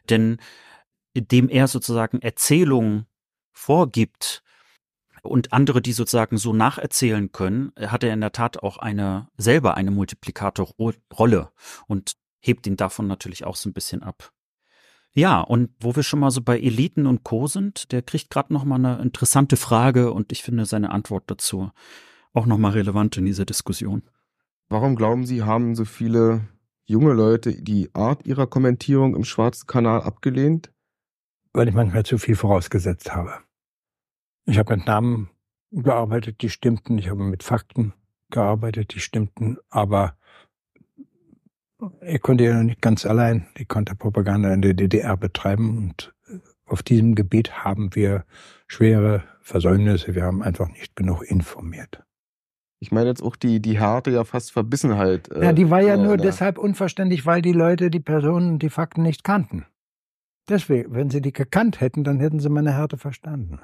denn 0.08 0.38
indem 1.14 1.48
er 1.48 1.66
sozusagen 1.66 2.20
Erzählungen 2.22 3.06
vorgibt 3.52 4.44
und 5.22 5.52
andere, 5.52 5.82
die 5.82 5.92
sozusagen 5.92 6.38
so 6.38 6.52
nacherzählen 6.52 7.32
können, 7.32 7.72
hat 7.76 8.04
er 8.04 8.12
in 8.12 8.20
der 8.20 8.32
Tat 8.32 8.62
auch 8.62 8.78
eine 8.78 9.28
selber 9.36 9.76
eine 9.76 9.90
Multiplikatorrolle 9.90 11.50
und 11.88 12.12
hebt 12.40 12.66
ihn 12.68 12.76
davon 12.76 13.08
natürlich 13.08 13.44
auch 13.44 13.56
so 13.56 13.68
ein 13.68 13.72
bisschen 13.72 14.04
ab. 14.04 14.32
Ja, 15.14 15.40
und 15.40 15.70
wo 15.80 15.96
wir 15.96 16.02
schon 16.02 16.20
mal 16.20 16.30
so 16.30 16.42
bei 16.42 16.58
Eliten 16.58 17.06
und 17.06 17.24
Co. 17.24 17.46
sind, 17.46 17.92
der 17.92 18.02
kriegt 18.02 18.30
gerade 18.30 18.52
noch 18.52 18.64
mal 18.64 18.76
eine 18.76 19.02
interessante 19.02 19.56
Frage 19.56 20.12
und 20.12 20.32
ich 20.32 20.42
finde 20.42 20.66
seine 20.66 20.90
Antwort 20.90 21.24
dazu 21.26 21.70
auch 22.34 22.46
noch 22.46 22.58
mal 22.58 22.72
relevant 22.72 23.16
in 23.16 23.24
dieser 23.24 23.44
Diskussion. 23.44 24.02
Warum 24.68 24.96
glauben 24.96 25.26
Sie, 25.26 25.42
haben 25.42 25.74
so 25.74 25.84
viele 25.84 26.46
junge 26.84 27.12
Leute 27.12 27.62
die 27.62 27.94
Art 27.94 28.26
ihrer 28.26 28.46
Kommentierung 28.46 29.16
im 29.16 29.24
schwarzen 29.24 29.66
Kanal 29.66 30.02
abgelehnt? 30.02 30.72
Weil 31.52 31.68
ich 31.68 31.74
manchmal 31.74 32.04
zu 32.04 32.18
viel 32.18 32.36
vorausgesetzt 32.36 33.14
habe. 33.14 33.32
Ich 34.44 34.58
habe 34.58 34.76
mit 34.76 34.86
Namen 34.86 35.30
gearbeitet, 35.70 36.42
die 36.42 36.50
stimmten. 36.50 36.98
Ich 36.98 37.08
habe 37.08 37.24
mit 37.24 37.42
Fakten 37.42 37.94
gearbeitet, 38.30 38.94
die 38.94 39.00
stimmten. 39.00 39.56
Aber 39.70 40.17
er 42.00 42.18
konnte 42.18 42.44
ja 42.44 42.54
noch 42.54 42.64
nicht 42.64 42.80
ganz 42.82 43.06
allein 43.06 43.46
die 43.56 43.64
Konterpropaganda 43.64 44.52
in 44.52 44.62
der 44.62 44.74
DDR 44.74 45.16
betreiben. 45.16 45.76
Und 45.78 46.12
auf 46.66 46.82
diesem 46.82 47.14
Gebiet 47.14 47.64
haben 47.64 47.94
wir 47.94 48.24
schwere 48.66 49.22
Versäumnisse. 49.42 50.14
Wir 50.14 50.24
haben 50.24 50.42
einfach 50.42 50.68
nicht 50.68 50.96
genug 50.96 51.22
informiert. 51.22 52.02
Ich 52.80 52.92
meine 52.92 53.08
jetzt 53.08 53.22
auch 53.22 53.34
die, 53.36 53.60
die 53.60 53.80
harte, 53.80 54.10
ja 54.12 54.24
fast 54.24 54.52
Verbissenheit. 54.52 55.28
äh, 55.30 55.44
Ja, 55.46 55.52
die 55.52 55.68
war 55.70 55.80
ja 55.80 55.96
der- 55.96 56.04
nur 56.04 56.16
der- 56.16 56.26
deshalb 56.26 56.58
unverständlich, 56.58 57.26
weil 57.26 57.42
die 57.42 57.52
Leute 57.52 57.90
die 57.90 58.00
Personen, 58.00 58.58
die 58.58 58.70
Fakten 58.70 59.02
nicht 59.02 59.24
kannten. 59.24 59.66
Deswegen, 60.48 60.94
wenn 60.94 61.10
sie 61.10 61.20
die 61.20 61.32
gekannt 61.32 61.80
hätten, 61.80 62.04
dann 62.04 62.20
hätten 62.20 62.40
sie 62.40 62.48
meine 62.48 62.72
Härte 62.72 62.96
verstanden. 62.96 63.60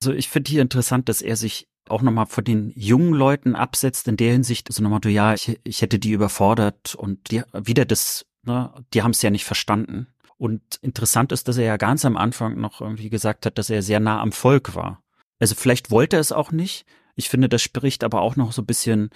Also 0.00 0.12
ich 0.12 0.28
finde 0.28 0.50
hier 0.50 0.62
interessant, 0.62 1.08
dass 1.08 1.20
er 1.20 1.36
sich 1.36 1.68
auch 1.88 2.02
nochmal 2.02 2.26
von 2.26 2.44
den 2.44 2.72
jungen 2.74 3.12
Leuten 3.12 3.54
absetzt, 3.54 4.08
in 4.08 4.16
der 4.16 4.32
Hinsicht, 4.32 4.72
so 4.72 4.82
nochmal, 4.82 5.00
ja, 5.06 5.34
ich, 5.34 5.60
ich 5.64 5.82
hätte 5.82 5.98
die 5.98 6.12
überfordert 6.12 6.94
und 6.94 7.30
die, 7.30 7.42
wieder 7.52 7.84
das, 7.84 8.26
ne, 8.42 8.72
die 8.92 9.02
haben 9.02 9.10
es 9.10 9.22
ja 9.22 9.30
nicht 9.30 9.44
verstanden. 9.44 10.08
Und 10.36 10.76
interessant 10.82 11.32
ist, 11.32 11.48
dass 11.48 11.58
er 11.58 11.64
ja 11.64 11.76
ganz 11.76 12.04
am 12.04 12.16
Anfang 12.16 12.60
noch 12.60 12.80
irgendwie 12.80 13.10
gesagt 13.10 13.46
hat, 13.46 13.58
dass 13.58 13.70
er 13.70 13.82
sehr 13.82 14.00
nah 14.00 14.20
am 14.20 14.32
Volk 14.32 14.74
war. 14.74 15.02
Also 15.38 15.54
vielleicht 15.54 15.90
wollte 15.90 16.16
er 16.16 16.20
es 16.20 16.32
auch 16.32 16.52
nicht. 16.52 16.86
Ich 17.16 17.28
finde, 17.28 17.48
das 17.48 17.62
spricht 17.62 18.02
aber 18.02 18.20
auch 18.22 18.36
noch 18.36 18.52
so 18.52 18.62
ein 18.62 18.66
bisschen 18.66 19.10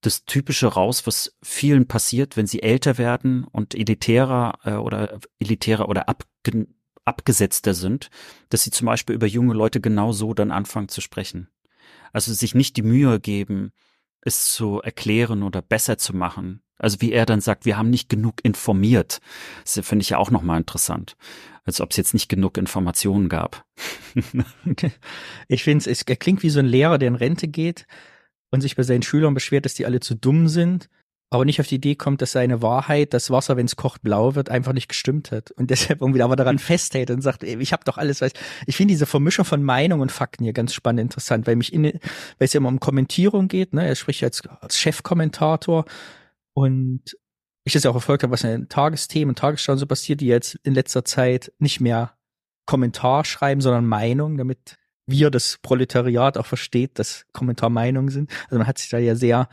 das 0.00 0.24
Typische 0.26 0.66
raus, 0.66 1.06
was 1.06 1.36
vielen 1.42 1.88
passiert, 1.88 2.36
wenn 2.36 2.46
sie 2.46 2.62
älter 2.62 2.98
werden 2.98 3.44
und 3.44 3.74
elitärer 3.74 4.58
äh, 4.64 4.74
oder 4.74 5.18
elitärer 5.38 5.88
oder 5.88 6.08
abge 6.08 6.66
abgesetzter 7.06 7.74
sind, 7.74 8.08
dass 8.48 8.64
sie 8.64 8.70
zum 8.70 8.86
Beispiel 8.86 9.14
über 9.14 9.26
junge 9.26 9.52
Leute 9.52 9.78
genau 9.80 10.12
so 10.12 10.32
dann 10.32 10.50
anfangen 10.50 10.88
zu 10.88 11.02
sprechen. 11.02 11.48
Also 12.14 12.32
sich 12.32 12.54
nicht 12.54 12.76
die 12.76 12.82
Mühe 12.82 13.18
geben, 13.18 13.72
es 14.22 14.52
zu 14.52 14.80
erklären 14.80 15.42
oder 15.42 15.60
besser 15.60 15.98
zu 15.98 16.16
machen. 16.16 16.62
Also 16.78 17.00
wie 17.00 17.12
er 17.12 17.26
dann 17.26 17.40
sagt, 17.40 17.66
wir 17.66 17.76
haben 17.76 17.90
nicht 17.90 18.08
genug 18.08 18.36
informiert. 18.44 19.20
Das 19.64 19.86
finde 19.86 20.02
ich 20.02 20.10
ja 20.10 20.18
auch 20.18 20.30
nochmal 20.30 20.58
interessant. 20.58 21.16
Als 21.64 21.80
ob 21.80 21.90
es 21.90 21.96
jetzt 21.96 22.14
nicht 22.14 22.28
genug 22.28 22.56
Informationen 22.56 23.28
gab. 23.28 23.66
Ich 25.48 25.64
finde 25.64 25.90
es, 25.90 26.02
er 26.02 26.16
klingt 26.16 26.42
wie 26.42 26.50
so 26.50 26.60
ein 26.60 26.66
Lehrer, 26.66 26.98
der 26.98 27.08
in 27.08 27.16
Rente 27.16 27.48
geht 27.48 27.86
und 28.50 28.60
sich 28.60 28.76
bei 28.76 28.84
seinen 28.84 29.02
Schülern 29.02 29.34
beschwert, 29.34 29.64
dass 29.64 29.74
die 29.74 29.84
alle 29.84 29.98
zu 29.98 30.14
dumm 30.14 30.46
sind, 30.46 30.88
aber 31.34 31.44
nicht 31.44 31.60
auf 31.60 31.66
die 31.66 31.76
Idee 31.76 31.94
kommt, 31.94 32.22
dass 32.22 32.32
seine 32.32 32.62
Wahrheit, 32.62 33.12
das 33.12 33.30
Wasser, 33.30 33.56
wenn 33.56 33.66
es 33.66 33.76
kocht, 33.76 34.02
blau 34.02 34.34
wird, 34.34 34.48
einfach 34.48 34.72
nicht 34.72 34.88
gestimmt 34.88 35.30
hat. 35.30 35.50
Und 35.52 35.70
deshalb 35.70 36.00
irgendwie 36.00 36.22
aber 36.22 36.36
daran 36.36 36.58
festhält 36.58 37.10
und 37.10 37.20
sagt, 37.22 37.44
ey, 37.44 37.58
ich 37.60 37.72
habe 37.72 37.84
doch 37.84 37.98
alles, 37.98 38.20
weiß. 38.20 38.32
Ich 38.66 38.76
finde 38.76 38.92
diese 38.92 39.06
Vermischung 39.06 39.44
von 39.44 39.62
Meinung 39.62 40.00
und 40.00 40.12
Fakten 40.12 40.44
hier 40.44 40.52
ganz 40.52 40.72
spannend 40.72 41.00
interessant, 41.00 41.46
weil 41.46 41.56
mich 41.56 41.72
in, 41.72 41.84
weil 41.84 42.00
es 42.38 42.52
ja 42.52 42.58
immer 42.58 42.68
um 42.68 42.80
Kommentierung 42.80 43.48
geht, 43.48 43.74
ne? 43.74 43.86
Er 43.86 43.94
spricht 43.94 44.20
ja 44.20 44.28
als, 44.28 44.42
als 44.60 44.78
Chefkommentator 44.78 45.84
und 46.54 47.02
ich 47.64 47.72
das 47.72 47.82
ja 47.82 47.90
auch 47.90 47.94
verfolgt 47.94 48.22
habe, 48.22 48.32
was 48.32 48.44
in 48.44 48.50
den 48.50 48.68
Tagesthemen 48.68 49.30
und 49.30 49.38
Tagesschauen 49.38 49.78
so 49.78 49.86
passiert, 49.86 50.20
die 50.20 50.26
jetzt 50.26 50.54
in 50.62 50.74
letzter 50.74 51.04
Zeit 51.04 51.52
nicht 51.58 51.80
mehr 51.80 52.14
Kommentar 52.66 53.24
schreiben, 53.24 53.60
sondern 53.60 53.86
Meinung, 53.86 54.36
damit 54.36 54.76
wir 55.06 55.30
das 55.30 55.58
Proletariat 55.62 56.38
auch 56.38 56.46
versteht, 56.46 56.98
dass 56.98 57.26
Kommentar 57.32 57.70
Meinung 57.70 58.10
sind. 58.10 58.30
Also 58.44 58.58
man 58.58 58.66
hat 58.66 58.78
sich 58.78 58.88
da 58.88 58.98
ja 58.98 59.14
sehr 59.14 59.48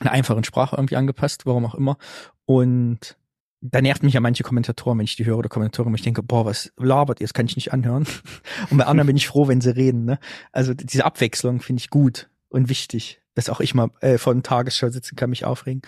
einer 0.00 0.12
einfachen 0.12 0.44
Sprache 0.44 0.76
irgendwie 0.76 0.96
angepasst, 0.96 1.46
warum 1.46 1.66
auch 1.66 1.74
immer. 1.74 1.96
Und 2.44 3.16
da 3.60 3.80
nervt 3.80 4.02
mich 4.02 4.14
ja 4.14 4.20
manche 4.20 4.42
Kommentatoren, 4.42 4.98
wenn 4.98 5.04
ich 5.04 5.16
die 5.16 5.24
höre 5.24 5.38
oder 5.38 5.48
Kommentatoren, 5.48 5.94
ich 5.94 6.02
denke, 6.02 6.22
boah, 6.22 6.44
was 6.44 6.72
labert 6.76 7.20
ihr, 7.20 7.24
das 7.24 7.34
kann 7.34 7.46
ich 7.46 7.56
nicht 7.56 7.72
anhören. 7.72 8.06
Und 8.70 8.78
bei 8.78 8.86
anderen 8.86 9.06
bin 9.06 9.16
ich 9.16 9.28
froh, 9.28 9.46
wenn 9.46 9.60
sie 9.60 9.74
reden. 9.74 10.04
Ne? 10.04 10.18
Also 10.50 10.74
diese 10.74 11.04
Abwechslung 11.04 11.60
finde 11.60 11.80
ich 11.80 11.90
gut 11.90 12.28
und 12.48 12.68
wichtig, 12.68 13.22
dass 13.34 13.48
auch 13.48 13.60
ich 13.60 13.74
mal 13.74 13.90
äh, 14.00 14.18
vor 14.18 14.32
einer 14.32 14.42
Tagesschau 14.42 14.90
sitzen 14.90 15.16
kann, 15.16 15.30
mich 15.30 15.44
aufregen. 15.44 15.82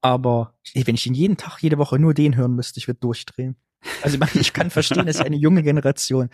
Aber 0.00 0.54
wenn 0.74 0.94
ich 0.94 1.06
ihn 1.06 1.14
jeden 1.14 1.36
Tag, 1.36 1.58
jede 1.60 1.76
Woche 1.76 1.98
nur 1.98 2.14
den 2.14 2.36
hören 2.36 2.54
müsste, 2.54 2.78
ich 2.78 2.86
würde 2.86 3.00
durchdrehen. 3.00 3.56
Also 4.02 4.18
ich, 4.22 4.34
ich 4.36 4.52
kann 4.52 4.70
verstehen, 4.70 5.06
dass 5.06 5.20
eine 5.20 5.36
junge 5.36 5.62
Generation, 5.62 6.30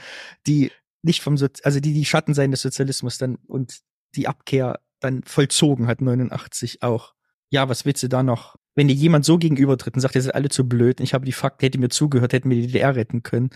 die 0.46 0.70
nicht 1.04 1.22
vom, 1.22 1.36
so 1.36 1.46
also 1.62 1.80
die 1.80 1.92
die 1.92 2.04
Schattensein 2.04 2.50
des 2.50 2.62
Sozialismus 2.62 3.18
dann 3.18 3.36
und 3.46 3.80
die 4.16 4.26
Abkehr 4.26 4.80
dann 5.00 5.22
vollzogen 5.24 5.86
hat, 5.86 6.00
89 6.00 6.82
auch. 6.82 7.14
Ja, 7.50 7.68
was 7.68 7.84
willst 7.84 8.02
du 8.02 8.08
da 8.08 8.22
noch? 8.22 8.56
Wenn 8.74 8.88
dir 8.88 8.94
jemand 8.94 9.24
so 9.24 9.38
gegenübertritt 9.38 9.94
und 9.94 10.00
sagt, 10.00 10.14
ihr 10.14 10.22
seid 10.22 10.34
alle 10.34 10.48
zu 10.48 10.68
blöd, 10.68 11.00
ich 11.00 11.14
habe 11.14 11.26
die 11.26 11.32
Fakten, 11.32 11.64
hätte 11.64 11.78
mir 11.78 11.90
zugehört, 11.90 12.32
hätten 12.32 12.50
wir 12.50 12.56
die 12.56 12.66
DDR 12.66 12.96
retten 12.96 13.22
können. 13.22 13.50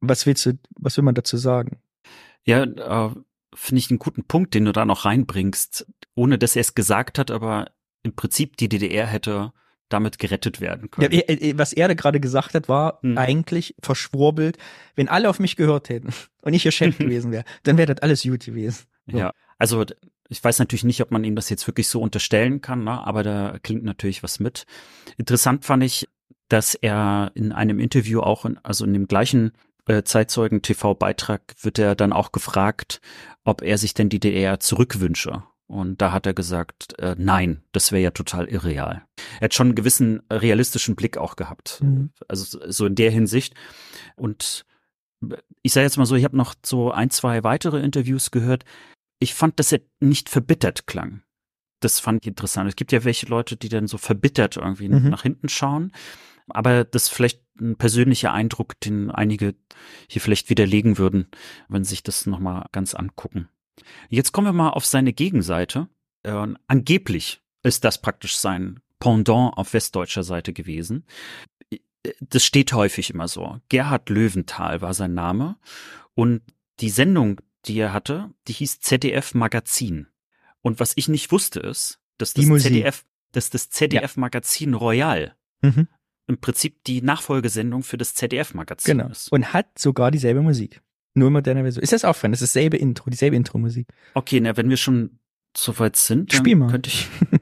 Was 0.00 0.26
willst 0.26 0.44
du, 0.46 0.58
was 0.76 0.96
will 0.96 1.04
man 1.04 1.14
dazu 1.14 1.36
sagen? 1.36 1.80
Ja, 2.44 2.64
äh, 2.64 3.14
finde 3.54 3.78
ich 3.78 3.90
einen 3.90 3.98
guten 3.98 4.24
Punkt, 4.24 4.54
den 4.54 4.64
du 4.64 4.72
da 4.72 4.84
noch 4.84 5.04
reinbringst, 5.04 5.86
ohne 6.14 6.38
dass 6.38 6.56
er 6.56 6.60
es 6.60 6.74
gesagt 6.74 7.18
hat, 7.18 7.30
aber 7.30 7.70
im 8.02 8.14
Prinzip 8.14 8.56
die 8.56 8.68
DDR 8.68 9.06
hätte 9.06 9.52
damit 9.88 10.18
gerettet 10.18 10.60
werden 10.60 10.88
Ja, 10.98 11.08
können. 11.08 11.12
äh, 11.28 11.54
was 11.58 11.72
er 11.72 11.88
da 11.88 11.94
gerade 11.94 12.20
gesagt 12.20 12.54
hat, 12.54 12.68
war 12.68 12.98
Hm. 13.02 13.18
eigentlich 13.18 13.74
verschwurbelt, 13.80 14.58
wenn 14.96 15.08
alle 15.08 15.28
auf 15.28 15.38
mich 15.38 15.56
gehört 15.56 15.88
hätten 15.88 16.08
und 16.42 16.54
ich 16.54 16.64
ihr 16.64 16.72
Chef 16.72 16.96
gewesen 16.98 17.30
wäre, 17.32 17.44
dann 17.64 17.76
wäre 17.78 17.94
das 17.94 18.02
alles 18.02 18.22
gut 18.22 18.44
gewesen. 18.44 18.84
So. 19.10 19.18
Ja, 19.18 19.32
also 19.58 19.84
ich 20.30 20.42
weiß 20.42 20.58
natürlich 20.58 20.84
nicht, 20.84 21.00
ob 21.02 21.10
man 21.10 21.22
ihm 21.22 21.36
das 21.36 21.50
jetzt 21.50 21.66
wirklich 21.66 21.88
so 21.88 22.00
unterstellen 22.00 22.60
kann, 22.62 22.84
ne? 22.84 23.06
aber 23.06 23.22
da 23.22 23.58
klingt 23.62 23.84
natürlich 23.84 24.22
was 24.22 24.40
mit. 24.40 24.64
Interessant 25.18 25.64
fand 25.64 25.84
ich, 25.84 26.08
dass 26.48 26.74
er 26.74 27.30
in 27.34 27.52
einem 27.52 27.78
Interview 27.78 28.20
auch, 28.20 28.44
in, 28.46 28.58
also 28.62 28.84
in 28.84 28.92
dem 28.94 29.06
gleichen 29.06 29.52
äh, 29.86 30.02
Zeitzeugen-TV-Beitrag 30.02 31.42
wird 31.60 31.78
er 31.78 31.94
dann 31.94 32.12
auch 32.12 32.32
gefragt, 32.32 33.00
ob 33.44 33.62
er 33.62 33.78
sich 33.78 33.94
denn 33.94 34.08
die 34.08 34.20
DDR 34.20 34.60
zurückwünsche. 34.60 35.42
Und 35.66 36.02
da 36.02 36.12
hat 36.12 36.26
er 36.26 36.34
gesagt, 36.34 36.98
äh, 36.98 37.16
nein, 37.18 37.62
das 37.72 37.90
wäre 37.90 38.02
ja 38.02 38.10
total 38.10 38.46
irreal. 38.48 39.04
Er 39.40 39.46
hat 39.46 39.54
schon 39.54 39.68
einen 39.68 39.74
gewissen 39.74 40.22
realistischen 40.30 40.94
Blick 40.94 41.16
auch 41.16 41.36
gehabt. 41.36 41.80
Mhm. 41.82 42.10
Also 42.28 42.58
so 42.70 42.86
in 42.86 42.94
der 42.94 43.10
Hinsicht. 43.10 43.54
Und 44.16 44.66
ich 45.62 45.72
sage 45.72 45.84
jetzt 45.84 45.96
mal 45.96 46.04
so, 46.04 46.16
ich 46.16 46.24
habe 46.24 46.36
noch 46.36 46.54
so 46.64 46.90
ein, 46.90 47.08
zwei 47.10 47.44
weitere 47.44 47.80
Interviews 47.80 48.30
gehört. 48.30 48.64
Ich 49.18 49.32
fand, 49.32 49.58
dass 49.58 49.72
er 49.72 49.80
nicht 50.00 50.28
verbittert 50.28 50.86
klang. 50.86 51.22
Das 51.80 51.98
fand 51.98 52.22
ich 52.22 52.28
interessant. 52.28 52.68
Es 52.68 52.76
gibt 52.76 52.92
ja 52.92 53.04
welche 53.04 53.26
Leute, 53.26 53.56
die 53.56 53.70
dann 53.70 53.86
so 53.86 53.96
verbittert 53.96 54.58
irgendwie 54.58 54.88
Mhm. 54.88 55.08
nach 55.08 55.22
hinten 55.22 55.48
schauen. 55.48 55.92
Aber 56.48 56.84
das 56.84 57.04
ist 57.04 57.08
vielleicht 57.08 57.40
ein 57.58 57.76
persönlicher 57.76 58.32
Eindruck, 58.32 58.78
den 58.80 59.10
einige 59.10 59.54
hier 60.08 60.20
vielleicht 60.20 60.50
widerlegen 60.50 60.98
würden, 60.98 61.28
wenn 61.68 61.84
sie 61.84 61.90
sich 61.90 62.02
das 62.02 62.26
nochmal 62.26 62.66
ganz 62.72 62.94
angucken. 62.94 63.48
Jetzt 64.08 64.32
kommen 64.32 64.46
wir 64.48 64.52
mal 64.52 64.70
auf 64.70 64.86
seine 64.86 65.12
Gegenseite. 65.12 65.88
Äh, 66.22 66.46
angeblich 66.68 67.40
ist 67.62 67.84
das 67.84 68.00
praktisch 68.00 68.36
sein 68.36 68.80
Pendant 68.98 69.56
auf 69.56 69.72
westdeutscher 69.74 70.22
Seite 70.22 70.52
gewesen. 70.52 71.04
Das 72.20 72.44
steht 72.44 72.72
häufig 72.72 73.10
immer 73.10 73.28
so. 73.28 73.60
Gerhard 73.68 74.08
Löwenthal 74.10 74.80
war 74.82 74.94
sein 74.94 75.14
Name. 75.14 75.56
Und 76.14 76.42
die 76.80 76.90
Sendung, 76.90 77.40
die 77.66 77.78
er 77.78 77.92
hatte, 77.92 78.30
die 78.46 78.52
hieß 78.52 78.80
ZDF 78.80 79.34
Magazin. 79.34 80.08
Und 80.60 80.80
was 80.80 80.92
ich 80.96 81.08
nicht 81.08 81.32
wusste 81.32 81.60
ist, 81.60 81.98
dass 82.18 82.34
das. 82.34 82.44
ZDF, 82.62 83.04
dass 83.32 83.50
das 83.50 83.70
ZDF 83.70 84.16
Magazin 84.16 84.74
Royal 84.74 85.34
Mhm. 85.62 85.88
im 86.26 86.38
Prinzip 86.38 86.84
die 86.84 87.00
Nachfolgesendung 87.02 87.82
für 87.82 87.96
das 87.98 88.14
ZDF-Magazin 88.14 88.98
Genau. 88.98 89.10
ist. 89.10 89.32
Und 89.32 89.52
hat 89.54 89.78
sogar 89.78 90.10
dieselbe 90.10 90.42
Musik. 90.42 90.82
Nur 91.14 91.28
in 91.28 91.32
moderner 91.32 91.62
Version. 91.62 91.82
Ist 91.82 91.92
das 91.92 92.04
auffallend? 92.04 92.34
Das 92.34 92.42
ist 92.42 92.54
dasselbe 92.54 92.76
Intro, 92.76 93.08
dieselbe 93.08 93.36
Intro-Musik. 93.36 93.86
Okay, 94.14 94.40
na, 94.40 94.56
wenn 94.56 94.68
wir 94.68 94.76
schon 94.76 95.18
so 95.56 95.78
weit 95.78 95.96
sind, 95.96 96.32
dann 96.32 96.38
Spiel 96.38 96.56
mal. 96.56 96.70
könnte 96.70 96.90
ich. 96.90 97.08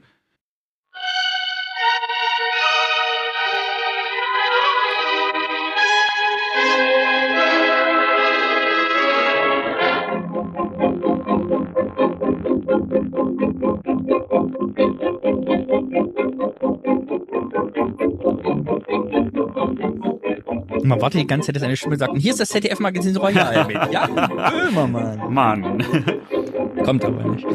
Und 20.83 20.89
man 20.89 21.01
wartet 21.01 21.20
die 21.20 21.26
ganze 21.26 21.47
Zeit, 21.47 21.57
dass 21.57 21.62
eine 21.62 21.76
Stimme 21.76 21.97
sagt, 21.97 22.12
und 22.12 22.20
hier 22.20 22.33
ist 22.33 22.41
das 22.41 22.49
ZDF-Magazin 22.51 23.16
Royal 23.16 23.66
mit 23.66 23.76
Jan 23.93 24.14
Böhmermann. 24.14 25.33
Mann. 25.33 25.78
Kommt 26.85 27.05
aber 27.05 27.24
nicht. 27.24 27.47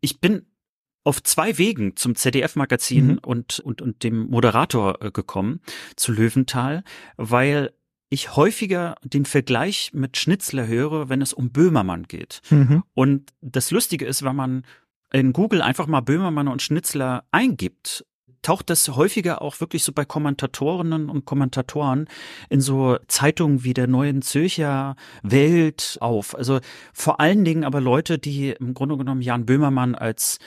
Ich 0.00 0.20
bin 0.20 0.46
auf 1.04 1.22
zwei 1.22 1.58
Wegen 1.58 1.96
zum 1.96 2.14
ZDF-Magazin 2.14 3.06
Mhm. 3.06 3.18
und, 3.24 3.60
und, 3.60 3.82
und 3.82 4.02
dem 4.04 4.28
Moderator 4.28 5.02
äh, 5.02 5.10
gekommen, 5.10 5.60
zu 5.96 6.12
Löwenthal, 6.12 6.84
weil 7.16 7.72
ich 8.10 8.36
häufiger 8.36 8.96
den 9.04 9.24
Vergleich 9.24 9.90
mit 9.94 10.16
Schnitzler 10.16 10.66
höre, 10.66 11.08
wenn 11.08 11.22
es 11.22 11.32
um 11.32 11.50
Böhmermann 11.50 12.04
geht. 12.04 12.42
Mhm. 12.50 12.82
Und 12.92 13.30
das 13.40 13.70
Lustige 13.70 14.04
ist, 14.04 14.24
wenn 14.24 14.36
man 14.36 14.64
in 15.12 15.32
Google 15.32 15.62
einfach 15.62 15.86
mal 15.86 16.00
Böhmermann 16.00 16.48
und 16.48 16.60
Schnitzler 16.62 17.24
eingibt, 17.30 18.04
taucht 18.42 18.70
das 18.70 18.88
häufiger 18.88 19.42
auch 19.42 19.60
wirklich 19.60 19.84
so 19.84 19.92
bei 19.92 20.04
Kommentatorinnen 20.04 21.08
und 21.10 21.24
Kommentatoren 21.24 22.08
in 22.48 22.60
so 22.60 22.98
Zeitungen 23.08 23.64
wie 23.64 23.74
der 23.74 23.86
Neuen 23.86 24.22
Zürcher 24.22 24.96
Welt 25.22 25.98
auf. 26.00 26.34
Also 26.36 26.60
vor 26.92 27.20
allen 27.20 27.44
Dingen 27.44 27.64
aber 27.64 27.80
Leute, 27.80 28.18
die 28.18 28.50
im 28.50 28.74
Grunde 28.74 28.96
genommen 28.96 29.22
Jan 29.22 29.46
Böhmermann 29.46 29.94
als 29.94 30.38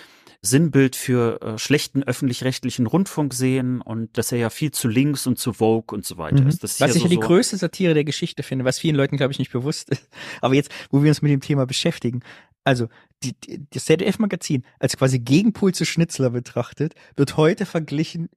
Sinnbild 0.45 0.97
für 0.97 1.41
äh, 1.41 1.57
schlechten 1.57 2.03
öffentlich-rechtlichen 2.03 2.85
Rundfunk 2.85 3.33
sehen 3.33 3.79
und 3.79 4.17
dass 4.17 4.33
er 4.33 4.39
ja 4.39 4.49
viel 4.49 4.71
zu 4.71 4.89
links 4.89 5.25
und 5.25 5.39
zu 5.39 5.53
Vogue 5.53 5.95
und 5.95 6.05
so 6.05 6.17
weiter 6.17 6.41
Mhm. 6.41 6.49
ist. 6.49 6.63
Das 6.63 6.71
ist 6.73 6.81
Was 6.81 6.89
ja 6.89 6.95
ich 6.95 7.01
so, 7.03 7.05
ja 7.05 7.09
die 7.11 7.15
so, 7.15 7.21
größte 7.21 7.55
Satire 7.55 7.93
der 7.93 8.03
Geschichte 8.03 8.43
finde, 8.43 8.65
was 8.65 8.77
vielen 8.77 8.97
Leuten, 8.97 9.15
glaube 9.15 9.31
ich, 9.31 9.39
nicht 9.39 9.53
bewusst 9.53 9.89
ist. 9.89 10.05
Aber 10.41 10.53
jetzt, 10.53 10.69
wo 10.89 11.01
wir 11.01 11.09
uns 11.11 11.21
mit 11.21 11.31
dem 11.31 11.39
Thema 11.39 11.65
beschäftigen, 11.65 12.23
also 12.63 12.87
die, 13.23 13.33
die, 13.39 13.65
das 13.69 13.85
ZDF-Magazin 13.85 14.65
als 14.79 14.97
quasi 14.97 15.19
Gegenpol 15.19 15.73
zu 15.73 15.85
Schnitzler 15.85 16.29
betrachtet, 16.29 16.93
wird 17.15 17.37
heute 17.37 17.65
verglichen 17.65 18.29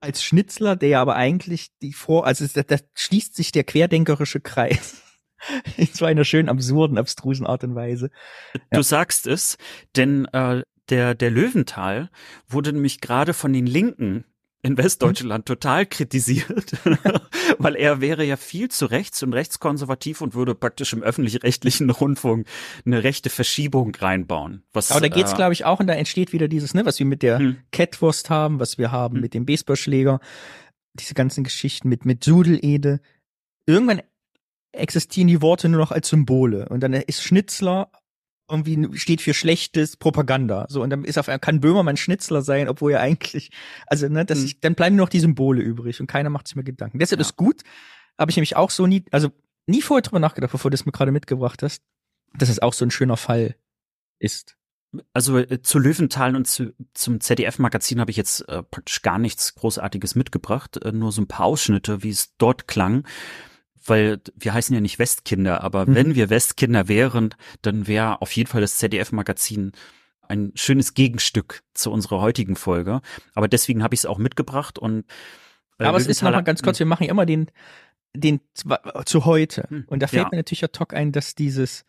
als 0.00 0.22
Schnitzler, 0.22 0.76
der 0.76 0.88
ja 0.88 1.02
aber 1.02 1.16
eigentlich 1.16 1.68
die 1.82 1.92
Vor, 1.92 2.26
also 2.26 2.46
da, 2.46 2.62
da 2.62 2.76
schließt 2.94 3.34
sich 3.34 3.52
der 3.52 3.64
querdenkerische 3.64 4.40
Kreis. 4.40 5.02
In 5.76 5.86
so 5.86 6.04
einer 6.04 6.24
schön 6.24 6.48
absurden, 6.48 6.98
abstrusen 6.98 7.46
Art 7.46 7.64
und 7.64 7.74
Weise. 7.74 8.10
Du 8.70 8.82
sagst 8.82 9.26
es, 9.26 9.56
denn 9.96 10.26
äh, 10.26 10.62
der, 10.90 11.14
der 11.14 11.30
Löwenthal 11.30 12.10
wurde 12.46 12.72
nämlich 12.72 13.00
gerade 13.00 13.32
von 13.32 13.52
den 13.52 13.66
Linken 13.66 14.24
in 14.62 14.76
Westdeutschland 14.76 15.46
total 15.46 15.86
kritisiert, 15.86 16.72
weil 17.58 17.76
er 17.76 18.00
wäre 18.00 18.24
ja 18.24 18.36
viel 18.36 18.68
zu 18.68 18.86
rechts 18.86 19.22
und 19.22 19.32
rechtskonservativ 19.32 20.20
und 20.20 20.34
würde 20.34 20.54
praktisch 20.54 20.92
im 20.92 21.02
öffentlich-rechtlichen 21.02 21.88
Rundfunk 21.90 22.46
eine 22.84 23.02
rechte 23.02 23.30
Verschiebung 23.30 23.94
reinbauen. 23.94 24.62
Was, 24.72 24.90
Aber 24.90 25.00
da 25.00 25.08
geht's, 25.08 25.32
äh, 25.32 25.36
glaube 25.36 25.54
ich, 25.54 25.64
auch, 25.64 25.80
und 25.80 25.86
da 25.86 25.94
entsteht 25.94 26.32
wieder 26.32 26.48
dieses, 26.48 26.74
ne, 26.74 26.84
was 26.84 26.98
wir 26.98 27.06
mit 27.06 27.22
der 27.22 27.38
Hm. 27.38 27.56
Catwurst 27.72 28.28
haben, 28.28 28.60
was 28.60 28.76
wir 28.76 28.92
haben 28.92 29.14
Hm. 29.16 29.22
mit 29.22 29.34
dem 29.34 29.46
Baseballschläger, 29.46 30.20
diese 30.94 31.14
ganzen 31.14 31.44
Geschichten 31.44 31.88
mit, 31.88 32.04
mit 32.04 32.22
Sudelede. 32.22 33.00
Irgendwann 33.64 34.02
existieren 34.72 35.28
die 35.28 35.40
Worte 35.40 35.68
nur 35.68 35.80
noch 35.80 35.90
als 35.90 36.08
Symbole. 36.08 36.68
Und 36.68 36.80
dann 36.80 36.92
ist 36.92 37.22
Schnitzler 37.22 37.90
irgendwie 38.50 38.98
steht 38.98 39.20
für 39.20 39.34
schlechtes 39.34 39.96
Propaganda. 39.96 40.66
So, 40.68 40.82
und 40.82 40.90
dann 40.90 41.04
ist 41.04 41.18
auf 41.18 41.28
einmal, 41.28 41.38
kann 41.40 41.60
Böhmermann 41.60 41.96
Schnitzler 41.96 42.42
sein, 42.42 42.68
obwohl 42.68 42.92
er 42.92 43.00
eigentlich, 43.00 43.50
also, 43.86 44.08
ne, 44.08 44.24
das, 44.24 44.38
Hm. 44.38 44.44
ich, 44.46 44.60
dann 44.60 44.74
bleiben 44.74 44.96
nur 44.96 45.06
noch 45.06 45.10
die 45.10 45.20
Symbole 45.20 45.62
übrig 45.62 46.00
und 46.00 46.06
keiner 46.06 46.30
macht 46.30 46.48
sich 46.48 46.56
mehr 46.56 46.64
Gedanken. 46.64 46.98
Deshalb 46.98 47.20
Ja. 47.20 47.26
ist 47.26 47.36
gut, 47.36 47.62
habe 48.18 48.30
ich 48.30 48.36
nämlich 48.36 48.56
auch 48.56 48.70
so 48.70 48.86
nie, 48.86 49.04
also 49.10 49.30
nie 49.66 49.82
vorher 49.82 50.02
drüber 50.02 50.18
nachgedacht, 50.20 50.52
bevor 50.52 50.70
du 50.70 50.74
das 50.76 50.84
mir 50.86 50.92
gerade 50.92 51.12
mitgebracht 51.12 51.62
hast, 51.62 51.82
dass 52.38 52.48
es 52.48 52.58
auch 52.60 52.72
so 52.72 52.84
ein 52.84 52.90
schöner 52.90 53.16
Fall 53.16 53.56
ist. 54.18 54.56
Also 55.12 55.38
äh, 55.38 55.62
zu 55.62 55.78
Löwenthal 55.78 56.34
und 56.34 56.46
zu, 56.48 56.74
zum 56.94 57.20
ZDF-Magazin 57.20 58.00
habe 58.00 58.10
ich 58.10 58.16
jetzt 58.16 58.40
äh, 58.48 58.62
praktisch 58.64 59.02
gar 59.02 59.18
nichts 59.18 59.54
Großartiges 59.54 60.16
mitgebracht, 60.16 60.78
äh, 60.82 60.90
nur 60.90 61.12
so 61.12 61.22
ein 61.22 61.28
paar 61.28 61.46
Ausschnitte, 61.46 62.02
wie 62.02 62.10
es 62.10 62.34
dort 62.38 62.66
klang. 62.66 63.06
Weil 63.84 64.20
wir 64.36 64.52
heißen 64.54 64.74
ja 64.74 64.80
nicht 64.80 64.98
Westkinder, 64.98 65.62
aber 65.62 65.86
Mhm. 65.86 65.94
wenn 65.94 66.14
wir 66.14 66.30
Westkinder 66.30 66.86
wären, 66.88 67.34
dann 67.62 67.86
wäre 67.86 68.20
auf 68.20 68.32
jeden 68.32 68.48
Fall 68.48 68.60
das 68.60 68.76
ZDF-Magazin 68.78 69.72
ein 70.28 70.52
schönes 70.54 70.94
Gegenstück 70.94 71.62
zu 71.74 71.90
unserer 71.90 72.20
heutigen 72.20 72.56
Folge. 72.56 73.00
Aber 73.34 73.48
deswegen 73.48 73.82
habe 73.82 73.94
ich 73.94 74.00
es 74.00 74.06
auch 74.06 74.18
mitgebracht 74.18 74.78
und 74.78 75.04
äh, 75.78 75.84
Aber 75.84 75.98
es 75.98 76.06
ist 76.06 76.22
nochmal 76.22 76.44
ganz 76.44 76.62
kurz, 76.62 76.78
wir 76.78 76.86
machen 76.86 77.04
ja 77.04 77.10
immer 77.10 77.26
den, 77.26 77.50
den 78.14 78.40
zwa- 78.56 79.04
zu 79.06 79.24
heute. 79.24 79.64
Hm, 79.68 79.84
Und 79.88 80.02
da 80.02 80.06
fällt 80.06 80.24
ja. 80.24 80.28
mir 80.30 80.36
natürlich 80.36 80.62
ad 80.62 80.78
hoc 80.78 80.94
ein, 80.94 81.10
dass 81.12 81.34
dieses, 81.34 81.84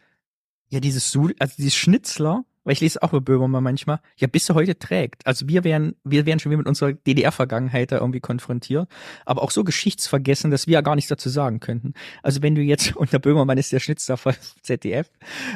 ja, 0.70 0.80
dieses 0.80 1.16
also 1.16 1.54
dieses 1.58 1.76
Schnitzler, 1.76 2.46
weil 2.64 2.74
ich 2.74 2.82
lese 2.82 3.01
auch 3.01 3.12
über 3.14 3.22
Böhmermann 3.22 3.64
manchmal, 3.64 3.99
ja 4.18 4.28
bis 4.28 4.49
heute 4.49 4.78
trägt. 4.78 5.26
Also 5.26 5.47
wir 5.47 5.64
wären, 5.64 5.95
wir 6.03 6.26
wären 6.26 6.39
schon 6.39 6.51
wieder 6.51 6.59
mit 6.59 6.68
unserer 6.68 6.93
DDR-Vergangenheit 6.93 7.91
da 7.91 7.97
irgendwie 7.97 8.20
konfrontiert, 8.20 8.88
aber 9.26 9.41
auch 9.41 9.51
so 9.51 9.64
geschichtsvergessen, 9.64 10.51
dass 10.51 10.68
wir 10.68 10.74
ja 10.74 10.82
gar 10.82 10.95
nichts 10.95 11.09
dazu 11.09 11.30
sagen 11.30 11.59
könnten. 11.59 11.93
Also 12.24 12.41
wenn 12.41 12.55
du 12.55 12.62
jetzt 12.62 12.95
unter 12.95 13.20
Böhmermann 13.20 13.57
ist 13.57 13.72
der 13.72 13.80
Schnitzler 13.80 14.18
von 14.18 14.34
ZDF, 14.62 15.09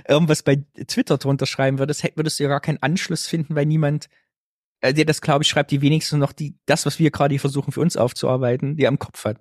irgendwas 0.08 0.44
bei 0.44 0.64
Twitter 0.88 1.18
drunter 1.18 1.46
schreiben 1.46 1.80
würdest, 1.80 2.04
würdest 2.16 2.40
du 2.40 2.44
ja 2.44 2.50
gar 2.50 2.62
keinen 2.62 2.82
Anschluss 2.82 3.28
finden, 3.28 3.56
weil 3.56 3.66
niemand 3.66 4.10
äh, 4.82 4.94
der 4.94 5.06
das, 5.06 5.22
glaube 5.22 5.44
ich, 5.44 5.50
schreibt, 5.50 5.72
die 5.72 5.82
wenigstens 5.82 6.20
noch 6.20 6.32
die, 6.34 6.58
das, 6.66 6.86
was 6.86 7.00
wir 7.00 7.12
gerade 7.12 7.34
hier 7.34 7.40
versuchen 7.40 7.72
für 7.72 7.82
uns 7.82 7.98
aufzuarbeiten, 7.98 8.76
die 8.78 8.84
er 8.84 8.90
im 8.90 9.00
Kopf 9.00 9.26
hat. 9.26 9.40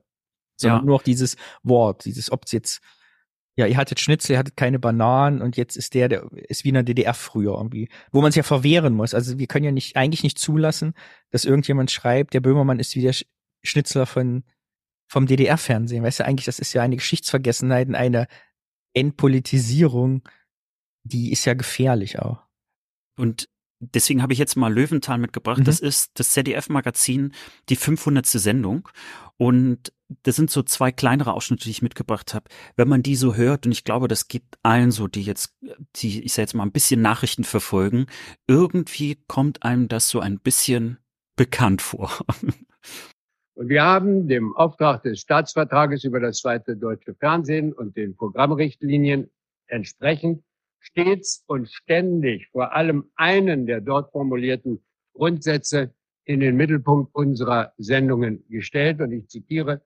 Sondern 0.56 0.80
Ja. 0.80 0.84
nur 0.84 0.96
noch 0.96 1.02
dieses 1.02 1.36
Wort, 1.62 2.04
dieses, 2.04 2.30
ob's 2.30 2.52
jetzt, 2.52 2.80
ja, 3.57 3.66
ihr 3.66 3.76
hattet 3.76 4.00
Schnitzel, 4.00 4.32
ihr 4.32 4.38
hattet 4.38 4.57
keine 4.57 4.78
Bananen 4.78 5.40
und 5.40 5.57
jetzt 5.57 5.76
ist 5.76 5.94
der, 5.94 6.09
der 6.09 6.28
ist 6.32 6.64
wie 6.64 6.68
in 6.70 6.74
der 6.74 6.82
DDR 6.82 7.14
früher 7.14 7.57
irgendwie, 7.57 7.88
wo 8.11 8.20
man 8.20 8.32
sich 8.32 8.38
ja 8.38 8.42
verwehren 8.42 8.94
muss. 8.94 9.14
Also 9.14 9.38
wir 9.38 9.46
können 9.46 9.64
ja 9.64 9.70
nicht, 9.70 9.96
eigentlich 9.96 10.24
nicht 10.24 10.38
zulassen, 10.38 10.94
dass 11.30 11.44
irgendjemand 11.44 11.90
schreibt, 11.90 12.34
der 12.34 12.40
Böhmermann 12.40 12.80
ist 12.80 12.96
wie 12.96 13.02
der 13.02 13.14
Sch- 13.14 13.26
Schnitzler 13.62 14.07
von, 14.07 14.44
vom 15.09 15.26
DDR-Fernsehen. 15.26 16.02
Weißt 16.02 16.20
du, 16.20 16.24
eigentlich, 16.24 16.46
das 16.46 16.59
ist 16.59 16.72
ja 16.72 16.82
eine 16.82 16.96
Geschichtsvergessenheit 16.96 17.88
und 17.88 17.94
eine 17.94 18.26
Entpolitisierung, 18.92 20.28
die 21.05 21.30
ist 21.32 21.44
ja 21.44 21.55
gefährlich 21.55 22.18
auch. 22.18 22.42
Und 23.16 23.48
deswegen 23.93 24.22
habe 24.22 24.32
ich 24.32 24.39
jetzt 24.39 24.57
mal 24.57 24.72
Löwenthal 24.72 25.18
mitgebracht. 25.18 25.61
Mhm. 25.61 25.64
Das 25.64 25.80
ist 25.80 26.18
das 26.18 26.30
ZDF-Magazin, 26.30 27.32
die 27.68 27.76
500. 27.76 28.26
Sendung. 28.26 28.89
Und 29.37 29.93
das 30.22 30.37
sind 30.37 30.51
so 30.51 30.62
zwei 30.62 30.93
kleinere 30.93 31.32
Ausschnitte, 31.32 31.64
die 31.64 31.70
ich 31.70 31.82
mitgebracht 31.82 32.35
habe. 32.35 32.47
Wenn 32.76 32.89
man 32.89 33.03
die 33.03 33.16
so 33.16 33.35
hört, 33.35 33.66
und 33.66 33.72
ich 33.72 33.85
glaube, 33.85 34.09
das 34.09 34.28
geht 34.28 34.45
allen 34.62 34.91
so, 34.91 35.09
die 35.09 35.22
jetzt, 35.22 35.55
die, 35.97 36.22
ich 36.24 36.32
sag 36.32 36.43
jetzt 36.43 36.55
mal, 36.55 36.64
ein 36.64 36.72
bisschen 36.72 37.03
Nachrichten 37.03 37.45
verfolgen, 37.45 38.07
irgendwie 38.47 39.18
kommt 39.26 39.62
einem 39.62 39.89
das 39.89 40.09
so 40.09 40.20
ein 40.20 40.39
bisschen 40.39 40.99
bekannt 41.37 41.82
vor. 41.82 42.11
Und 43.57 43.68
wir 43.68 43.85
haben 43.85 44.26
dem 44.26 44.55
Auftrag 44.57 45.05
des 45.05 45.20
Staatsvertrages 45.20 46.03
über 46.03 46.18
das 46.18 46.41
zweite 46.41 46.76
deutsche 46.76 47.14
Fernsehen 47.14 47.72
und 47.72 47.97
den 47.97 48.16
Programmrichtlinien 48.16 49.30
entsprechend 49.68 50.42
stets 50.84 51.44
und 51.46 51.68
ständig 51.68 52.48
vor 52.50 52.72
allem 52.72 53.11
einen 53.16 53.66
der 53.66 53.80
dort 53.80 54.12
formulierten 54.12 54.84
Grundsätze 55.14 55.94
in 56.24 56.40
den 56.40 56.56
Mittelpunkt 56.56 57.14
unserer 57.14 57.72
Sendungen 57.78 58.44
gestellt. 58.48 59.00
Und 59.00 59.12
ich 59.12 59.28
zitiere, 59.28 59.82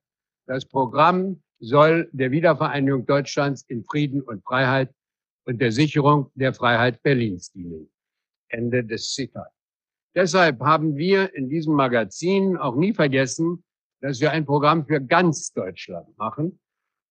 das 0.47 0.65
Programm 0.65 1.43
soll 1.61 2.09
der 2.13 2.31
Wiedervereinigung 2.31 3.07
Deutschlands 3.07 3.65
in 3.69 3.85
Frieden 3.85 4.23
und 4.23 4.43
Freiheit 4.45 4.93
und 5.45 5.61
der 5.61 5.73
Sicherung 5.73 6.31
der 6.35 6.55
Freiheit 6.55 7.03
Berlins 7.03 7.53
dienen. 7.53 7.89
Ende 8.49 8.85
des 8.85 9.13
Zitats. 9.13 9.55
Deshalb 10.15 10.61
haben 10.61 10.97
wir 10.97 11.35
in 11.35 11.49
diesem 11.49 11.75
Magazin 11.75 12.57
auch 12.57 12.75
nie 12.75 12.93
vergessen, 12.93 13.63
dass 14.01 14.21
wir 14.21 14.31
ein 14.31 14.47
Programm 14.47 14.87
für 14.87 15.01
ganz 15.01 15.53
Deutschland 15.53 16.17
machen 16.17 16.59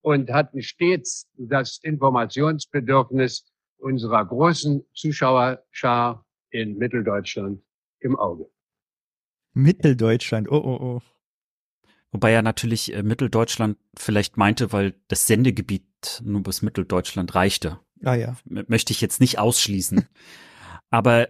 und 0.01 0.31
hatten 0.31 0.61
stets 0.61 1.30
das 1.38 1.80
Informationsbedürfnis 1.84 3.45
unserer 3.78 4.26
großen 4.26 4.86
Zuschauerschar 4.94 6.26
in 6.49 6.78
Mitteldeutschland 6.78 7.62
im 7.99 8.18
Auge. 8.18 8.49
Mitteldeutschland, 9.54 10.49
oh, 10.49 10.58
oh, 10.64 10.78
oh. 10.82 11.02
Wobei 12.12 12.32
er 12.32 12.41
natürlich 12.41 12.94
äh, 12.94 13.04
Mitteldeutschland 13.04 13.78
vielleicht 13.98 14.38
meinte, 14.38 14.72
weil 14.72 14.95
das 15.08 15.28
Sendegebiet 15.28 16.22
nur 16.24 16.41
bis 16.44 16.62
Mitteldeutschland 16.62 17.36
reichte. 17.36 17.80
Ah 18.04 18.16
ja. 18.16 18.38
M- 18.49 18.66
möchte 18.68 18.94
ich 18.94 19.02
jetzt 19.02 19.20
nicht 19.20 19.40
ausschließen. 19.40 20.08
Aber 20.90 21.28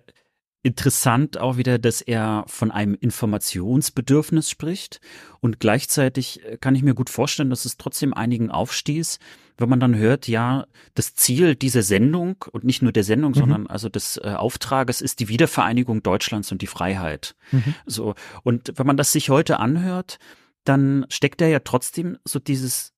interessant 0.68 1.38
auch 1.38 1.58
wieder, 1.58 1.80
dass 1.80 2.02
er 2.02 2.44
von 2.48 2.72
einem 2.72 2.94
Informationsbedürfnis 2.94 4.50
spricht 4.50 5.00
und 5.40 5.60
gleichzeitig 5.60 6.44
äh, 6.44 6.58
kann 6.58 6.76
ich 6.76 6.84
mir 6.84 6.94
gut 6.94 7.10
vorstellen, 7.10 7.50
dass 7.50 7.66
es 7.66 7.78
trotzdem 7.78 8.14
einigen 8.14 8.52
aufstieß, 8.52 9.20
wenn 9.58 9.70
man 9.70 9.80
dann 9.80 9.96
hört, 9.96 10.28
ja, 10.28 10.68
das 10.94 11.16
Ziel 11.16 11.56
dieser 11.56 11.82
Sendung 11.82 12.44
und 12.52 12.64
nicht 12.64 12.82
nur 12.82 12.92
der 12.92 13.04
Sendung, 13.04 13.32
mhm. 13.32 13.36
sondern 13.36 13.68
also 13.68 13.90
des 13.90 14.18
äh, 14.18 14.34
Auftrages 14.36 15.02
ist 15.02 15.20
die 15.20 15.30
Wiedervereinigung 15.30 16.04
Deutschlands 16.04 16.52
und 16.52 16.62
die 16.62 16.68
Freiheit. 16.68 17.36
Mhm. 17.52 17.74
So 17.86 18.14
und 18.44 18.74
wenn 18.76 18.86
man 18.86 18.98
das 18.98 19.12
sich 19.14 19.30
heute 19.30 19.60
anhört, 19.60 20.20
dann 20.66 21.06
steckt 21.10 21.42
er 21.42 21.48
ja 21.48 21.60
trotzdem 21.60 22.18
so 22.26 22.40
dieses 22.40 22.94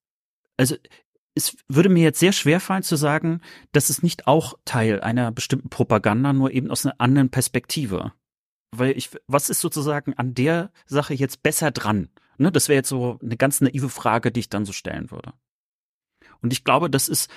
also 0.58 0.76
es 1.36 1.56
würde 1.68 1.90
mir 1.90 2.04
jetzt 2.04 2.20
sehr 2.20 2.32
schwer 2.32 2.60
fallen 2.60 2.84
zu 2.84 2.96
sagen, 2.96 3.42
dass 3.72 3.90
es 3.90 4.04
nicht 4.04 4.28
auch 4.28 4.56
Teil 4.66 5.02
einer 5.02 5.32
bestimmten 5.32 5.70
Propaganda, 5.70 6.34
nur 6.34 6.52
eben 6.52 6.70
aus 6.70 6.86
einer 6.86 7.00
anderen 7.00 7.30
Perspektive. 7.30 8.14
Weil 8.72 8.98
ich, 8.98 9.10
was 9.28 9.50
ist 9.50 9.62
sozusagen 9.62 10.14
an 10.14 10.34
der 10.34 10.72
Sache 10.86 11.14
jetzt 11.14 11.42
besser 11.42 11.72
dran? 11.72 12.10
Ne, 12.38 12.52
das 12.52 12.70
wäre 12.70 12.78
jetzt 12.78 12.90
so 12.90 13.20
eine 13.22 13.38
ganz 13.38 13.62
naive 13.62 13.90
Frage, 13.90 14.32
die 14.32 14.42
ich 14.42 14.50
dann 14.50 14.66
so 14.66 14.72
stellen 14.72 15.12
würde. 15.12 15.34
Und 16.42 16.54
ich 16.54 16.64
glaube, 16.64 16.90
das 16.90 17.08
ist 17.10 17.30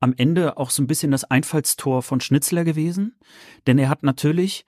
am 0.00 0.14
Ende 0.16 0.56
auch 0.56 0.70
so 0.70 0.82
ein 0.82 0.86
bisschen 0.86 1.10
das 1.10 1.24
Einfallstor 1.24 2.02
von 2.02 2.20
Schnitzler 2.20 2.64
gewesen, 2.64 3.18
denn 3.66 3.78
er 3.78 3.90
hat 3.90 4.02
natürlich 4.02 4.64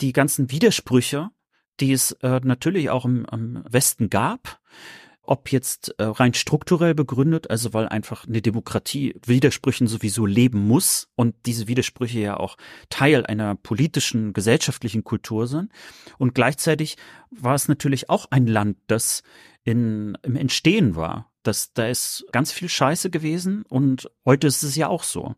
die 0.00 0.12
ganzen 0.12 0.50
Widersprüche, 0.50 1.30
die 1.78 1.92
es 1.92 2.12
äh, 2.22 2.40
natürlich 2.42 2.90
auch 2.90 3.04
im, 3.04 3.26
im 3.30 3.64
Westen 3.68 4.10
gab, 4.10 4.60
ob 5.26 5.52
jetzt 5.52 5.94
äh, 5.98 6.04
rein 6.04 6.34
strukturell 6.34 6.94
begründet, 6.94 7.50
also 7.50 7.72
weil 7.72 7.88
einfach 7.88 8.26
eine 8.26 8.42
Demokratie 8.42 9.14
Widersprüchen 9.24 9.86
sowieso 9.86 10.26
leben 10.26 10.66
muss 10.66 11.08
und 11.14 11.34
diese 11.46 11.68
Widersprüche 11.68 12.20
ja 12.20 12.36
auch 12.36 12.56
Teil 12.90 13.26
einer 13.26 13.54
politischen, 13.54 14.32
gesellschaftlichen 14.32 15.04
Kultur 15.04 15.46
sind. 15.46 15.70
Und 16.18 16.34
gleichzeitig 16.34 16.96
war 17.30 17.54
es 17.54 17.68
natürlich 17.68 18.10
auch 18.10 18.26
ein 18.30 18.46
Land, 18.46 18.78
das 18.86 19.22
in, 19.64 20.16
im 20.22 20.36
Entstehen 20.36 20.96
war. 20.96 21.32
Das, 21.42 21.72
da 21.72 21.86
ist 21.86 22.26
ganz 22.32 22.52
viel 22.52 22.68
Scheiße 22.68 23.10
gewesen 23.10 23.64
und 23.68 24.10
heute 24.24 24.46
ist 24.46 24.62
es 24.62 24.76
ja 24.76 24.88
auch 24.88 25.02
so. 25.02 25.34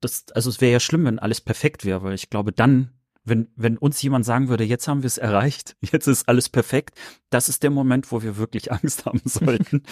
Das, 0.00 0.26
also 0.34 0.50
es 0.50 0.60
wäre 0.60 0.72
ja 0.72 0.80
schlimm, 0.80 1.04
wenn 1.04 1.18
alles 1.18 1.40
perfekt 1.40 1.84
wäre, 1.84 2.02
weil 2.02 2.14
ich 2.14 2.30
glaube, 2.30 2.52
dann 2.52 2.93
wenn, 3.24 3.48
wenn 3.56 3.78
uns 3.78 4.00
jemand 4.02 4.24
sagen 4.24 4.48
würde, 4.48 4.64
jetzt 4.64 4.86
haben 4.86 5.02
wir 5.02 5.08
es 5.08 5.18
erreicht, 5.18 5.76
jetzt 5.80 6.06
ist 6.06 6.28
alles 6.28 6.48
perfekt, 6.48 6.98
das 7.30 7.48
ist 7.48 7.62
der 7.62 7.70
Moment, 7.70 8.12
wo 8.12 8.22
wir 8.22 8.36
wirklich 8.36 8.72
Angst 8.72 9.06
haben 9.06 9.22
sollten. 9.24 9.82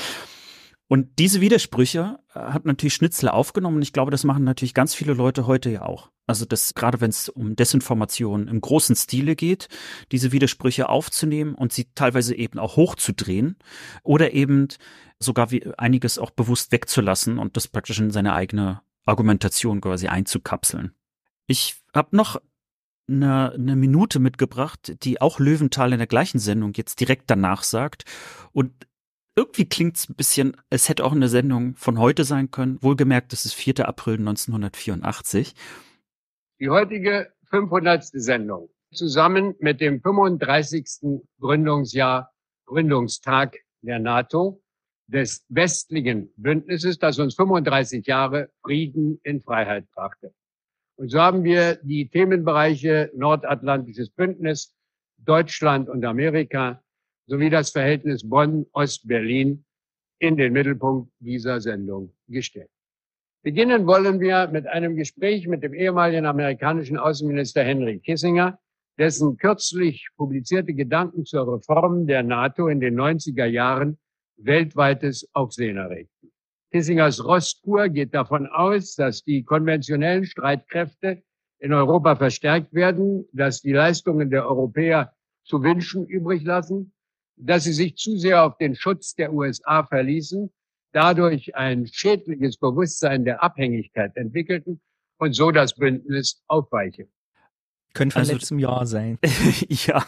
Und 0.88 1.18
diese 1.18 1.40
Widersprüche 1.40 2.18
äh, 2.34 2.38
hat 2.38 2.66
natürlich 2.66 2.94
Schnitzler 2.94 3.32
aufgenommen 3.32 3.76
und 3.76 3.82
ich 3.82 3.94
glaube, 3.94 4.10
das 4.10 4.24
machen 4.24 4.44
natürlich 4.44 4.74
ganz 4.74 4.94
viele 4.94 5.14
Leute 5.14 5.46
heute 5.46 5.70
ja 5.70 5.82
auch. 5.86 6.10
Also 6.26 6.44
das, 6.44 6.74
gerade 6.74 7.00
wenn 7.00 7.10
es 7.10 7.28
um 7.28 7.56
Desinformation 7.56 8.46
im 8.46 8.60
großen 8.60 8.94
Stile 8.94 9.34
geht, 9.34 9.68
diese 10.12 10.32
Widersprüche 10.32 10.88
aufzunehmen 10.88 11.54
und 11.54 11.72
sie 11.72 11.88
teilweise 11.94 12.34
eben 12.34 12.58
auch 12.58 12.76
hochzudrehen 12.76 13.56
oder 14.02 14.32
eben 14.32 14.68
sogar 15.18 15.50
wie 15.50 15.66
einiges 15.78 16.18
auch 16.18 16.30
bewusst 16.30 16.72
wegzulassen 16.72 17.38
und 17.38 17.56
das 17.56 17.68
praktisch 17.68 17.98
in 17.98 18.10
seine 18.10 18.34
eigene 18.34 18.82
Argumentation 19.04 19.80
quasi 19.80 20.08
einzukapseln. 20.08 20.92
Ich 21.46 21.76
habe 21.94 22.14
noch 22.16 22.40
eine, 23.08 23.52
eine 23.52 23.76
Minute 23.76 24.18
mitgebracht, 24.18 24.96
die 25.04 25.20
auch 25.20 25.38
Löwenthal 25.38 25.92
in 25.92 25.98
der 25.98 26.06
gleichen 26.06 26.38
Sendung 26.38 26.72
jetzt 26.74 27.00
direkt 27.00 27.30
danach 27.30 27.62
sagt. 27.62 28.04
Und 28.52 28.72
irgendwie 29.36 29.64
klingt 29.64 29.96
es 29.96 30.08
ein 30.08 30.14
bisschen, 30.14 30.56
es 30.70 30.88
hätte 30.88 31.04
auch 31.04 31.12
eine 31.12 31.28
Sendung 31.28 31.74
von 31.76 31.98
heute 31.98 32.24
sein 32.24 32.50
können. 32.50 32.82
Wohlgemerkt, 32.82 33.32
das 33.32 33.44
ist 33.44 33.54
4. 33.54 33.86
April 33.88 34.14
1984. 34.18 35.54
Die 36.60 36.68
heutige 36.68 37.32
500. 37.50 38.04
Sendung 38.04 38.68
zusammen 38.92 39.54
mit 39.58 39.80
dem 39.80 40.00
35. 40.00 41.20
Gründungsjahr, 41.40 42.30
Gründungstag 42.66 43.56
der 43.80 43.98
NATO, 43.98 44.62
des 45.06 45.44
westlichen 45.48 46.32
Bündnisses, 46.36 46.98
das 46.98 47.18
uns 47.18 47.34
35 47.34 48.06
Jahre 48.06 48.50
Frieden 48.62 49.20
in 49.22 49.40
Freiheit 49.40 49.90
brachte. 49.90 50.34
Und 50.96 51.10
so 51.10 51.20
haben 51.20 51.44
wir 51.44 51.76
die 51.76 52.08
Themenbereiche 52.08 53.10
Nordatlantisches 53.14 54.10
Bündnis, 54.10 54.76
Deutschland 55.18 55.88
und 55.88 56.04
Amerika 56.04 56.82
sowie 57.26 57.50
das 57.50 57.70
Verhältnis 57.70 58.28
Bonn-Ost-Berlin 58.28 59.64
in 60.18 60.36
den 60.36 60.52
Mittelpunkt 60.52 61.10
dieser 61.20 61.60
Sendung 61.60 62.12
gestellt. 62.28 62.70
Beginnen 63.42 63.86
wollen 63.86 64.20
wir 64.20 64.48
mit 64.48 64.68
einem 64.68 64.94
Gespräch 64.94 65.48
mit 65.48 65.64
dem 65.64 65.74
ehemaligen 65.74 66.26
amerikanischen 66.26 66.96
Außenminister 66.96 67.64
Henry 67.64 67.98
Kissinger, 67.98 68.60
dessen 68.98 69.36
kürzlich 69.36 70.06
publizierte 70.16 70.74
Gedanken 70.74 71.24
zur 71.24 71.52
Reform 71.52 72.06
der 72.06 72.22
NATO 72.22 72.68
in 72.68 72.78
den 72.78 72.94
90er 72.94 73.46
Jahren 73.46 73.98
weltweites 74.36 75.28
Aufsehen 75.32 75.76
erregten. 75.76 76.21
Kissingers 76.72 77.22
Rostkur 77.22 77.90
geht 77.90 78.14
davon 78.14 78.46
aus, 78.46 78.94
dass 78.94 79.22
die 79.24 79.44
konventionellen 79.44 80.24
Streitkräfte 80.24 81.22
in 81.58 81.74
Europa 81.74 82.16
verstärkt 82.16 82.72
werden, 82.72 83.26
dass 83.34 83.60
die 83.60 83.72
Leistungen 83.72 84.30
der 84.30 84.48
Europäer 84.48 85.14
zu 85.44 85.62
wünschen 85.62 86.06
übrig 86.06 86.44
lassen, 86.44 86.94
dass 87.36 87.64
sie 87.64 87.74
sich 87.74 87.96
zu 87.96 88.16
sehr 88.16 88.42
auf 88.42 88.56
den 88.56 88.74
Schutz 88.74 89.14
der 89.14 89.34
USA 89.34 89.84
verließen, 89.84 90.50
dadurch 90.92 91.54
ein 91.54 91.86
schädliches 91.86 92.56
Bewusstsein 92.56 93.26
der 93.26 93.42
Abhängigkeit 93.42 94.16
entwickelten 94.16 94.80
und 95.18 95.34
so 95.34 95.50
das 95.50 95.74
Bündnis 95.74 96.42
aufweichen. 96.46 97.12
Könnte 97.94 98.14
von 98.14 98.20
also, 98.20 98.32
letztem 98.32 98.58
Jahr 98.58 98.86
sein. 98.86 99.18
ja. 99.68 100.04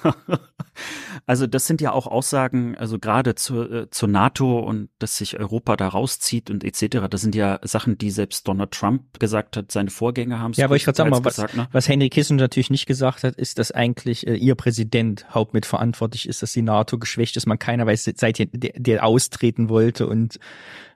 Also 1.26 1.46
das 1.46 1.66
sind 1.66 1.80
ja 1.80 1.92
auch 1.92 2.06
Aussagen, 2.06 2.76
also 2.76 2.98
gerade 2.98 3.34
zur, 3.34 3.70
äh, 3.70 3.90
zur 3.90 4.08
NATO 4.08 4.58
und 4.58 4.88
dass 4.98 5.18
sich 5.18 5.38
Europa 5.38 5.76
da 5.76 5.88
rauszieht 5.88 6.50
und 6.50 6.64
etc. 6.64 7.08
Das 7.08 7.20
sind 7.20 7.34
ja 7.34 7.60
Sachen, 7.62 7.98
die 7.98 8.10
selbst 8.10 8.48
Donald 8.48 8.72
Trump 8.72 9.18
gesagt 9.20 9.56
hat, 9.56 9.70
seine 9.70 9.90
Vorgänger 9.90 10.38
haben 10.38 10.52
es 10.52 10.56
Ja, 10.56 10.64
aber 10.66 10.76
ich 10.76 10.84
gerade 10.84 10.96
sagen 10.96 11.10
mal, 11.10 11.24
was, 11.24 11.36
gesagt, 11.36 11.56
ne? 11.56 11.68
was 11.72 11.88
Henry 11.88 12.08
Kissinger 12.08 12.42
natürlich 12.42 12.70
nicht 12.70 12.86
gesagt 12.86 13.22
hat, 13.22 13.36
ist, 13.36 13.58
dass 13.58 13.70
eigentlich 13.70 14.26
äh, 14.26 14.34
ihr 14.34 14.54
Präsident 14.54 15.26
hauptmitverantwortlich 15.32 16.28
ist, 16.28 16.42
dass 16.42 16.52
die 16.52 16.62
NATO 16.62 16.98
geschwächt 16.98 17.36
ist. 17.36 17.46
Man 17.46 17.58
keiner 17.58 17.86
weiß, 17.86 18.10
seit 18.16 18.38
der, 18.38 18.72
der 18.76 19.04
austreten 19.04 19.68
wollte 19.68 20.06
und 20.06 20.38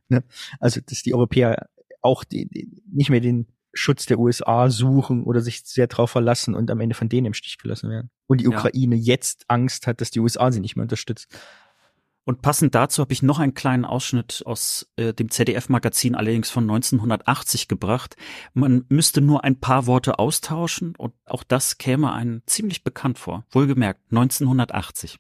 ne, 0.09 0.25
also 0.59 0.81
dass 0.85 1.03
die 1.03 1.15
Europäer 1.15 1.69
auch 2.03 2.25
die, 2.25 2.47
die, 2.47 2.83
nicht 2.91 3.11
mehr 3.11 3.21
den 3.21 3.47
Schutz 3.79 4.07
der 4.07 4.19
USA 4.19 4.71
suchen 4.71 5.25
oder 5.25 5.41
sich 5.41 5.63
sehr 5.65 5.87
darauf 5.87 6.11
verlassen 6.11 6.55
und 6.55 6.71
am 6.71 6.81
Ende 6.81 6.95
von 6.95 7.09
denen 7.09 7.27
im 7.27 7.35
Stich 7.35 7.59
gelassen 7.59 7.91
werden. 7.91 8.11
Und 8.27 8.41
die 8.41 8.49
Ukraine 8.49 8.97
ja. 8.97 9.15
jetzt 9.15 9.45
Angst 9.49 9.87
hat, 9.87 10.01
dass 10.01 10.11
die 10.11 10.21
USA 10.21 10.51
sie 10.51 10.61
nicht 10.61 10.77
mehr 10.77 10.83
unterstützt. 10.83 11.29
Und 12.29 12.43
passend 12.43 12.75
dazu 12.75 13.01
habe 13.01 13.15
ich 13.15 13.23
noch 13.23 13.39
einen 13.39 13.55
kleinen 13.55 13.87
Ausschnitt 13.87 14.43
aus 14.45 14.93
äh, 14.97 15.15
dem 15.15 15.31
ZDF-Magazin, 15.31 16.15
allerdings 16.15 16.51
von 16.51 16.65
1980 16.65 17.69
gebracht. 17.69 18.17
Man 18.53 18.85
müsste 18.91 19.23
nur 19.23 19.45
ein 19.45 19.59
paar 19.59 19.87
Worte 19.87 20.19
austauschen 20.19 20.95
und 20.99 21.15
auch 21.25 21.43
das 21.43 21.79
käme 21.79 22.13
einem 22.13 22.43
ziemlich 22.45 22.85
bekannt 22.85 23.19
vor. 23.19 23.47
Wohlgemerkt, 23.51 24.03
1980. 24.11 25.19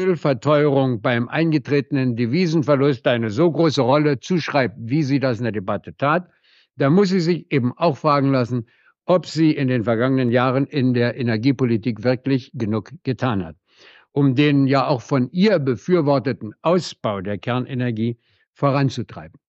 Ölverteuerung 0.00 1.00
beim 1.00 1.28
eingetretenen 1.28 2.14
Devisenverlust 2.14 3.08
eine 3.08 3.30
so 3.30 3.50
große 3.50 3.82
Rolle 3.82 4.20
zuschreibt, 4.20 4.76
wie 4.78 5.02
sie 5.02 5.18
das 5.18 5.38
in 5.38 5.42
der 5.42 5.52
Debatte 5.52 5.96
tat, 5.96 6.30
da 6.78 6.90
muss 6.90 7.08
sie 7.08 7.20
sich 7.20 7.50
eben 7.50 7.72
auch 7.76 7.96
fragen 7.96 8.30
lassen, 8.30 8.66
ob 9.04 9.26
sie 9.26 9.52
in 9.52 9.68
den 9.68 9.84
vergangenen 9.84 10.30
Jahren 10.30 10.66
in 10.66 10.94
der 10.94 11.16
Energiepolitik 11.16 12.04
wirklich 12.04 12.52
genug 12.54 12.92
getan 13.02 13.44
hat, 13.44 13.56
um 14.12 14.34
den 14.34 14.66
ja 14.66 14.86
auch 14.86 15.02
von 15.02 15.28
ihr 15.32 15.58
befürworteten 15.58 16.54
Ausbau 16.62 17.20
der 17.20 17.38
Kernenergie 17.38 18.18
voranzutreiben. 18.52 19.40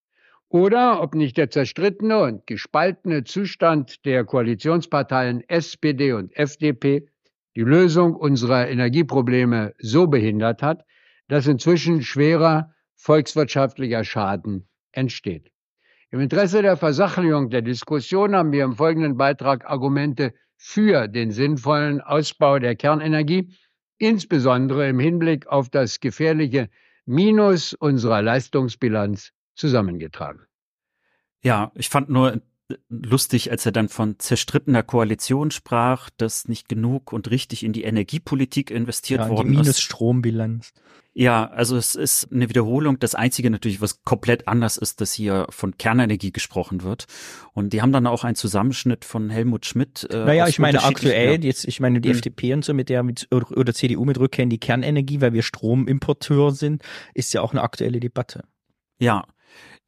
Oder 0.48 1.02
ob 1.04 1.14
nicht 1.14 1.38
der 1.38 1.52
zerstrittene 1.52 2.20
und 2.20 2.48
gespaltene 2.48 3.24
Zustand 3.24 4.04
der 4.06 4.26
Koalitionsparteien 4.26 5.48
SPD 5.48 6.14
und 6.14 6.36
FDP 6.36 7.08
die 7.56 7.62
Lösung 7.62 8.16
unserer 8.16 8.68
Energieprobleme 8.68 9.76
so 9.78 10.08
behindert 10.08 10.64
hat, 10.64 10.84
dass 11.28 11.46
inzwischen 11.46 12.02
schwerer 12.02 12.74
volkswirtschaftlicher 12.96 14.04
Schaden 14.04 14.68
entsteht. 14.92 15.52
Im 16.12 16.22
Interesse 16.22 16.64
der 16.64 16.76
Versachlichung 16.76 17.52
der 17.52 17.62
Diskussion 17.62 18.36
haben 18.36 18.52
wir 18.52 18.64
im 18.64 18.76
folgenden 18.76 19.16
Beitrag 19.16 19.66
Argumente 19.70 20.34
für 20.58 21.08
den 21.08 21.32
sinnvollen 21.32 22.02
Ausbau 22.02 22.58
der 22.58 22.76
Kernenergie, 22.76 23.56
insbesondere 23.98 24.90
im 24.90 25.00
Hinblick 25.00 25.46
auf 25.48 25.70
das 25.70 26.00
gefährliche 26.00 26.70
Minus 27.06 27.74
unserer 27.74 28.24
Leistungsbilanz 28.24 29.32
zusammengetragen. 29.56 30.42
Ja, 31.42 31.72
ich 31.76 31.90
fand 31.90 32.10
nur 32.10 32.42
lustig, 32.90 33.52
als 33.52 33.66
er 33.66 33.72
dann 33.72 33.88
von 33.88 34.18
zerstrittener 34.20 34.84
Koalition 34.84 35.52
sprach, 35.52 36.10
dass 36.18 36.48
nicht 36.48 36.70
genug 36.70 37.14
und 37.14 37.30
richtig 37.30 37.64
in 37.64 37.74
die 37.74 37.84
Energiepolitik 37.84 38.72
investiert 38.72 39.22
ja, 39.22 39.30
worden 39.30 39.50
die 39.50 39.54
ist. 39.56 39.62
Minus-Strombilanz. 39.62 40.74
Ja, 41.14 41.50
also 41.50 41.76
es 41.76 41.96
ist 41.96 42.32
eine 42.32 42.50
Wiederholung. 42.50 43.00
Das 43.00 43.16
Einzige 43.16 43.50
natürlich, 43.50 43.82
was 43.82 44.04
komplett 44.04 44.48
anders 44.48 44.78
ist, 44.78 45.02
dass 45.02 45.12
hier 45.12 45.48
von 45.50 45.78
Kernenergie 45.78 46.32
gesprochen 46.32 46.84
wird. 46.84 47.06
Und 47.54 47.74
die 47.74 47.82
haben 47.82 47.92
dann 47.92 48.08
auch 48.08 48.24
einen 48.24 48.36
Zusammenschnitt 48.36 49.06
von 49.06 49.30
Helmut 49.30 49.66
Schmidt. 49.66 50.08
Äh, 50.12 50.26
naja, 50.26 50.48
ich 50.48 50.60
meine 50.60 50.84
aktuell, 50.84 51.42
ja. 51.42 51.48
jetzt, 51.48 51.68
ich 51.68 51.80
meine 51.80 52.00
die 52.00 52.10
mhm. 52.10 52.16
FDP 52.16 52.54
und 52.54 52.64
so 52.64 52.74
mit 52.74 52.90
der 52.90 53.04
mit 53.04 53.28
oder 53.32 53.74
CDU 53.74 54.06
mit 54.06 54.20
Rückkehr 54.20 54.44
in 54.44 54.50
die 54.50 54.60
Kernenergie, 54.60 55.20
weil 55.20 55.34
wir 55.34 55.42
Stromimporteur 55.42 56.52
sind, 56.52 56.84
ist 57.14 57.34
ja 57.34 57.42
auch 57.42 57.52
eine 57.52 57.64
aktuelle 57.64 58.00
Debatte. 58.00 58.44
Ja, 59.00 59.26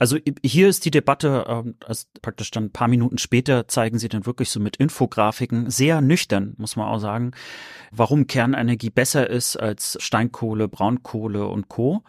also 0.02 0.18
hier 0.44 0.68
ist 0.68 0.84
die 0.86 0.90
Debatte, 0.90 1.46
ähm, 1.48 1.76
also 1.86 2.08
praktisch 2.24 2.50
dann 2.50 2.66
ein 2.66 2.72
paar 2.72 2.88
Minuten 2.88 3.20
später 3.20 3.68
zeigen 3.68 4.00
sie 4.00 4.10
dann 4.10 4.26
wirklich 4.26 4.50
so 4.50 4.60
mit 4.60 4.78
Infografiken 4.78 5.70
sehr 5.70 6.02
nüchtern, 6.02 6.56
muss 6.58 6.76
man 6.76 6.88
auch 6.88 6.98
sagen, 6.98 7.34
warum 7.92 8.26
Kernenergie 8.26 8.90
besser 8.90 9.30
ist 9.30 9.58
als 9.58 9.98
Steinkohle, 10.02 10.68
Braunkohle 10.68 11.46
und 11.46 11.70
Co. 11.70 12.02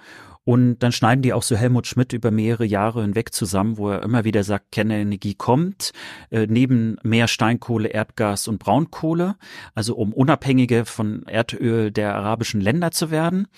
Und 0.45 0.79
dann 0.79 0.91
schneiden 0.91 1.21
die 1.21 1.35
auch 1.35 1.43
so 1.43 1.55
Helmut 1.55 1.87
Schmidt 1.87 2.15
über 2.15 2.31
mehrere 2.31 2.65
Jahre 2.65 3.03
hinweg 3.03 3.35
zusammen, 3.35 3.77
wo 3.77 3.91
er 3.91 4.03
immer 4.03 4.25
wieder 4.25 4.43
sagt, 4.43 4.73
Kernenergie 4.73 5.35
kommt, 5.35 5.93
äh, 6.31 6.47
neben 6.49 6.97
mehr 7.03 7.29
Steinkohle, 7.29 7.89
Erdgas 7.89 8.49
und 8.49 8.59
Braunkohle, 8.59 9.37
also 9.75 9.97
um 9.97 10.15
unabhängiger 10.15 10.87
von 10.87 11.25
Erdöl 11.25 11.91
der 11.91 12.15
arabischen 12.15 12.63
Länder 12.63 12.91
zu 12.91 13.11
werden. 13.11 13.49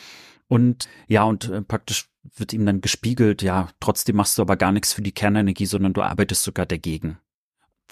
Und 0.48 0.88
ja, 1.06 1.22
und 1.22 1.48
äh, 1.48 1.62
praktisch 1.62 2.08
wird 2.36 2.52
ihm 2.52 2.66
dann 2.66 2.80
gespiegelt, 2.80 3.42
ja, 3.42 3.68
trotzdem 3.80 4.16
machst 4.16 4.38
du 4.38 4.42
aber 4.42 4.56
gar 4.56 4.72
nichts 4.72 4.92
für 4.92 5.02
die 5.02 5.12
Kernenergie, 5.12 5.66
sondern 5.66 5.92
du 5.92 6.02
arbeitest 6.02 6.42
sogar 6.42 6.66
dagegen. 6.66 7.18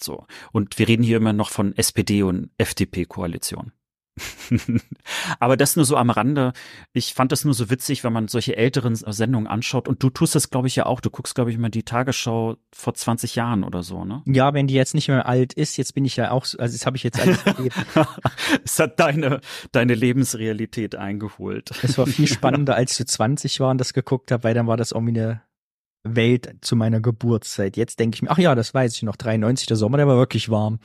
So. 0.01 0.27
Und 0.53 0.79
wir 0.79 0.89
reden 0.89 1.03
hier 1.03 1.19
immer 1.19 1.33
noch 1.33 1.51
von 1.51 1.77
SPD 1.77 2.23
und 2.23 2.51
FDP-Koalition. 2.59 3.73
Aber 5.41 5.57
das 5.57 5.77
nur 5.77 5.85
so 5.85 5.97
am 5.97 6.11
Rande. 6.11 6.53
Ich 6.93 7.15
fand 7.15 7.33
das 7.33 7.45
nur 7.45 7.55
so 7.55 7.71
witzig, 7.71 8.05
wenn 8.05 8.13
man 8.13 8.29
solche 8.29 8.57
älteren 8.57 8.95
Sendungen 8.95 9.47
anschaut. 9.47 9.89
Und 9.89 10.03
du 10.03 10.11
tust 10.11 10.35
das, 10.35 10.51
glaube 10.51 10.69
ich, 10.69 10.77
ja 10.77 10.87
auch. 10.87 11.01
Du 11.01 11.11
guckst, 11.11 11.35
glaube 11.35 11.51
ich, 11.51 11.59
mal 11.59 11.71
die 11.71 11.83
Tagesschau 11.83 12.57
vor 12.75 12.95
20 12.95 13.35
Jahren 13.37 13.65
oder 13.65 13.83
so, 13.83 14.05
ne? 14.05 14.23
Ja, 14.27 14.53
wenn 14.55 14.67
die 14.67 14.75
jetzt 14.75 14.95
nicht 14.95 15.09
mehr 15.09 15.27
alt 15.27 15.55
ist, 15.55 15.77
jetzt 15.77 15.95
bin 15.95 16.05
ich 16.05 16.17
ja 16.17 16.31
auch, 16.31 16.43
also 16.59 16.77
das 16.77 16.87
habe 16.87 16.97
ich 16.97 17.03
jetzt 17.03 17.21
alles 17.21 17.43
erlebt. 17.45 17.77
es 18.65 18.79
hat 18.79 19.01
deine, 19.01 19.41
deine 19.73 19.95
Lebensrealität 19.95 20.95
eingeholt. 20.95 21.71
Es 21.83 21.97
war 21.97 22.07
viel 22.07 22.27
spannender, 22.29 22.77
als 22.77 22.97
du 22.97 23.07
20 23.07 23.61
war 23.61 23.71
und 23.71 23.79
das 23.79 23.95
geguckt 23.95 24.31
habe, 24.31 24.45
weil 24.45 24.55
dann 24.55 24.67
war 24.67 24.77
das 24.77 24.93
irgendwie 24.93 25.19
eine 25.19 25.43
Welt 26.05 26.57
zu 26.61 26.77
meiner 26.77 27.01
Geburtszeit. 27.01 27.77
Jetzt 27.77 28.01
denke 28.01 28.17
ich 28.17 28.23
mir, 28.23 28.31
ach 28.31 28.39
ja, 28.39 28.55
das 28.55 28.75
weiß 28.75 28.95
ich 28.97 29.03
noch, 29.03 29.17
93, 29.17 29.67
der 29.67 29.77
Sommer, 29.77 29.99
der 29.99 30.09
war 30.09 30.17
wirklich 30.17 30.51
warm. 30.51 30.81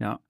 Ja. 0.00 0.20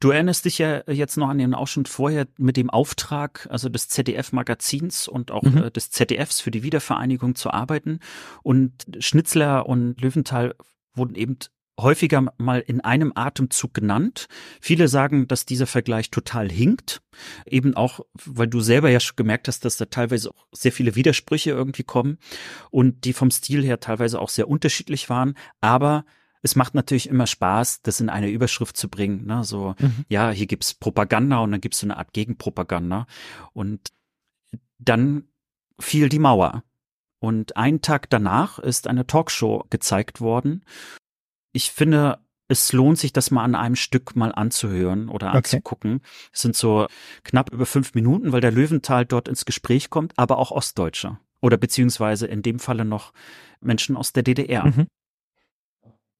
Du 0.00 0.10
erinnerst 0.10 0.44
dich 0.46 0.58
ja 0.58 0.82
jetzt 0.90 1.16
noch 1.16 1.28
an 1.28 1.38
den 1.38 1.54
Ausschnitt 1.54 1.88
vorher 1.88 2.26
mit 2.38 2.56
dem 2.56 2.70
Auftrag, 2.70 3.46
also 3.50 3.68
des 3.68 3.88
ZDF-Magazins 3.88 5.06
und 5.06 5.30
auch 5.30 5.42
mhm. 5.42 5.64
äh, 5.64 5.70
des 5.70 5.90
ZDFs 5.90 6.40
für 6.40 6.50
die 6.50 6.64
Wiedervereinigung 6.64 7.36
zu 7.36 7.50
arbeiten. 7.50 8.00
Und 8.42 8.72
Schnitzler 8.98 9.68
und 9.68 10.00
Löwenthal 10.00 10.54
wurden 10.94 11.14
eben 11.14 11.38
häufiger 11.80 12.32
mal 12.36 12.60
in 12.60 12.80
einem 12.80 13.12
Atemzug 13.14 13.74
genannt. 13.74 14.26
Viele 14.60 14.88
sagen, 14.88 15.26
dass 15.26 15.46
dieser 15.46 15.66
Vergleich 15.66 16.10
total 16.10 16.50
hinkt. 16.50 17.00
Eben 17.46 17.74
auch, 17.74 18.00
weil 18.24 18.48
du 18.48 18.60
selber 18.60 18.90
ja 18.90 19.00
schon 19.00 19.16
gemerkt 19.16 19.48
hast, 19.48 19.64
dass 19.64 19.76
da 19.76 19.86
teilweise 19.86 20.30
auch 20.30 20.46
sehr 20.52 20.72
viele 20.72 20.96
Widersprüche 20.96 21.50
irgendwie 21.50 21.84
kommen 21.84 22.18
und 22.70 23.04
die 23.04 23.12
vom 23.12 23.30
Stil 23.30 23.64
her 23.64 23.80
teilweise 23.80 24.20
auch 24.20 24.28
sehr 24.28 24.48
unterschiedlich 24.48 25.08
waren. 25.08 25.34
Aber 25.60 26.04
es 26.42 26.56
macht 26.56 26.74
natürlich 26.74 27.08
immer 27.08 27.26
Spaß, 27.26 27.82
das 27.82 28.00
in 28.00 28.08
eine 28.08 28.28
Überschrift 28.28 28.76
zu 28.76 28.88
bringen. 28.88 29.26
Ne? 29.26 29.44
So, 29.44 29.74
mhm. 29.78 30.04
ja, 30.08 30.30
hier 30.30 30.46
gibt's 30.46 30.74
Propaganda 30.74 31.38
und 31.38 31.52
dann 31.52 31.60
gibt's 31.60 31.78
so 31.78 31.86
eine 31.86 31.96
Art 31.96 32.12
Gegenpropaganda. 32.12 33.06
Und 33.52 33.92
dann 34.78 35.28
fiel 35.78 36.08
die 36.08 36.18
Mauer. 36.18 36.64
Und 37.20 37.56
einen 37.56 37.80
Tag 37.80 38.10
danach 38.10 38.58
ist 38.58 38.88
eine 38.88 39.06
Talkshow 39.06 39.64
gezeigt 39.70 40.20
worden. 40.20 40.64
Ich 41.52 41.70
finde, 41.70 42.18
es 42.48 42.72
lohnt 42.72 42.98
sich, 42.98 43.12
das 43.12 43.30
mal 43.30 43.44
an 43.44 43.54
einem 43.54 43.76
Stück 43.76 44.16
mal 44.16 44.32
anzuhören 44.32 45.08
oder 45.08 45.28
okay. 45.28 45.36
anzugucken. 45.36 46.00
Es 46.32 46.42
sind 46.42 46.56
so 46.56 46.88
knapp 47.22 47.52
über 47.52 47.66
fünf 47.66 47.94
Minuten, 47.94 48.32
weil 48.32 48.40
der 48.40 48.50
Löwenthal 48.50 49.06
dort 49.06 49.28
ins 49.28 49.44
Gespräch 49.44 49.90
kommt, 49.90 50.12
aber 50.18 50.38
auch 50.38 50.50
Ostdeutsche. 50.50 51.18
Oder 51.40 51.56
beziehungsweise 51.56 52.26
in 52.26 52.42
dem 52.42 52.58
Falle 52.58 52.84
noch 52.84 53.12
Menschen 53.60 53.96
aus 53.96 54.12
der 54.12 54.24
DDR. 54.24 54.66
Mhm. 54.66 54.86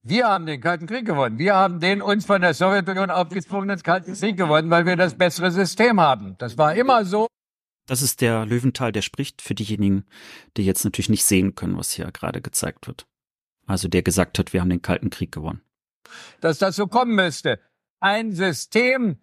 Wir 0.05 0.27
haben 0.27 0.45
den 0.45 0.59
Kalten 0.59 0.85
Krieg 0.85 1.05
gewonnen. 1.05 1.39
Wir 1.39 1.55
haben 1.55 1.79
den 1.79 2.01
uns 2.01 2.25
von 2.25 2.41
der 2.41 2.53
Sowjetunion 2.53 3.09
aufgezwungenen 3.09 3.81
Kalten 3.81 4.13
Krieg 4.13 4.35
gewonnen, 4.35 4.69
weil 4.69 4.85
wir 4.85 4.97
das 4.97 5.17
bessere 5.17 5.49
System 5.49 6.01
haben. 6.01 6.35
Das 6.39 6.57
war 6.57 6.75
immer 6.75 7.05
so. 7.05 7.27
Das 7.87 8.01
ist 8.01 8.19
der 8.19 8.45
Löwenthal, 8.45 8.91
der 8.91 9.01
spricht 9.01 9.41
für 9.41 9.55
diejenigen, 9.55 10.05
die 10.57 10.65
jetzt 10.65 10.83
natürlich 10.83 11.07
nicht 11.07 11.23
sehen 11.23 11.55
können, 11.55 11.77
was 11.77 11.91
hier 11.91 12.11
gerade 12.11 12.41
gezeigt 12.41 12.85
wird. 12.87 13.07
Also 13.65 13.87
der 13.87 14.03
gesagt 14.03 14.39
hat, 14.39 14.51
wir 14.51 14.59
haben 14.59 14.69
den 14.69 14.81
Kalten 14.81 15.09
Krieg 15.09 15.31
gewonnen. 15.31 15.61
Dass 16.41 16.57
das 16.57 16.75
so 16.75 16.87
kommen 16.87 17.15
müsste. 17.15 17.61
Ein 18.01 18.33
System, 18.33 19.19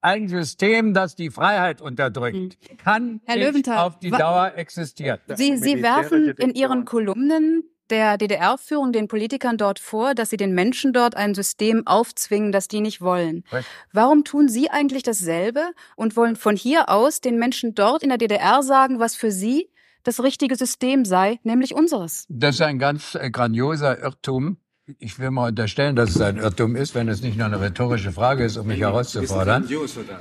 ein 0.00 0.26
System, 0.26 0.94
das 0.94 1.14
die 1.14 1.30
Freiheit 1.30 1.80
unterdrückt, 1.80 2.58
hm. 2.68 2.76
kann 2.78 3.20
Herr 3.24 3.52
nicht 3.52 3.68
auf 3.68 4.00
die 4.00 4.10
Dauer 4.10 4.54
existieren. 4.56 5.20
Sie, 5.28 5.56
Sie 5.58 5.80
werfen 5.80 6.30
in 6.38 6.50
Ihren 6.54 6.84
Kolumnen 6.84 7.62
der 7.90 8.16
DDR-Führung, 8.18 8.92
den 8.92 9.08
Politikern 9.08 9.56
dort 9.56 9.78
vor, 9.78 10.14
dass 10.14 10.30
sie 10.30 10.36
den 10.36 10.54
Menschen 10.54 10.92
dort 10.92 11.16
ein 11.16 11.34
System 11.34 11.86
aufzwingen, 11.86 12.52
das 12.52 12.68
die 12.68 12.80
nicht 12.80 13.00
wollen. 13.00 13.44
Warum 13.92 14.24
tun 14.24 14.48
Sie 14.48 14.70
eigentlich 14.70 15.02
dasselbe 15.02 15.72
und 15.96 16.16
wollen 16.16 16.36
von 16.36 16.56
hier 16.56 16.88
aus 16.88 17.20
den 17.20 17.38
Menschen 17.38 17.74
dort 17.74 18.02
in 18.02 18.08
der 18.08 18.18
DDR 18.18 18.62
sagen, 18.62 18.98
was 18.98 19.14
für 19.14 19.30
sie 19.30 19.70
das 20.02 20.22
richtige 20.22 20.56
System 20.56 21.04
sei, 21.04 21.40
nämlich 21.42 21.74
unseres? 21.74 22.26
Das 22.28 22.56
ist 22.56 22.60
ein 22.60 22.78
ganz 22.78 23.14
äh, 23.14 23.30
grandioser 23.30 23.98
Irrtum. 23.98 24.58
Ich 24.98 25.18
will 25.18 25.30
mal 25.30 25.48
unterstellen, 25.48 25.96
dass 25.96 26.10
es 26.10 26.20
ein 26.20 26.36
Irrtum 26.36 26.76
ist, 26.76 26.94
wenn 26.94 27.08
es 27.08 27.22
nicht 27.22 27.38
nur 27.38 27.46
eine 27.46 27.58
rhetorische 27.58 28.12
Frage 28.12 28.44
ist, 28.44 28.58
um 28.58 28.66
mich 28.66 28.80
herauszufordern. 28.80 29.66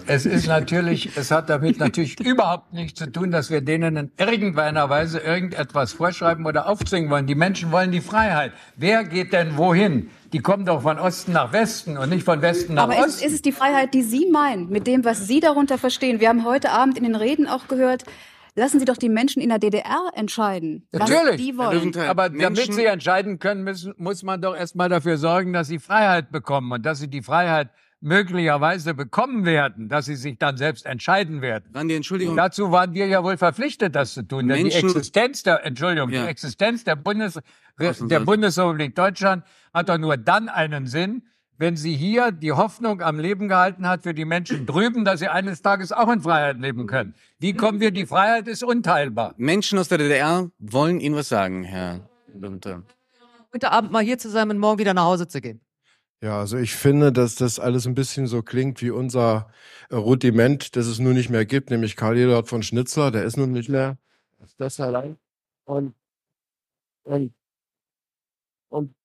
Es 0.08 0.26
ist 0.26 0.48
natürlich, 0.48 1.18
es 1.18 1.32
hat 1.32 1.50
damit 1.50 1.80
natürlich 1.80 2.18
überhaupt 2.26 2.72
nichts 2.72 2.98
zu 2.98 3.12
tun, 3.12 3.30
dass 3.30 3.50
wir 3.50 3.60
denen 3.60 3.98
in 3.98 4.12
irgendeiner 4.18 4.90
Weise 4.90 5.20
irgendetwas 5.20 5.92
vorschreiben 5.92 6.46
oder 6.46 6.70
aufzwingen 6.70 7.10
wollen. 7.10 7.28
Die 7.28 7.36
Menschen 7.36 7.74
wollen 7.74 7.92
die 7.92 8.00
Freiheit. 8.00 8.54
Wer 8.78 9.04
geht 9.04 9.34
denn 9.34 9.58
wohin? 9.58 10.10
Die 10.32 10.40
kommen 10.40 10.66
doch 10.66 10.84
von 10.84 10.98
Osten 10.98 11.34
nach 11.34 11.52
Westen 11.52 11.98
und 11.98 12.08
nicht 12.08 12.24
von 12.24 12.42
Westen 12.42 12.76
nach 12.76 12.84
Aber 12.84 12.94
Osten. 12.94 13.04
Aber 13.04 13.10
ist, 13.18 13.26
ist 13.26 13.34
es 13.34 13.42
die 13.42 13.52
Freiheit, 13.52 13.94
die 13.94 14.02
Sie 14.02 14.30
meinen, 14.32 14.70
mit 14.70 14.88
dem, 14.88 15.04
was 15.04 15.28
Sie 15.28 15.42
darunter 15.42 15.78
verstehen? 15.78 16.22
Wir 16.22 16.30
haben 16.30 16.46
heute 16.46 16.72
Abend 16.72 16.98
in 16.98 17.04
den 17.04 17.16
Reden 17.16 17.50
auch 17.50 17.68
gehört, 17.68 18.06
Lassen 18.56 18.80
Sie 18.80 18.86
doch 18.86 18.98
die 18.98 19.10
Menschen 19.10 19.42
in 19.42 19.50
der 19.50 19.58
DDR 19.58 20.12
entscheiden, 20.14 20.88
Natürlich. 20.92 21.20
was 21.26 21.36
die 21.38 21.58
wollen. 21.58 21.98
Aber 22.08 22.30
damit 22.30 22.72
sie 22.74 22.86
entscheiden 22.86 23.40
können, 23.40 23.64
müssen, 23.64 23.94
muss 23.98 24.22
man 24.22 24.42
doch 24.42 24.56
erstmal 24.56 24.90
dafür 24.90 25.18
sorgen, 25.18 25.54
dass 25.54 25.68
sie 25.68 25.80
Freiheit 25.80 26.32
bekommen 26.32 26.72
und 26.72 26.86
dass 26.86 27.00
sie 27.00 27.08
die 27.08 27.24
Freiheit 27.24 27.70
möglicherweise 28.00 28.94
bekommen 28.94 29.46
werden, 29.46 29.88
dass 29.88 30.06
sie 30.06 30.16
sich 30.16 30.38
dann 30.38 30.58
selbst 30.58 30.86
entscheiden 30.86 31.42
werden. 31.42 31.70
Dann 31.72 31.88
die 31.88 31.96
Entschuldigung. 31.96 32.36
Dazu 32.36 32.72
waren 32.72 32.94
wir 32.94 33.08
ja 33.08 33.24
wohl 33.24 33.38
verpflichtet, 33.38 33.96
das 33.96 34.14
zu 34.14 34.24
tun. 34.24 34.50
Denn 34.50 34.66
die 34.66 34.74
Existenz 34.74 35.42
der, 35.44 35.66
Entschuldigung, 35.66 36.10
ja. 36.10 36.24
die 36.24 36.30
Existenz 36.30 36.84
der, 36.84 36.98
Bundes, 36.98 37.40
der 37.80 38.20
Bundesrepublik 38.20 38.94
Deutschland 38.94 39.46
hat 39.74 39.90
doch 39.90 39.98
nur 39.98 40.18
dann 40.18 40.50
einen 40.50 40.86
Sinn, 40.86 41.24
wenn 41.58 41.78
sie 41.78 41.96
hier 41.96 42.32
die 42.32 42.52
Hoffnung 42.52 43.02
am 43.02 43.20
Leben 43.20 43.48
gehalten 43.48 43.88
hat 43.88 44.04
für 44.04 44.14
die 44.14 44.26
Menschen 44.26 44.66
drüben, 44.66 45.06
dass 45.06 45.20
sie 45.20 45.28
eines 45.28 45.62
Tages 45.62 45.92
auch 45.92 46.12
in 46.12 46.22
Freiheit 46.22 46.60
leben 46.60 46.88
können. 46.88 47.16
Wie 47.40 47.54
kommen 47.54 47.80
wir? 47.80 47.92
Die 47.92 48.06
Freiheit 48.06 48.48
ist 48.48 48.64
unteilbar. 48.64 49.34
Menschen 49.38 49.78
aus 49.80 49.88
der 49.88 49.98
DDR 49.98 50.50
wollen 50.60 51.00
Ihnen 51.00 51.16
was 51.16 51.30
sagen, 51.30 51.64
Herr 51.64 52.08
Lümte. 52.34 52.84
Heute 53.54 53.72
Abend 53.72 53.92
mal 53.92 54.04
hier 54.04 54.18
zu 54.18 54.30
sein 54.30 54.50
und 54.50 54.58
morgen 54.58 54.80
wieder 54.80 54.94
nach 54.94 55.06
Hause 55.06 55.28
zu 55.28 55.40
gehen. 55.40 55.62
Ja, 56.22 56.40
also 56.40 56.58
ich 56.58 56.74
finde, 56.74 57.12
dass 57.12 57.36
das 57.36 57.60
alles 57.60 57.86
ein 57.86 57.96
bisschen 57.96 58.28
so 58.28 58.42
klingt 58.42 58.82
wie 58.82 58.92
unser 58.92 59.50
Rudiment, 59.92 60.76
das 60.78 60.88
es 60.88 60.98
nun 60.98 61.14
nicht 61.14 61.30
mehr 61.30 61.46
gibt, 61.46 61.70
nämlich 61.70 61.98
Karl 61.98 62.18
Eduard 62.18 62.48
von 62.48 62.64
Schnitzler, 62.64 63.12
der 63.12 63.26
ist 63.26 63.36
nun 63.36 63.52
nicht 63.52 63.70
mehr. 63.70 63.98
Das 64.58 64.80
allein. 64.80 65.18
Und, 65.66 65.94
und, 67.04 67.34
und 68.70 68.96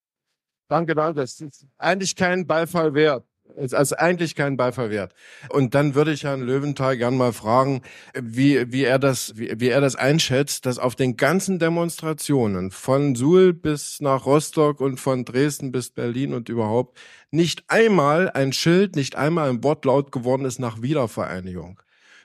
Danke, 0.68 0.94
danke. 0.94 1.20
Das 1.20 1.40
ist 1.40 1.66
eigentlich 1.78 2.14
kein 2.14 2.46
Beifall 2.46 2.94
wert. 2.94 3.24
Es 3.56 3.72
ist 3.72 3.92
eigentlich 3.94 4.34
kein 4.34 4.56
Beifall 4.56 4.90
wert. 4.90 5.14
Und 5.48 5.74
dann 5.74 5.94
würde 5.94 6.12
ich 6.12 6.24
Herrn 6.24 6.42
Löwenthal 6.42 6.96
gern 6.96 7.16
mal 7.16 7.32
fragen, 7.32 7.82
wie, 8.14 8.70
wie 8.70 8.84
er 8.84 8.98
das, 8.98 9.36
wie, 9.36 9.52
wie 9.58 9.68
er 9.68 9.80
das 9.80 9.96
einschätzt, 9.96 10.66
dass 10.66 10.78
auf 10.78 10.94
den 10.94 11.16
ganzen 11.16 11.58
Demonstrationen 11.58 12.70
von 12.70 13.14
Suhl 13.14 13.54
bis 13.54 14.00
nach 14.00 14.26
Rostock 14.26 14.80
und 14.80 14.98
von 15.00 15.24
Dresden 15.24 15.72
bis 15.72 15.90
Berlin 15.90 16.34
und 16.34 16.48
überhaupt 16.48 16.98
nicht 17.30 17.64
einmal 17.68 18.30
ein 18.30 18.52
Schild, 18.52 18.96
nicht 18.96 19.16
einmal 19.16 19.48
ein 19.48 19.64
Wort 19.64 19.84
laut 19.84 20.12
geworden 20.12 20.44
ist 20.44 20.58
nach 20.58 20.82
Wiedervereinigung. 20.82 21.80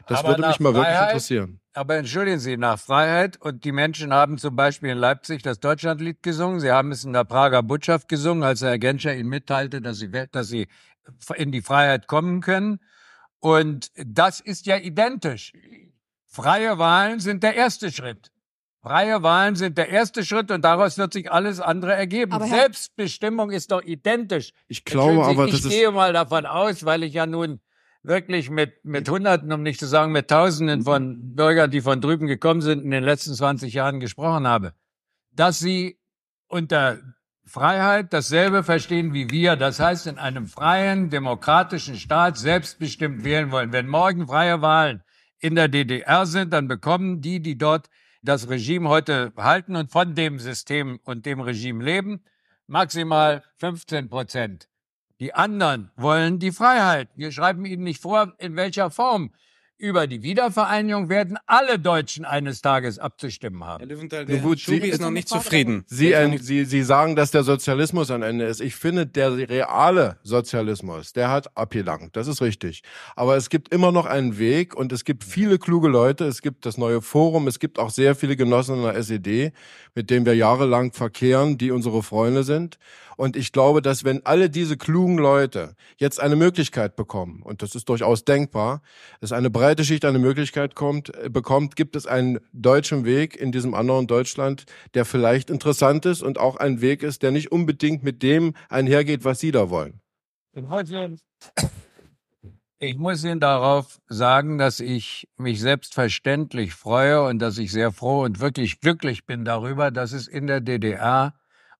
Das 0.08 0.20
Aber 0.20 0.30
würde 0.30 0.48
mich 0.48 0.60
mal 0.60 0.74
Freiheit, 0.74 0.88
wirklich 0.88 1.10
interessieren. 1.10 1.60
Aber 1.74 1.96
entschuldigen 1.96 2.40
Sie, 2.40 2.58
nach 2.58 2.80
Freiheit 2.80 3.42
und 3.42 3.64
die 3.66 3.72
Menschen 3.72 4.14
haben 4.14 4.38
zum 4.38 4.56
Beispiel 4.56 4.90
in 4.90 4.98
Leipzig 4.98 5.42
das 5.42 5.60
Deutschlandlied 5.60 6.22
gesungen. 6.22 6.60
Sie 6.60 6.72
haben 6.72 6.92
es 6.92 7.04
in 7.04 7.14
der 7.14 7.24
Prager 7.24 7.64
Botschaft 7.64 8.08
gesungen, 8.08 8.44
als 8.44 8.62
Herr 8.62 8.78
Genscher 8.78 9.16
Ihnen 9.16 9.30
mitteilte, 9.30 9.82
dass 9.82 9.98
Sie, 9.98 10.10
dass 10.32 10.48
Sie 10.48 10.68
in 11.36 11.52
die 11.52 11.62
Freiheit 11.62 12.08
kommen 12.08 12.42
können. 12.42 12.80
Und 13.40 13.92
das 13.96 14.40
ist 14.40 14.66
ja 14.66 14.78
identisch. 14.78 15.54
Freie 16.28 16.78
Wahlen 16.78 17.20
sind 17.20 17.44
der 17.44 17.56
erste 17.56 17.92
Schritt. 17.92 18.32
Freie 18.82 19.24
Wahlen 19.24 19.56
sind 19.56 19.78
der 19.78 19.90
erste 19.90 20.26
Schritt 20.26 20.52
und 20.52 20.64
daraus 20.64 20.98
wird 20.98 21.14
sich 21.14 21.32
alles 21.32 21.60
andere 21.60 21.94
ergeben. 21.94 22.34
Aber 22.34 22.48
Selbstbestimmung 22.48 23.52
ist 23.52 23.72
doch 23.72 23.82
identisch. 23.82 24.52
Ich 24.68 24.84
glaube 24.84 25.24
aber, 25.26 25.48
ich 25.48 25.64
gehe 25.64 25.92
mal 25.92 26.12
davon 26.12 26.46
aus, 26.46 26.84
weil 26.84 27.04
ich 27.04 27.14
ja 27.14 27.26
nun 27.26 27.62
wirklich 28.04 28.50
mit, 28.50 28.84
mit 28.84 29.10
Hunderten, 29.10 29.52
um 29.52 29.64
nicht 29.64 29.80
zu 29.80 29.88
sagen 29.88 30.12
mit 30.12 30.30
Tausenden 30.30 30.84
von 30.84 31.36
Bürgern, 31.36 31.72
die 31.72 31.82
von 31.82 32.02
drüben 32.02 32.28
gekommen 32.28 32.62
sind, 32.62 32.84
in 32.84 32.92
den 32.92 33.04
letzten 33.04 33.34
20 33.34 33.74
Jahren 33.74 34.00
gesprochen 34.00 34.46
habe, 34.46 34.74
dass 35.32 35.60
sie 35.60 35.98
unter 36.48 37.00
Freiheit 37.46 38.14
dasselbe 38.14 38.64
verstehen 38.64 39.14
wie 39.14 39.30
wir. 39.30 39.56
Das 39.56 39.80
heißt, 39.80 40.08
in 40.08 40.18
einem 40.18 40.48
freien, 40.48 41.10
demokratischen 41.10 41.96
Staat 41.96 42.38
selbstbestimmt 42.38 43.24
wählen 43.24 43.52
wollen. 43.52 43.74
Wenn 43.74 43.88
morgen 43.88 44.28
freie 44.28 44.62
Wahlen 44.62 45.04
in 45.40 45.56
der 45.56 45.68
DDR 45.68 46.26
sind, 46.26 46.54
dann 46.54 46.68
bekommen 46.68 47.22
die, 47.22 47.42
die 47.42 47.58
dort 47.58 47.90
das 48.22 48.50
Regime 48.50 48.88
heute 48.88 49.34
halten 49.36 49.76
und 49.76 49.92
von 49.92 50.16
dem 50.16 50.40
System 50.40 51.00
und 51.04 51.26
dem 51.26 51.42
Regime 51.42 51.84
leben, 51.84 52.24
maximal 52.68 53.44
15 53.58 54.08
Prozent. 54.08 54.70
Die 55.24 55.34
anderen 55.34 55.90
wollen 55.96 56.38
die 56.40 56.52
Freiheit. 56.52 57.08
Wir 57.16 57.32
schreiben 57.32 57.64
ihnen 57.64 57.86
nicht 57.86 58.02
vor, 58.02 58.34
in 58.40 58.58
welcher 58.58 58.92
Form. 58.92 59.32
Über 59.78 60.06
die 60.06 60.22
Wiedervereinigung 60.22 61.08
werden 61.08 61.38
alle 61.46 61.80
Deutschen 61.80 62.26
eines 62.26 62.62
Tages 62.62 63.00
abzustimmen 63.00 63.64
haben. 63.64 63.80
Herr 63.80 63.88
Löwenthal, 63.88 64.26
der 64.26 64.40
gut, 64.40 64.60
Sie, 64.60 64.78
ist 64.80 65.00
noch 65.00 65.12
nicht 65.12 65.30
zufrieden. 65.30 65.86
Sie, 65.88 66.12
äh, 66.12 66.38
Sie, 66.40 66.66
Sie 66.66 66.84
sagen, 66.84 67.16
dass 67.16 67.32
der 67.32 67.44
Sozialismus 67.44 68.12
ein 68.12 68.22
Ende 68.22 68.44
ist. 68.44 68.60
Ich 68.60 68.76
finde, 68.76 69.08
der 69.08 69.38
reale 69.50 70.18
Sozialismus, 70.24 71.14
der 71.14 71.30
hat 71.30 71.56
abgelangt. 71.58 72.18
Das 72.18 72.28
ist 72.28 72.42
richtig. 72.42 72.84
Aber 73.16 73.38
es 73.38 73.50
gibt 73.50 73.74
immer 73.74 73.94
noch 73.94 74.06
einen 74.06 74.38
Weg 74.38 74.76
und 74.76 74.92
es 74.92 75.06
gibt 75.06 75.24
viele 75.24 75.58
kluge 75.58 75.88
Leute. 75.88 76.26
Es 76.26 76.42
gibt 76.42 76.66
das 76.66 76.78
neue 76.78 77.02
Forum. 77.02 77.48
Es 77.48 77.60
gibt 77.60 77.80
auch 77.80 77.92
sehr 77.92 78.16
viele 78.16 78.36
Genossen 78.36 78.76
in 78.76 78.84
der 78.84 78.96
SED, 78.96 79.54
mit 79.96 80.10
denen 80.10 80.26
wir 80.26 80.36
jahrelang 80.36 80.92
verkehren, 80.92 81.58
die 81.58 81.72
unsere 81.72 82.04
Freunde 82.04 82.44
sind. 82.44 82.78
Und 83.18 83.36
ich 83.36 83.52
glaube, 83.52 83.82
dass 83.82 84.04
wenn 84.04 84.26
alle 84.26 84.50
diese 84.50 84.78
klugen 84.78 85.18
Leute 85.18 85.76
jetzt 85.98 86.20
eine 86.20 86.36
Möglichkeit 86.36 86.96
bekommen, 86.96 87.42
und 87.44 87.62
das 87.62 87.76
ist 87.76 87.90
durchaus 87.90 88.26
denkbar, 88.26 88.82
dass 89.22 89.32
eine 89.32 89.50
breite 89.50 89.84
Schicht 89.84 90.06
eine 90.06 90.20
Möglichkeit 90.20 90.76
kommt, 90.76 91.16
äh, 91.16 91.30
bekommt, 91.30 91.76
gibt 91.76 91.96
es 91.96 92.08
einen 92.08 92.40
deutschen 92.52 93.06
Weg 93.06 93.36
in 93.36 93.52
diesem 93.52 93.74
anderen 93.74 94.08
Deutschland, 94.08 94.66
der 94.94 95.06
vielleicht 95.06 95.50
interessant 95.50 96.06
ist 96.06 96.22
und 96.22 96.40
auch 96.40 96.58
ein 96.58 96.82
Weg 96.82 97.04
ist, 97.04 97.24
der 97.24 97.32
nicht 97.32 97.52
unbedingt 97.52 98.04
mit 98.04 98.24
dem 98.24 98.54
einhergeht, 98.70 99.24
was 99.26 99.40
Sie 99.40 99.52
da 99.52 99.70
wollen. 99.70 100.00
Ich 102.80 102.98
muss 102.98 103.24
Ihnen 103.24 103.40
darauf 103.40 104.02
sagen, 104.08 104.58
dass 104.58 104.82
ich 104.82 105.30
mich 105.38 105.62
selbstverständlich 105.62 106.74
freue 106.74 107.24
und 107.24 107.40
dass 107.40 107.58
ich 107.58 107.72
sehr 107.72 107.94
froh 107.94 108.24
und 108.24 108.42
wirklich 108.42 108.82
glücklich 108.82 109.26
bin 109.26 109.46
darüber, 109.46 109.90
dass 109.90 110.12
es 110.12 110.28
in 110.28 110.48
der 110.48 110.60
DDR 110.60 111.34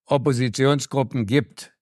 Oppositionsgruppen 0.06 1.26
gibt. 1.26 1.72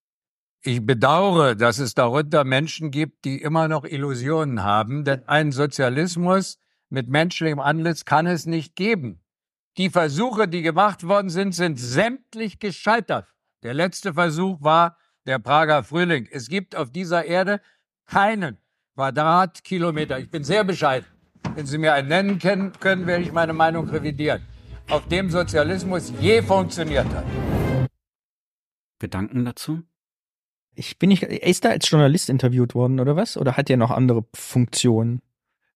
Ich 0.62 0.86
bedauere, 0.86 1.56
dass 1.56 1.78
es 1.78 1.94
darunter 1.94 2.44
Menschen 2.44 2.90
gibt, 2.92 3.24
die 3.24 3.42
immer 3.42 3.66
noch 3.66 3.84
Illusionen 3.84 4.62
haben, 4.62 5.04
denn 5.04 5.26
einen 5.28 5.50
Sozialismus 5.50 6.58
mit 6.88 7.08
menschlichem 7.08 7.58
Antlitz 7.58 8.04
kann 8.04 8.26
es 8.26 8.46
nicht 8.46 8.76
geben. 8.76 9.20
Die 9.76 9.90
Versuche, 9.90 10.46
die 10.46 10.62
gemacht 10.62 11.02
worden 11.08 11.30
sind, 11.30 11.52
sind 11.52 11.80
sämtlich 11.80 12.58
gescheitert. 12.58 13.26
Der 13.62 13.74
letzte 13.74 14.14
Versuch 14.14 14.62
war 14.62 14.98
der 15.26 15.38
Prager 15.38 15.82
Frühling. 15.82 16.28
Es 16.30 16.48
gibt 16.48 16.76
auf 16.76 16.90
dieser 16.90 17.24
Erde 17.24 17.60
keinen 18.06 18.58
Quadratkilometer. 18.94 20.18
Ich 20.18 20.30
bin 20.30 20.44
sehr 20.44 20.64
bescheiden. 20.64 21.06
Wenn 21.54 21.66
Sie 21.66 21.78
mir 21.78 21.94
einen 21.94 22.08
nennen 22.08 22.38
können, 22.38 22.72
können 22.78 23.06
werde 23.06 23.24
ich 23.24 23.32
meine 23.32 23.52
Meinung 23.52 23.88
revidieren. 23.88 24.42
Auf 24.90 25.08
dem 25.08 25.30
Sozialismus 25.30 26.12
je 26.20 26.42
funktioniert 26.42 27.06
hat. 27.06 27.24
Gedanken 29.02 29.44
dazu? 29.44 29.82
Ich 30.74 30.98
bin 30.98 31.10
nicht, 31.10 31.22
er 31.22 31.46
ist 31.46 31.66
da 31.66 31.68
als 31.68 31.90
Journalist 31.90 32.30
interviewt 32.30 32.74
worden 32.74 32.98
oder 32.98 33.14
was? 33.14 33.36
Oder 33.36 33.58
hat 33.58 33.68
er 33.68 33.76
noch 33.76 33.90
andere 33.90 34.24
Funktionen? 34.32 35.20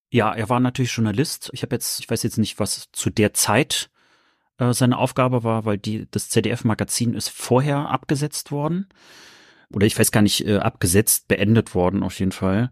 Ja, 0.09 0.33
er 0.33 0.49
war 0.49 0.61
natürlich 0.61 0.95
Journalist. 0.95 1.51
Ich 1.53 1.63
habe 1.63 1.77
jetzt, 1.77 2.01
ich 2.01 2.09
weiß 2.09 2.23
jetzt 2.23 2.39
nicht, 2.39 2.59
was 2.59 2.89
zu 2.93 3.11
der 3.11 3.35
Zeit 3.35 3.91
äh, 4.57 4.73
seine 4.73 4.97
Aufgabe 4.97 5.45
war, 5.45 5.67
weil 5.67 5.77
die 5.77 6.09
das 6.11 6.31
ZDF-Magazin 6.31 7.13
ist 7.13 7.29
vorher 7.29 7.91
abgesetzt 7.91 8.51
worden 8.51 8.89
oder 9.73 9.87
ich 9.87 9.99
weiß 9.99 10.13
gar 10.13 10.23
nicht 10.23 10.47
äh, 10.47 10.59
abgesetzt, 10.59 11.29
beendet 11.29 11.75
worden 11.75 12.03
auf 12.03 12.19
jeden 12.19 12.33
Fall. 12.33 12.71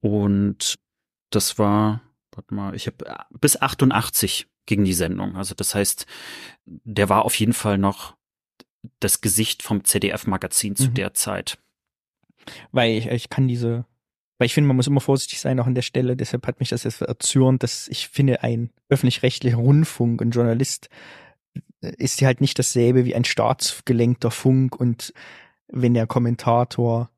Und 0.00 0.78
das 1.30 1.58
war, 1.58 2.02
warte 2.32 2.54
mal, 2.54 2.74
ich 2.74 2.86
habe 2.86 3.06
äh, 3.06 3.16
bis 3.38 3.60
88 3.60 4.48
ging 4.66 4.84
die 4.84 4.94
Sendung. 4.94 5.36
Also 5.36 5.54
das 5.54 5.74
heißt, 5.74 6.06
der 6.64 7.08
war 7.08 7.24
auf 7.24 7.34
jeden 7.34 7.52
Fall 7.52 7.78
noch 7.78 8.16
das 9.00 9.20
Gesicht 9.20 9.62
vom 9.62 9.84
ZDF-Magazin 9.84 10.76
zu 10.76 10.88
mhm. 10.88 10.94
der 10.94 11.14
Zeit. 11.14 11.58
Weil 12.72 12.92
ich, 12.92 13.06
ich 13.06 13.30
kann 13.30 13.48
diese, 13.48 13.84
weil 14.38 14.46
ich 14.46 14.54
finde, 14.54 14.68
man 14.68 14.76
muss 14.76 14.86
immer 14.86 15.00
vorsichtig 15.00 15.40
sein, 15.40 15.60
auch 15.60 15.66
an 15.66 15.74
der 15.74 15.82
Stelle. 15.82 16.16
Deshalb 16.16 16.46
hat 16.46 16.60
mich 16.60 16.70
das 16.70 16.84
jetzt 16.84 17.00
erzürnt, 17.00 17.62
dass 17.62 17.88
ich 17.88 18.08
finde, 18.08 18.42
ein 18.42 18.70
öffentlich-rechtlicher 18.88 19.56
Rundfunk, 19.56 20.20
ein 20.20 20.30
Journalist, 20.30 20.88
äh, 21.80 21.92
ist 21.98 22.20
halt 22.22 22.40
nicht 22.40 22.58
dasselbe 22.58 23.04
wie 23.04 23.14
ein 23.14 23.24
staatsgelenkter 23.24 24.30
Funk 24.30 24.78
und 24.78 25.12
wenn 25.68 25.94
der 25.94 26.06
Kommentator 26.06 27.10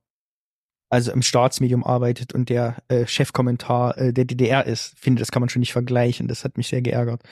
also 0.91 1.11
im 1.11 1.23
Staatsmedium 1.23 1.83
arbeitet 1.83 2.33
und 2.33 2.49
der 2.49 2.77
äh, 2.89 3.07
Chefkommentar 3.07 3.99
äh, 3.99 4.13
der 4.13 4.27
DDR 4.27 4.65
ist, 4.65 4.97
finde, 4.97 5.21
das 5.21 5.33
kann 5.33 5.41
man 5.41 5.49
schon 5.49 5.61
nicht 5.61 5.73
vergleichen. 5.73 6.29
Das 6.29 6.45
hat 6.45 6.57
mich 6.57 6.69
sehr 6.69 6.83
geärgert. 6.83 7.23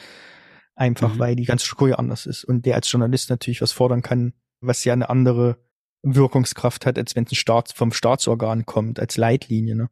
Einfach 0.74 1.14
mhm. 1.14 1.18
weil 1.18 1.36
die 1.36 1.44
ganze 1.44 1.66
Struktur 1.66 1.90
ja 1.90 1.96
anders 1.96 2.26
ist 2.26 2.44
und 2.44 2.64
der 2.64 2.76
als 2.76 2.90
Journalist 2.90 3.30
natürlich 3.30 3.60
was 3.60 3.72
fordern 3.72 4.02
kann, 4.02 4.32
was 4.60 4.84
ja 4.84 4.92
eine 4.92 5.10
andere 5.10 5.58
Wirkungskraft 6.02 6.86
hat, 6.86 6.98
als 6.98 7.14
wenn 7.14 7.24
es 7.24 7.36
Staat, 7.36 7.72
vom 7.72 7.92
Staatsorgan 7.92 8.66
kommt, 8.66 8.98
als 8.98 9.16
Leitlinie. 9.16 9.76
Ne? 9.76 9.90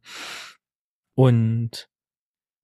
Und 1.15 1.89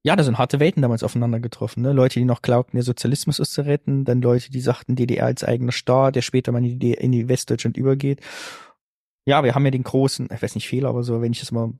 ja, 0.03 0.15
da 0.15 0.23
sind 0.23 0.38
harte 0.38 0.60
Welten 0.60 0.81
damals 0.81 1.03
aufeinander 1.03 1.39
getroffen. 1.39 1.81
Ne? 1.81 1.91
Leute, 1.94 2.19
die 2.19 2.26
noch 2.26 2.41
glaubten, 2.41 2.77
der 2.77 2.84
Sozialismus 2.84 3.39
ist 3.39 3.53
zu 3.53 3.65
retten, 3.65 4.06
dann 4.06 4.22
Leute, 4.22 4.52
die 4.52 4.61
sagten, 4.61 4.95
DDR 4.95 5.26
als 5.26 5.44
eigener 5.44 5.72
Staat, 5.72 6.15
der 6.15 6.22
später 6.22 6.52
mal 6.52 6.64
in 6.64 6.80
die, 6.80 6.94
in 6.94 7.11
die 7.11 7.27
Westdeutschland 7.27 7.77
übergeht. 7.77 8.22
Ja, 9.26 9.44
wir 9.44 9.53
haben 9.53 9.65
ja 9.65 9.72
den 9.72 9.84
großen, 9.84 10.30
ich 10.34 10.41
weiß 10.41 10.56
nicht 10.56 10.68
Fehler, 10.68 10.89
aber 10.89 11.03
so, 11.03 11.22
wenn 11.22 11.34
ich 11.34 11.41
das 11.41 11.52
mal 11.52 11.73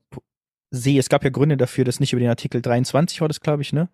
sehe, 0.70 1.00
es 1.00 1.08
gab 1.08 1.24
ja 1.24 1.30
Gründe 1.30 1.56
dafür, 1.56 1.84
dass 1.84 2.00
nicht 2.00 2.12
über 2.12 2.20
den 2.20 2.28
Artikel 2.28 2.60
23 2.60 3.20
war 3.22 3.28
das, 3.28 3.40
glaube 3.40 3.62
ich, 3.62 3.72
ne? 3.72 3.88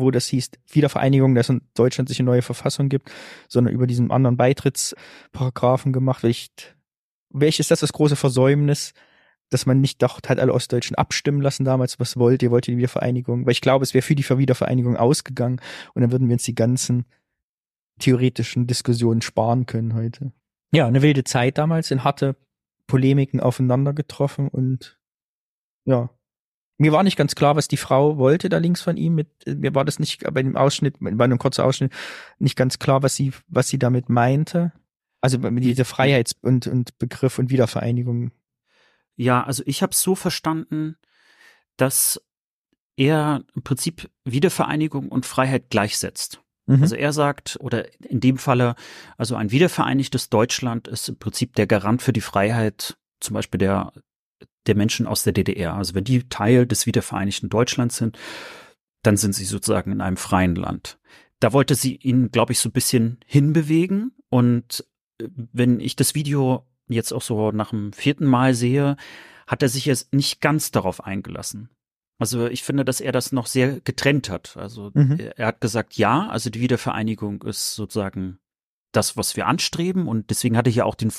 Wo 0.00 0.10
das 0.10 0.26
hieß 0.28 0.50
Wiedervereinigung, 0.70 1.34
dass 1.34 1.48
in 1.48 1.62
Deutschland 1.74 2.08
sich 2.08 2.18
eine 2.18 2.26
neue 2.26 2.42
Verfassung 2.42 2.88
gibt, 2.88 3.10
sondern 3.48 3.74
über 3.74 3.86
diesen 3.86 4.10
anderen 4.10 4.36
Beitrittsparagraphen 4.36 5.92
gemacht. 5.92 6.22
Welch, 6.22 6.50
welches 7.30 7.64
ist 7.64 7.70
das 7.70 7.80
das 7.80 7.92
große 7.92 8.16
Versäumnis, 8.16 8.92
dass 9.50 9.66
man 9.66 9.80
nicht 9.80 10.02
doch 10.02 10.20
halt 10.26 10.40
alle 10.40 10.52
Ostdeutschen 10.52 10.96
abstimmen 10.96 11.40
lassen 11.40 11.64
damals, 11.64 12.00
was 12.00 12.16
wollt 12.16 12.42
ihr, 12.42 12.50
wollt 12.50 12.66
ihr 12.68 12.74
die 12.74 12.78
Wiedervereinigung? 12.78 13.46
Weil 13.46 13.52
ich 13.52 13.60
glaube, 13.60 13.84
es 13.84 13.94
wäre 13.94 14.02
für 14.02 14.14
die 14.14 14.28
Wiedervereinigung 14.28 14.96
ausgegangen 14.96 15.60
und 15.94 16.02
dann 16.02 16.12
würden 16.12 16.28
wir 16.28 16.34
uns 16.34 16.42
die 16.42 16.54
ganzen 16.54 17.04
theoretischen 17.98 18.66
Diskussionen 18.66 19.22
sparen 19.22 19.66
können 19.66 19.94
heute. 19.94 20.32
Ja, 20.72 20.86
eine 20.86 21.02
wilde 21.02 21.24
Zeit 21.24 21.58
damals, 21.58 21.90
in 21.90 22.04
harte 22.04 22.36
Polemiken 22.86 23.40
aufeinander 23.40 23.92
getroffen 23.92 24.48
und 24.48 24.98
ja, 25.84 26.10
mir 26.78 26.92
war 26.92 27.02
nicht 27.02 27.16
ganz 27.16 27.34
klar, 27.34 27.56
was 27.56 27.68
die 27.68 27.76
Frau 27.76 28.18
wollte 28.18 28.48
da 28.48 28.58
links 28.58 28.82
von 28.82 28.96
ihm. 28.96 29.14
Mit, 29.14 29.28
mir 29.46 29.74
war 29.74 29.84
das 29.84 29.98
nicht 29.98 30.22
bei 30.32 30.42
dem 30.42 30.56
Ausschnitt, 30.56 30.96
bei 31.00 31.24
einem 31.24 31.38
kurzen 31.38 31.62
Ausschnitt, 31.62 31.92
nicht 32.38 32.56
ganz 32.56 32.78
klar, 32.78 33.02
was 33.02 33.16
sie, 33.16 33.32
was 33.48 33.68
sie 33.68 33.78
damit 33.78 34.08
meinte. 34.08 34.72
Also 35.20 35.38
mit 35.38 35.64
dieser 35.64 35.84
Freiheits- 35.84 36.36
und, 36.42 36.66
und 36.66 36.98
Begriff 36.98 37.38
und 37.38 37.50
Wiedervereinigung. 37.50 38.30
Ja, 39.16 39.42
also 39.42 39.62
ich 39.66 39.82
habe 39.82 39.92
es 39.92 40.02
so 40.02 40.14
verstanden, 40.14 40.96
dass 41.76 42.20
er 42.96 43.42
im 43.54 43.62
Prinzip 43.62 44.10
Wiedervereinigung 44.24 45.08
und 45.08 45.26
Freiheit 45.26 45.70
gleichsetzt. 45.70 46.42
Mhm. 46.66 46.82
Also 46.82 46.96
er 46.96 47.12
sagt, 47.12 47.56
oder 47.60 47.86
in 48.02 48.20
dem 48.20 48.38
Falle, 48.38 48.74
also 49.16 49.36
ein 49.36 49.50
wiedervereinigtes 49.50 50.28
Deutschland 50.28 50.88
ist 50.88 51.08
im 51.08 51.18
Prinzip 51.18 51.54
der 51.54 51.66
Garant 51.66 52.02
für 52.02 52.12
die 52.12 52.20
Freiheit, 52.20 52.96
zum 53.20 53.34
Beispiel 53.34 53.58
der 53.58 53.92
der 54.66 54.74
Menschen 54.76 55.06
aus 55.06 55.22
der 55.22 55.32
DDR. 55.32 55.74
Also 55.74 55.94
wenn 55.94 56.04
die 56.04 56.28
Teil 56.28 56.66
des 56.66 56.86
wiedervereinigten 56.86 57.48
Deutschlands 57.48 57.96
sind, 57.96 58.18
dann 59.02 59.16
sind 59.16 59.34
sie 59.34 59.44
sozusagen 59.44 59.92
in 59.92 60.00
einem 60.00 60.16
freien 60.16 60.56
Land. 60.56 60.98
Da 61.40 61.52
wollte 61.52 61.74
sie 61.74 61.96
ihn, 61.96 62.30
glaube 62.30 62.52
ich, 62.52 62.58
so 62.58 62.68
ein 62.68 62.72
bisschen 62.72 63.18
hinbewegen. 63.26 64.12
Und 64.30 64.84
äh, 65.20 65.28
wenn 65.34 65.80
ich 65.80 65.96
das 65.96 66.14
Video 66.14 66.66
jetzt 66.88 67.12
auch 67.12 67.22
so 67.22 67.52
nach 67.52 67.70
dem 67.70 67.92
vierten 67.92 68.26
Mal 68.26 68.54
sehe, 68.54 68.96
hat 69.46 69.62
er 69.62 69.68
sich 69.68 69.84
jetzt 69.86 70.12
nicht 70.12 70.40
ganz 70.40 70.70
darauf 70.72 71.04
eingelassen. 71.04 71.68
Also 72.18 72.46
ich 72.46 72.62
finde, 72.64 72.84
dass 72.84 73.00
er 73.00 73.12
das 73.12 73.30
noch 73.32 73.46
sehr 73.46 73.80
getrennt 73.80 74.30
hat. 74.30 74.56
Also 74.56 74.90
Mhm. 74.94 75.18
er, 75.20 75.38
er 75.38 75.46
hat 75.48 75.60
gesagt, 75.60 75.96
ja, 75.96 76.28
also 76.28 76.48
die 76.50 76.60
Wiedervereinigung 76.60 77.42
ist 77.42 77.74
sozusagen 77.74 78.38
das, 78.92 79.16
was 79.16 79.36
wir 79.36 79.46
anstreben. 79.46 80.08
Und 80.08 80.30
deswegen 80.30 80.56
hatte 80.56 80.70
ich 80.70 80.76
ja 80.76 80.84
auch 80.84 80.94
den, 80.94 81.12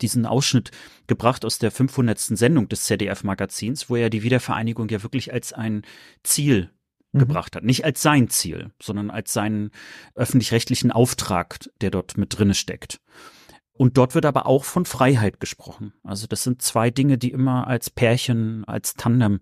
diesen 0.00 0.26
Ausschnitt 0.26 0.70
gebracht 1.06 1.44
aus 1.44 1.58
der 1.58 1.70
500. 1.70 2.18
Sendung 2.18 2.68
des 2.68 2.84
ZDF-Magazins, 2.84 3.88
wo 3.90 3.96
er 3.96 4.10
die 4.10 4.22
Wiedervereinigung 4.22 4.88
ja 4.88 5.02
wirklich 5.02 5.32
als 5.32 5.52
ein 5.52 5.82
Ziel 6.22 6.70
Mhm. 7.14 7.20
gebracht 7.20 7.56
hat. 7.56 7.64
Nicht 7.64 7.84
als 7.84 8.02
sein 8.02 8.28
Ziel, 8.28 8.70
sondern 8.82 9.10
als 9.10 9.32
seinen 9.32 9.70
öffentlich-rechtlichen 10.14 10.90
Auftrag, 10.90 11.58
der 11.80 11.90
dort 11.90 12.18
mit 12.18 12.36
drinne 12.36 12.54
steckt. 12.54 13.00
Und 13.72 13.96
dort 13.96 14.14
wird 14.14 14.26
aber 14.26 14.46
auch 14.46 14.64
von 14.64 14.84
Freiheit 14.84 15.40
gesprochen. 15.40 15.94
Also 16.02 16.26
das 16.26 16.42
sind 16.44 16.62
zwei 16.62 16.90
Dinge, 16.90 17.18
die 17.18 17.30
immer 17.30 17.66
als 17.66 17.90
Pärchen, 17.90 18.64
als 18.66 18.94
Tandem 18.94 19.40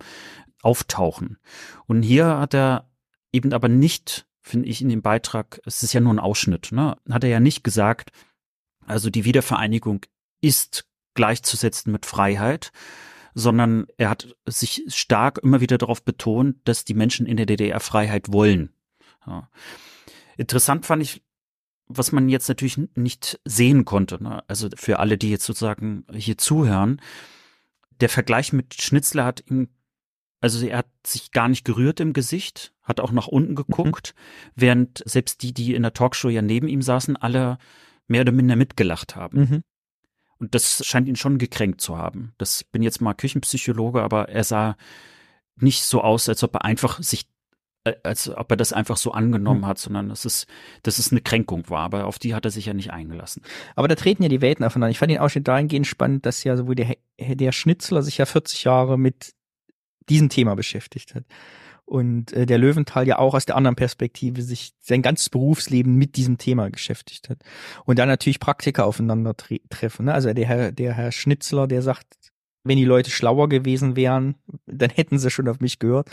auftauchen. 0.62 1.38
Und 1.86 2.02
hier 2.02 2.38
hat 2.38 2.54
er 2.54 2.90
eben 3.32 3.52
aber 3.52 3.68
nicht, 3.68 4.26
finde 4.40 4.68
ich, 4.68 4.80
in 4.80 4.88
dem 4.88 5.02
Beitrag, 5.02 5.60
es 5.66 5.82
ist 5.82 5.92
ja 5.92 6.00
nur 6.00 6.14
ein 6.14 6.18
Ausschnitt, 6.18 6.72
ne, 6.72 6.96
hat 7.10 7.24
er 7.24 7.30
ja 7.30 7.40
nicht 7.40 7.64
gesagt, 7.64 8.10
also 8.86 9.10
die 9.10 9.24
Wiedervereinigung 9.24 10.02
ist 10.42 10.84
gleichzusetzen 11.14 11.92
mit 11.92 12.04
Freiheit, 12.04 12.72
sondern 13.34 13.86
er 13.96 14.10
hat 14.10 14.34
sich 14.46 14.84
stark 14.88 15.38
immer 15.38 15.60
wieder 15.60 15.78
darauf 15.78 16.04
betont, 16.04 16.56
dass 16.64 16.84
die 16.84 16.94
Menschen 16.94 17.24
in 17.24 17.38
der 17.38 17.46
DDR 17.46 17.80
Freiheit 17.80 18.32
wollen. 18.32 18.74
Ja. 19.26 19.48
Interessant 20.36 20.84
fand 20.84 21.02
ich, 21.02 21.22
was 21.86 22.12
man 22.12 22.28
jetzt 22.28 22.48
natürlich 22.48 22.78
nicht 22.94 23.40
sehen 23.44 23.84
konnte, 23.84 24.22
ne? 24.22 24.42
also 24.48 24.68
für 24.76 24.98
alle, 24.98 25.18
die 25.18 25.30
jetzt 25.30 25.44
sozusagen 25.44 26.04
hier 26.12 26.38
zuhören, 26.38 27.00
der 28.00 28.08
Vergleich 28.08 28.52
mit 28.52 28.74
Schnitzler 28.74 29.24
hat 29.24 29.44
ihm, 29.48 29.68
also 30.40 30.64
er 30.66 30.78
hat 30.78 30.88
sich 31.06 31.32
gar 31.32 31.48
nicht 31.48 31.64
gerührt 31.64 32.00
im 32.00 32.12
Gesicht, 32.12 32.74
hat 32.82 33.00
auch 33.00 33.12
nach 33.12 33.28
unten 33.28 33.54
geguckt, 33.54 34.14
während 34.54 35.02
selbst 35.06 35.42
die, 35.42 35.52
die 35.52 35.74
in 35.74 35.82
der 35.82 35.92
Talkshow 35.92 36.28
ja 36.28 36.42
neben 36.42 36.66
ihm 36.66 36.82
saßen, 36.82 37.16
alle 37.16 37.58
mehr 38.08 38.22
oder 38.22 38.32
minder 38.32 38.56
mitgelacht 38.56 39.14
haben. 39.14 39.38
Mhm. 39.38 39.62
Und 40.42 40.56
das 40.56 40.84
scheint 40.84 41.06
ihn 41.06 41.14
schon 41.14 41.38
gekränkt 41.38 41.80
zu 41.80 41.98
haben. 41.98 42.34
Das 42.36 42.62
ich 42.62 42.70
bin 42.72 42.82
jetzt 42.82 43.00
mal 43.00 43.14
Küchenpsychologe, 43.14 44.02
aber 44.02 44.28
er 44.28 44.42
sah 44.42 44.76
nicht 45.54 45.84
so 45.84 46.00
aus, 46.00 46.28
als 46.28 46.42
ob 46.42 46.56
er 46.56 46.64
einfach 46.64 47.00
sich, 47.00 47.28
äh, 47.84 47.94
als 48.02 48.28
ob 48.28 48.50
er 48.50 48.56
das 48.56 48.72
einfach 48.72 48.96
so 48.96 49.12
angenommen 49.12 49.66
hat, 49.66 49.78
sondern 49.78 50.08
dass 50.08 50.24
es, 50.24 50.48
dass 50.82 50.98
es 50.98 51.12
eine 51.12 51.20
Kränkung 51.20 51.70
war. 51.70 51.82
Aber 51.84 52.06
auf 52.06 52.18
die 52.18 52.34
hat 52.34 52.44
er 52.44 52.50
sich 52.50 52.66
ja 52.66 52.74
nicht 52.74 52.90
eingelassen. 52.90 53.44
Aber 53.76 53.86
da 53.86 53.94
treten 53.94 54.24
ja 54.24 54.28
die 54.28 54.40
Welten 54.40 54.64
aufeinander. 54.64 54.90
Ich 54.90 54.98
fand 54.98 55.12
den 55.12 55.20
Ausschnitt 55.20 55.46
dahingehend 55.46 55.86
spannend, 55.86 56.26
dass 56.26 56.42
ja 56.42 56.56
sowohl 56.56 56.74
der, 56.74 56.96
der 57.20 57.52
Schnitzler 57.52 58.02
sich 58.02 58.18
ja 58.18 58.26
40 58.26 58.64
Jahre 58.64 58.98
mit 58.98 59.34
diesem 60.08 60.28
Thema 60.28 60.56
beschäftigt 60.56 61.14
hat. 61.14 61.22
Und 61.92 62.32
äh, 62.32 62.46
der 62.46 62.56
Löwenthal 62.56 63.06
ja 63.06 63.18
auch 63.18 63.34
aus 63.34 63.44
der 63.44 63.54
anderen 63.54 63.76
Perspektive 63.76 64.40
sich 64.40 64.72
sein 64.80 65.02
ganzes 65.02 65.28
Berufsleben 65.28 65.94
mit 65.94 66.16
diesem 66.16 66.38
Thema 66.38 66.70
beschäftigt 66.70 67.28
hat. 67.28 67.40
Und 67.84 67.98
dann 67.98 68.08
natürlich 68.08 68.40
Praktiker 68.40 68.86
aufeinander 68.86 69.36
tre 69.36 69.60
treffen. 69.68 70.06
Ne? 70.06 70.14
Also 70.14 70.32
der 70.32 70.46
Herr, 70.46 70.72
der 70.72 70.94
Herr 70.94 71.12
Schnitzler, 71.12 71.66
der 71.66 71.82
sagt, 71.82 72.06
wenn 72.64 72.78
die 72.78 72.86
Leute 72.86 73.10
schlauer 73.10 73.50
gewesen 73.50 73.94
wären, 73.94 74.36
dann 74.64 74.88
hätten 74.88 75.18
sie 75.18 75.30
schon 75.30 75.48
auf 75.48 75.60
mich 75.60 75.80
gehört. 75.80 76.08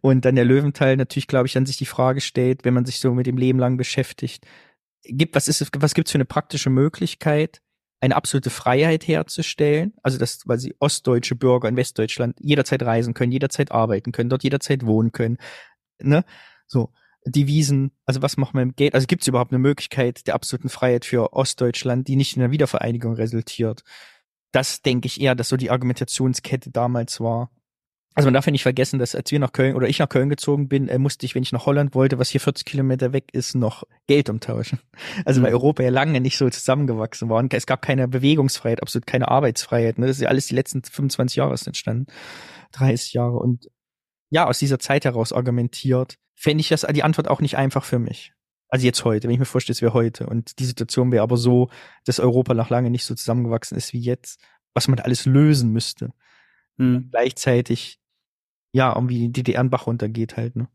Und 0.00 0.24
dann 0.24 0.34
der 0.34 0.44
Löwenthal 0.44 0.96
natürlich, 0.96 1.28
glaube 1.28 1.46
ich, 1.46 1.52
dann 1.52 1.66
sich 1.66 1.76
die 1.76 1.86
Frage 1.86 2.20
stellt, 2.20 2.64
wenn 2.64 2.74
man 2.74 2.84
sich 2.84 2.98
so 2.98 3.14
mit 3.14 3.28
dem 3.28 3.36
Leben 3.36 3.60
lang 3.60 3.76
beschäftigt, 3.76 4.44
gibt, 5.04 5.36
was 5.36 5.46
ist 5.46 5.70
was 5.78 5.94
gibt's 5.94 6.10
für 6.10 6.18
eine 6.18 6.24
praktische 6.24 6.70
Möglichkeit, 6.70 7.62
eine 8.02 8.16
absolute 8.16 8.50
Freiheit 8.50 9.06
herzustellen, 9.06 9.94
also 10.02 10.18
dass, 10.18 10.44
sie 10.56 10.74
ostdeutsche 10.80 11.36
Bürger 11.36 11.68
in 11.68 11.76
Westdeutschland 11.76 12.36
jederzeit 12.40 12.82
reisen 12.82 13.14
können, 13.14 13.30
jederzeit 13.30 13.70
arbeiten 13.70 14.10
können, 14.10 14.28
dort 14.28 14.42
jederzeit 14.42 14.84
wohnen 14.84 15.12
können, 15.12 15.38
ne? 16.00 16.24
So, 16.66 16.92
Devisen, 17.24 17.92
also 18.04 18.20
was 18.20 18.36
macht 18.36 18.54
man 18.54 18.68
mit 18.68 18.76
Geld? 18.76 18.94
Also 18.94 19.06
gibt 19.06 19.22
es 19.22 19.28
überhaupt 19.28 19.52
eine 19.52 19.60
Möglichkeit 19.60 20.26
der 20.26 20.34
absoluten 20.34 20.68
Freiheit 20.68 21.04
für 21.04 21.32
Ostdeutschland, 21.32 22.08
die 22.08 22.16
nicht 22.16 22.36
in 22.36 22.40
der 22.40 22.50
Wiedervereinigung 22.50 23.14
resultiert? 23.14 23.84
Das 24.50 24.82
denke 24.82 25.06
ich 25.06 25.20
eher, 25.20 25.36
dass 25.36 25.48
so 25.48 25.56
die 25.56 25.70
Argumentationskette 25.70 26.70
damals 26.70 27.20
war. 27.20 27.52
Also 28.14 28.26
man 28.26 28.34
darf 28.34 28.46
ja 28.46 28.52
nicht 28.52 28.62
vergessen, 28.62 28.98
dass 28.98 29.14
als 29.14 29.30
wir 29.30 29.38
nach 29.38 29.52
Köln 29.52 29.74
oder 29.74 29.88
ich 29.88 29.98
nach 29.98 30.08
Köln 30.08 30.28
gezogen 30.28 30.68
bin, 30.68 30.88
äh, 30.88 30.98
musste 30.98 31.24
ich, 31.24 31.34
wenn 31.34 31.42
ich 31.42 31.52
nach 31.52 31.66
Holland 31.66 31.94
wollte, 31.94 32.18
was 32.18 32.28
hier 32.28 32.40
40 32.40 32.64
Kilometer 32.66 33.12
weg 33.12 33.30
ist, 33.32 33.54
noch 33.54 33.84
Geld 34.06 34.28
umtauschen. 34.28 34.80
Also 35.24 35.42
weil 35.42 35.50
Mhm. 35.50 35.56
Europa 35.56 35.82
ja 35.82 35.90
lange 35.90 36.20
nicht 36.20 36.36
so 36.36 36.48
zusammengewachsen 36.48 37.28
war. 37.28 37.38
Und 37.38 37.52
es 37.54 37.66
gab 37.66 37.82
keine 37.82 38.08
Bewegungsfreiheit, 38.08 38.82
absolut 38.82 39.06
keine 39.06 39.28
Arbeitsfreiheit. 39.28 39.98
Ne? 39.98 40.06
Das 40.06 40.16
ist 40.16 40.22
ja 40.22 40.28
alles 40.28 40.46
die 40.46 40.54
letzten 40.54 40.82
25 40.82 41.36
Jahre 41.36 41.54
ist 41.54 41.66
entstanden. 41.66 42.06
30 42.72 43.12
Jahre. 43.12 43.38
Und 43.38 43.68
ja, 44.30 44.46
aus 44.46 44.58
dieser 44.58 44.78
Zeit 44.78 45.04
heraus 45.04 45.32
argumentiert, 45.32 46.16
fände 46.34 46.60
ich 46.60 46.68
das 46.68 46.86
die 46.92 47.02
Antwort 47.02 47.28
auch 47.28 47.40
nicht 47.40 47.56
einfach 47.56 47.84
für 47.84 47.98
mich. 47.98 48.32
Also 48.68 48.86
jetzt 48.86 49.04
heute, 49.04 49.28
wenn 49.28 49.34
ich 49.34 49.38
mir 49.38 49.44
vorstelle, 49.44 49.74
es 49.74 49.82
wäre 49.82 49.92
heute. 49.92 50.26
Und 50.26 50.58
die 50.58 50.64
Situation 50.64 51.12
wäre 51.12 51.22
aber 51.22 51.36
so, 51.36 51.68
dass 52.06 52.20
Europa 52.20 52.54
noch 52.54 52.70
lange 52.70 52.90
nicht 52.90 53.04
so 53.04 53.14
zusammengewachsen 53.14 53.76
ist 53.76 53.92
wie 53.92 54.00
jetzt, 54.00 54.40
was 54.72 54.88
man 54.88 54.98
alles 54.98 55.26
lösen 55.26 55.72
müsste. 55.72 56.14
Hm. 56.78 57.08
Gleichzeitig, 57.10 58.00
ja, 58.72 58.94
irgendwie 58.94 59.18
die 59.18 59.32
DDR 59.32 59.64
Bach 59.64 59.86
runtergeht 59.86 60.36
halt, 60.36 60.56
ne? 60.56 60.68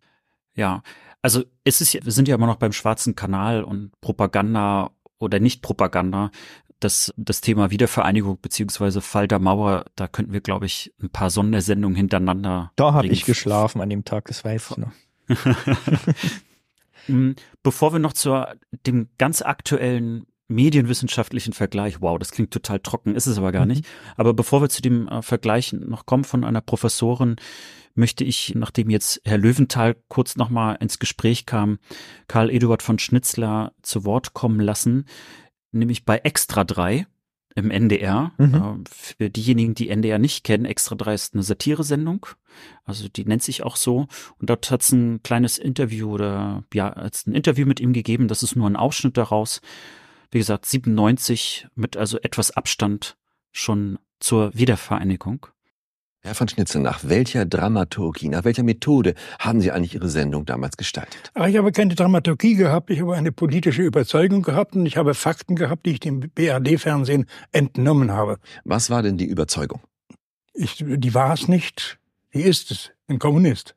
Ja, 0.56 0.82
also 1.22 1.44
es 1.64 1.82
ist 1.82 1.94
ja, 1.94 2.04
wir 2.04 2.12
sind 2.12 2.28
ja 2.28 2.36
immer 2.36 2.48
noch 2.48 2.56
beim 2.58 2.72
schwarzen 2.74 3.16
Kanal 3.16 3.64
und 3.64 3.92
Propaganda 4.02 4.92
oder 5.20 5.40
nicht 5.40 5.62
Propaganda. 5.62 6.32
Das, 6.80 7.12
das 7.18 7.42
Thema 7.42 7.72
Wiedervereinigung 7.72 8.40
beziehungsweise 8.40 9.02
Fall 9.02 9.28
der 9.28 9.40
Mauer, 9.40 9.86
da 9.96 10.08
könnten 10.08 10.32
wir, 10.34 10.42
glaube 10.42 10.68
ich, 10.68 10.94
ein 11.02 11.10
paar 11.10 11.32
Sondersendungen 11.32 11.96
hintereinander. 11.96 12.72
Da 12.76 12.94
habe 12.94 13.08
ich 13.08 13.26
geschlafen 13.26 13.82
an 13.82 13.90
dem 13.90 14.06
Tag, 14.06 14.26
das 14.26 14.46
weiß 14.46 14.72
ich 14.72 14.78
noch. 14.78 14.92
Mm, 17.08 17.32
Bevor 17.64 17.94
wir 17.94 18.00
noch 18.00 18.12
zu 18.14 18.44
dem 18.86 19.08
ganz 19.18 19.42
aktuellen 19.42 20.26
medienwissenschaftlichen 20.50 21.54
Vergleich, 21.54 22.02
wow, 22.02 22.18
das 22.20 22.32
klingt 22.32 22.52
total 22.52 22.80
trocken, 22.80 23.16
ist 23.16 23.28
es 23.28 23.38
aber 23.38 23.52
gar 23.52 23.64
Mhm. 23.64 23.72
nicht. 23.72 23.86
Aber 24.16 24.34
bevor 24.34 24.62
wir 24.62 24.70
zu 24.70 24.82
dem 24.82 25.08
äh, 25.08 25.22
Vergleich 25.22 25.74
noch 25.74 26.06
kommen 26.06 26.24
von 26.26 26.44
einer 26.44 26.62
Professorin, 26.62 27.36
möchte 27.98 28.24
ich, 28.24 28.54
nachdem 28.56 28.90
jetzt 28.90 29.22
Herr 29.26 29.38
Löwenthal 29.38 29.96
kurz 30.08 30.36
nochmal 30.36 30.78
ins 30.80 31.00
Gespräch 31.00 31.46
kam, 31.46 31.80
Karl 32.28 32.50
Eduard 32.50 32.84
von 32.84 33.00
Schnitzler 33.00 33.74
zu 33.82 34.06
Wort 34.06 34.34
kommen 34.34 34.60
lassen, 34.60 35.06
nämlich 35.72 36.06
bei 36.06 36.18
Extra 36.20 36.64
3 36.64 37.08
im 37.58 37.72
NDR. 37.72 38.32
Mhm. 38.38 38.54
Äh, 38.54 38.90
Für 38.90 39.30
diejenigen, 39.30 39.74
die 39.74 39.90
NDR 39.90 40.20
nicht 40.20 40.44
kennen, 40.44 40.66
Extra 40.66 40.96
3 40.96 41.14
ist 41.14 41.34
eine 41.34 41.44
Satiresendung. 41.44 42.28
Also 42.84 43.10
die 43.10 43.26
nennt 43.26 43.42
sich 43.42 43.64
auch 43.64 43.76
so. 43.76 44.08
Und 44.38 44.50
dort 44.50 44.70
hat 44.70 44.84
es 44.84 44.92
ein 44.92 45.24
kleines 45.24 45.58
Interview 45.58 46.12
oder 46.12 46.64
ja, 46.74 46.94
als 46.94 47.26
ein 47.26 47.34
Interview 47.34 47.66
mit 47.66 47.80
ihm 47.80 47.94
gegeben. 47.94 48.28
Das 48.28 48.44
ist 48.44 48.56
nur 48.56 48.70
ein 48.70 48.76
Ausschnitt 48.76 49.18
daraus. 49.18 49.62
Wie 50.30 50.38
gesagt, 50.38 50.68
97 50.68 51.68
mit 51.74 51.98
also 51.98 52.20
etwas 52.20 52.52
Abstand 52.52 53.18
schon 53.52 53.98
zur 54.20 54.54
Wiedervereinigung. 54.54 55.48
Herr 56.28 56.36
von 56.36 56.50
Schnitzel, 56.50 56.82
nach 56.82 57.06
welcher 57.06 57.46
Dramaturgie, 57.46 58.28
nach 58.28 58.44
welcher 58.44 58.64
Methode 58.64 59.16
haben 59.40 59.62
Sie 59.62 59.72
eigentlich 59.72 59.96
Ihre 59.96 60.10
Sendung 60.10 60.46
damals 60.46 60.76
gestaltet? 60.76 61.32
Aber 61.34 61.48
ich 61.48 61.56
habe 61.56 61.72
keine 61.72 61.96
Dramaturgie 61.96 62.56
gehabt, 62.56 62.90
ich 62.90 63.00
habe 63.00 63.16
eine 63.16 63.32
politische 63.32 63.82
Überzeugung 63.82 64.42
gehabt 64.42 64.76
und 64.76 64.86
ich 64.86 64.98
habe 64.98 65.14
Fakten 65.14 65.56
gehabt, 65.56 65.86
die 65.86 65.92
ich 65.92 66.02
dem 66.02 66.20
BRD-Fernsehen 66.20 67.28
entnommen 67.54 68.12
habe. 68.12 68.40
Was 68.66 68.90
war 68.90 69.04
denn 69.04 69.16
die 69.18 69.26
Überzeugung? 69.26 69.80
Ich, 70.54 70.84
die 70.86 71.14
war 71.14 71.34
es 71.34 71.48
nicht, 71.48 71.98
die 72.34 72.42
ist 72.42 72.72
es, 72.72 72.92
ein 73.08 73.20
Kommunist. 73.20 73.77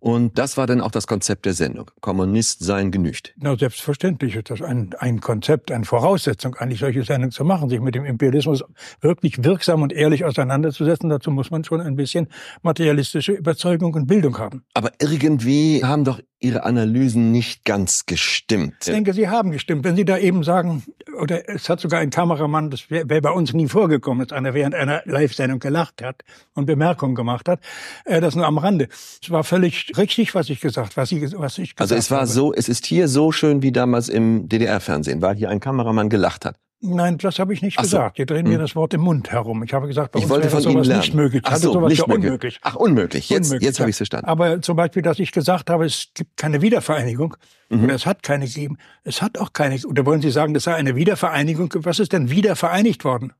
Und 0.00 0.38
das 0.38 0.56
war 0.56 0.66
dann 0.66 0.80
auch 0.80 0.90
das 0.90 1.06
Konzept 1.06 1.46
der 1.46 1.54
Sendung. 1.54 1.90
Kommunist 2.00 2.64
sein 2.64 2.90
genügt. 2.90 3.34
Na, 3.36 3.56
selbstverständlich 3.56 4.36
ist 4.36 4.50
das 4.50 4.62
ein, 4.62 4.94
ein 4.98 5.20
Konzept, 5.20 5.72
eine 5.72 5.84
Voraussetzung, 5.84 6.54
eigentlich 6.56 6.80
solche 6.80 7.02
Sendungen 7.02 7.30
zu 7.32 7.44
machen, 7.44 7.68
sich 7.68 7.80
mit 7.80 7.94
dem 7.94 8.04
Imperialismus 8.04 8.64
wirklich 9.00 9.42
wirksam 9.42 9.82
und 9.82 9.92
ehrlich 9.92 10.24
auseinanderzusetzen. 10.24 11.08
Dazu 11.10 11.30
muss 11.30 11.50
man 11.50 11.64
schon 11.64 11.80
ein 11.80 11.96
bisschen 11.96 12.28
materialistische 12.62 13.32
Überzeugung 13.32 13.94
und 13.94 14.06
Bildung 14.06 14.38
haben. 14.38 14.64
Aber 14.74 14.92
irgendwie 15.00 15.82
haben 15.84 16.04
doch 16.04 16.20
Ihre 16.38 16.64
Analysen 16.64 17.32
nicht 17.32 17.64
ganz 17.64 18.04
gestimmt. 18.04 18.74
Ich 18.80 18.92
denke, 18.92 19.14
Sie 19.14 19.28
haben 19.28 19.52
gestimmt. 19.52 19.84
Wenn 19.84 19.96
Sie 19.96 20.04
da 20.04 20.18
eben 20.18 20.44
sagen, 20.44 20.84
oder 21.18 21.48
es 21.48 21.68
hat 21.68 21.80
sogar 21.80 22.00
ein 22.00 22.10
Kameramann, 22.10 22.70
das 22.70 22.90
wäre 22.90 23.08
wär 23.08 23.22
bei 23.22 23.30
uns 23.30 23.54
nie 23.54 23.68
vorgekommen, 23.68 24.26
dass 24.26 24.36
einer 24.36 24.52
während 24.52 24.74
einer 24.74 25.02
Live-Sendung 25.06 25.60
gelacht 25.60 26.02
hat 26.02 26.22
und 26.54 26.66
Bemerkungen 26.66 27.14
gemacht 27.14 27.48
hat, 27.48 27.60
äh, 28.04 28.20
das 28.20 28.34
nur 28.34 28.46
am 28.46 28.58
Rande. 28.58 28.88
Es 29.22 29.30
war 29.30 29.44
völlig 29.44 29.92
richtig, 29.96 30.34
was 30.34 30.50
ich 30.50 30.60
gesagt, 30.60 30.96
was 30.96 31.10
ich, 31.12 31.22
was 31.38 31.56
ich 31.58 31.74
gesagt 31.74 31.80
Also 31.80 31.94
es 31.94 32.10
war 32.10 32.20
habe. 32.20 32.28
so, 32.28 32.52
es 32.52 32.68
ist 32.68 32.84
hier 32.84 33.08
so 33.08 33.32
schön 33.32 33.62
wie 33.62 33.72
damals 33.72 34.08
im 34.08 34.48
DDR-Fernsehen, 34.48 35.22
weil 35.22 35.36
hier 35.36 35.48
ein 35.48 35.60
Kameramann 35.60 36.10
gelacht 36.10 36.44
hat. 36.44 36.56
Nein, 36.80 37.16
das 37.18 37.38
habe 37.38 37.54
ich 37.54 37.62
nicht 37.62 37.76
so. 37.76 37.82
gesagt. 37.82 38.18
Sie 38.18 38.26
drehen 38.26 38.44
mir 38.46 38.54
Hm. 38.54 38.60
das 38.60 38.76
Wort 38.76 38.92
im 38.94 39.00
Mund 39.00 39.30
herum. 39.32 39.62
Ich 39.64 39.72
habe 39.72 39.86
gesagt, 39.86 40.12
bei 40.12 40.18
Ich 40.18 40.24
uns 40.24 40.30
wollte 40.30 40.44
wäre 40.44 40.50
von 40.52 40.62
sowas 40.62 40.74
Ihnen 40.74 40.84
lernen. 40.84 41.00
nicht 41.00 41.14
möglich. 41.14 41.42
Ich 41.44 41.50
Ach 41.52 41.56
so, 41.56 41.72
sowas 41.72 41.88
nicht 41.90 42.02
für 42.02 42.08
möglich. 42.08 42.24
unmöglich. 42.26 42.58
Ach, 42.62 42.74
unmöglich. 42.76 43.30
Jetzt, 43.30 43.46
Unmöglich, 43.46 43.66
jetzt 43.66 43.78
habe 43.80 43.86
ja. 43.86 43.88
ich 43.88 43.94
es 43.94 43.96
verstanden. 43.98 44.26
Aber 44.26 44.60
zum 44.60 44.76
Beispiel, 44.76 45.02
dass 45.02 45.18
ich 45.18 45.32
gesagt 45.32 45.70
habe, 45.70 45.86
es 45.86 46.08
gibt 46.14 46.36
keine 46.36 46.60
Wiedervereinigung 46.62 47.36
Mhm. 47.70 47.84
oder 47.84 47.94
es 47.94 48.04
hat 48.06 48.22
keine 48.22 48.44
gegeben. 48.46 48.76
Es 49.04 49.22
hat 49.22 49.38
auch 49.38 49.52
keine. 49.54 49.76
Oder 49.86 50.04
wollen 50.06 50.20
Sie 50.20 50.30
sagen, 50.30 50.52
das 50.54 50.64
sei 50.64 50.74
eine 50.74 50.94
Wiedervereinigung? 50.96 51.72
Was 51.76 51.98
ist 51.98 52.12
denn 52.12 52.30
wieder 52.30 52.54
vereinigt 52.56 53.04
worden? 53.04 53.32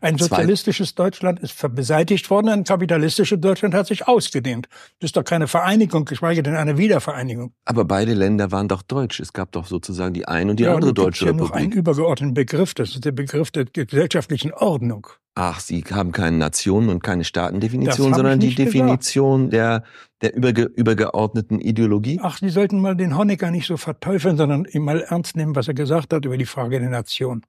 Ein 0.00 0.18
sozialistisches 0.18 0.94
Deutschland 0.94 1.40
ist 1.40 1.54
beseitigt 1.74 2.30
worden, 2.30 2.48
ein 2.48 2.64
kapitalistisches 2.64 3.40
Deutschland 3.40 3.74
hat 3.74 3.86
sich 3.86 4.08
ausgedehnt. 4.08 4.68
Das 5.00 5.08
ist 5.08 5.16
doch 5.16 5.24
keine 5.24 5.46
Vereinigung, 5.46 6.04
geschweige 6.04 6.42
denn 6.42 6.56
eine 6.56 6.78
Wiedervereinigung. 6.78 7.52
Aber 7.64 7.84
beide 7.84 8.14
Länder 8.14 8.50
waren 8.50 8.68
doch 8.68 8.82
deutsch. 8.82 9.20
Es 9.20 9.32
gab 9.32 9.52
doch 9.52 9.66
sozusagen 9.66 10.14
die 10.14 10.26
eine 10.26 10.50
und 10.50 10.58
die 10.58 10.64
ja, 10.64 10.74
andere 10.74 10.92
deutsche 10.92 11.26
Republik. 11.26 11.42
Es 11.42 11.50
gibt 11.50 11.54
ja 11.54 11.60
noch 11.60 11.64
einen 11.64 11.72
übergeordneten 11.72 12.34
Begriff, 12.34 12.74
das 12.74 12.90
ist 12.90 13.04
der 13.04 13.12
Begriff 13.12 13.50
der 13.50 13.66
gesellschaftlichen 13.66 14.52
Ordnung. 14.52 15.06
Ach, 15.40 15.60
Sie 15.60 15.84
haben 15.92 16.10
keine 16.10 16.36
Nationen 16.36 16.88
und 16.88 17.00
keine 17.04 17.22
Staatendefinition, 17.22 18.12
sondern 18.12 18.40
die 18.40 18.56
Definition 18.56 19.50
der, 19.50 19.84
der 20.20 20.34
überge 20.34 20.64
übergeordneten 20.64 21.60
Ideologie? 21.60 22.18
Ach, 22.20 22.38
Sie 22.38 22.48
sollten 22.48 22.80
mal 22.80 22.96
den 22.96 23.16
Honecker 23.16 23.52
nicht 23.52 23.68
so 23.68 23.76
verteufeln, 23.76 24.36
sondern 24.36 24.64
ihm 24.64 24.82
mal 24.82 25.00
ernst 25.00 25.36
nehmen, 25.36 25.54
was 25.54 25.68
er 25.68 25.74
gesagt 25.74 26.12
hat 26.12 26.24
über 26.24 26.36
die 26.36 26.44
Frage 26.44 26.80
der 26.80 26.90
Nation. 26.90 27.42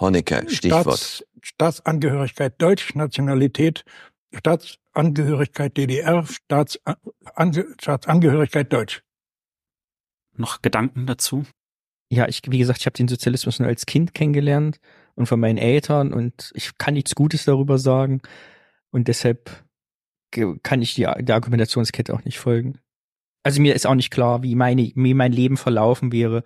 Honecker, 0.00 0.48
Stichwort. 0.48 0.98
Staats, 0.98 1.24
Staatsangehörigkeit 1.42 2.60
Deutsch, 2.60 2.94
Nationalität, 2.94 3.84
Staatsangehörigkeit 4.32 5.76
DDR, 5.76 6.24
Staatsangehörigkeit 6.26 8.72
Deutsch. 8.72 9.02
Noch 10.36 10.62
Gedanken 10.62 11.06
dazu? 11.06 11.44
Ja, 12.12 12.26
ich, 12.28 12.42
wie 12.48 12.58
gesagt, 12.58 12.80
ich 12.80 12.86
habe 12.86 12.96
den 12.96 13.06
Sozialismus 13.08 13.60
nur 13.60 13.68
als 13.68 13.86
Kind 13.86 14.14
kennengelernt 14.14 14.80
und 15.14 15.26
von 15.26 15.38
meinen 15.38 15.58
Eltern 15.58 16.12
und 16.12 16.50
ich 16.54 16.76
kann 16.78 16.94
nichts 16.94 17.14
Gutes 17.14 17.44
darüber 17.44 17.78
sagen 17.78 18.20
und 18.90 19.06
deshalb 19.08 19.64
kann 20.62 20.82
ich 20.82 20.94
die, 20.94 21.02
der 21.02 21.34
Argumentationskette 21.34 22.14
auch 22.14 22.24
nicht 22.24 22.38
folgen. 22.38 22.78
Also 23.42 23.60
mir 23.60 23.74
ist 23.74 23.86
auch 23.86 23.94
nicht 23.94 24.10
klar, 24.10 24.42
wie 24.42 24.54
meine, 24.54 24.92
wie 24.94 25.14
mein 25.14 25.32
Leben 25.32 25.56
verlaufen 25.56 26.12
wäre, 26.12 26.44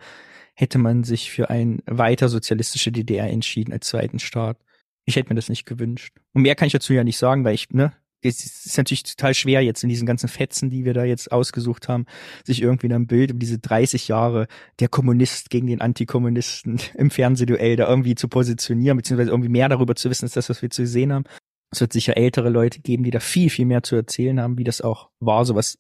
hätte 0.55 0.79
man 0.79 1.05
sich 1.05 1.31
für 1.31 1.51
ein 1.51 1.83
weiter 1.87 2.29
sozialistische 2.29 2.93
DDR 2.93 3.29
entschieden 3.29 3.73
als 3.73 3.89
zweiten 3.89 4.19
Staat. 4.19 4.59
Ich 5.05 5.17
hätte 5.17 5.29
mir 5.29 5.35
das 5.35 5.49
nicht 5.49 5.67
gewünscht. 5.67 6.15
Und 6.33 6.43
mehr 6.43 6.55
kann 6.55 6.67
ich 6.67 6.73
dazu 6.73 6.93
ja 6.93 7.05
nicht 7.05 7.19
sagen, 7.19 7.45
weil 7.45 7.55
ich, 7.55 7.71
ne, 7.71 7.93
es 8.29 8.65
ist 8.67 8.79
natürlich 8.79 9.03
total 9.03 9.35
schwer 9.35 9.61
jetzt 9.61 9.83
in 9.83 9.89
diesen 9.89 10.07
ganzen 10.07 10.29
Fetzen, 10.29 10.71
die 10.71 10.85
wir 10.85 10.95
da 10.95 11.05
jetzt 11.05 11.31
ausgesucht 11.31 11.89
haben, 11.89 12.07
sich 12.45 12.63
irgendwie 12.63 12.93
ein 12.93 13.07
Bild 13.07 13.31
über 13.31 13.39
diese 13.39 13.59
30 13.59 14.09
Jahre 14.09 14.47
der 14.81 14.89
Kommunist 14.89 15.51
gegen 15.51 15.67
den 15.67 15.81
Antikommunisten 15.81 16.81
im 16.95 17.11
Fernsehduell 17.11 17.77
da 17.77 17.89
irgendwie 17.89 18.15
zu 18.15 18.29
positionieren, 18.29 18.97
beziehungsweise 18.97 19.31
irgendwie 19.31 19.51
mehr 19.51 19.69
darüber 19.69 19.95
zu 19.95 20.09
wissen, 20.09 20.25
als 20.25 20.33
das, 20.33 20.49
was 20.49 20.63
wir 20.63 20.71
zu 20.71 20.87
sehen 20.87 21.13
haben. 21.13 21.25
Es 21.71 21.81
wird 21.81 21.93
sicher 21.93 22.17
ältere 22.17 22.51
Leute 22.51 22.81
geben, 22.81 23.03
die 23.03 23.11
da 23.11 23.21
viel, 23.21 23.51
viel 23.51 23.67
mehr 23.67 23.83
zu 23.83 23.97
erzählen 23.97 24.41
haben, 24.41 24.59
wie 24.59 24.65
das 24.65 24.81
auch 24.81 25.11
war, 25.19 25.45
sowas 25.45 25.79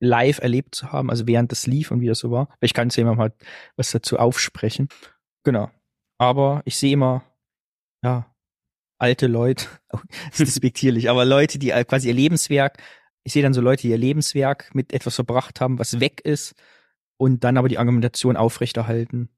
live 0.00 0.38
erlebt 0.40 0.74
zu 0.74 0.92
haben, 0.92 1.10
also 1.10 1.26
während 1.26 1.52
das 1.52 1.66
lief 1.66 1.90
und 1.90 2.00
wie 2.00 2.06
das 2.06 2.18
so 2.18 2.30
war. 2.30 2.48
Ich 2.60 2.74
kann 2.74 2.88
es 2.88 2.96
jemand 2.96 3.18
mal 3.18 3.32
was 3.76 3.90
dazu 3.90 4.18
aufsprechen. 4.18 4.88
Genau. 5.44 5.70
Aber 6.18 6.62
ich 6.64 6.76
sehe 6.76 6.92
immer, 6.92 7.24
ja, 8.02 8.34
alte 8.98 9.26
Leute, 9.26 9.66
oh, 9.92 9.98
das 10.30 10.40
ist 10.40 10.48
despektierlich, 10.48 11.10
aber 11.10 11.24
Leute, 11.24 11.58
die 11.58 11.68
quasi 11.68 12.08
ihr 12.08 12.14
Lebenswerk, 12.14 12.82
ich 13.24 13.32
sehe 13.32 13.42
dann 13.42 13.54
so 13.54 13.60
Leute, 13.60 13.82
die 13.82 13.90
ihr 13.90 13.98
Lebenswerk 13.98 14.74
mit 14.74 14.92
etwas 14.92 15.16
verbracht 15.16 15.60
haben, 15.60 15.78
was 15.78 16.00
weg 16.00 16.20
ist 16.20 16.54
und 17.18 17.44
dann 17.44 17.56
aber 17.56 17.68
die 17.68 17.78
Argumentation 17.78 18.36
aufrechterhalten. 18.36 19.30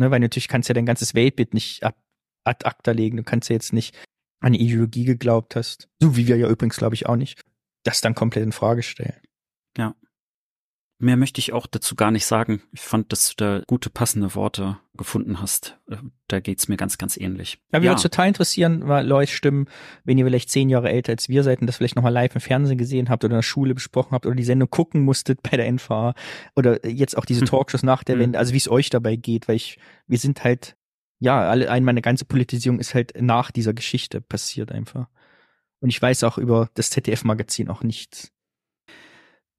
Ne, 0.00 0.10
weil 0.10 0.20
natürlich 0.20 0.48
kannst 0.48 0.68
du 0.68 0.72
ja 0.72 0.74
dein 0.74 0.86
ganzes 0.86 1.14
Weltbild 1.14 1.54
nicht 1.54 1.82
ad 1.82 1.96
acta 2.44 2.92
legen. 2.92 3.16
Du 3.16 3.24
kannst 3.24 3.48
ja 3.50 3.54
jetzt 3.54 3.72
nicht 3.72 3.96
an 4.40 4.54
Ideologie 4.54 5.04
geglaubt 5.04 5.56
hast, 5.56 5.88
so 6.00 6.16
wie 6.16 6.28
wir 6.28 6.36
ja 6.36 6.48
übrigens, 6.48 6.76
glaube 6.76 6.94
ich, 6.94 7.06
auch 7.06 7.16
nicht, 7.16 7.40
das 7.84 8.00
dann 8.00 8.14
komplett 8.14 8.44
in 8.44 8.52
Frage 8.52 8.82
stellen. 8.82 9.20
Ja. 9.78 9.94
Mehr 11.00 11.16
möchte 11.16 11.38
ich 11.38 11.52
auch 11.52 11.68
dazu 11.68 11.94
gar 11.94 12.10
nicht 12.10 12.26
sagen. 12.26 12.60
Ich 12.72 12.80
fand, 12.80 13.12
dass 13.12 13.28
du 13.28 13.34
da 13.36 13.62
gute 13.68 13.88
passende 13.88 14.34
Worte 14.34 14.78
gefunden 14.96 15.40
hast. 15.40 15.78
Äh, 15.88 15.98
da 16.26 16.40
geht's 16.40 16.66
mir 16.66 16.76
ganz, 16.76 16.98
ganz 16.98 17.16
ähnlich. 17.16 17.60
Ja, 17.72 17.80
wir 17.82 17.86
ja. 17.86 17.92
uns 17.92 18.02
total 18.02 18.26
interessieren, 18.26 18.88
weil 18.88 19.06
Leute 19.06 19.30
stimmen, 19.30 19.68
wenn 20.02 20.18
ihr 20.18 20.24
vielleicht 20.24 20.50
zehn 20.50 20.68
Jahre 20.68 20.90
älter 20.90 21.12
als 21.12 21.28
wir 21.28 21.44
seid 21.44 21.60
und 21.60 21.68
das 21.68 21.76
vielleicht 21.76 21.94
nochmal 21.94 22.12
live 22.12 22.34
im 22.34 22.40
Fernsehen 22.40 22.78
gesehen 22.78 23.10
habt 23.10 23.22
oder 23.22 23.34
in 23.34 23.38
der 23.38 23.42
Schule 23.42 23.74
besprochen 23.74 24.10
habt 24.10 24.26
oder 24.26 24.34
die 24.34 24.42
Sendung 24.42 24.70
gucken 24.70 25.04
musstet 25.04 25.40
bei 25.40 25.56
der 25.56 25.70
NVA 25.70 26.14
oder 26.56 26.84
jetzt 26.84 27.16
auch 27.16 27.24
diese 27.24 27.42
hm. 27.42 27.46
Talkshows 27.46 27.84
nach 27.84 28.02
der 28.02 28.16
hm. 28.16 28.22
Wende, 28.22 28.38
also 28.40 28.52
wie 28.52 28.58
es 28.58 28.68
euch 28.68 28.90
dabei 28.90 29.14
geht, 29.14 29.46
weil 29.46 29.54
ich, 29.54 29.78
wir 30.08 30.18
sind 30.18 30.42
halt, 30.42 30.76
ja, 31.20 31.48
alle, 31.48 31.70
ein, 31.70 31.84
meine 31.84 32.02
ganze 32.02 32.24
Politisierung 32.24 32.80
ist 32.80 32.94
halt 32.94 33.12
nach 33.20 33.52
dieser 33.52 33.72
Geschichte 33.72 34.20
passiert 34.20 34.72
einfach. 34.72 35.06
Und 35.78 35.90
ich 35.90 36.02
weiß 36.02 36.24
auch 36.24 36.38
über 36.38 36.70
das 36.74 36.90
ZDF-Magazin 36.90 37.68
auch 37.68 37.84
nichts. 37.84 38.32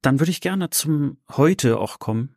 Dann 0.01 0.19
würde 0.19 0.31
ich 0.31 0.41
gerne 0.41 0.69
zum 0.69 1.17
Heute 1.29 1.79
auch 1.79 1.99
kommen. 1.99 2.35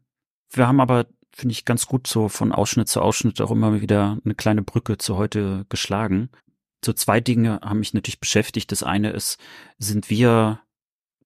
Wir 0.50 0.66
haben 0.66 0.80
aber, 0.80 1.06
finde 1.34 1.52
ich, 1.52 1.64
ganz 1.64 1.86
gut 1.86 2.06
so 2.06 2.28
von 2.28 2.52
Ausschnitt 2.52 2.88
zu 2.88 3.00
Ausschnitt 3.00 3.40
auch 3.40 3.50
immer 3.50 3.80
wieder 3.80 4.18
eine 4.24 4.34
kleine 4.34 4.62
Brücke 4.62 4.98
zu 4.98 5.16
heute 5.16 5.64
geschlagen. 5.68 6.30
So 6.84 6.92
zwei 6.92 7.20
Dinge 7.20 7.60
haben 7.62 7.78
mich 7.78 7.94
natürlich 7.94 8.20
beschäftigt. 8.20 8.72
Das 8.72 8.82
eine 8.82 9.10
ist, 9.10 9.38
sind 9.78 10.10
wir 10.10 10.60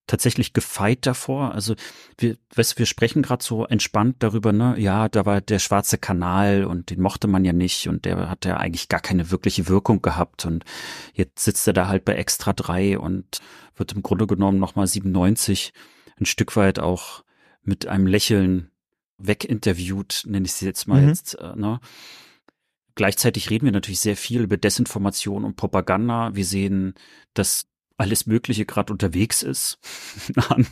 tatsächlich 0.06 0.52
gefeit 0.52 1.06
davor. 1.06 1.52
Also 1.52 1.74
wir, 2.18 2.36
weißt, 2.54 2.78
wir 2.78 2.86
sprechen 2.86 3.22
gerade 3.22 3.42
so 3.42 3.66
entspannt 3.66 4.16
darüber, 4.20 4.52
ne, 4.52 4.76
ja, 4.78 5.08
da 5.08 5.26
war 5.26 5.40
der 5.40 5.58
schwarze 5.58 5.98
Kanal 5.98 6.64
und 6.64 6.90
den 6.90 7.00
mochte 7.00 7.26
man 7.26 7.44
ja 7.44 7.52
nicht 7.52 7.88
und 7.88 8.04
der 8.04 8.30
hat 8.30 8.44
ja 8.44 8.56
eigentlich 8.56 8.88
gar 8.88 9.00
keine 9.00 9.30
wirkliche 9.30 9.68
Wirkung 9.68 10.02
gehabt 10.02 10.44
und 10.44 10.64
jetzt 11.12 11.44
sitzt 11.44 11.66
er 11.66 11.72
da 11.72 11.88
halt 11.88 12.04
bei 12.04 12.14
Extra 12.14 12.52
3 12.52 12.98
und 12.98 13.40
wird 13.74 13.92
im 13.92 14.02
Grunde 14.02 14.26
genommen 14.26 14.58
nochmal 14.58 14.86
97 14.86 15.72
ein 16.20 16.26
Stück 16.26 16.56
weit 16.56 16.78
auch 16.78 17.24
mit 17.62 17.86
einem 17.86 18.06
Lächeln 18.06 18.70
weginterviewt, 19.18 20.24
nenne 20.26 20.46
ich 20.46 20.52
sie 20.52 20.66
jetzt 20.66 20.86
mal 20.86 21.02
mhm. 21.02 21.08
jetzt. 21.08 21.34
Äh, 21.34 21.56
ne? 21.56 21.80
Gleichzeitig 22.94 23.50
reden 23.50 23.66
wir 23.66 23.72
natürlich 23.72 24.00
sehr 24.00 24.16
viel 24.16 24.42
über 24.42 24.56
Desinformation 24.56 25.44
und 25.44 25.56
Propaganda. 25.56 26.34
Wir 26.34 26.44
sehen, 26.44 26.94
dass 27.34 27.68
alles 27.98 28.26
Mögliche 28.26 28.66
gerade 28.66 28.92
unterwegs 28.92 29.42
ist 29.42 29.78
an, 30.48 30.66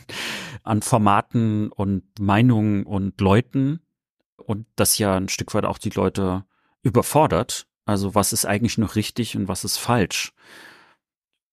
an 0.63 0.81
Formaten 0.81 1.71
und 1.71 2.03
Meinungen 2.19 2.85
und 2.85 3.19
Leuten 3.19 3.81
und 4.37 4.67
das 4.75 4.97
ja 4.97 5.15
ein 5.15 5.29
Stück 5.29 5.53
weit 5.53 5.65
auch 5.65 5.77
die 5.77 5.89
Leute 5.89 6.45
überfordert. 6.81 7.67
Also 7.85 8.15
was 8.15 8.33
ist 8.33 8.45
eigentlich 8.45 8.77
noch 8.77 8.95
richtig 8.95 9.35
und 9.35 9.47
was 9.47 9.63
ist 9.63 9.77
falsch? 9.77 10.33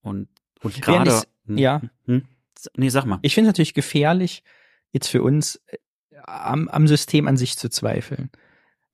Und, 0.01 0.28
und 0.62 0.81
gerade. 0.81 1.23
Ja. 1.47 1.82
Hm? 2.06 2.27
Nee, 2.76 2.89
sag 2.89 3.05
mal. 3.05 3.18
Ich 3.22 3.34
finde 3.34 3.48
es 3.48 3.52
natürlich 3.52 3.74
gefährlich, 3.74 4.43
jetzt 4.93 5.09
für 5.09 5.22
uns 5.22 5.56
äh, 5.66 5.78
am, 6.24 6.68
am 6.68 6.86
System 6.86 7.28
an 7.28 7.36
sich 7.36 7.56
zu 7.56 7.68
zweifeln. 7.68 8.30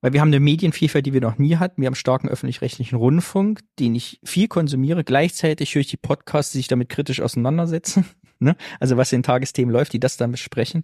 Weil 0.01 0.13
wir 0.13 0.21
haben 0.21 0.29
eine 0.29 0.39
Medienvielfalt, 0.39 1.05
die 1.05 1.13
wir 1.13 1.21
noch 1.21 1.37
nie 1.37 1.57
hatten. 1.57 1.81
Wir 1.81 1.87
haben 1.87 1.95
starken 1.95 2.29
öffentlich-rechtlichen 2.29 2.97
Rundfunk, 2.97 3.61
den 3.79 3.95
ich 3.95 4.21
viel 4.23 4.47
konsumiere. 4.47 5.03
Gleichzeitig 5.03 5.75
höre 5.75 5.81
ich 5.81 5.87
die 5.87 5.97
Podcasts, 5.97 6.53
die 6.53 6.59
sich 6.59 6.69
damit 6.69 6.87
kritisch 6.87 7.21
auseinandersetzen. 7.21 8.05
ne? 8.39 8.55
Also 8.79 8.95
was 8.95 9.11
in 9.11 9.23
Tagesthemen 9.23 9.73
läuft, 9.73 9.91
die 9.91 9.99
das 9.99 10.15
dann 10.15 10.31
besprechen. 10.31 10.83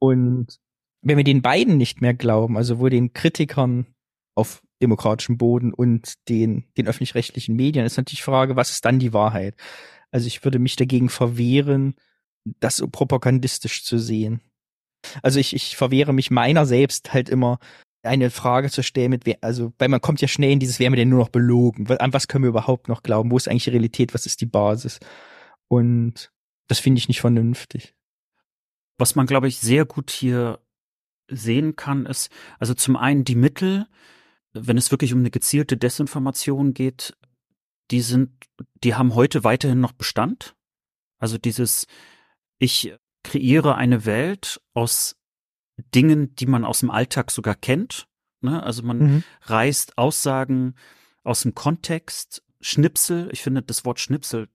Und 0.00 0.58
wenn 1.02 1.16
wir 1.16 1.24
den 1.24 1.42
beiden 1.42 1.76
nicht 1.76 2.00
mehr 2.00 2.14
glauben, 2.14 2.56
also 2.56 2.80
wohl 2.80 2.90
den 2.90 3.12
Kritikern 3.12 3.86
auf 4.34 4.62
demokratischem 4.82 5.38
Boden 5.38 5.72
und 5.72 6.14
den, 6.28 6.64
den 6.76 6.88
öffentlich-rechtlichen 6.88 7.54
Medien, 7.54 7.84
ist 7.84 7.96
natürlich 7.96 8.20
die 8.20 8.24
Frage, 8.24 8.56
was 8.56 8.70
ist 8.70 8.84
dann 8.84 8.98
die 8.98 9.12
Wahrheit? 9.12 9.54
Also 10.10 10.26
ich 10.26 10.42
würde 10.44 10.58
mich 10.58 10.76
dagegen 10.76 11.08
verwehren, 11.08 11.94
das 12.44 12.76
so 12.76 12.88
propagandistisch 12.88 13.84
zu 13.84 13.98
sehen. 13.98 14.40
Also 15.22 15.38
ich, 15.38 15.54
ich 15.54 15.76
verwehre 15.76 16.12
mich 16.12 16.30
meiner 16.30 16.66
selbst 16.66 17.12
halt 17.12 17.28
immer, 17.28 17.58
eine 18.02 18.30
Frage 18.30 18.70
zu 18.70 18.82
stellen 18.82 19.10
mit, 19.10 19.26
wer, 19.26 19.38
also, 19.42 19.72
weil 19.78 19.88
man 19.88 20.00
kommt 20.00 20.20
ja 20.20 20.28
schnell 20.28 20.52
in 20.52 20.58
dieses, 20.58 20.78
wer 20.78 20.90
mir 20.90 20.96
denn 20.96 21.10
nur 21.10 21.18
noch 21.18 21.28
belogen? 21.28 21.86
An 21.98 22.12
was 22.12 22.28
können 22.28 22.44
wir 22.44 22.48
überhaupt 22.48 22.88
noch 22.88 23.02
glauben? 23.02 23.30
Wo 23.30 23.36
ist 23.36 23.48
eigentlich 23.48 23.64
die 23.64 23.70
Realität? 23.70 24.14
Was 24.14 24.26
ist 24.26 24.40
die 24.40 24.46
Basis? 24.46 25.00
Und 25.68 26.32
das 26.68 26.78
finde 26.78 26.98
ich 26.98 27.08
nicht 27.08 27.20
vernünftig. 27.20 27.94
Was 28.96 29.16
man, 29.16 29.26
glaube 29.26 29.48
ich, 29.48 29.58
sehr 29.58 29.84
gut 29.84 30.10
hier 30.10 30.60
sehen 31.28 31.76
kann, 31.76 32.06
ist, 32.06 32.30
also 32.58 32.74
zum 32.74 32.96
einen 32.96 33.24
die 33.24 33.34
Mittel, 33.34 33.86
wenn 34.52 34.78
es 34.78 34.90
wirklich 34.90 35.12
um 35.12 35.20
eine 35.20 35.30
gezielte 35.30 35.76
Desinformation 35.76 36.74
geht, 36.74 37.16
die 37.90 38.00
sind, 38.00 38.30
die 38.82 38.94
haben 38.94 39.14
heute 39.14 39.44
weiterhin 39.44 39.80
noch 39.80 39.92
Bestand. 39.92 40.56
Also 41.18 41.38
dieses, 41.38 41.86
ich 42.60 42.94
kreiere 43.24 43.74
eine 43.74 44.04
Welt 44.04 44.60
aus 44.74 45.16
Dingen, 45.94 46.34
die 46.36 46.46
man 46.46 46.64
aus 46.64 46.80
dem 46.80 46.90
Alltag 46.90 47.30
sogar 47.30 47.56
kennt. 47.56 48.06
Ne? 48.42 48.62
Also 48.62 48.82
man 48.82 48.98
mhm. 48.98 49.24
reißt 49.42 49.98
Aussagen 49.98 50.74
aus 51.24 51.42
dem 51.42 51.54
Kontext, 51.54 52.42
Schnipsel. 52.60 53.30
Ich 53.32 53.42
finde, 53.42 53.62
das 53.62 53.84
Wort 53.84 53.98
Schnipsel 53.98 54.48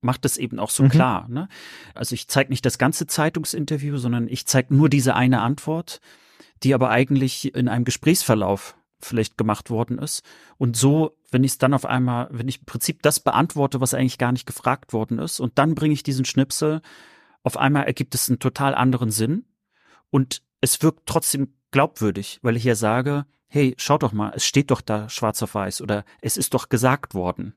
macht 0.00 0.24
das 0.24 0.36
eben 0.36 0.58
auch 0.58 0.70
so 0.70 0.84
mhm. 0.84 0.90
klar. 0.90 1.26
Ne? 1.28 1.48
Also 1.94 2.14
ich 2.14 2.28
zeige 2.28 2.50
nicht 2.50 2.64
das 2.64 2.78
ganze 2.78 3.06
Zeitungsinterview, 3.06 3.96
sondern 3.96 4.28
ich 4.28 4.46
zeige 4.46 4.74
nur 4.74 4.88
diese 4.88 5.14
eine 5.14 5.40
Antwort, 5.40 6.00
die 6.62 6.74
aber 6.74 6.90
eigentlich 6.90 7.54
in 7.54 7.68
einem 7.68 7.84
Gesprächsverlauf 7.84 8.76
vielleicht 9.00 9.38
gemacht 9.38 9.70
worden 9.70 9.98
ist. 9.98 10.22
Und 10.58 10.76
so, 10.76 11.16
wenn 11.30 11.44
ich 11.44 11.52
es 11.52 11.58
dann 11.58 11.72
auf 11.72 11.86
einmal, 11.86 12.28
wenn 12.30 12.48
ich 12.48 12.58
im 12.58 12.66
Prinzip 12.66 13.02
das 13.02 13.20
beantworte, 13.20 13.80
was 13.80 13.94
eigentlich 13.94 14.18
gar 14.18 14.32
nicht 14.32 14.46
gefragt 14.46 14.92
worden 14.92 15.18
ist, 15.18 15.40
und 15.40 15.56
dann 15.58 15.74
bringe 15.74 15.94
ich 15.94 16.02
diesen 16.02 16.24
Schnipsel, 16.24 16.82
auf 17.42 17.56
einmal 17.56 17.84
ergibt 17.84 18.14
es 18.14 18.28
einen 18.28 18.38
total 18.38 18.74
anderen 18.74 19.10
Sinn. 19.10 19.44
Und 20.10 20.42
es 20.60 20.82
wirkt 20.82 21.06
trotzdem 21.06 21.54
glaubwürdig, 21.70 22.38
weil 22.42 22.56
ich 22.56 22.64
ja 22.64 22.74
sage, 22.74 23.26
hey, 23.46 23.74
schaut 23.78 24.02
doch 24.02 24.12
mal, 24.12 24.32
es 24.34 24.44
steht 24.44 24.70
doch 24.70 24.80
da 24.80 25.08
schwarz 25.08 25.42
auf 25.42 25.54
weiß 25.54 25.82
oder 25.82 26.04
es 26.20 26.36
ist 26.36 26.54
doch 26.54 26.68
gesagt 26.68 27.14
worden. 27.14 27.54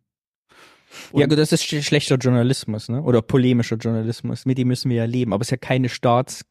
ja, 1.13 1.25
gut, 1.25 1.37
das 1.37 1.51
ist 1.51 1.63
schlechter 1.63 2.15
Journalismus, 2.17 2.89
ne? 2.89 3.01
Oder 3.01 3.21
polemischer 3.21 3.77
Journalismus. 3.77 4.45
Mit 4.45 4.57
dem 4.57 4.67
müssen 4.67 4.89
wir 4.89 4.97
ja 4.97 5.05
leben. 5.05 5.33
Aber 5.33 5.41
es 5.41 5.47
ist 5.47 5.51
ja 5.51 5.57
keine 5.57 5.89
Staats 5.89 6.45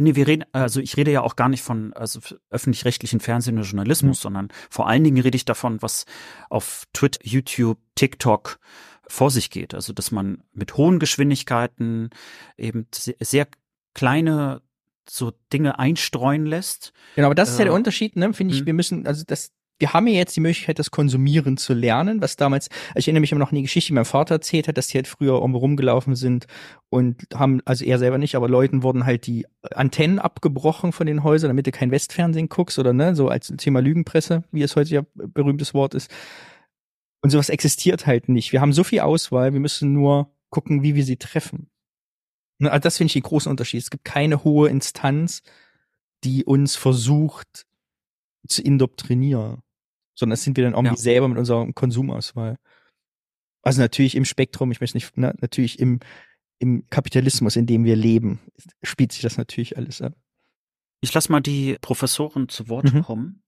Nee, 0.00 0.14
wir 0.14 0.28
reden, 0.28 0.44
also 0.52 0.80
ich 0.80 0.96
rede 0.96 1.10
ja 1.10 1.22
auch 1.22 1.34
gar 1.34 1.48
nicht 1.48 1.62
von 1.62 1.92
also 1.92 2.20
öffentlich-rechtlichen 2.50 3.18
Fernsehen 3.18 3.58
oder 3.58 3.66
Journalismus, 3.66 4.20
mhm. 4.20 4.22
sondern 4.22 4.48
vor 4.70 4.86
allen 4.86 5.02
Dingen 5.02 5.20
rede 5.20 5.34
ich 5.34 5.44
davon, 5.44 5.82
was 5.82 6.04
auf 6.48 6.84
Twitter, 6.92 7.18
YouTube, 7.24 7.78
TikTok 7.96 8.60
vor 9.08 9.30
sich 9.30 9.50
geht. 9.50 9.74
Also, 9.74 9.92
dass 9.92 10.10
man 10.10 10.42
mit 10.52 10.76
hohen 10.76 10.98
Geschwindigkeiten 10.98 12.10
eben 12.56 12.86
sehr 12.92 13.48
kleine 13.94 14.62
so 15.10 15.32
Dinge 15.52 15.78
einstreuen 15.78 16.46
lässt. 16.46 16.92
Genau, 17.16 17.28
aber 17.28 17.34
das 17.34 17.50
ist 17.50 17.58
ja 17.58 17.64
der 17.64 17.72
äh, 17.72 17.76
Unterschied, 17.76 18.16
ne? 18.16 18.32
Finde 18.32 18.54
ich, 18.54 18.62
mhm. 18.62 18.66
wir 18.66 18.74
müssen, 18.74 19.06
also 19.06 19.24
das, 19.26 19.52
wir 19.78 19.92
haben 19.92 20.06
ja 20.06 20.14
jetzt 20.14 20.36
die 20.36 20.40
Möglichkeit, 20.40 20.78
das 20.78 20.90
Konsumieren 20.90 21.56
zu 21.56 21.72
lernen, 21.72 22.20
was 22.20 22.36
damals, 22.36 22.68
ich 22.94 23.06
erinnere 23.06 23.20
mich 23.20 23.32
immer 23.32 23.38
noch 23.38 23.52
an 23.52 23.56
die 23.56 23.62
Geschichte, 23.62 23.88
die 23.88 23.94
mein 23.94 24.04
Vater 24.04 24.34
erzählt 24.34 24.68
hat, 24.68 24.76
dass 24.76 24.88
die 24.88 24.98
halt 24.98 25.06
früher 25.06 25.40
um 25.40 25.54
rumgelaufen 25.54 26.16
sind 26.16 26.46
und 26.90 27.26
haben, 27.34 27.60
also 27.64 27.84
er 27.84 27.98
selber 27.98 28.18
nicht, 28.18 28.34
aber 28.34 28.48
Leuten 28.48 28.82
wurden 28.82 29.06
halt 29.06 29.26
die 29.26 29.46
Antennen 29.62 30.18
abgebrochen 30.18 30.92
von 30.92 31.06
den 31.06 31.22
Häusern, 31.22 31.48
damit 31.48 31.66
du 31.66 31.70
kein 31.70 31.90
Westfernsehen 31.90 32.48
guckst 32.48 32.78
oder 32.78 32.92
ne, 32.92 33.14
so 33.14 33.28
als 33.28 33.52
Thema 33.56 33.80
Lügenpresse, 33.80 34.44
wie 34.50 34.62
es 34.62 34.74
heute 34.74 34.94
ja 34.94 35.02
berühmtes 35.14 35.74
Wort 35.74 35.94
ist. 35.94 36.10
Und 37.20 37.30
sowas 37.30 37.48
existiert 37.48 38.06
halt 38.06 38.28
nicht. 38.28 38.52
Wir 38.52 38.60
haben 38.60 38.72
so 38.72 38.84
viel 38.84 39.00
Auswahl, 39.00 39.52
wir 39.52 39.60
müssen 39.60 39.92
nur 39.92 40.32
gucken, 40.50 40.82
wie 40.82 40.94
wir 40.94 41.04
sie 41.04 41.16
treffen. 41.16 41.68
Ne, 42.58 42.70
also 42.70 42.82
das 42.82 42.96
finde 42.96 43.08
ich 43.08 43.14
den 43.14 43.22
großen 43.22 43.50
Unterschied. 43.50 43.82
Es 43.82 43.90
gibt 43.90 44.04
keine 44.04 44.44
hohe 44.44 44.68
Instanz, 44.68 45.42
die 46.24 46.44
uns 46.44 46.76
versucht 46.76 47.66
zu 48.46 48.62
indoktrinieren 48.62 49.62
sondern 50.18 50.32
das 50.32 50.42
sind 50.42 50.56
wir 50.56 50.64
dann 50.64 50.74
irgendwie 50.74 50.96
ja. 50.96 51.00
selber 51.00 51.28
mit 51.28 51.38
unserer 51.38 51.72
Konsumauswahl. 51.72 52.56
Also 53.62 53.80
natürlich 53.80 54.16
im 54.16 54.24
Spektrum, 54.24 54.72
ich 54.72 54.80
möchte 54.80 54.96
nicht, 54.96 55.12
na, 55.14 55.32
natürlich 55.40 55.78
im, 55.78 56.00
im 56.58 56.88
Kapitalismus, 56.90 57.54
in 57.54 57.66
dem 57.66 57.84
wir 57.84 57.94
leben, 57.94 58.40
spielt 58.82 59.12
sich 59.12 59.22
das 59.22 59.36
natürlich 59.36 59.76
alles 59.76 60.02
ab. 60.02 60.14
Ich 61.00 61.14
lasse 61.14 61.30
mal 61.30 61.40
die 61.40 61.76
Professoren 61.80 62.48
zu 62.48 62.68
Wort 62.68 62.92
mhm. 62.92 63.02
kommen. 63.02 63.42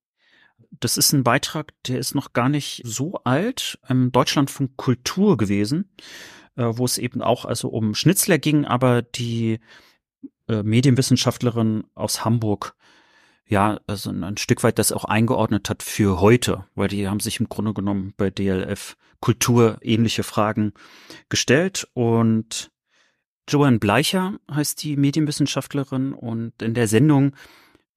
Das 0.79 0.97
ist 0.97 1.13
ein 1.13 1.23
Beitrag, 1.23 1.73
der 1.87 1.99
ist 1.99 2.15
noch 2.15 2.33
gar 2.33 2.49
nicht 2.49 2.81
so 2.85 3.15
alt, 3.23 3.79
im 3.87 4.11
Deutschlandfunk 4.11 4.77
Kultur 4.77 5.37
gewesen, 5.37 5.91
äh, 6.55 6.63
wo 6.65 6.85
es 6.85 6.97
eben 6.97 7.21
auch 7.21 7.45
also 7.45 7.69
um 7.69 7.93
Schnitzler 7.93 8.39
ging, 8.39 8.65
aber 8.65 9.01
die 9.01 9.59
äh, 10.47 10.63
Medienwissenschaftlerin 10.63 11.83
aus 11.93 12.25
Hamburg 12.25 12.75
ja, 13.51 13.81
also 13.85 14.11
ein 14.11 14.37
Stück 14.37 14.63
weit 14.63 14.79
das 14.79 14.93
auch 14.93 15.03
eingeordnet 15.03 15.69
hat 15.69 15.83
für 15.83 16.21
heute, 16.21 16.65
weil 16.73 16.87
die 16.87 17.09
haben 17.09 17.19
sich 17.19 17.41
im 17.41 17.49
Grunde 17.49 17.73
genommen 17.73 18.13
bei 18.15 18.29
DLF 18.29 18.95
Kultur 19.19 19.77
ähnliche 19.81 20.23
Fragen 20.23 20.73
gestellt 21.27 21.85
und 21.93 22.71
Joanne 23.49 23.79
Bleicher 23.79 24.39
heißt 24.49 24.81
die 24.81 24.95
Medienwissenschaftlerin 24.95 26.13
und 26.13 26.61
in 26.61 26.73
der 26.73 26.87
Sendung 26.87 27.35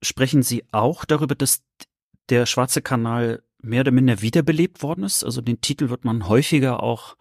sprechen 0.03 0.43
sie 0.43 0.65
auch 0.73 1.05
darüber, 1.05 1.37
dass 1.37 1.63
der 2.31 2.47
Schwarze 2.47 2.83
Kanal 2.83 3.43
mehr 3.61 3.81
oder 3.81 3.93
minder 3.93 4.21
wiederbelebt 4.21 4.83
worden 4.83 5.05
ist. 5.05 5.25
Also 5.25 5.41
den 5.41 5.61
Titel 5.61 5.89
wird 5.89 6.05
man 6.05 6.29
häufiger 6.29 6.83
auch 6.83 7.17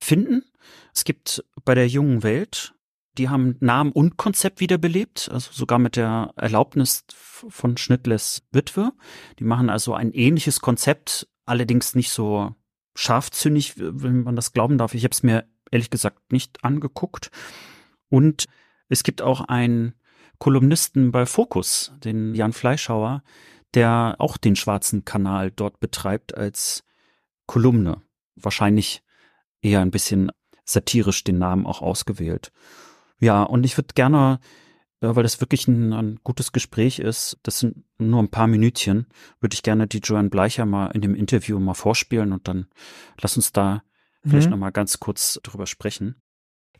finden. 0.00 0.44
Es 0.94 1.04
gibt 1.04 1.44
bei 1.64 1.74
der 1.74 1.88
jungen 1.88 2.22
Welt 2.22 2.74
die 3.18 3.28
haben 3.28 3.56
Namen 3.60 3.92
und 3.92 4.16
Konzept 4.16 4.60
wiederbelebt, 4.60 5.28
also 5.32 5.50
sogar 5.52 5.78
mit 5.78 5.96
der 5.96 6.32
Erlaubnis 6.36 7.04
von 7.16 7.76
Schnittlers 7.76 8.42
Witwe. 8.52 8.92
Die 9.38 9.44
machen 9.44 9.70
also 9.70 9.94
ein 9.94 10.12
ähnliches 10.12 10.60
Konzept, 10.60 11.28
allerdings 11.44 11.94
nicht 11.94 12.10
so 12.10 12.54
scharfzündig, 12.94 13.74
wenn 13.76 14.22
man 14.22 14.36
das 14.36 14.52
glauben 14.52 14.78
darf. 14.78 14.94
Ich 14.94 15.04
habe 15.04 15.12
es 15.12 15.22
mir 15.22 15.44
ehrlich 15.70 15.90
gesagt 15.90 16.32
nicht 16.32 16.64
angeguckt. 16.64 17.30
Und 18.08 18.46
es 18.88 19.02
gibt 19.02 19.20
auch 19.20 19.42
einen 19.42 19.94
Kolumnisten 20.38 21.10
bei 21.10 21.26
Focus, 21.26 21.92
den 22.04 22.34
Jan 22.34 22.52
Fleischhauer, 22.52 23.22
der 23.74 24.16
auch 24.18 24.36
den 24.36 24.56
schwarzen 24.56 25.04
Kanal 25.04 25.50
dort 25.50 25.80
betreibt 25.80 26.34
als 26.34 26.84
Kolumne. 27.46 28.02
Wahrscheinlich 28.36 29.02
eher 29.60 29.80
ein 29.80 29.90
bisschen 29.90 30.30
satirisch 30.64 31.24
den 31.24 31.38
Namen 31.38 31.66
auch 31.66 31.82
ausgewählt. 31.82 32.52
Ja, 33.18 33.42
und 33.42 33.64
ich 33.64 33.76
würde 33.76 33.94
gerne, 33.94 34.38
äh, 35.00 35.08
weil 35.14 35.22
das 35.22 35.40
wirklich 35.40 35.66
ein, 35.66 35.92
ein, 35.92 36.20
gutes 36.22 36.52
Gespräch 36.52 36.98
ist, 36.98 37.38
das 37.42 37.58
sind 37.60 37.84
nur 37.98 38.22
ein 38.22 38.30
paar 38.30 38.46
Minütchen, 38.46 39.06
würde 39.40 39.54
ich 39.54 39.62
gerne 39.62 39.86
die 39.86 39.98
Joanne 39.98 40.28
Bleicher 40.28 40.66
mal 40.66 40.88
in 40.88 41.00
dem 41.00 41.14
Interview 41.14 41.58
mal 41.58 41.74
vorspielen 41.74 42.32
und 42.32 42.46
dann 42.46 42.68
lass 43.20 43.36
uns 43.36 43.52
da 43.52 43.82
mhm. 44.22 44.30
vielleicht 44.30 44.50
noch 44.50 44.58
mal 44.58 44.70
ganz 44.70 45.00
kurz 45.00 45.40
drüber 45.42 45.66
sprechen. 45.66 46.20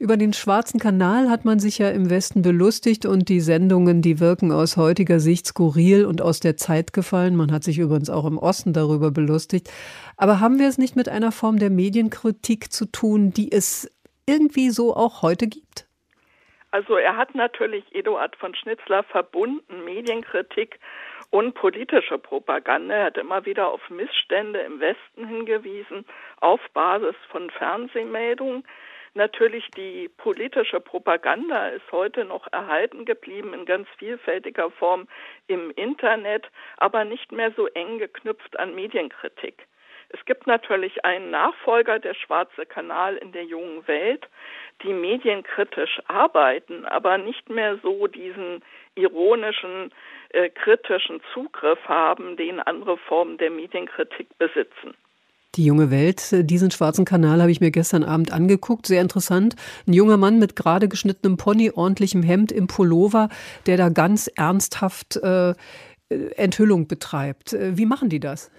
Über 0.01 0.16
den 0.16 0.33
Schwarzen 0.33 0.79
Kanal 0.79 1.29
hat 1.29 1.45
man 1.45 1.59
sich 1.59 1.79
ja 1.79 1.91
im 1.91 2.09
Westen 2.09 2.43
belustigt 2.43 3.05
und 3.05 3.29
die 3.29 3.41
Sendungen, 3.41 4.01
die 4.01 4.20
wirken 4.20 4.53
aus 4.53 4.77
heutiger 4.77 5.19
Sicht 5.19 5.47
skurril 5.47 6.05
und 6.05 6.23
aus 6.23 6.39
der 6.39 6.57
Zeit 6.57 6.93
gefallen. 6.93 7.35
Man 7.35 7.51
hat 7.51 7.65
sich 7.65 7.81
übrigens 7.81 8.09
auch 8.09 8.25
im 8.25 8.39
Osten 8.39 8.73
darüber 8.73 9.11
belustigt. 9.11 9.69
Aber 10.16 10.39
haben 10.39 10.61
wir 10.61 10.69
es 10.69 10.79
nicht 10.79 10.95
mit 10.95 11.09
einer 11.09 11.33
Form 11.33 11.59
der 11.59 11.70
Medienkritik 11.70 12.73
zu 12.73 12.87
tun, 12.87 13.33
die 13.33 13.51
es 13.51 13.91
irgendwie 14.25 14.70
so 14.70 14.95
auch 14.95 15.23
heute 15.23 15.49
gibt? 15.49 15.89
Also 16.70 16.97
er 16.97 17.16
hat 17.16 17.35
natürlich 17.35 17.85
Eduard 17.93 18.37
von 18.37 18.55
Schnitzler 18.55 19.03
verbunden, 19.03 19.85
Medienkritik 19.85 20.79
und 21.31 21.55
politische 21.55 22.19
Propaganda. 22.19 22.95
Er 22.95 23.05
hat 23.07 23.19
immer 23.19 23.45
wieder 23.47 23.69
auf 23.69 23.81
Missstände 23.91 24.61
im 24.61 24.79
Westen 24.79 25.27
hingewiesen, 25.27 26.05
auf 26.41 26.61
Basis 26.73 27.16
von 27.33 27.51
Fernsehmeldungen. 27.51 28.65
Natürlich 29.19 29.69
die 29.77 30.09
politische 30.16 30.78
Propaganda 30.78 31.70
ist 31.70 31.90
heute 31.90 32.24
noch 32.24 32.47
erhalten 32.53 33.05
geblieben 33.05 33.53
in 33.53 33.65
ganz 33.66 33.89
vielfältiger 33.99 34.70
Form 34.70 35.09
im 35.49 35.73
Internet, 35.73 36.49
aber 36.77 37.05
nicht 37.05 37.32
mehr 37.32 37.51
so 37.57 37.66
eng 37.66 37.99
geknüpft 37.99 38.57
an 38.61 38.77
Medienkritik. 38.77 39.66
Es 40.11 40.24
gibt 40.24 40.47
natürlich 40.47 41.05
einen 41.05 41.32
Nachfolger, 41.32 41.99
der 41.99 42.15
Schwarze 42.15 42.65
Kanal 42.65 43.16
in 43.16 43.32
der 43.32 43.43
jungen 43.43 43.89
Welt, 43.89 44.24
die 44.85 44.93
medienkritisch 44.93 45.99
arbeiten, 46.07 46.85
aber 46.85 47.19
nicht 47.19 47.51
mehr 47.51 47.77
so 47.78 48.07
diesen 48.07 48.62
ironischen, 48.95 49.93
äh, 50.28 50.49
kritischen 50.49 51.20
Zugriff 51.35 51.81
haben, 51.89 52.36
den 52.36 52.61
andere 52.61 52.97
Formen 52.97 53.36
der 53.36 53.51
Medienkritik 53.51 54.28
besitzen. 54.39 54.95
Die 55.55 55.65
junge 55.65 55.91
Welt, 55.91 56.20
diesen 56.51 56.70
schwarzen 56.70 57.05
Kanal 57.05 57.41
habe 57.41 57.51
ich 57.51 57.61
mir 57.61 57.70
gestern 57.70 58.05
Abend 58.05 58.33
angeguckt. 58.33 58.87
Sehr 58.87 59.01
interessant. 59.01 59.57
Ein 59.87 59.95
junger 59.95 60.19
Mann 60.19 60.39
mit 60.39 60.57
gerade 60.57 60.89
geschnittenem 60.89 61.37
Pony, 61.37 61.70
ordentlichem 61.75 62.23
Hemd 62.23 62.53
im 62.53 62.66
Pullover, 62.66 63.29
der 63.66 63.77
da 63.77 63.89
ganz 63.89 64.29
ernsthaft 64.37 65.16
äh, 65.16 65.55
Enthüllung 66.11 66.87
betreibt. 66.87 67.55
Äh, 67.55 67.77
wie 67.77 67.87
machen 67.87 68.09
die 68.09 68.20
das? 68.20 68.51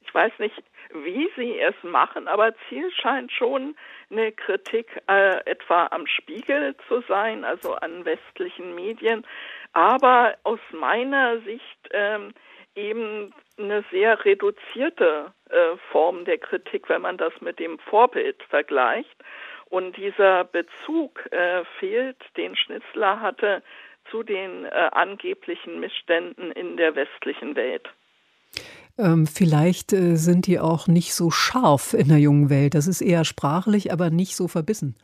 Ich 0.00 0.14
weiß 0.14 0.32
nicht, 0.38 0.62
wie 1.04 1.28
sie 1.36 1.58
es 1.60 1.74
machen, 1.82 2.28
aber 2.28 2.54
Ziel 2.68 2.90
scheint 2.90 3.30
schon 3.30 3.76
eine 4.10 4.32
Kritik 4.32 4.86
äh, 5.08 5.44
etwa 5.44 5.86
am 5.90 6.06
Spiegel 6.06 6.74
zu 6.88 7.02
sein, 7.06 7.44
also 7.44 7.74
an 7.74 8.04
westlichen 8.04 8.74
Medien, 8.74 9.26
aber 9.74 10.36
aus 10.44 10.60
meiner 10.72 11.40
Sicht 11.40 11.78
ähm, 11.90 12.32
eben 12.74 13.32
eine 13.58 13.84
sehr 13.90 14.24
reduzierte 14.24 15.32
äh, 15.50 15.76
Form 15.90 16.24
der 16.24 16.38
Kritik, 16.38 16.88
wenn 16.88 17.02
man 17.02 17.16
das 17.16 17.32
mit 17.40 17.58
dem 17.58 17.78
Vorbild 17.78 18.42
vergleicht. 18.48 19.16
Und 19.66 19.96
dieser 19.96 20.44
Bezug 20.44 21.30
äh, 21.32 21.64
fehlt, 21.78 22.16
den 22.36 22.56
Schnitzler 22.56 23.20
hatte, 23.20 23.62
zu 24.10 24.22
den 24.22 24.64
äh, 24.64 24.68
angeblichen 24.92 25.80
Missständen 25.80 26.52
in 26.52 26.76
der 26.76 26.94
westlichen 26.94 27.54
Welt. 27.56 27.88
Ähm, 28.98 29.26
vielleicht 29.26 29.90
sind 29.90 30.46
die 30.46 30.58
auch 30.58 30.88
nicht 30.88 31.14
so 31.14 31.30
scharf 31.30 31.92
in 31.92 32.08
der 32.08 32.18
jungen 32.18 32.50
Welt. 32.50 32.74
Das 32.74 32.88
ist 32.88 33.02
eher 33.02 33.24
sprachlich, 33.24 33.92
aber 33.92 34.10
nicht 34.10 34.34
so 34.34 34.48
verbissen. 34.48 34.96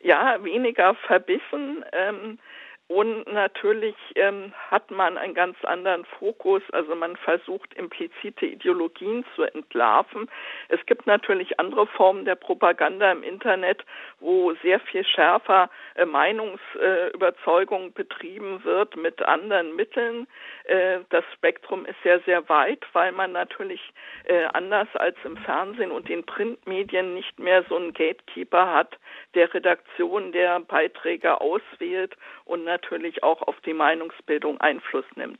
Ja, 0.00 0.42
weniger 0.44 0.94
verbissen. 1.06 1.84
Ähm, 1.92 2.38
und 2.86 3.26
natürlich 3.32 3.96
ähm, 4.14 4.52
hat 4.70 4.90
man 4.90 5.16
einen 5.16 5.32
ganz 5.32 5.56
anderen 5.64 6.04
Fokus, 6.04 6.62
also 6.72 6.94
man 6.94 7.16
versucht 7.16 7.72
implizite 7.74 8.44
Ideologien 8.44 9.24
zu 9.34 9.44
entlarven. 9.44 10.28
Es 10.68 10.84
gibt 10.84 11.06
natürlich 11.06 11.58
andere 11.58 11.86
Formen 11.86 12.26
der 12.26 12.34
Propaganda 12.34 13.10
im 13.10 13.22
Internet, 13.22 13.82
wo 14.20 14.52
sehr 14.62 14.80
viel 14.80 15.02
schärfer 15.02 15.70
äh, 15.94 16.04
Meinungsüberzeugung 16.04 17.86
äh, 17.86 17.90
betrieben 17.90 18.62
wird 18.64 18.96
mit 18.96 19.22
anderen 19.22 19.74
Mitteln. 19.76 20.26
Äh, 20.64 20.98
das 21.08 21.24
Spektrum 21.32 21.86
ist 21.86 21.96
sehr, 22.02 22.20
sehr 22.20 22.46
weit, 22.50 22.84
weil 22.92 23.12
man 23.12 23.32
natürlich 23.32 23.80
äh, 24.24 24.44
anders 24.52 24.88
als 24.94 25.16
im 25.24 25.38
Fernsehen 25.38 25.90
und 25.90 26.10
den 26.10 26.26
Printmedien 26.26 27.14
nicht 27.14 27.38
mehr 27.38 27.64
so 27.66 27.76
einen 27.76 27.94
Gatekeeper 27.94 28.74
hat, 28.74 28.98
der 29.34 29.52
Redaktion 29.54 30.32
der 30.32 30.60
Beiträge 30.60 31.40
auswählt 31.40 32.14
und 32.44 32.64
natürlich 32.74 33.22
auch 33.22 33.40
auf 33.42 33.56
die 33.64 33.72
Meinungsbildung 33.72 34.60
Einfluss 34.60 35.04
nimmt. 35.14 35.38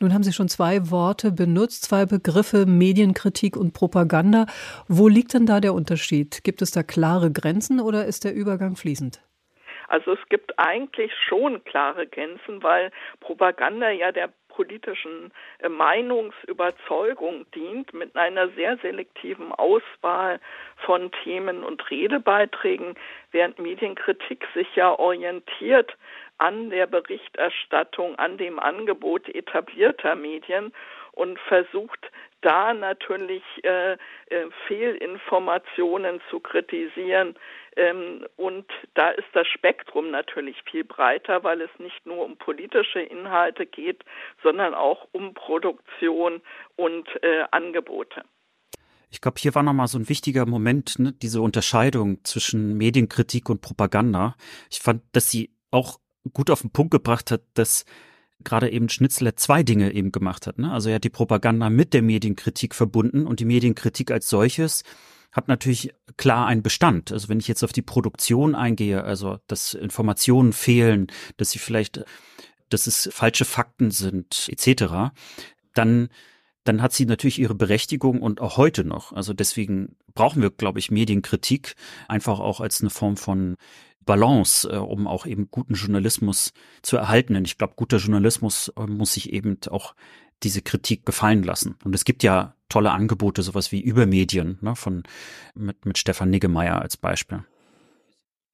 Nun 0.00 0.14
haben 0.14 0.22
Sie 0.22 0.32
schon 0.32 0.48
zwei 0.48 0.90
Worte 0.90 1.32
benutzt, 1.32 1.84
zwei 1.84 2.06
Begriffe 2.06 2.64
Medienkritik 2.66 3.56
und 3.56 3.72
Propaganda. 3.72 4.46
Wo 4.88 5.08
liegt 5.08 5.34
denn 5.34 5.46
da 5.46 5.60
der 5.60 5.74
Unterschied? 5.74 6.44
Gibt 6.44 6.62
es 6.62 6.70
da 6.70 6.82
klare 6.82 7.32
Grenzen 7.32 7.80
oder 7.80 8.06
ist 8.06 8.24
der 8.24 8.34
Übergang 8.34 8.76
fließend? 8.76 9.20
Also 9.88 10.12
es 10.12 10.28
gibt 10.28 10.58
eigentlich 10.58 11.12
schon 11.28 11.62
klare 11.64 12.06
Grenzen, 12.06 12.62
weil 12.62 12.90
Propaganda 13.20 13.90
ja 13.90 14.10
der 14.10 14.30
politischen 14.56 15.32
äh, 15.58 15.68
Meinungsüberzeugung 15.68 17.44
dient, 17.54 17.92
mit 17.92 18.16
einer 18.16 18.48
sehr 18.50 18.78
selektiven 18.78 19.52
Auswahl 19.52 20.40
von 20.84 21.10
Themen 21.22 21.62
und 21.62 21.88
Redebeiträgen, 21.90 22.94
während 23.32 23.58
Medienkritik 23.58 24.46
sich 24.54 24.74
ja 24.74 24.98
orientiert 24.98 25.96
an 26.38 26.70
der 26.70 26.86
Berichterstattung, 26.86 28.16
an 28.16 28.38
dem 28.38 28.58
Angebot 28.58 29.28
etablierter 29.28 30.14
Medien 30.14 30.72
und 31.12 31.38
versucht 31.40 32.10
da 32.42 32.74
natürlich 32.74 33.42
äh, 33.64 33.92
äh, 33.92 33.96
Fehlinformationen 34.68 36.20
zu 36.30 36.40
kritisieren. 36.40 37.34
Ähm, 37.76 38.26
und 38.36 38.66
da 38.94 39.10
ist 39.10 39.28
das 39.32 39.46
Spektrum 39.48 40.10
natürlich 40.10 40.56
viel 40.70 40.84
breiter, 40.84 41.42
weil 41.42 41.62
es 41.62 41.70
nicht 41.78 42.04
nur 42.06 42.24
um 42.24 42.36
politische 42.36 43.00
Inhalte 43.00 43.66
geht, 43.66 44.04
sondern 44.42 44.74
auch 44.74 45.08
um 45.12 45.34
Produktion 45.34 46.42
und 46.76 47.08
äh, 47.22 47.44
Angebote. 47.50 48.22
Ich 49.10 49.20
glaube, 49.20 49.38
hier 49.38 49.54
war 49.54 49.62
nochmal 49.62 49.86
so 49.86 49.98
ein 49.98 50.08
wichtiger 50.08 50.46
Moment, 50.46 50.98
ne, 50.98 51.12
diese 51.12 51.40
Unterscheidung 51.40 52.22
zwischen 52.24 52.76
Medienkritik 52.76 53.48
und 53.48 53.62
Propaganda. 53.62 54.36
Ich 54.70 54.80
fand, 54.80 55.02
dass 55.12 55.30
sie 55.30 55.50
auch 55.70 55.98
gut 56.32 56.50
auf 56.50 56.62
den 56.62 56.70
Punkt 56.70 56.90
gebracht 56.90 57.30
hat, 57.30 57.42
dass 57.54 57.84
gerade 58.44 58.70
eben 58.70 58.88
Schnitzler 58.88 59.36
zwei 59.36 59.62
Dinge 59.62 59.92
eben 59.92 60.12
gemacht 60.12 60.46
hat. 60.46 60.58
Ne? 60.58 60.70
Also 60.70 60.88
er 60.88 60.96
hat 60.96 61.04
die 61.04 61.10
Propaganda 61.10 61.70
mit 61.70 61.94
der 61.94 62.02
Medienkritik 62.02 62.74
verbunden 62.74 63.26
und 63.26 63.40
die 63.40 63.44
Medienkritik 63.44 64.10
als 64.10 64.28
solches 64.28 64.82
hat 65.32 65.48
natürlich 65.48 65.92
klar 66.16 66.46
einen 66.46 66.62
Bestand. 66.62 67.12
Also 67.12 67.28
wenn 67.28 67.40
ich 67.40 67.48
jetzt 67.48 67.62
auf 67.62 67.72
die 67.72 67.82
Produktion 67.82 68.54
eingehe, 68.54 69.04
also 69.04 69.38
dass 69.48 69.74
Informationen 69.74 70.52
fehlen, 70.52 71.08
dass 71.36 71.50
sie 71.50 71.58
vielleicht, 71.58 72.04
dass 72.70 72.86
es 72.86 73.08
falsche 73.12 73.44
Fakten 73.44 73.90
sind, 73.90 74.48
etc., 74.50 75.12
dann 75.74 76.08
dann 76.66 76.82
hat 76.82 76.92
sie 76.92 77.06
natürlich 77.06 77.38
ihre 77.38 77.54
Berechtigung 77.54 78.20
und 78.20 78.40
auch 78.40 78.56
heute 78.56 78.84
noch. 78.84 79.12
Also 79.12 79.32
deswegen 79.32 79.96
brauchen 80.14 80.42
wir, 80.42 80.50
glaube 80.50 80.78
ich, 80.78 80.90
Medienkritik 80.90 81.76
einfach 82.08 82.40
auch 82.40 82.60
als 82.60 82.80
eine 82.80 82.90
Form 82.90 83.16
von 83.16 83.56
Balance, 84.06 84.68
äh, 84.70 84.76
um 84.76 85.06
auch 85.06 85.26
eben 85.26 85.50
guten 85.50 85.74
Journalismus 85.74 86.54
zu 86.80 86.96
erhalten. 86.96 87.34
Denn 87.34 87.44
ich 87.44 87.58
glaube, 87.58 87.74
guter 87.76 87.98
Journalismus 87.98 88.72
äh, 88.76 88.86
muss 88.86 89.12
sich 89.12 89.32
eben 89.32 89.58
auch 89.68 89.94
diese 90.42 90.62
Kritik 90.62 91.04
gefallen 91.04 91.42
lassen. 91.42 91.76
Und 91.84 91.94
es 91.94 92.04
gibt 92.04 92.22
ja 92.22 92.54
tolle 92.68 92.92
Angebote, 92.92 93.42
sowas 93.42 93.72
wie 93.72 93.80
Übermedien, 93.80 94.58
ne, 94.60 94.76
von, 94.76 95.02
mit, 95.54 95.84
mit 95.84 95.98
Stefan 95.98 96.30
Niggemeier 96.30 96.80
als 96.80 96.96
Beispiel. 96.96 97.44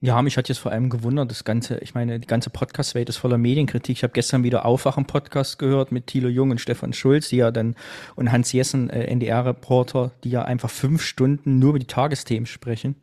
Ja, 0.00 0.20
mich 0.20 0.36
hat 0.36 0.48
jetzt 0.48 0.58
vor 0.58 0.72
allem 0.72 0.90
gewundert, 0.90 1.30
das 1.30 1.44
ganze, 1.44 1.78
ich 1.78 1.94
meine, 1.94 2.18
die 2.18 2.26
ganze 2.26 2.50
Podcast-Welt 2.50 3.08
ist 3.08 3.18
voller 3.18 3.38
Medienkritik. 3.38 3.98
Ich 3.98 4.02
habe 4.02 4.12
gestern 4.12 4.42
wieder 4.42 4.64
Aufwachen-Podcast 4.64 5.60
gehört 5.60 5.92
mit 5.92 6.08
Thilo 6.08 6.28
Jung 6.28 6.50
und 6.50 6.60
Stefan 6.60 6.92
Schulz, 6.92 7.28
die 7.28 7.36
ja 7.36 7.52
dann, 7.52 7.76
und 8.16 8.32
Hans 8.32 8.52
Jessen, 8.52 8.90
äh, 8.90 9.04
NDR-Reporter, 9.04 10.10
die 10.24 10.30
ja 10.30 10.42
einfach 10.42 10.70
fünf 10.70 11.02
Stunden 11.02 11.60
nur 11.60 11.70
über 11.70 11.78
die 11.78 11.86
Tagesthemen 11.86 12.46
sprechen 12.46 12.96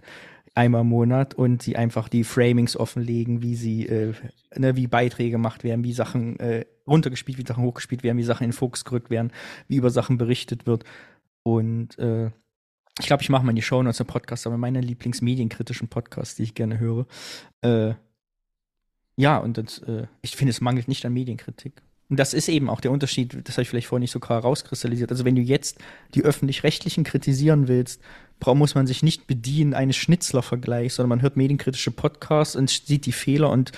einmal 0.60 0.82
im 0.82 0.90
Monat 0.90 1.34
und 1.34 1.62
sie 1.64 1.78
einfach 1.78 2.10
die 2.10 2.26
Framings 2.26 2.76
offenlegen, 2.76 3.42
wie 3.42 3.56
sie, 3.56 3.88
äh, 3.88 4.14
ne, 4.56 4.76
wie 4.76 4.88
Beiträge 4.88 5.32
gemacht 5.32 5.64
werden, 5.64 5.86
wie 5.86 5.94
Sachen 5.94 6.38
äh, 6.40 6.66
runtergespielt, 6.86 7.38
wie 7.38 7.46
Sachen 7.46 7.64
hochgespielt 7.64 8.04
werden, 8.04 8.18
wie 8.18 8.24
Sachen 8.24 8.44
in 8.44 8.50
den 8.50 8.58
Fokus 8.58 8.84
gerückt 8.84 9.10
werden, 9.10 9.32
wie 9.70 9.78
über 9.78 9.90
Sachen 9.90 10.18
berichtet 10.18 10.68
wird. 10.68 10.84
Und 11.44 11.98
äh, 11.98 12.32
ich 13.00 13.08
glaube, 13.08 13.24
ich 13.24 13.30
mache 13.30 13.46
mal 13.46 13.52
in 13.52 13.56
die 13.56 13.62
Show 13.62 13.82
Notes 13.82 14.02
einen 14.02 14.08
Podcast, 14.08 14.46
aber 14.46 14.58
meine 14.58 14.82
Lieblingsmedienkritischen 14.82 15.88
Podcasts, 15.88 16.36
die 16.36 16.44
ich 16.44 16.56
gerne 16.56 16.78
höre. 16.78 17.08
Äh, 17.62 17.94
ja, 19.16 19.38
und 19.38 19.58
das, 19.58 19.80
äh, 19.80 20.08
ich 20.22 20.36
finde, 20.36 20.52
es 20.52 20.60
mangelt 20.60 20.90
nicht 20.90 21.06
an 21.06 21.14
Medienkritik. 21.14 21.82
Und 22.10 22.20
das 22.20 22.34
ist 22.34 22.50
eben 22.50 22.70
auch 22.70 22.82
der 22.82 22.92
Unterschied, 22.92 23.38
das 23.48 23.56
habe 23.56 23.62
ich 23.62 23.70
vielleicht 23.70 23.88
vorhin 23.88 24.02
nicht 24.02 24.12
so 24.12 24.20
klar 24.20 24.42
rauskristallisiert. 24.42 25.12
Also 25.12 25.26
wenn 25.26 25.36
du 25.36 25.42
jetzt 25.42 25.78
die 26.16 26.24
öffentlich-rechtlichen 26.24 27.04
kritisieren 27.04 27.68
willst, 27.68 28.02
muss 28.46 28.74
man 28.74 28.88
sich 28.88 29.04
nicht 29.04 29.28
bedienen 29.28 29.74
eines 29.74 29.96
Schnitzler-Vergleichs, 29.98 30.96
sondern 30.96 31.10
man 31.10 31.22
hört 31.22 31.38
medienkritische 31.38 31.92
Podcasts 31.92 32.56
und 32.56 32.70
sieht 32.70 33.06
die 33.06 33.12
Fehler 33.12 33.50
und 33.50 33.72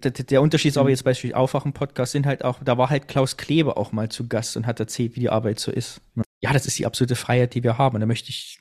der 0.00 0.40
Unterschied 0.40 0.70
ist 0.70 0.78
aber 0.78 0.86
mhm. 0.86 0.92
jetzt 0.92 1.04
beispielsweise 1.04 1.38
Aufwachen-Podcast 1.38 2.12
sind 2.12 2.26
halt 2.26 2.44
auch, 2.44 2.62
da 2.62 2.78
war 2.78 2.88
halt 2.90 3.08
Klaus 3.08 3.36
Kleber 3.36 3.76
auch 3.76 3.92
mal 3.92 4.08
zu 4.08 4.26
Gast 4.26 4.56
und 4.56 4.66
hat 4.66 4.80
erzählt, 4.80 5.16
wie 5.16 5.20
die 5.20 5.30
Arbeit 5.30 5.58
so 5.60 5.70
ist. 5.70 6.00
Ja, 6.40 6.52
das 6.52 6.66
ist 6.66 6.78
die 6.78 6.86
absolute 6.86 7.14
Freiheit, 7.14 7.54
die 7.54 7.62
wir 7.62 7.78
haben. 7.78 7.96
Und 7.96 8.00
da 8.00 8.06
möchte 8.06 8.30
ich, 8.30 8.60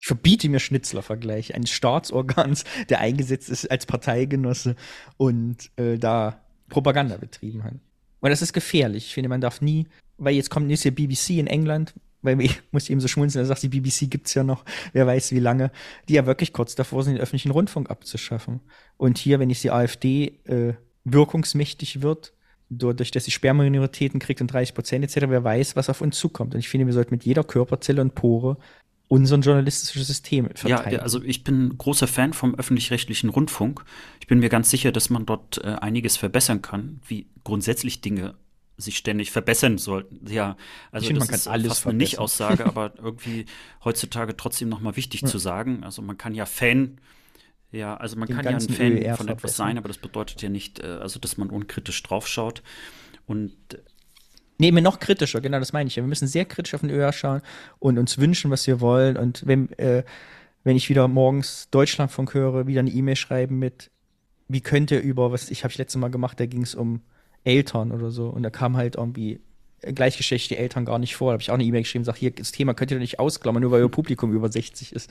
ich 0.00 0.06
verbiete 0.06 0.48
mir 0.48 0.60
Schnitzler-Vergleich 0.60 1.54
eines 1.54 1.70
Staatsorgans, 1.70 2.64
der 2.88 3.00
eingesetzt 3.00 3.50
ist 3.50 3.70
als 3.70 3.86
Parteigenosse 3.86 4.76
und 5.16 5.70
äh, 5.76 5.98
da 5.98 6.40
Propaganda 6.68 7.16
betrieben 7.16 7.64
hat. 7.64 7.74
Und 8.20 8.30
das 8.30 8.42
ist 8.42 8.52
gefährlich. 8.52 9.06
Ich 9.06 9.14
finde, 9.14 9.28
man 9.28 9.40
darf 9.40 9.60
nie, 9.60 9.86
weil 10.18 10.34
jetzt 10.34 10.50
kommt 10.50 10.66
nächstes 10.66 10.84
Jahr 10.84 10.94
BBC 10.94 11.30
in 11.38 11.46
England, 11.46 11.94
weil 12.22 12.40
ich 12.40 12.60
muss 12.70 12.90
eben 12.90 13.00
so 13.00 13.08
schmunzeln, 13.08 13.44
er 13.44 13.46
sagt, 13.46 13.62
die 13.62 13.68
BBC 13.68 14.10
gibt's 14.10 14.34
ja 14.34 14.44
noch, 14.44 14.64
wer 14.92 15.06
weiß 15.06 15.32
wie 15.32 15.40
lange, 15.40 15.70
die 16.08 16.14
ja 16.14 16.26
wirklich 16.26 16.52
kurz 16.52 16.74
davor 16.74 17.02
sind, 17.02 17.14
den 17.14 17.22
öffentlichen 17.22 17.50
Rundfunk 17.50 17.90
abzuschaffen. 17.90 18.60
Und 18.96 19.18
hier, 19.18 19.38
wenn 19.38 19.50
jetzt 19.50 19.64
die 19.64 19.70
AfD 19.70 20.38
äh, 20.44 20.74
wirkungsmächtig 21.04 22.02
wird, 22.02 22.34
dadurch, 22.68 23.10
dass 23.10 23.24
sie 23.24 23.30
Sperrminoritäten 23.30 24.20
kriegt 24.20 24.40
und 24.40 24.52
30 24.52 24.74
Prozent 24.74 25.04
etc., 25.04 25.26
wer 25.28 25.44
weiß, 25.44 25.76
was 25.76 25.90
auf 25.90 26.00
uns 26.00 26.18
zukommt. 26.18 26.54
Und 26.54 26.60
ich 26.60 26.68
finde, 26.68 26.86
wir 26.86 26.92
sollten 26.92 27.14
mit 27.14 27.24
jeder 27.24 27.42
Körperzelle 27.42 28.00
und 28.00 28.14
Pore 28.14 28.58
unser 29.10 29.38
journalistisches 29.38 30.06
System 30.06 30.48
verteidigen. 30.54 30.94
Ja, 30.94 30.98
also 31.00 31.20
ich 31.20 31.42
bin 31.42 31.76
großer 31.76 32.06
Fan 32.06 32.32
vom 32.32 32.54
öffentlich-rechtlichen 32.54 33.28
Rundfunk. 33.28 33.84
Ich 34.20 34.28
bin 34.28 34.38
mir 34.38 34.48
ganz 34.48 34.70
sicher, 34.70 34.92
dass 34.92 35.10
man 35.10 35.26
dort 35.26 35.58
äh, 35.64 35.76
einiges 35.80 36.16
verbessern 36.16 36.62
kann, 36.62 37.00
wie 37.08 37.26
grundsätzlich 37.42 38.02
Dinge 38.02 38.36
sich 38.76 38.96
ständig 38.96 39.32
verbessern 39.32 39.78
sollten. 39.78 40.24
Ja, 40.30 40.56
also 40.92 41.10
ich 41.10 41.18
das 41.18 41.26
find, 41.26 41.34
ist 41.34 41.68
fast 41.68 41.86
eine 41.88 41.98
Nicht-Aussage, 41.98 42.64
aber 42.66 42.92
irgendwie 42.98 43.46
heutzutage 43.84 44.36
trotzdem 44.36 44.68
nochmal 44.68 44.94
wichtig 44.94 45.22
ja. 45.22 45.28
zu 45.28 45.38
sagen. 45.38 45.82
Also 45.82 46.02
man 46.02 46.16
kann 46.16 46.32
ja 46.32 46.46
Fan, 46.46 47.00
ja, 47.72 47.96
also 47.96 48.16
man 48.16 48.28
Den 48.28 48.36
kann 48.36 48.44
ja 48.44 48.52
ein 48.52 48.60
Fan 48.60 49.16
von 49.16 49.26
etwas 49.26 49.56
sein, 49.56 49.76
aber 49.76 49.88
das 49.88 49.98
bedeutet 49.98 50.40
ja 50.40 50.48
nicht, 50.48 50.78
äh, 50.78 50.86
also 50.86 51.18
dass 51.18 51.36
man 51.36 51.50
unkritisch 51.50 52.00
draufschaut. 52.04 52.62
Und 53.26 53.56
Nee, 54.60 54.72
mir 54.72 54.82
noch 54.82 55.00
kritischer, 55.00 55.40
genau 55.40 55.58
das 55.58 55.72
meine 55.72 55.88
ich. 55.88 55.96
Wir 55.96 56.02
müssen 56.02 56.28
sehr 56.28 56.44
kritisch 56.44 56.74
auf 56.74 56.82
den 56.82 56.90
ÖR 56.90 57.14
schauen 57.14 57.40
und 57.78 57.96
uns 57.96 58.18
wünschen, 58.18 58.50
was 58.50 58.66
wir 58.66 58.82
wollen. 58.82 59.16
Und 59.16 59.46
wenn, 59.46 59.72
äh, 59.78 60.04
wenn 60.64 60.76
ich 60.76 60.90
wieder 60.90 61.08
morgens 61.08 61.70
Deutschlandfunk 61.70 62.34
höre, 62.34 62.66
wieder 62.66 62.80
eine 62.80 62.90
E-Mail 62.90 63.16
schreiben 63.16 63.58
mit, 63.58 63.90
wie 64.48 64.60
könnte 64.60 64.98
über, 64.98 65.32
was 65.32 65.50
ich 65.50 65.64
habe 65.64 65.72
ich 65.72 65.78
letztes 65.78 65.98
Mal 65.98 66.10
gemacht, 66.10 66.38
da 66.38 66.44
ging 66.44 66.60
es 66.60 66.74
um 66.74 67.00
Eltern 67.42 67.90
oder 67.90 68.10
so. 68.10 68.28
Und 68.28 68.42
da 68.42 68.50
kam 68.50 68.76
halt 68.76 68.96
irgendwie 68.96 69.40
gleichgeschlechtliche 69.80 70.60
Eltern 70.60 70.84
gar 70.84 70.98
nicht 70.98 71.16
vor. 71.16 71.30
Da 71.30 71.32
habe 71.32 71.42
ich 71.42 71.50
auch 71.50 71.54
eine 71.54 71.64
E-Mail 71.64 71.80
geschrieben, 71.80 72.04
sag 72.04 72.16
hier, 72.16 72.30
das 72.30 72.52
Thema 72.52 72.74
könnt 72.74 72.90
ihr 72.90 72.98
doch 72.98 73.00
nicht 73.00 73.18
ausklammern, 73.18 73.62
nur 73.62 73.70
weil 73.70 73.80
euer 73.80 73.90
Publikum 73.90 74.30
über 74.34 74.52
60 74.52 74.92
ist. 74.92 75.10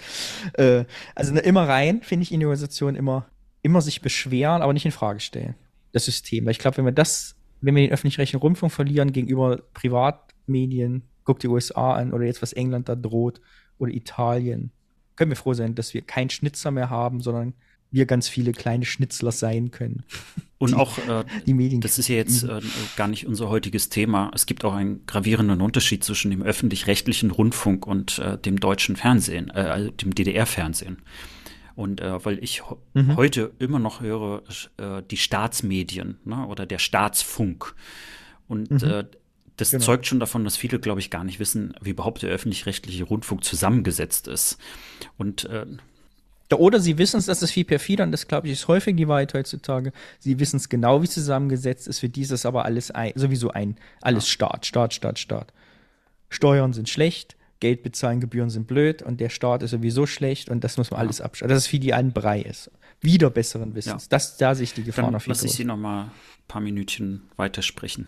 Äh, 0.53 0.85
also 1.15 1.33
ne, 1.33 1.39
immer 1.39 1.67
rein, 1.67 2.03
finde 2.03 2.21
ich 2.21 2.31
in 2.31 2.39
die 2.39 2.45
Organisation 2.45 2.93
immer, 2.93 3.25
immer 3.63 3.81
sich 3.81 4.01
beschweren, 4.01 4.61
aber 4.61 4.73
nicht 4.73 4.85
in 4.85 4.91
Frage 4.91 5.21
stellen. 5.21 5.55
Das 5.91 6.05
System. 6.05 6.45
Weil 6.45 6.51
ich 6.51 6.59
glaube, 6.59 6.77
wenn 6.77 6.85
wir 6.85 6.91
das 6.91 7.35
wenn 7.61 7.75
wir 7.75 7.83
den 7.83 7.91
öffentlich-rechtlichen 7.91 8.41
Rundfunk 8.41 8.71
verlieren 8.71 9.11
gegenüber 9.11 9.61
Privatmedien, 9.73 11.03
guck 11.23 11.39
die 11.39 11.47
USA 11.47 11.93
an 11.93 12.13
oder 12.13 12.25
jetzt 12.25 12.41
was 12.41 12.53
England 12.53 12.89
da 12.89 12.95
droht 12.95 13.41
oder 13.77 13.91
Italien, 13.91 14.71
können 15.15 15.31
wir 15.31 15.35
froh 15.35 15.53
sein, 15.53 15.75
dass 15.75 15.93
wir 15.93 16.01
keinen 16.01 16.29
Schnitzer 16.29 16.71
mehr 16.71 16.89
haben, 16.89 17.21
sondern 17.21 17.53
wir 17.91 18.05
ganz 18.05 18.27
viele 18.27 18.51
kleine 18.51 18.85
Schnitzler 18.85 19.31
sein 19.31 19.71
können. 19.71 20.03
Und 20.57 20.71
die, 20.71 20.75
auch 20.75 20.97
äh, 20.97 21.23
die 21.45 21.53
Medien. 21.53 21.79
Das 21.79 21.97
ist 21.97 22.09
ja 22.09 22.17
jetzt 22.17 22.43
äh, 22.43 22.59
gar 22.97 23.07
nicht 23.07 23.25
unser 23.25 23.47
heutiges 23.47 23.87
Thema. 23.87 24.29
Es 24.35 24.45
gibt 24.45 24.65
auch 24.65 24.73
einen 24.73 25.05
gravierenden 25.05 25.61
Unterschied 25.61 26.03
zwischen 26.03 26.31
dem 26.31 26.41
öffentlich-rechtlichen 26.41 27.31
Rundfunk 27.31 27.87
und 27.87 28.19
äh, 28.19 28.37
dem 28.37 28.59
deutschen 28.59 28.97
Fernsehen, 28.97 29.49
äh, 29.55 29.61
also 29.61 29.91
dem 29.91 30.13
DDR-Fernsehen. 30.13 30.97
Und 31.79 32.01
äh, 32.01 32.25
weil 32.25 32.43
ich 32.43 32.61
mhm. 32.93 33.15
heute 33.15 33.53
immer 33.57 33.79
noch 33.79 34.01
höre, 34.01 34.43
äh, 34.75 35.01
die 35.09 35.15
Staatsmedien 35.15 36.17
ne, 36.25 36.45
oder 36.45 36.65
der 36.65 36.77
Staatsfunk. 36.77 37.73
Und 38.49 38.69
mhm. 38.69 38.89
äh, 38.89 39.05
das 39.55 39.71
genau. 39.71 39.85
zeugt 39.85 40.05
schon 40.05 40.19
davon, 40.19 40.43
dass 40.43 40.57
viele, 40.57 40.81
glaube 40.81 40.99
ich, 40.99 41.09
gar 41.09 41.23
nicht 41.23 41.39
wissen, 41.39 41.73
wie 41.79 41.91
überhaupt 41.91 42.21
der 42.21 42.31
öffentlich-rechtliche 42.31 43.05
Rundfunk 43.05 43.45
zusammengesetzt 43.45 44.27
ist. 44.27 44.57
Und 45.17 45.45
äh, 45.45 45.65
oder 46.53 46.81
sie 46.81 46.97
wissen 46.97 47.15
es, 47.15 47.27
das 47.27 47.41
ist 47.41 47.51
viel 47.51 47.63
perfider 47.63 48.03
und 48.03 48.11
das, 48.11 48.27
glaube 48.27 48.47
ich, 48.47 48.53
ist 48.53 48.67
häufig 48.67 48.97
die 48.97 49.07
Wahrheit 49.07 49.33
heutzutage. 49.33 49.93
Sie 50.19 50.37
wissen 50.37 50.57
es 50.57 50.67
genau, 50.67 50.99
wie 51.01 51.05
es 51.05 51.13
zusammengesetzt 51.13 51.87
ist. 51.87 51.99
Für 51.99 52.09
dieses 52.09 52.45
aber 52.45 52.65
alles 52.65 52.91
ein, 52.91 53.13
sowieso 53.15 53.51
ein, 53.51 53.77
alles 54.01 54.25
ja. 54.25 54.31
Staat, 54.31 54.65
Staat, 54.65 54.93
Staat, 54.93 55.17
Staat. 55.17 55.53
Steuern 56.27 56.73
sind 56.73 56.89
schlecht, 56.89 57.37
Geld 57.59 57.83
bezahlen, 57.83 58.19
Gebühren 58.19 58.49
sind 58.49 58.67
blöd 58.67 59.01
und 59.01 59.19
der 59.19 59.29
Staat 59.29 59.63
ist 59.63 59.71
sowieso 59.71 60.05
schlecht 60.05 60.49
und 60.49 60.63
das 60.63 60.77
muss 60.77 60.91
man 60.91 60.99
alles 60.99 61.21
abschalten. 61.21 61.53
Das 61.53 61.65
ist 61.65 61.73
wie 61.73 61.79
die 61.79 61.93
ein 61.93 62.13
Brei 62.13 62.41
ist. 62.41 62.71
Wieder 63.01 63.29
besseren 63.29 63.75
Wissens. 63.75 64.05
Ja. 64.05 64.09
Das, 64.09 64.37
da 64.37 64.55
sehe 64.55 64.65
ich 64.65 64.73
die 64.73 64.83
Gefahr 64.83 65.05
Dann 65.05 65.13
noch 65.13 65.21
viel 65.21 65.31
lass 65.31 65.43
ich 65.43 65.51
Sie 65.51 65.65
noch 65.65 65.77
mal 65.77 66.03
ein 66.03 66.11
paar 66.47 66.61
Minütchen 66.61 67.29
weitersprechen. 67.37 68.07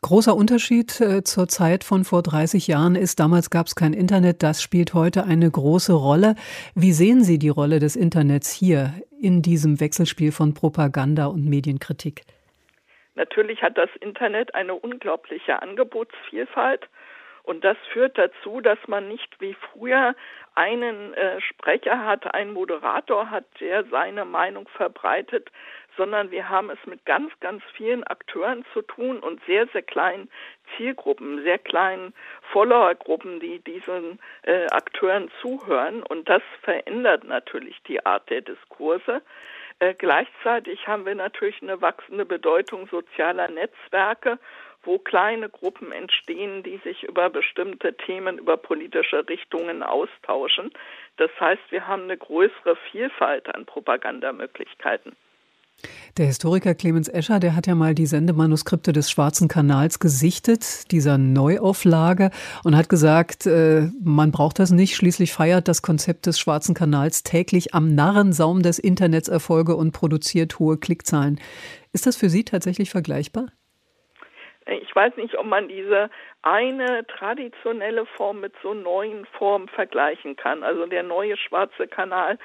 Großer 0.00 0.36
Unterschied 0.36 1.00
äh, 1.00 1.24
zur 1.24 1.48
Zeit 1.48 1.82
von 1.82 2.04
vor 2.04 2.22
30 2.22 2.68
Jahren 2.68 2.94
ist, 2.94 3.18
damals 3.18 3.50
gab 3.50 3.66
es 3.66 3.74
kein 3.74 3.92
Internet, 3.92 4.44
das 4.44 4.62
spielt 4.62 4.94
heute 4.94 5.24
eine 5.24 5.50
große 5.50 5.92
Rolle. 5.92 6.36
Wie 6.76 6.92
sehen 6.92 7.24
Sie 7.24 7.40
die 7.40 7.48
Rolle 7.48 7.80
des 7.80 7.96
Internets 7.96 8.52
hier 8.52 8.94
in 9.20 9.42
diesem 9.42 9.80
Wechselspiel 9.80 10.30
von 10.30 10.54
Propaganda 10.54 11.26
und 11.26 11.46
Medienkritik? 11.46 12.22
Natürlich 13.16 13.60
hat 13.62 13.76
das 13.76 13.90
Internet 14.00 14.54
eine 14.54 14.74
unglaubliche 14.74 15.60
Angebotsvielfalt. 15.60 16.88
Und 17.48 17.64
das 17.64 17.78
führt 17.94 18.18
dazu, 18.18 18.60
dass 18.60 18.78
man 18.88 19.08
nicht 19.08 19.40
wie 19.40 19.54
früher 19.54 20.14
einen 20.54 21.14
äh, 21.14 21.40
Sprecher 21.40 22.04
hat, 22.04 22.34
einen 22.34 22.52
Moderator 22.52 23.30
hat, 23.30 23.46
der 23.58 23.84
seine 23.84 24.26
Meinung 24.26 24.68
verbreitet, 24.68 25.50
sondern 25.96 26.30
wir 26.30 26.50
haben 26.50 26.68
es 26.68 26.78
mit 26.84 27.06
ganz, 27.06 27.32
ganz 27.40 27.62
vielen 27.74 28.04
Akteuren 28.04 28.66
zu 28.74 28.82
tun 28.82 29.20
und 29.20 29.40
sehr, 29.46 29.66
sehr 29.68 29.80
kleinen 29.80 30.28
Zielgruppen, 30.76 31.42
sehr 31.42 31.56
kleinen 31.56 32.12
Followergruppen, 32.52 33.40
die 33.40 33.60
diesen 33.60 34.18
äh, 34.42 34.66
Akteuren 34.66 35.30
zuhören. 35.40 36.02
Und 36.02 36.28
das 36.28 36.42
verändert 36.60 37.24
natürlich 37.24 37.82
die 37.84 38.04
Art 38.04 38.28
der 38.28 38.42
Diskurse. 38.42 39.22
Äh, 39.78 39.94
gleichzeitig 39.94 40.86
haben 40.86 41.06
wir 41.06 41.14
natürlich 41.14 41.62
eine 41.62 41.80
wachsende 41.80 42.26
Bedeutung 42.26 42.88
sozialer 42.88 43.48
Netzwerke, 43.48 44.38
wo 44.82 44.98
kleine 44.98 45.48
Gruppen 45.48 45.92
entstehen, 45.92 46.62
die 46.62 46.78
sich 46.84 47.02
über 47.04 47.30
bestimmte 47.30 47.96
Themen, 47.96 48.38
über 48.38 48.56
politische 48.56 49.28
Richtungen 49.28 49.82
austauschen. 49.82 50.72
Das 51.16 51.30
heißt, 51.38 51.62
wir 51.70 51.86
haben 51.86 52.04
eine 52.04 52.16
größere 52.16 52.76
Vielfalt 52.90 53.54
an 53.54 53.66
Propagandamöglichkeiten. 53.66 55.16
Der 56.16 56.26
Historiker 56.26 56.74
Clemens 56.74 57.08
Escher, 57.08 57.38
der 57.38 57.54
hat 57.54 57.68
ja 57.68 57.76
mal 57.76 57.94
die 57.94 58.06
Sendemanuskripte 58.06 58.92
des 58.92 59.10
Schwarzen 59.10 59.46
Kanals 59.46 60.00
gesichtet, 60.00 60.90
dieser 60.90 61.18
Neuauflage, 61.18 62.30
und 62.64 62.76
hat 62.76 62.88
gesagt, 62.88 63.46
äh, 63.46 63.88
man 64.02 64.32
braucht 64.32 64.58
das 64.58 64.72
nicht. 64.72 64.96
Schließlich 64.96 65.32
feiert 65.32 65.68
das 65.68 65.82
Konzept 65.82 66.26
des 66.26 66.40
Schwarzen 66.40 66.74
Kanals 66.74 67.22
täglich 67.22 67.74
am 67.74 67.94
Narrensaum 67.94 68.62
des 68.62 68.80
Internets 68.80 69.28
Erfolge 69.28 69.76
und 69.76 69.92
produziert 69.92 70.58
hohe 70.58 70.78
Klickzahlen. 70.78 71.40
Ist 71.92 72.06
das 72.06 72.16
für 72.16 72.30
Sie 72.30 72.44
tatsächlich 72.44 72.90
vergleichbar? 72.90 73.46
Ich 74.68 74.94
weiß 74.94 75.16
nicht, 75.16 75.36
ob 75.38 75.46
man 75.46 75.68
diese 75.68 76.10
eine 76.42 77.06
traditionelle 77.06 78.04
Form 78.04 78.40
mit 78.40 78.52
so 78.62 78.74
neuen 78.74 79.24
Formen 79.26 79.68
vergleichen 79.68 80.36
kann. 80.36 80.62
Also 80.62 80.86
der 80.86 81.02
neue 81.02 81.36
Schwarze 81.36 81.88
Kanal 81.88 82.38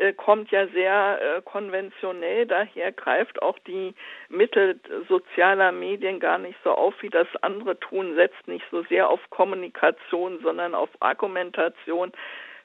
äh, 0.00 0.12
kommt 0.12 0.50
ja 0.50 0.66
sehr 0.68 1.20
äh, 1.20 1.42
konventionell, 1.42 2.46
daher 2.46 2.90
greift 2.90 3.42
auch 3.42 3.58
die 3.60 3.94
Mittel 4.28 4.80
sozialer 5.08 5.72
Medien 5.72 6.20
gar 6.20 6.38
nicht 6.38 6.58
so 6.64 6.70
auf, 6.70 6.94
wie 7.02 7.10
das 7.10 7.28
andere 7.42 7.78
tun, 7.78 8.14
setzt 8.14 8.48
nicht 8.48 8.64
so 8.70 8.82
sehr 8.84 9.08
auf 9.08 9.20
Kommunikation, 9.30 10.40
sondern 10.42 10.74
auf 10.74 10.88
Argumentation. 11.00 12.12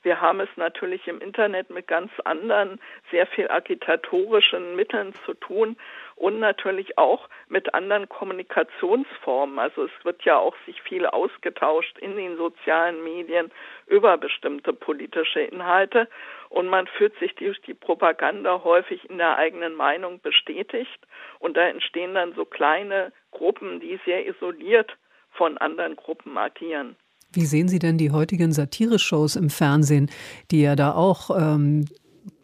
Wir 0.03 0.21
haben 0.21 0.39
es 0.39 0.49
natürlich 0.55 1.07
im 1.07 1.19
Internet 1.19 1.69
mit 1.71 1.87
ganz 1.87 2.11
anderen, 2.23 2.79
sehr 3.11 3.27
viel 3.27 3.49
agitatorischen 3.49 4.75
Mitteln 4.75 5.13
zu 5.25 5.33
tun 5.33 5.75
und 6.15 6.39
natürlich 6.39 6.97
auch 6.97 7.29
mit 7.49 7.73
anderen 7.73 8.07
Kommunikationsformen. 8.09 9.59
Also 9.59 9.85
es 9.85 9.91
wird 10.05 10.23
ja 10.23 10.37
auch 10.37 10.55
sich 10.65 10.81
viel 10.81 11.05
ausgetauscht 11.05 11.97
in 11.99 12.15
den 12.15 12.37
sozialen 12.37 13.03
Medien 13.03 13.51
über 13.87 14.17
bestimmte 14.17 14.73
politische 14.73 15.41
Inhalte 15.41 16.07
und 16.49 16.67
man 16.67 16.87
fühlt 16.87 17.17
sich 17.19 17.35
durch 17.35 17.61
die 17.61 17.73
Propaganda 17.73 18.63
häufig 18.63 19.09
in 19.09 19.17
der 19.17 19.37
eigenen 19.37 19.75
Meinung 19.75 20.21
bestätigt 20.21 20.99
und 21.39 21.57
da 21.57 21.67
entstehen 21.67 22.13
dann 22.13 22.33
so 22.33 22.45
kleine 22.45 23.11
Gruppen, 23.31 23.79
die 23.79 23.99
sehr 24.05 24.25
isoliert 24.27 24.97
von 25.31 25.57
anderen 25.57 25.95
Gruppen 25.95 26.37
agieren. 26.37 26.95
Wie 27.33 27.45
sehen 27.45 27.67
Sie 27.67 27.79
denn 27.79 27.97
die 27.97 28.11
heutigen 28.11 28.53
Satire-Shows 28.53 29.35
im 29.35 29.49
Fernsehen, 29.49 30.09
die 30.51 30.61
ja 30.61 30.77
da 30.77 30.93
auch 30.93 31.29
ähm, 31.37 31.85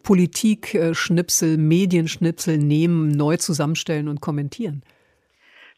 Politik-Schnipsel, 0.02 1.56
Medienschnipsel 1.56 2.58
nehmen, 2.58 3.08
neu 3.08 3.36
zusammenstellen 3.36 4.08
und 4.08 4.20
kommentieren? 4.20 4.82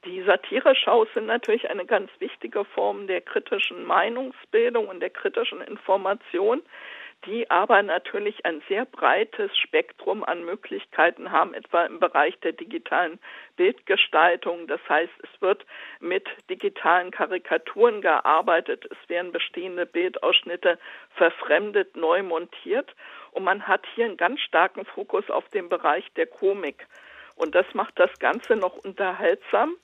Die 0.05 0.23
Satire-Shows 0.23 1.09
sind 1.15 1.27
natürlich 1.27 1.69
eine 1.71 1.87
ganz 1.87 2.11
wichtige 2.19 2.65
Form 2.65 3.07
der 3.07 3.23
kritischen 3.23 3.85
Meinungsbildung 3.85 4.89
und 4.89 5.01
der 5.01 5.11
kritischen 5.11 5.61
Information 5.63 6.63
die 7.27 7.51
aber 7.51 7.83
natürlich 7.83 8.45
ein 8.45 8.63
sehr 8.69 8.85
breites 8.85 9.57
Spektrum 9.57 10.25
an 10.25 10.45
Möglichkeiten 10.45 11.31
haben, 11.31 11.55
etwa 11.55 11.85
im 11.85 11.99
Bereich 11.99 12.39
der 12.41 12.53
digitalen 12.53 13.19
Bildgestaltung. 13.57 14.67
Das 14.67 14.81
heißt, 14.89 15.13
es 15.23 15.41
wird 15.41 15.65
mit 16.01 16.27
digitalen 16.51 17.11
Karikaturen 17.11 18.01
gearbeitet, 18.01 18.85
es 18.91 19.09
werden 19.09 19.33
bestehende 19.33 19.87
Bildausschnitte 19.87 20.79
verfremdet, 21.15 21.97
neu 21.97 22.23
montiert 22.23 22.95
und 23.35 23.45
man 23.45 23.67
hat 23.67 23.85
hier 23.95 24.07
einen 24.07 24.17
ganz 24.17 24.41
starken 24.41 24.85
Fokus 24.85 25.29
auf 25.31 25.49
den 25.49 25.69
Bereich 25.69 26.05
der 26.17 26.27
Komik. 26.27 26.87
Und 27.37 27.55
das 27.55 27.67
macht 27.75 27.99
das 27.99 28.11
Ganze 28.21 28.57
noch 28.57 28.77
unterhaltsam 28.77 29.75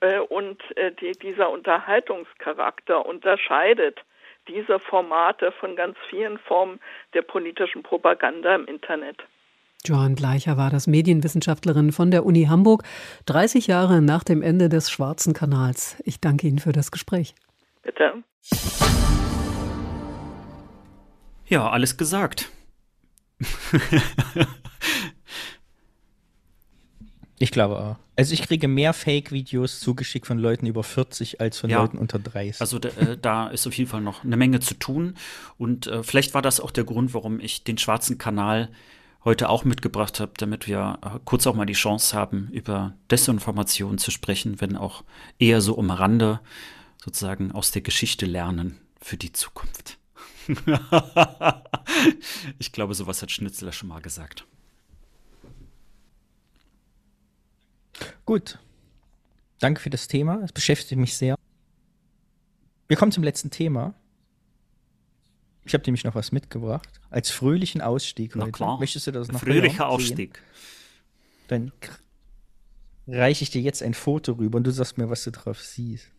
äh, 0.00 0.18
und 0.18 0.62
äh, 0.76 0.92
die, 0.92 1.12
dieser 1.12 1.50
Unterhaltungscharakter 1.50 3.04
unterscheidet 3.04 4.00
diese 4.48 4.78
Formate 4.78 5.52
von 5.52 5.76
ganz 5.76 5.96
vielen 6.08 6.38
Formen 6.38 6.80
der 7.14 7.22
politischen 7.22 7.82
Propaganda 7.82 8.54
im 8.54 8.66
Internet. 8.66 9.18
Johann 9.86 10.14
Gleicher 10.14 10.56
war 10.56 10.70
das 10.70 10.86
Medienwissenschaftlerin 10.86 11.92
von 11.92 12.10
der 12.10 12.24
Uni 12.26 12.44
Hamburg, 12.44 12.82
30 13.26 13.66
Jahre 13.66 14.02
nach 14.02 14.24
dem 14.24 14.42
Ende 14.42 14.68
des 14.68 14.90
Schwarzen 14.90 15.32
Kanals. 15.32 16.00
Ich 16.04 16.20
danke 16.20 16.46
Ihnen 16.46 16.58
für 16.58 16.72
das 16.72 16.90
Gespräch. 16.90 17.34
Bitte. 17.82 18.22
Ja, 21.46 21.68
alles 21.70 21.96
gesagt. 21.96 22.50
Ich 27.42 27.50
glaube 27.50 27.78
auch. 27.78 27.96
Also 28.16 28.34
ich 28.34 28.42
kriege 28.42 28.68
mehr 28.68 28.92
Fake-Videos 28.92 29.80
zugeschickt 29.80 30.26
von 30.26 30.38
Leuten 30.38 30.66
über 30.66 30.84
40 30.84 31.40
als 31.40 31.58
von 31.58 31.70
ja. 31.70 31.80
Leuten 31.80 31.96
unter 31.96 32.18
30. 32.18 32.60
Also 32.60 32.78
äh, 32.78 33.16
da 33.16 33.48
ist 33.48 33.66
auf 33.66 33.72
jeden 33.72 33.88
Fall 33.88 34.02
noch 34.02 34.24
eine 34.24 34.36
Menge 34.36 34.60
zu 34.60 34.74
tun. 34.74 35.14
Und 35.56 35.86
äh, 35.86 36.02
vielleicht 36.02 36.34
war 36.34 36.42
das 36.42 36.60
auch 36.60 36.70
der 36.70 36.84
Grund, 36.84 37.14
warum 37.14 37.40
ich 37.40 37.64
den 37.64 37.78
schwarzen 37.78 38.18
Kanal 38.18 38.68
heute 39.24 39.48
auch 39.48 39.64
mitgebracht 39.64 40.20
habe, 40.20 40.32
damit 40.36 40.66
wir 40.66 40.98
äh, 41.02 41.18
kurz 41.24 41.46
auch 41.46 41.54
mal 41.54 41.64
die 41.64 41.72
Chance 41.72 42.14
haben, 42.14 42.48
über 42.52 42.92
Desinformation 43.10 43.96
zu 43.96 44.10
sprechen, 44.10 44.60
wenn 44.60 44.76
auch 44.76 45.02
eher 45.38 45.62
so 45.62 45.72
um 45.72 45.90
Rande 45.90 46.40
sozusagen 47.02 47.52
aus 47.52 47.70
der 47.70 47.80
Geschichte 47.80 48.26
lernen 48.26 48.78
für 49.00 49.16
die 49.16 49.32
Zukunft. 49.32 49.96
ich 52.58 52.72
glaube, 52.72 52.94
sowas 52.94 53.22
hat 53.22 53.30
Schnitzler 53.30 53.72
schon 53.72 53.88
mal 53.88 54.00
gesagt. 54.00 54.46
Gut. 58.24 58.58
Danke 59.58 59.80
für 59.80 59.90
das 59.90 60.08
Thema. 60.08 60.40
Es 60.42 60.52
beschäftigt 60.52 61.00
mich 61.00 61.16
sehr. 61.16 61.36
Wir 62.88 62.96
kommen 62.96 63.12
zum 63.12 63.22
letzten 63.22 63.50
Thema. 63.50 63.94
Ich 65.64 65.74
habe 65.74 65.84
nämlich 65.84 66.04
noch 66.04 66.14
was 66.14 66.32
mitgebracht. 66.32 67.00
Als 67.10 67.30
fröhlichen 67.30 67.82
Ausstieg 67.82 68.34
Na 68.34 68.42
heute. 68.42 68.52
Klar. 68.52 68.78
Möchtest 68.78 69.06
du 69.06 69.12
das 69.12 69.28
noch 69.28 69.40
Fröhlicher 69.40 69.88
Ausstieg. 69.88 70.42
Dann 71.48 71.72
reiche 73.06 73.44
ich 73.44 73.50
dir 73.50 73.60
jetzt 73.60 73.82
ein 73.82 73.94
Foto 73.94 74.32
rüber 74.32 74.56
und 74.56 74.64
du 74.64 74.72
sagst 74.72 74.98
mir, 74.98 75.10
was 75.10 75.24
du 75.24 75.30
drauf 75.30 75.60
siehst. 75.60 76.10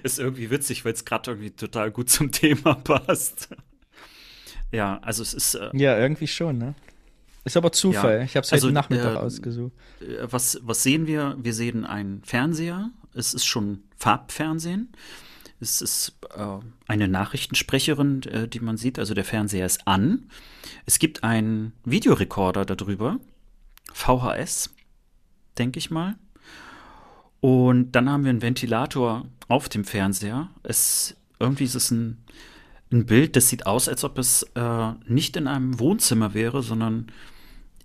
ist 0.01 0.19
irgendwie 0.19 0.49
witzig, 0.49 0.85
weil 0.85 0.93
es 0.93 1.05
gerade 1.05 1.31
irgendwie 1.31 1.51
total 1.51 1.91
gut 1.91 2.09
zum 2.09 2.31
Thema 2.31 2.73
passt. 2.83 3.49
Ja, 4.71 4.99
also 5.03 5.21
es 5.21 5.33
ist. 5.33 5.55
Äh, 5.55 5.69
ja, 5.73 5.97
irgendwie 5.97 6.27
schon, 6.27 6.57
ne? 6.57 6.75
Ist 7.45 7.57
aber 7.57 7.71
Zufall. 7.71 8.19
Ja. 8.19 8.23
Ich 8.23 8.35
habe 8.35 8.45
es 8.45 8.53
also, 8.53 8.67
heute 8.67 8.73
Nachmittag 8.73 9.15
äh, 9.15 9.17
ausgesucht. 9.17 9.73
Was, 10.21 10.59
was 10.63 10.81
sehen 10.81 11.07
wir? 11.07 11.35
Wir 11.37 11.53
sehen 11.53 11.85
einen 11.85 12.23
Fernseher. 12.23 12.89
Es 13.13 13.33
ist 13.33 13.45
schon 13.45 13.83
Farbfernsehen. 13.97 14.93
Es 15.59 15.81
ist 15.81 16.13
äh, 16.35 16.59
eine 16.87 17.07
Nachrichtensprecherin, 17.07 18.23
äh, 18.23 18.47
die 18.47 18.59
man 18.59 18.77
sieht. 18.77 18.97
Also 18.97 19.13
der 19.13 19.25
Fernseher 19.25 19.65
ist 19.65 19.87
an. 19.87 20.29
Es 20.85 20.99
gibt 20.99 21.23
einen 21.23 21.73
Videorekorder 21.85 22.65
darüber. 22.65 23.19
VHS, 23.93 24.73
denke 25.57 25.79
ich 25.79 25.91
mal. 25.91 26.15
Und 27.43 27.91
dann 27.91 28.09
haben 28.09 28.23
wir 28.23 28.29
einen 28.29 28.41
Ventilator 28.41 29.25
auf 29.49 29.67
dem 29.67 29.83
Fernseher. 29.83 30.49
Es, 30.63 31.17
irgendwie 31.41 31.65
ist 31.65 31.75
es 31.75 31.91
ein, 31.91 32.23
ein 32.89 33.05
Bild, 33.05 33.35
das 33.35 33.49
sieht 33.49 33.65
aus, 33.65 33.89
als 33.89 34.05
ob 34.05 34.17
es 34.17 34.43
äh, 34.55 34.93
nicht 35.07 35.35
in 35.35 35.49
einem 35.49 35.77
Wohnzimmer 35.77 36.33
wäre, 36.33 36.63
sondern 36.63 37.07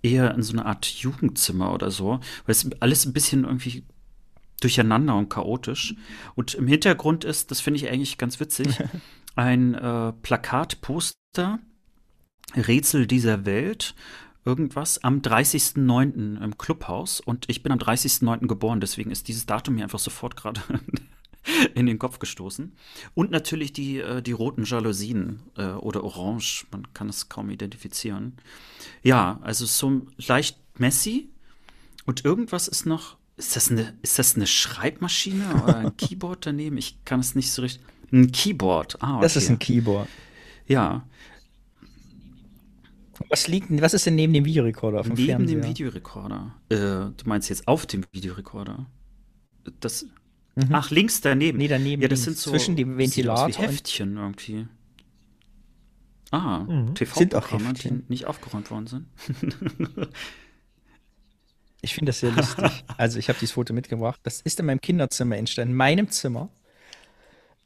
eher 0.01 0.33
in 0.33 0.43
so 0.43 0.53
einer 0.53 0.65
Art 0.65 0.85
Jugendzimmer 0.85 1.73
oder 1.73 1.91
so, 1.91 2.21
weil 2.45 2.53
es 2.53 2.69
alles 2.79 3.05
ein 3.05 3.11
bisschen 3.11 3.43
irgendwie 3.43 3.83
durcheinander 4.61 5.17
und 5.17 5.27
chaotisch. 5.27 5.93
Und 6.35 6.53
im 6.53 6.67
Hintergrund 6.67 7.25
ist, 7.25 7.51
das 7.51 7.59
finde 7.59 7.81
ich 7.81 7.89
eigentlich 7.89 8.17
ganz 8.17 8.39
witzig, 8.39 8.69
ein 9.35 9.75
äh, 9.75 10.13
Plakat, 10.21 10.79
Poster, 10.79 11.59
Rätsel 12.55 13.07
dieser 13.07 13.45
Welt, 13.45 13.93
irgendwas, 14.45 15.03
am 15.03 15.21
30.09. 15.21 16.43
im 16.43 16.57
Clubhaus. 16.57 17.19
Und 17.19 17.45
ich 17.49 17.63
bin 17.63 17.71
am 17.71 17.79
30.09. 17.79 18.47
geboren, 18.47 18.81
deswegen 18.81 19.11
ist 19.11 19.27
dieses 19.27 19.45
Datum 19.45 19.75
mir 19.75 19.83
einfach 19.83 19.99
sofort 19.99 20.35
gerade 20.35 20.61
in 21.75 21.85
den 21.85 21.99
Kopf 21.99 22.19
gestoßen. 22.19 22.73
Und 23.13 23.31
natürlich 23.31 23.73
die, 23.73 23.99
äh, 23.99 24.21
die 24.21 24.31
roten 24.31 24.63
Jalousien 24.63 25.41
äh, 25.57 25.71
oder 25.71 26.03
orange, 26.03 26.65
man 26.71 26.93
kann 26.93 27.09
es 27.09 27.29
kaum 27.29 27.49
identifizieren. 27.49 28.37
Ja, 29.03 29.39
also 29.41 29.65
so 29.65 30.01
leicht 30.27 30.57
messy. 30.77 31.29
Und 32.05 32.25
irgendwas 32.25 32.67
ist 32.67 32.85
noch, 32.85 33.17
ist 33.37 33.55
das 33.55 33.71
eine, 33.71 33.97
ist 34.01 34.19
das 34.19 34.35
eine 34.35 34.47
Schreibmaschine 34.47 35.63
oder 35.63 35.77
ein 35.77 35.97
Keyboard 35.97 36.45
daneben? 36.45 36.77
Ich 36.77 37.03
kann 37.05 37.19
es 37.19 37.35
nicht 37.35 37.51
so 37.51 37.61
richtig. 37.61 37.83
Ein 38.11 38.31
Keyboard. 38.31 39.01
Ah, 39.01 39.17
okay. 39.17 39.21
Das 39.21 39.35
ist 39.35 39.49
ein 39.49 39.59
Keyboard. 39.59 40.09
Ja. 40.67 41.05
Was 43.27 43.47
liegt, 43.47 43.69
was 43.81 43.93
ist 43.93 44.05
denn 44.05 44.15
neben 44.15 44.33
dem 44.33 44.45
Videorekorder 44.45 45.03
vom 45.03 45.15
neben 45.15 45.27
Fernseher? 45.27 45.57
Neben 45.57 45.61
dem 45.61 45.69
Videorekorder. 45.69 46.55
Äh, 46.69 46.77
du 46.77 47.13
meinst 47.25 47.49
jetzt 47.49 47.67
auf 47.67 47.85
dem 47.85 48.05
Videorekorder? 48.11 48.85
Das. 49.79 50.05
Mhm. 50.55 50.69
Ach, 50.71 50.89
links 50.89 51.21
daneben. 51.21 51.57
Nee, 51.57 51.67
daneben. 51.67 52.01
Ja, 52.01 52.07
das 52.07 52.23
sind 52.23 52.37
so 52.37 52.51
zwischen 52.51 52.75
dem 52.75 52.97
Ventilator 52.97 53.49
wie 53.49 53.53
Heftchen 53.53 54.17
irgendwie. 54.17 54.67
Ah, 56.31 56.59
mhm. 56.59 56.95
TV-Programme, 56.95 57.73
die 57.73 58.03
nicht 58.07 58.25
aufgeräumt 58.25 58.69
worden 58.69 58.87
sind. 58.87 59.05
ich 61.81 61.93
finde 61.93 62.11
das 62.11 62.19
sehr 62.19 62.31
lustig. 62.31 62.83
Also, 62.97 63.17
ich 63.17 63.29
habe 63.29 63.39
dieses 63.39 63.53
Foto 63.53 63.73
mitgebracht. 63.73 64.19
Das 64.23 64.41
ist 64.41 64.59
in 64.59 64.65
meinem 64.65 64.81
Kinderzimmer 64.81 65.37
entstanden, 65.37 65.71
in 65.71 65.77
meinem 65.77 66.09
Zimmer. 66.09 66.49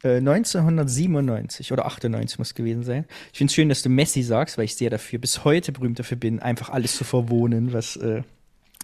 1997 0.08 1.70
äh, 1.70 1.72
oder 1.72 1.86
98 1.86 2.38
muss 2.38 2.54
gewesen 2.54 2.82
sein. 2.82 3.06
Ich 3.32 3.38
finde 3.38 3.50
es 3.50 3.54
schön, 3.54 3.68
dass 3.68 3.82
du 3.82 3.88
Messi 3.88 4.22
sagst, 4.22 4.58
weil 4.58 4.66
ich 4.66 4.76
sehr 4.76 4.90
dafür, 4.90 5.18
bis 5.18 5.44
heute 5.44 5.72
berühmt 5.72 5.98
dafür 5.98 6.16
bin, 6.16 6.40
einfach 6.40 6.70
alles 6.70 6.96
zu 6.96 7.04
verwohnen, 7.04 7.72
was. 7.72 7.96
Äh 7.96 8.22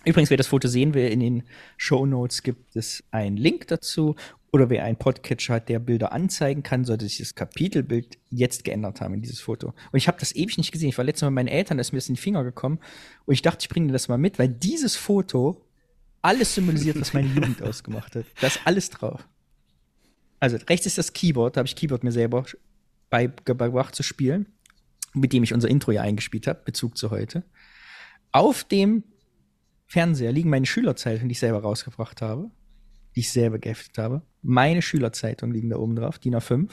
Übrigens, 0.04 0.30
wer 0.30 0.38
das 0.38 0.46
Foto 0.46 0.66
sehen 0.66 0.94
will, 0.94 1.08
in 1.08 1.20
den 1.20 1.42
Show 1.76 2.06
Notes 2.06 2.42
gibt 2.42 2.74
es 2.74 3.04
einen 3.10 3.36
Link 3.36 3.68
dazu. 3.68 4.16
Oder 4.50 4.70
wer 4.70 4.84
einen 4.84 4.96
Podcatcher 4.96 5.54
hat, 5.54 5.68
der 5.68 5.78
Bilder 5.78 6.12
anzeigen 6.12 6.62
kann, 6.62 6.84
sollte 6.84 7.04
sich 7.04 7.18
das 7.18 7.34
Kapitelbild 7.34 8.18
jetzt 8.30 8.64
geändert 8.64 9.00
haben 9.00 9.14
in 9.14 9.20
dieses 9.20 9.40
Foto. 9.40 9.74
Und 9.92 9.96
ich 9.98 10.08
habe 10.08 10.18
das 10.18 10.34
ewig 10.34 10.56
nicht 10.56 10.72
gesehen. 10.72 10.88
Ich 10.88 10.98
war 10.98 11.04
letztes 11.04 11.22
Mal 11.22 11.30
mit 11.30 11.46
meinen 11.46 11.54
Eltern, 11.54 11.76
da 11.76 11.82
ist 11.82 11.92
mir 11.92 11.98
das 11.98 12.08
in 12.08 12.14
die 12.14 12.20
Finger 12.20 12.42
gekommen. 12.42 12.80
Und 13.26 13.34
ich 13.34 13.42
dachte, 13.42 13.58
ich 13.60 13.68
bringe 13.68 13.88
dir 13.88 13.92
das 13.92 14.08
mal 14.08 14.18
mit, 14.18 14.38
weil 14.38 14.48
dieses 14.48 14.96
Foto 14.96 15.60
alles 16.22 16.54
symbolisiert, 16.54 17.00
was 17.00 17.12
meine 17.12 17.28
Jugend 17.28 17.62
ausgemacht 17.62 18.16
hat. 18.16 18.24
Da 18.40 18.46
ist 18.48 18.60
alles 18.64 18.90
drauf. 18.90 19.28
Also 20.40 20.56
rechts 20.68 20.86
ist 20.86 20.98
das 20.98 21.12
Keyboard, 21.12 21.56
da 21.56 21.60
habe 21.60 21.66
ich 21.66 21.76
Keyboard 21.76 22.02
mir 22.02 22.12
selber 22.12 22.44
beigebracht 23.10 23.94
zu 23.94 24.02
spielen, 24.02 24.46
mit 25.12 25.32
dem 25.32 25.42
ich 25.42 25.52
unser 25.52 25.68
Intro 25.68 25.92
ja 25.92 26.02
eingespielt 26.02 26.46
habe, 26.46 26.62
Bezug 26.64 26.96
zu 26.96 27.10
heute. 27.10 27.44
Auf 28.32 28.64
dem 28.64 29.04
Fernseher 29.86 30.32
liegen 30.32 30.50
meine 30.50 30.66
Schülerzeitungen, 30.66 31.28
die 31.28 31.32
ich 31.32 31.40
selber 31.40 31.60
rausgebracht 31.60 32.22
habe, 32.22 32.50
die 33.16 33.20
ich 33.20 33.32
selber 33.32 33.58
geheftet 33.58 33.98
habe. 33.98 34.22
Meine 34.40 34.82
Schülerzeitungen 34.82 35.54
liegen 35.54 35.68
da 35.68 35.76
oben 35.76 35.96
drauf, 35.96 36.18
DIN 36.18 36.36
A5. 36.36 36.70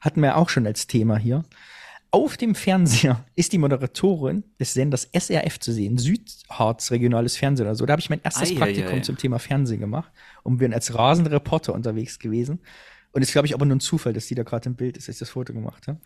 Hatten 0.00 0.22
wir 0.22 0.36
auch 0.36 0.48
schon 0.48 0.66
als 0.66 0.86
Thema 0.86 1.18
hier. 1.18 1.44
Auf 2.10 2.38
dem 2.38 2.54
Fernseher 2.54 3.26
ist 3.34 3.52
die 3.52 3.58
Moderatorin 3.58 4.44
des 4.58 4.72
Senders 4.72 5.10
SRF 5.12 5.60
zu 5.60 5.72
sehen, 5.72 5.98
Südharz 5.98 6.90
regionales 6.90 7.36
Fernsehen 7.36 7.66
oder 7.66 7.74
so. 7.74 7.84
Da 7.84 7.92
habe 7.92 8.00
ich 8.00 8.08
mein 8.08 8.22
erstes 8.22 8.52
ei, 8.52 8.54
Praktikum 8.54 8.92
ei, 8.92 8.96
ei. 8.96 9.00
zum 9.00 9.18
Thema 9.18 9.38
Fernsehen 9.38 9.80
gemacht 9.80 10.10
und 10.42 10.56
bin 10.56 10.72
als 10.72 10.94
rasender 10.94 11.32
Reporter 11.32 11.74
unterwegs 11.74 12.18
gewesen. 12.18 12.60
Und 13.16 13.22
es 13.22 13.30
ist, 13.30 13.32
glaube 13.32 13.46
ich, 13.46 13.54
aber 13.54 13.64
nur 13.64 13.76
ein 13.76 13.80
Zufall, 13.80 14.12
dass 14.12 14.26
die 14.26 14.34
da 14.34 14.42
gerade 14.42 14.68
im 14.68 14.74
Bild 14.74 14.98
ist, 14.98 15.08
als 15.08 15.16
ich 15.16 15.20
das 15.20 15.30
Foto 15.30 15.54
gemacht 15.54 15.88
habe. 15.88 15.98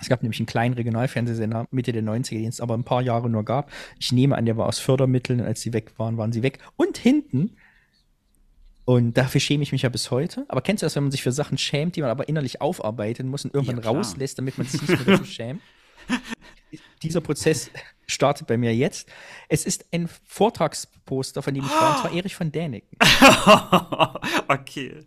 Es 0.00 0.08
gab 0.08 0.22
nämlich 0.22 0.40
einen 0.40 0.46
kleinen 0.46 0.72
Regionalfernsehsender 0.72 1.68
Mitte 1.70 1.92
der 1.92 2.02
90er, 2.02 2.38
den 2.38 2.48
es 2.48 2.58
aber 2.58 2.72
ein 2.72 2.84
paar 2.84 3.02
Jahre 3.02 3.28
nur 3.28 3.44
gab. 3.44 3.70
Ich 4.00 4.12
nehme 4.12 4.34
an, 4.34 4.46
der 4.46 4.56
war 4.56 4.64
aus 4.64 4.78
Fördermitteln, 4.78 5.42
als 5.42 5.60
sie 5.60 5.74
weg 5.74 5.92
waren, 5.98 6.16
waren 6.16 6.32
sie 6.32 6.42
weg. 6.42 6.60
Und 6.76 6.96
hinten, 6.96 7.58
und 8.86 9.18
dafür 9.18 9.42
schäme 9.42 9.62
ich 9.62 9.72
mich 9.72 9.82
ja 9.82 9.90
bis 9.90 10.10
heute, 10.10 10.46
aber 10.48 10.62
kennst 10.62 10.82
du 10.82 10.86
das, 10.86 10.96
wenn 10.96 11.02
man 11.02 11.12
sich 11.12 11.22
für 11.22 11.32
Sachen 11.32 11.58
schämt, 11.58 11.96
die 11.96 12.00
man 12.00 12.08
aber 12.08 12.30
innerlich 12.30 12.62
aufarbeiten 12.62 13.28
muss 13.28 13.44
und 13.44 13.52
irgendwann 13.52 13.82
ja, 13.82 13.90
rauslässt, 13.90 14.38
damit 14.38 14.56
man 14.56 14.66
sich 14.66 14.80
nicht 14.80 14.88
mehr 14.88 15.18
dafür 15.18 15.26
schämt? 15.26 15.60
Dieser 17.02 17.20
Prozess 17.20 17.70
startet 18.06 18.46
bei 18.46 18.56
mir 18.56 18.74
jetzt. 18.74 19.06
Es 19.50 19.66
ist 19.66 19.84
ein 19.92 20.08
Vortragsposter, 20.24 21.42
von 21.42 21.52
dem 21.52 21.62
ich 21.62 21.70
war, 21.70 21.96
und 21.96 22.00
zwar 22.00 22.12
Erich 22.14 22.34
von 22.34 22.50
Däniken. 22.50 22.96
okay. 24.48 25.04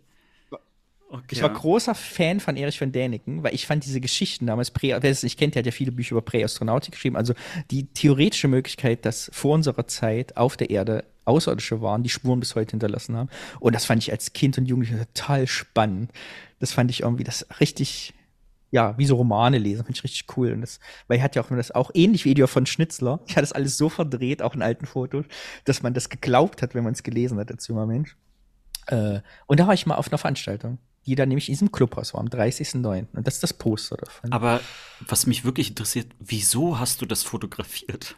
Okay. 1.10 1.24
Ich 1.30 1.42
war 1.42 1.50
großer 1.50 1.94
Fan 1.94 2.38
von 2.38 2.56
Erich 2.56 2.78
von 2.78 2.92
Däniken, 2.92 3.42
weil 3.42 3.54
ich 3.54 3.66
fand 3.66 3.84
diese 3.84 4.00
Geschichten 4.00 4.46
damals, 4.46 4.70
Prä, 4.70 4.98
nicht 5.22 5.38
kennt, 5.38 5.54
der 5.54 5.60
hat 5.60 5.66
ja 5.66 5.72
viele 5.72 5.90
Bücher 5.90 6.12
über 6.12 6.22
Präastronautik 6.22 6.92
geschrieben, 6.92 7.16
also 7.16 7.32
die 7.70 7.86
theoretische 7.86 8.46
Möglichkeit, 8.46 9.06
dass 9.06 9.30
vor 9.32 9.54
unserer 9.54 9.86
Zeit 9.86 10.36
auf 10.36 10.58
der 10.58 10.68
Erde 10.68 11.04
Außerirdische 11.24 11.80
waren, 11.80 12.02
die 12.02 12.10
Spuren 12.10 12.40
bis 12.40 12.54
heute 12.54 12.72
hinterlassen 12.72 13.16
haben. 13.16 13.30
Und 13.60 13.74
das 13.74 13.86
fand 13.86 14.02
ich 14.02 14.10
als 14.12 14.32
Kind 14.32 14.58
und 14.58 14.66
Jugendlicher 14.66 15.06
total 15.14 15.46
spannend. 15.46 16.10
Das 16.58 16.72
fand 16.72 16.90
ich 16.90 17.02
irgendwie 17.02 17.24
das 17.24 17.46
richtig, 17.60 18.14
ja, 18.70 18.96
wie 18.98 19.06
so 19.06 19.16
Romane 19.16 19.58
lesen, 19.58 19.84
fand 19.84 19.96
ich 19.96 20.04
richtig 20.04 20.36
cool. 20.36 20.52
Und 20.52 20.60
das, 20.60 20.78
weil 21.06 21.18
er 21.18 21.24
hat 21.24 21.36
ja 21.36 21.42
auch 21.42 21.48
das 21.48 21.70
auch 21.70 21.90
ähnlich 21.94 22.24
wie 22.26 22.32
Edior 22.32 22.48
von 22.48 22.66
Schnitzler. 22.66 23.20
Ich 23.26 23.32
hatte 23.32 23.42
das 23.42 23.52
alles 23.52 23.78
so 23.78 23.88
verdreht, 23.88 24.42
auch 24.42 24.54
in 24.54 24.62
alten 24.62 24.84
Fotos, 24.84 25.24
dass 25.64 25.82
man 25.82 25.94
das 25.94 26.10
geglaubt 26.10 26.60
hat, 26.60 26.74
wenn 26.74 26.84
man 26.84 26.92
es 26.92 27.02
gelesen 27.02 27.38
hat 27.38 27.50
als 27.50 27.66
junger 27.68 27.86
Mensch. 27.86 28.16
Äh, 28.86 29.20
und 29.46 29.60
da 29.60 29.66
war 29.66 29.74
ich 29.74 29.86
mal 29.86 29.96
auf 29.96 30.08
einer 30.08 30.18
Veranstaltung 30.18 30.78
die 31.08 31.14
da 31.14 31.24
nämlich 31.24 31.48
in 31.48 31.54
diesem 31.54 31.72
Clubhaus 31.72 32.12
war, 32.12 32.20
am 32.20 32.28
30.09. 32.28 33.06
Und 33.14 33.26
das 33.26 33.34
ist 33.34 33.42
das 33.42 33.54
Poster 33.54 33.96
davon. 33.96 34.30
Aber 34.30 34.60
was 35.00 35.26
mich 35.26 35.42
wirklich 35.42 35.70
interessiert, 35.70 36.08
wieso 36.18 36.78
hast 36.78 37.00
du 37.00 37.06
das 37.06 37.22
fotografiert? 37.22 38.16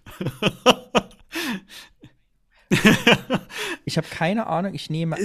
ich 3.84 3.96
habe 3.96 4.08
keine 4.10 4.48
Ahnung, 4.48 4.74
ich 4.74 4.90
nehme. 4.90 5.16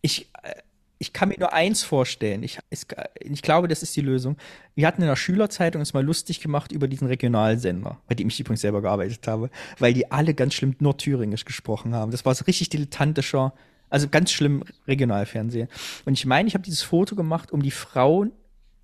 Ich, 0.00 0.28
äh, 0.42 0.54
ich 0.98 1.12
kann 1.12 1.28
mir 1.28 1.38
nur 1.38 1.52
eins 1.52 1.84
vorstellen. 1.84 2.42
Ich, 2.42 2.58
ich 2.70 3.42
glaube, 3.42 3.68
das 3.68 3.84
ist 3.84 3.94
die 3.94 4.00
Lösung. 4.00 4.36
Wir 4.74 4.88
hatten 4.88 5.02
in 5.02 5.08
der 5.08 5.16
Schülerzeitung 5.16 5.78
uns 5.78 5.94
mal 5.94 6.04
lustig 6.04 6.40
gemacht 6.40 6.72
über 6.72 6.88
diesen 6.88 7.06
Regionalsender, 7.06 8.00
bei 8.08 8.16
dem 8.16 8.26
ich 8.28 8.40
übrigens 8.40 8.62
selber 8.62 8.82
gearbeitet 8.82 9.28
habe, 9.28 9.48
weil 9.78 9.94
die 9.94 10.10
alle 10.10 10.34
ganz 10.34 10.54
schlimm 10.54 10.74
nur 10.80 10.96
Thüringisch 10.96 11.44
gesprochen 11.44 11.94
haben. 11.94 12.10
Das 12.10 12.24
war 12.24 12.34
so 12.34 12.44
richtig 12.44 12.68
dilettantischer 12.68 13.54
also 13.92 14.08
ganz 14.08 14.32
schlimm 14.32 14.64
Regionalfernsehen. 14.88 15.68
Und 16.06 16.14
ich 16.14 16.24
meine, 16.24 16.48
ich 16.48 16.54
habe 16.54 16.64
dieses 16.64 16.82
Foto 16.82 17.14
gemacht, 17.14 17.52
um 17.52 17.62
die 17.62 17.70
Frauen 17.70 18.32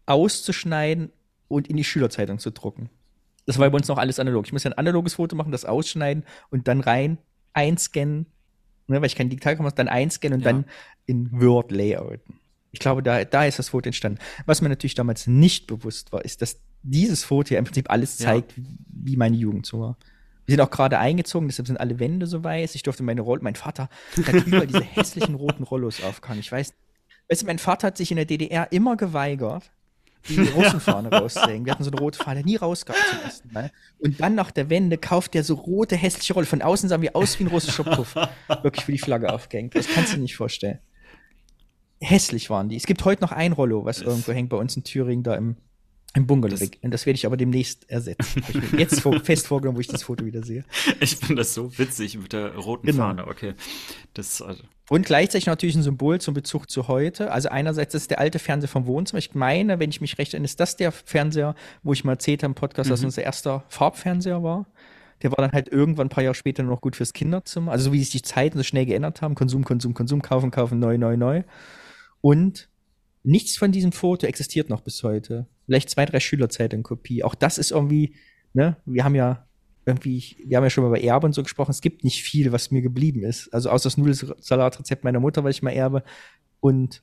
auszuschneiden 0.05 1.11
und 1.49 1.67
in 1.67 1.79
die 1.79 1.85
Schülerzeitung 1.85 2.39
zu 2.39 2.51
drucken. 2.51 2.91
Das 3.47 3.59
war 3.59 3.71
bei 3.71 3.77
uns 3.77 3.89
noch 3.89 3.97
alles 3.97 4.19
analog. 4.19 4.45
Ich 4.45 4.53
muss 4.53 4.65
ja 4.65 4.71
ein 4.71 4.77
analoges 4.77 5.15
Foto 5.15 5.35
machen, 5.35 5.51
das 5.51 5.65
ausschneiden 5.65 6.25
und 6.51 6.69
dann 6.69 6.81
rein 6.81 7.17
einscannen, 7.55 8.27
ne, 8.87 9.01
weil 9.01 9.07
ich 9.07 9.17
kein 9.17 9.31
Digitalkamera 9.31 9.75
dann 9.75 9.89
einscannen 9.89 10.41
und 10.41 10.45
ja. 10.45 10.53
dann 10.53 10.67
in 11.07 11.33
Word 11.41 11.73
layouten. 11.73 12.39
Ich 12.71 12.79
glaube, 12.79 13.03
da, 13.03 13.25
da 13.25 13.47
ist 13.47 13.59
das 13.59 13.71
Foto 13.71 13.89
entstanden. 13.89 14.19
Was 14.45 14.61
mir 14.61 14.69
natürlich 14.69 14.95
damals 14.95 15.27
nicht 15.27 15.67
bewusst 15.67 16.13
war, 16.13 16.23
ist, 16.23 16.43
dass 16.43 16.61
dieses 16.83 17.25
Foto 17.25 17.55
ja 17.55 17.59
im 17.59 17.65
Prinzip 17.65 17.89
alles 17.89 18.19
zeigt, 18.19 18.59
ja. 18.59 18.63
wie 18.91 19.17
meine 19.17 19.37
Jugend 19.39 19.65
so 19.65 19.81
war. 19.81 19.97
Wir 20.49 20.55
sind 20.55 20.63
auch 20.63 20.71
gerade 20.71 20.99
eingezogen, 20.99 21.47
deshalb 21.47 21.67
sind 21.67 21.79
alle 21.79 21.99
Wände 21.99 22.27
so 22.27 22.43
weiß. 22.43 22.75
Ich 22.75 22.83
durfte 22.83 23.03
meine 23.03 23.21
Rolle, 23.21 23.43
mein 23.43 23.55
Vater 23.55 23.91
hat 24.17 24.47
überall 24.47 24.67
diese 24.67 24.81
hässlichen 24.81 25.35
roten 25.35 25.63
Rollos 25.63 26.03
aufgehangen. 26.03 26.41
Ich 26.41 26.51
weiß, 26.51 26.73
weißt 27.29 27.43
du, 27.43 27.47
mein 27.47 27.59
Vater 27.59 27.89
hat 27.89 27.99
sich 27.99 28.11
in 28.11 28.17
der 28.17 28.25
DDR 28.25 28.73
immer 28.73 28.97
geweigert, 28.97 29.71
die 30.27 30.41
Russenfahne 30.57 31.11
rauszuhängen. 31.11 31.67
Wir 31.67 31.73
hatten 31.73 31.85
so 31.85 31.91
eine 31.91 32.01
rote 32.01 32.19
Fahne, 32.19 32.45
nie 32.45 32.57
rausgehabt 32.57 32.99
zum 33.11 33.19
ersten 33.21 33.53
Mal. 33.53 33.71
Und 33.99 34.23
dann 34.23 34.35
nach 34.35 34.51
der 34.51 34.71
Wende 34.71 34.97
kauft 34.97 35.35
der 35.35 35.45
so 35.45 35.53
rote, 35.53 35.97
hässliche 35.97 36.33
Rolle. 36.33 36.47
Von 36.47 36.63
außen 36.63 36.89
sahen 36.89 37.03
wir 37.03 37.15
aus 37.15 37.39
wie 37.39 37.45
ein 37.45 37.49
russischer 37.49 37.85
Puff. 37.85 38.15
Wirklich 38.63 38.87
für 38.87 38.93
die 38.93 38.99
Flagge 38.99 39.31
aufgehängt. 39.31 39.75
Das 39.75 39.87
kannst 39.87 40.13
du 40.13 40.17
dir 40.17 40.23
nicht 40.23 40.37
vorstellen. 40.37 40.79
Hässlich 42.01 42.49
waren 42.49 42.71
die. 42.71 42.77
Es 42.77 42.87
gibt 42.87 43.05
heute 43.05 43.21
noch 43.21 43.33
ein 43.33 43.53
Rollo, 43.53 43.85
was 43.85 44.01
irgendwo 44.01 44.33
hängt 44.33 44.49
bei 44.49 44.57
uns 44.57 44.75
in 44.75 44.83
Thüringen 44.83 45.25
da 45.25 45.35
im 45.35 45.57
im 46.15 46.27
Bungalow. 46.27 46.57
Das, 46.57 46.71
das 46.83 47.07
werde 47.07 47.17
ich 47.17 47.27
aber 47.27 47.37
demnächst 47.37 47.89
ersetzen. 47.91 48.43
ich 48.49 48.73
mir 48.73 48.79
jetzt 48.81 49.01
vor, 49.01 49.21
fest 49.25 49.47
vorgenommen, 49.47 49.77
wo 49.77 49.81
ich 49.81 49.89
das 49.89 50.05
Foto 50.05 50.25
wieder 50.25 50.43
sehe. 50.43 50.65
Ich 51.01 51.17
finde 51.17 51.37
das 51.37 51.53
so 51.53 51.77
witzig 51.79 52.19
mit 52.19 52.33
der 52.33 52.57
roten 52.57 52.87
genau. 52.87 52.99
Fahne. 53.05 53.27
Okay. 53.27 53.55
Das, 54.15 54.41
also. 54.41 54.63
Und 54.89 55.05
gleichzeitig 55.05 55.47
natürlich 55.47 55.77
ein 55.77 55.83
Symbol 55.83 56.19
zum 56.21 56.33
Bezug 56.33 56.71
zu 56.71 56.89
heute. 56.89 57.31
Also 57.31 57.51
einerseits 57.51 57.93
das 57.93 58.03
ist 58.03 58.11
der 58.11 58.21
alte 58.21 58.39
Fernseher 58.39 58.69
vom 58.69 58.87
Wohnzimmer. 58.87 59.19
Ich 59.19 59.35
meine, 59.35 59.79
wenn 59.79 59.91
ich 59.91 60.01
mich 60.01 60.17
recht 60.17 60.33
erinnere, 60.33 60.47
ist 60.47 60.61
das 60.61 60.77
der 60.77 60.93
Fernseher, 60.93 61.55
wo 61.83 61.93
ich 61.93 62.05
mal 62.05 62.13
erzählt 62.13 62.43
habe 62.43 62.53
im 62.53 62.55
Podcast, 62.55 62.89
mhm. 62.89 62.93
dass 62.93 63.05
unser 63.05 63.23
erster 63.23 63.65
Farbfernseher 63.69 64.43
war. 64.43 64.67
Der 65.23 65.31
war 65.31 65.39
dann 65.39 65.53
halt 65.53 65.69
irgendwann 65.69 66.07
ein 66.07 66.11
paar 66.11 66.25
Jahre 66.25 66.35
später 66.35 66.63
noch 66.63 66.81
gut 66.81 66.97
fürs 66.97 67.13
Kinderzimmer. 67.13 67.71
Also 67.73 67.87
so 67.87 67.93
wie 67.93 67.99
sich 67.99 68.11
die 68.11 68.23
Zeiten 68.23 68.57
so 68.57 68.65
schnell 68.65 68.87
geändert 68.87 69.21
haben. 69.21 69.35
Konsum, 69.35 69.65
Konsum, 69.65 69.93
Konsum, 69.93 70.23
kaufen, 70.23 70.51
kaufen, 70.51 70.79
neu, 70.79 70.97
neu, 70.97 71.19
neu. 71.19 71.43
Und 72.23 72.71
nichts 73.25 73.59
von 73.59 73.73
diesem 73.73 73.93
Foto 73.93 74.27
existiert 74.27 74.71
noch 74.71 74.81
bis 74.81 75.03
heute 75.03 75.47
vielleicht 75.69 75.91
zwei, 75.91 76.07
drei 76.07 76.19
Schülerzeitungen 76.19 76.83
Kopie. 76.83 77.23
Auch 77.23 77.35
das 77.35 77.59
ist 77.59 77.73
irgendwie, 77.73 78.15
ne, 78.55 78.79
wir 78.87 79.05
haben 79.05 79.15
ja 79.15 79.47
irgendwie, 79.85 80.37
wir 80.47 80.57
haben 80.57 80.65
ja 80.65 80.71
schon 80.71 80.83
mal 80.83 80.89
über 80.89 81.01
Erbe 81.03 81.27
und 81.27 81.35
so 81.35 81.43
gesprochen, 81.43 81.71
es 81.71 81.83
gibt 81.83 82.05
nicht 82.05 82.23
viel, 82.23 82.53
was 82.53 82.71
mir 82.71 82.81
geblieben 82.81 83.23
ist. 83.23 83.53
Also 83.53 83.71
außer 83.71 83.89
das 83.89 83.99
Nudelsalatrezept 83.99 85.05
meiner 85.05 85.21
Mutter, 85.21 85.45
was 85.45 85.57
ich 85.57 85.63
mal 85.63 85.71
erbe. 85.71 86.03
Und 86.61 87.03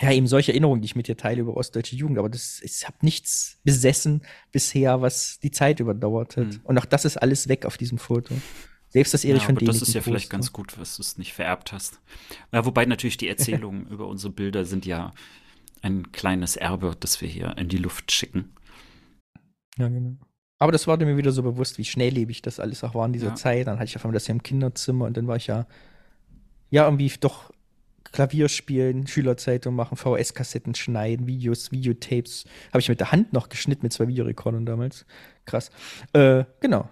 ja, 0.00 0.12
eben 0.12 0.26
solche 0.26 0.52
Erinnerungen, 0.52 0.82
die 0.82 0.86
ich 0.86 0.96
mit 0.96 1.08
dir 1.08 1.16
teile 1.16 1.40
über 1.40 1.56
ostdeutsche 1.56 1.96
Jugend, 1.96 2.18
aber 2.18 2.28
das, 2.28 2.60
ich 2.62 2.86
habe 2.86 2.98
nichts 3.00 3.58
besessen 3.64 4.22
bisher, 4.52 5.00
was 5.00 5.40
die 5.40 5.50
Zeit 5.50 5.80
überdauert 5.80 6.36
hat. 6.36 6.46
Mhm. 6.46 6.60
Und 6.64 6.78
auch 6.78 6.84
das 6.84 7.06
ist 7.06 7.16
alles 7.16 7.48
weg 7.48 7.64
auf 7.64 7.78
diesem 7.78 7.98
Foto. 7.98 8.34
Selbst 8.90 9.12
das 9.12 9.24
Erich 9.24 9.42
ja, 9.42 9.46
von 9.46 9.56
Däniken. 9.56 9.78
Das 9.78 9.88
ist 9.88 9.94
ja 9.94 10.02
vielleicht 10.02 10.30
ganz 10.30 10.52
gut, 10.52 10.78
was 10.78 10.96
du 10.96 11.02
es 11.02 11.18
nicht 11.18 11.32
vererbt 11.32 11.72
hast. 11.72 12.00
Ja, 12.52 12.64
wobei 12.64 12.84
natürlich 12.84 13.16
die 13.16 13.28
Erzählungen 13.28 13.86
über 13.90 14.06
unsere 14.06 14.32
Bilder 14.32 14.64
sind 14.64 14.86
ja 14.86 15.12
ein 15.82 16.12
kleines 16.12 16.56
Erbe, 16.56 16.96
das 16.98 17.20
wir 17.20 17.28
hier 17.28 17.56
in 17.56 17.68
die 17.68 17.78
Luft 17.78 18.12
schicken. 18.12 18.54
Ja, 19.76 19.88
genau. 19.88 20.16
Aber 20.58 20.72
das 20.72 20.86
war 20.86 20.96
mir 20.96 21.16
wieder 21.16 21.32
so 21.32 21.42
bewusst, 21.42 21.78
wie 21.78 21.84
schnelllebig 21.84 22.42
das 22.42 22.58
alles 22.58 22.82
auch 22.82 22.94
war 22.94 23.06
in 23.06 23.12
dieser 23.12 23.28
ja. 23.28 23.34
Zeit. 23.34 23.66
Dann 23.68 23.78
hatte 23.78 23.86
ich 23.86 23.96
auf 23.96 24.04
einmal 24.04 24.14
das 24.14 24.26
ja 24.26 24.34
im 24.34 24.42
Kinderzimmer 24.42 25.04
und 25.04 25.16
dann 25.16 25.28
war 25.28 25.36
ich 25.36 25.46
ja, 25.46 25.66
ja, 26.70 26.84
irgendwie 26.84 27.12
doch 27.20 27.52
Klavier 28.04 28.48
spielen, 28.48 29.06
Schülerzeitung 29.06 29.74
machen, 29.74 29.96
VS-Kassetten 29.96 30.74
schneiden, 30.74 31.26
Videos, 31.26 31.70
Videotapes. 31.70 32.44
Habe 32.68 32.80
ich 32.80 32.88
mit 32.88 33.00
der 33.00 33.12
Hand 33.12 33.32
noch 33.32 33.48
geschnitten 33.48 33.84
mit 33.84 33.92
zwei 33.92 34.08
Videorekordern 34.08 34.66
damals. 34.66 35.06
Krass. 35.44 35.70
Äh, 36.12 36.44
genau. 36.60 36.88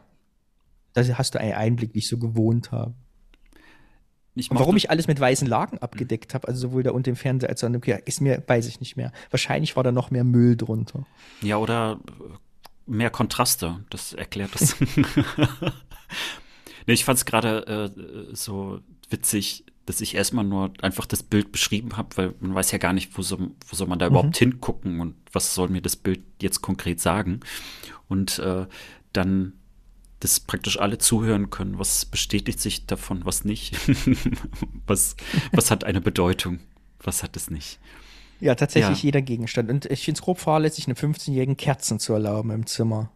Da 0.93 1.03
hast 1.03 1.35
du 1.35 1.41
einen 1.41 1.55
Einblick, 1.55 1.95
wie 1.95 1.99
ich 1.99 2.09
so 2.09 2.19
gewohnt 2.19 2.71
habe. 2.71 2.95
Ich 4.37 4.51
und 4.51 4.59
warum 4.59 4.77
ich 4.77 4.91
alles 4.91 5.09
mit 5.09 5.19
weißen 5.19 5.49
Laken 5.49 5.79
abgedeckt 5.79 6.35
habe, 6.35 6.47
also 6.47 6.69
sowohl 6.69 6.83
da 6.83 6.91
unten 6.91 7.11
im 7.11 7.17
Fernseher 7.17 7.49
als 7.49 7.65
auch 7.65 7.69
im 7.69 7.81
Kehr, 7.81 8.07
ist 8.07 8.21
mir, 8.21 8.43
weiß 8.47 8.69
ich 8.69 8.81
nicht 8.81 8.97
mehr. 8.97 9.13
Wahrscheinlich 9.31 9.77
war 9.77 9.83
da 9.83 9.93
noch 9.93 10.11
mehr 10.11 10.25
Müll 10.25 10.57
drunter. 10.57 11.07
Ja, 11.41 11.57
oder 11.57 11.99
mehr 12.87 13.11
Kontraste, 13.11 13.83
das 13.89 14.13
erklärt 14.13 14.51
das. 14.55 14.77
nee, 16.87 16.93
ich 16.93 17.05
fand 17.05 17.19
es 17.19 17.25
gerade 17.25 17.93
äh, 17.97 18.35
so 18.35 18.81
witzig, 19.09 19.65
dass 19.87 20.01
ich 20.01 20.15
erstmal 20.15 20.45
nur 20.45 20.73
einfach 20.83 21.07
das 21.07 21.23
Bild 21.23 21.53
beschrieben 21.53 21.97
habe, 21.97 22.17
weil 22.17 22.35
man 22.41 22.55
weiß 22.55 22.73
ja 22.73 22.79
gar 22.79 22.93
nicht, 22.93 23.17
wo 23.17 23.23
soll, 23.23 23.53
wo 23.67 23.77
soll 23.77 23.87
man 23.87 23.99
da 23.99 24.07
mhm. 24.07 24.13
überhaupt 24.13 24.37
hingucken 24.37 25.01
und 25.01 25.15
was 25.33 25.55
soll 25.55 25.69
mir 25.69 25.81
das 25.81 25.97
Bild 25.97 26.23
jetzt 26.43 26.61
konkret 26.61 27.01
sagen. 27.01 27.41
Und 28.09 28.39
äh, 28.39 28.67
dann 29.13 29.55
dass 30.21 30.41
praktisch 30.41 30.79
alle 30.79 30.99
zuhören 30.99 31.51
können. 31.51 31.79
Was 31.79 32.05
bestätigt 32.05 32.61
sich 32.61 32.87
davon, 32.87 33.25
was 33.25 33.45
nicht? 33.45 33.77
was, 34.87 35.17
was 35.53 35.71
hat 35.71 35.85
eine 35.85 36.01
Bedeutung? 36.01 36.61
Was 37.01 37.23
hat 37.23 37.37
es 37.37 37.51
nicht? 37.51 37.79
Ja, 38.41 38.55
tatsächlich 38.55 39.03
ja. 39.03 39.05
jeder 39.07 39.23
Gegenstand. 39.23 39.71
Und 39.71 39.87
ich 39.87 40.05
finde 40.05 40.19
es 40.19 40.23
grob 40.23 40.39
fahrlässig, 40.39 40.87
einem 40.87 40.97
15-jährigen 40.97 41.57
Kerzen 41.57 41.99
zu 41.99 42.13
erlauben 42.13 42.51
im 42.51 42.67
Zimmer. 42.67 43.11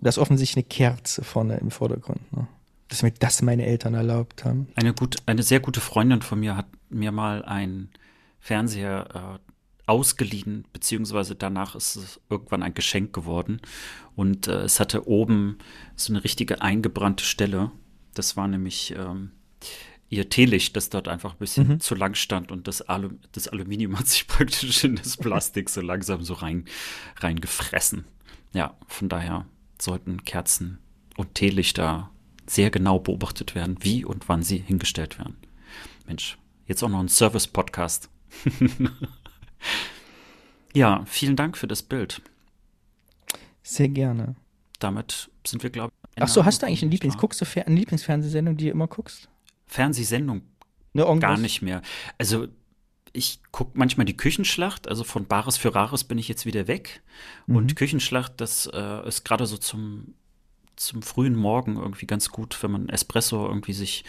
Da 0.00 0.08
ist 0.08 0.18
offensichtlich 0.18 0.64
eine 0.64 0.68
Kerze 0.68 1.22
vorne 1.24 1.56
im 1.58 1.70
Vordergrund. 1.70 2.20
Ne? 2.32 2.46
Dass 2.88 3.02
mir 3.02 3.12
das 3.12 3.42
meine 3.42 3.64
Eltern 3.64 3.94
erlaubt 3.94 4.44
haben. 4.44 4.68
Eine, 4.74 4.94
gut, 4.94 5.16
eine 5.26 5.42
sehr 5.42 5.60
gute 5.60 5.80
Freundin 5.80 6.22
von 6.22 6.40
mir 6.40 6.56
hat 6.56 6.66
mir 6.90 7.12
mal 7.12 7.44
einen 7.44 7.90
Fernseher 8.40 9.38
äh, 9.38 9.51
ausgeliehen, 9.86 10.64
beziehungsweise 10.72 11.34
danach 11.34 11.74
ist 11.74 11.96
es 11.96 12.20
irgendwann 12.30 12.62
ein 12.62 12.74
Geschenk 12.74 13.12
geworden. 13.12 13.60
Und 14.14 14.46
äh, 14.46 14.62
es 14.62 14.80
hatte 14.80 15.08
oben 15.08 15.58
so 15.96 16.12
eine 16.12 16.22
richtige 16.24 16.62
eingebrannte 16.62 17.24
Stelle. 17.24 17.72
Das 18.14 18.36
war 18.36 18.46
nämlich 18.46 18.94
ähm, 18.96 19.32
ihr 20.08 20.28
Teelicht, 20.28 20.76
das 20.76 20.90
dort 20.90 21.08
einfach 21.08 21.32
ein 21.32 21.38
bisschen 21.38 21.68
mhm. 21.68 21.80
zu 21.80 21.94
lang 21.94 22.14
stand 22.14 22.52
und 22.52 22.68
das, 22.68 22.82
Alu 22.82 23.10
das 23.32 23.48
Aluminium 23.48 23.98
hat 23.98 24.06
sich 24.06 24.26
praktisch 24.26 24.84
in 24.84 24.96
das 24.96 25.16
Plastik 25.16 25.70
so 25.70 25.80
langsam 25.80 26.22
so 26.22 26.34
rein, 26.34 26.66
reingefressen. 27.16 28.04
Ja, 28.52 28.76
von 28.86 29.08
daher 29.08 29.46
sollten 29.80 30.24
Kerzen 30.24 30.78
und 31.16 31.34
Teelichter 31.34 32.10
sehr 32.46 32.70
genau 32.70 32.98
beobachtet 32.98 33.54
werden, 33.54 33.78
wie 33.80 34.04
und 34.04 34.28
wann 34.28 34.42
sie 34.42 34.58
hingestellt 34.58 35.18
werden. 35.18 35.36
Mensch, 36.06 36.36
jetzt 36.66 36.82
auch 36.82 36.88
noch 36.88 37.00
ein 37.00 37.08
Service-Podcast. 37.08 38.10
ja, 40.74 41.04
vielen 41.06 41.36
Dank 41.36 41.56
für 41.56 41.66
das 41.66 41.82
Bild. 41.82 42.22
Sehr 43.62 43.88
gerne. 43.88 44.34
Damit 44.78 45.30
sind 45.46 45.62
wir, 45.62 45.70
glaube 45.70 45.92
ich. 46.16 46.22
Ach 46.22 46.28
so, 46.28 46.44
hast 46.44 46.62
du 46.62 46.66
eigentlich 46.66 46.82
eine, 46.82 46.90
Lieblings 46.90 47.16
guckst 47.16 47.40
du 47.40 47.46
eine 47.60 47.76
Lieblingsfernsehsendung, 47.76 48.56
die 48.56 48.66
du 48.66 48.70
immer 48.70 48.86
guckst? 48.86 49.28
Fernsehsendung 49.66 50.42
ne, 50.92 51.18
gar 51.18 51.38
nicht 51.38 51.62
mehr. 51.62 51.82
Also 52.18 52.48
ich 53.12 53.40
gucke 53.50 53.72
manchmal 53.78 54.06
die 54.06 54.16
Küchenschlacht, 54.16 54.88
also 54.88 55.04
von 55.04 55.26
Bares 55.26 55.56
für 55.56 55.74
Rares 55.74 56.04
bin 56.04 56.18
ich 56.18 56.28
jetzt 56.28 56.46
wieder 56.46 56.66
weg. 56.66 57.02
Mhm. 57.46 57.56
Und 57.56 57.76
Küchenschlacht, 57.76 58.40
das 58.40 58.66
äh, 58.66 59.06
ist 59.06 59.24
gerade 59.24 59.46
so 59.46 59.58
zum, 59.58 60.14
zum 60.76 61.02
frühen 61.02 61.36
Morgen 61.36 61.76
irgendwie 61.76 62.06
ganz 62.06 62.30
gut, 62.30 62.62
wenn 62.62 62.72
man 62.72 62.88
Espresso 62.88 63.46
irgendwie 63.46 63.74
sich 63.74 64.04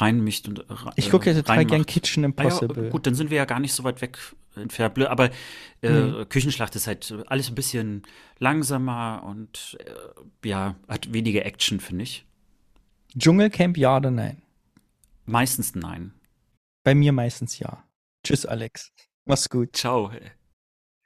reinmischt 0.00 0.48
und 0.48 0.60
äh, 0.60 0.74
Ich 0.96 1.10
gucke 1.10 1.30
ja 1.30 1.36
total 1.36 1.64
gern 1.64 1.86
Kitchen 1.86 2.24
Impossible. 2.24 2.84
Ja, 2.84 2.90
gut, 2.90 3.06
dann 3.06 3.14
sind 3.14 3.30
wir 3.30 3.38
ja 3.38 3.44
gar 3.44 3.60
nicht 3.60 3.72
so 3.72 3.84
weit 3.84 4.00
weg 4.00 4.18
entfernt. 4.56 4.98
Aber 5.06 5.30
äh, 5.82 5.90
mhm. 5.90 6.28
Küchenschlacht 6.28 6.74
ist 6.76 6.86
halt 6.86 7.14
alles 7.26 7.48
ein 7.48 7.54
bisschen 7.54 8.02
langsamer 8.38 9.22
und 9.24 9.76
äh, 9.80 10.48
ja, 10.48 10.76
hat 10.88 11.12
weniger 11.12 11.44
Action, 11.44 11.80
finde 11.80 12.04
ich. 12.04 12.26
Dschungelcamp 13.16 13.76
ja 13.76 13.96
oder 13.96 14.10
nein? 14.10 14.42
Meistens 15.26 15.74
nein. 15.74 16.12
Bei 16.82 16.94
mir 16.94 17.12
meistens 17.12 17.58
ja. 17.58 17.84
Tschüss, 18.24 18.44
Alex. 18.44 18.92
Mach's 19.24 19.48
gut. 19.48 19.76
Ciao. 19.76 20.10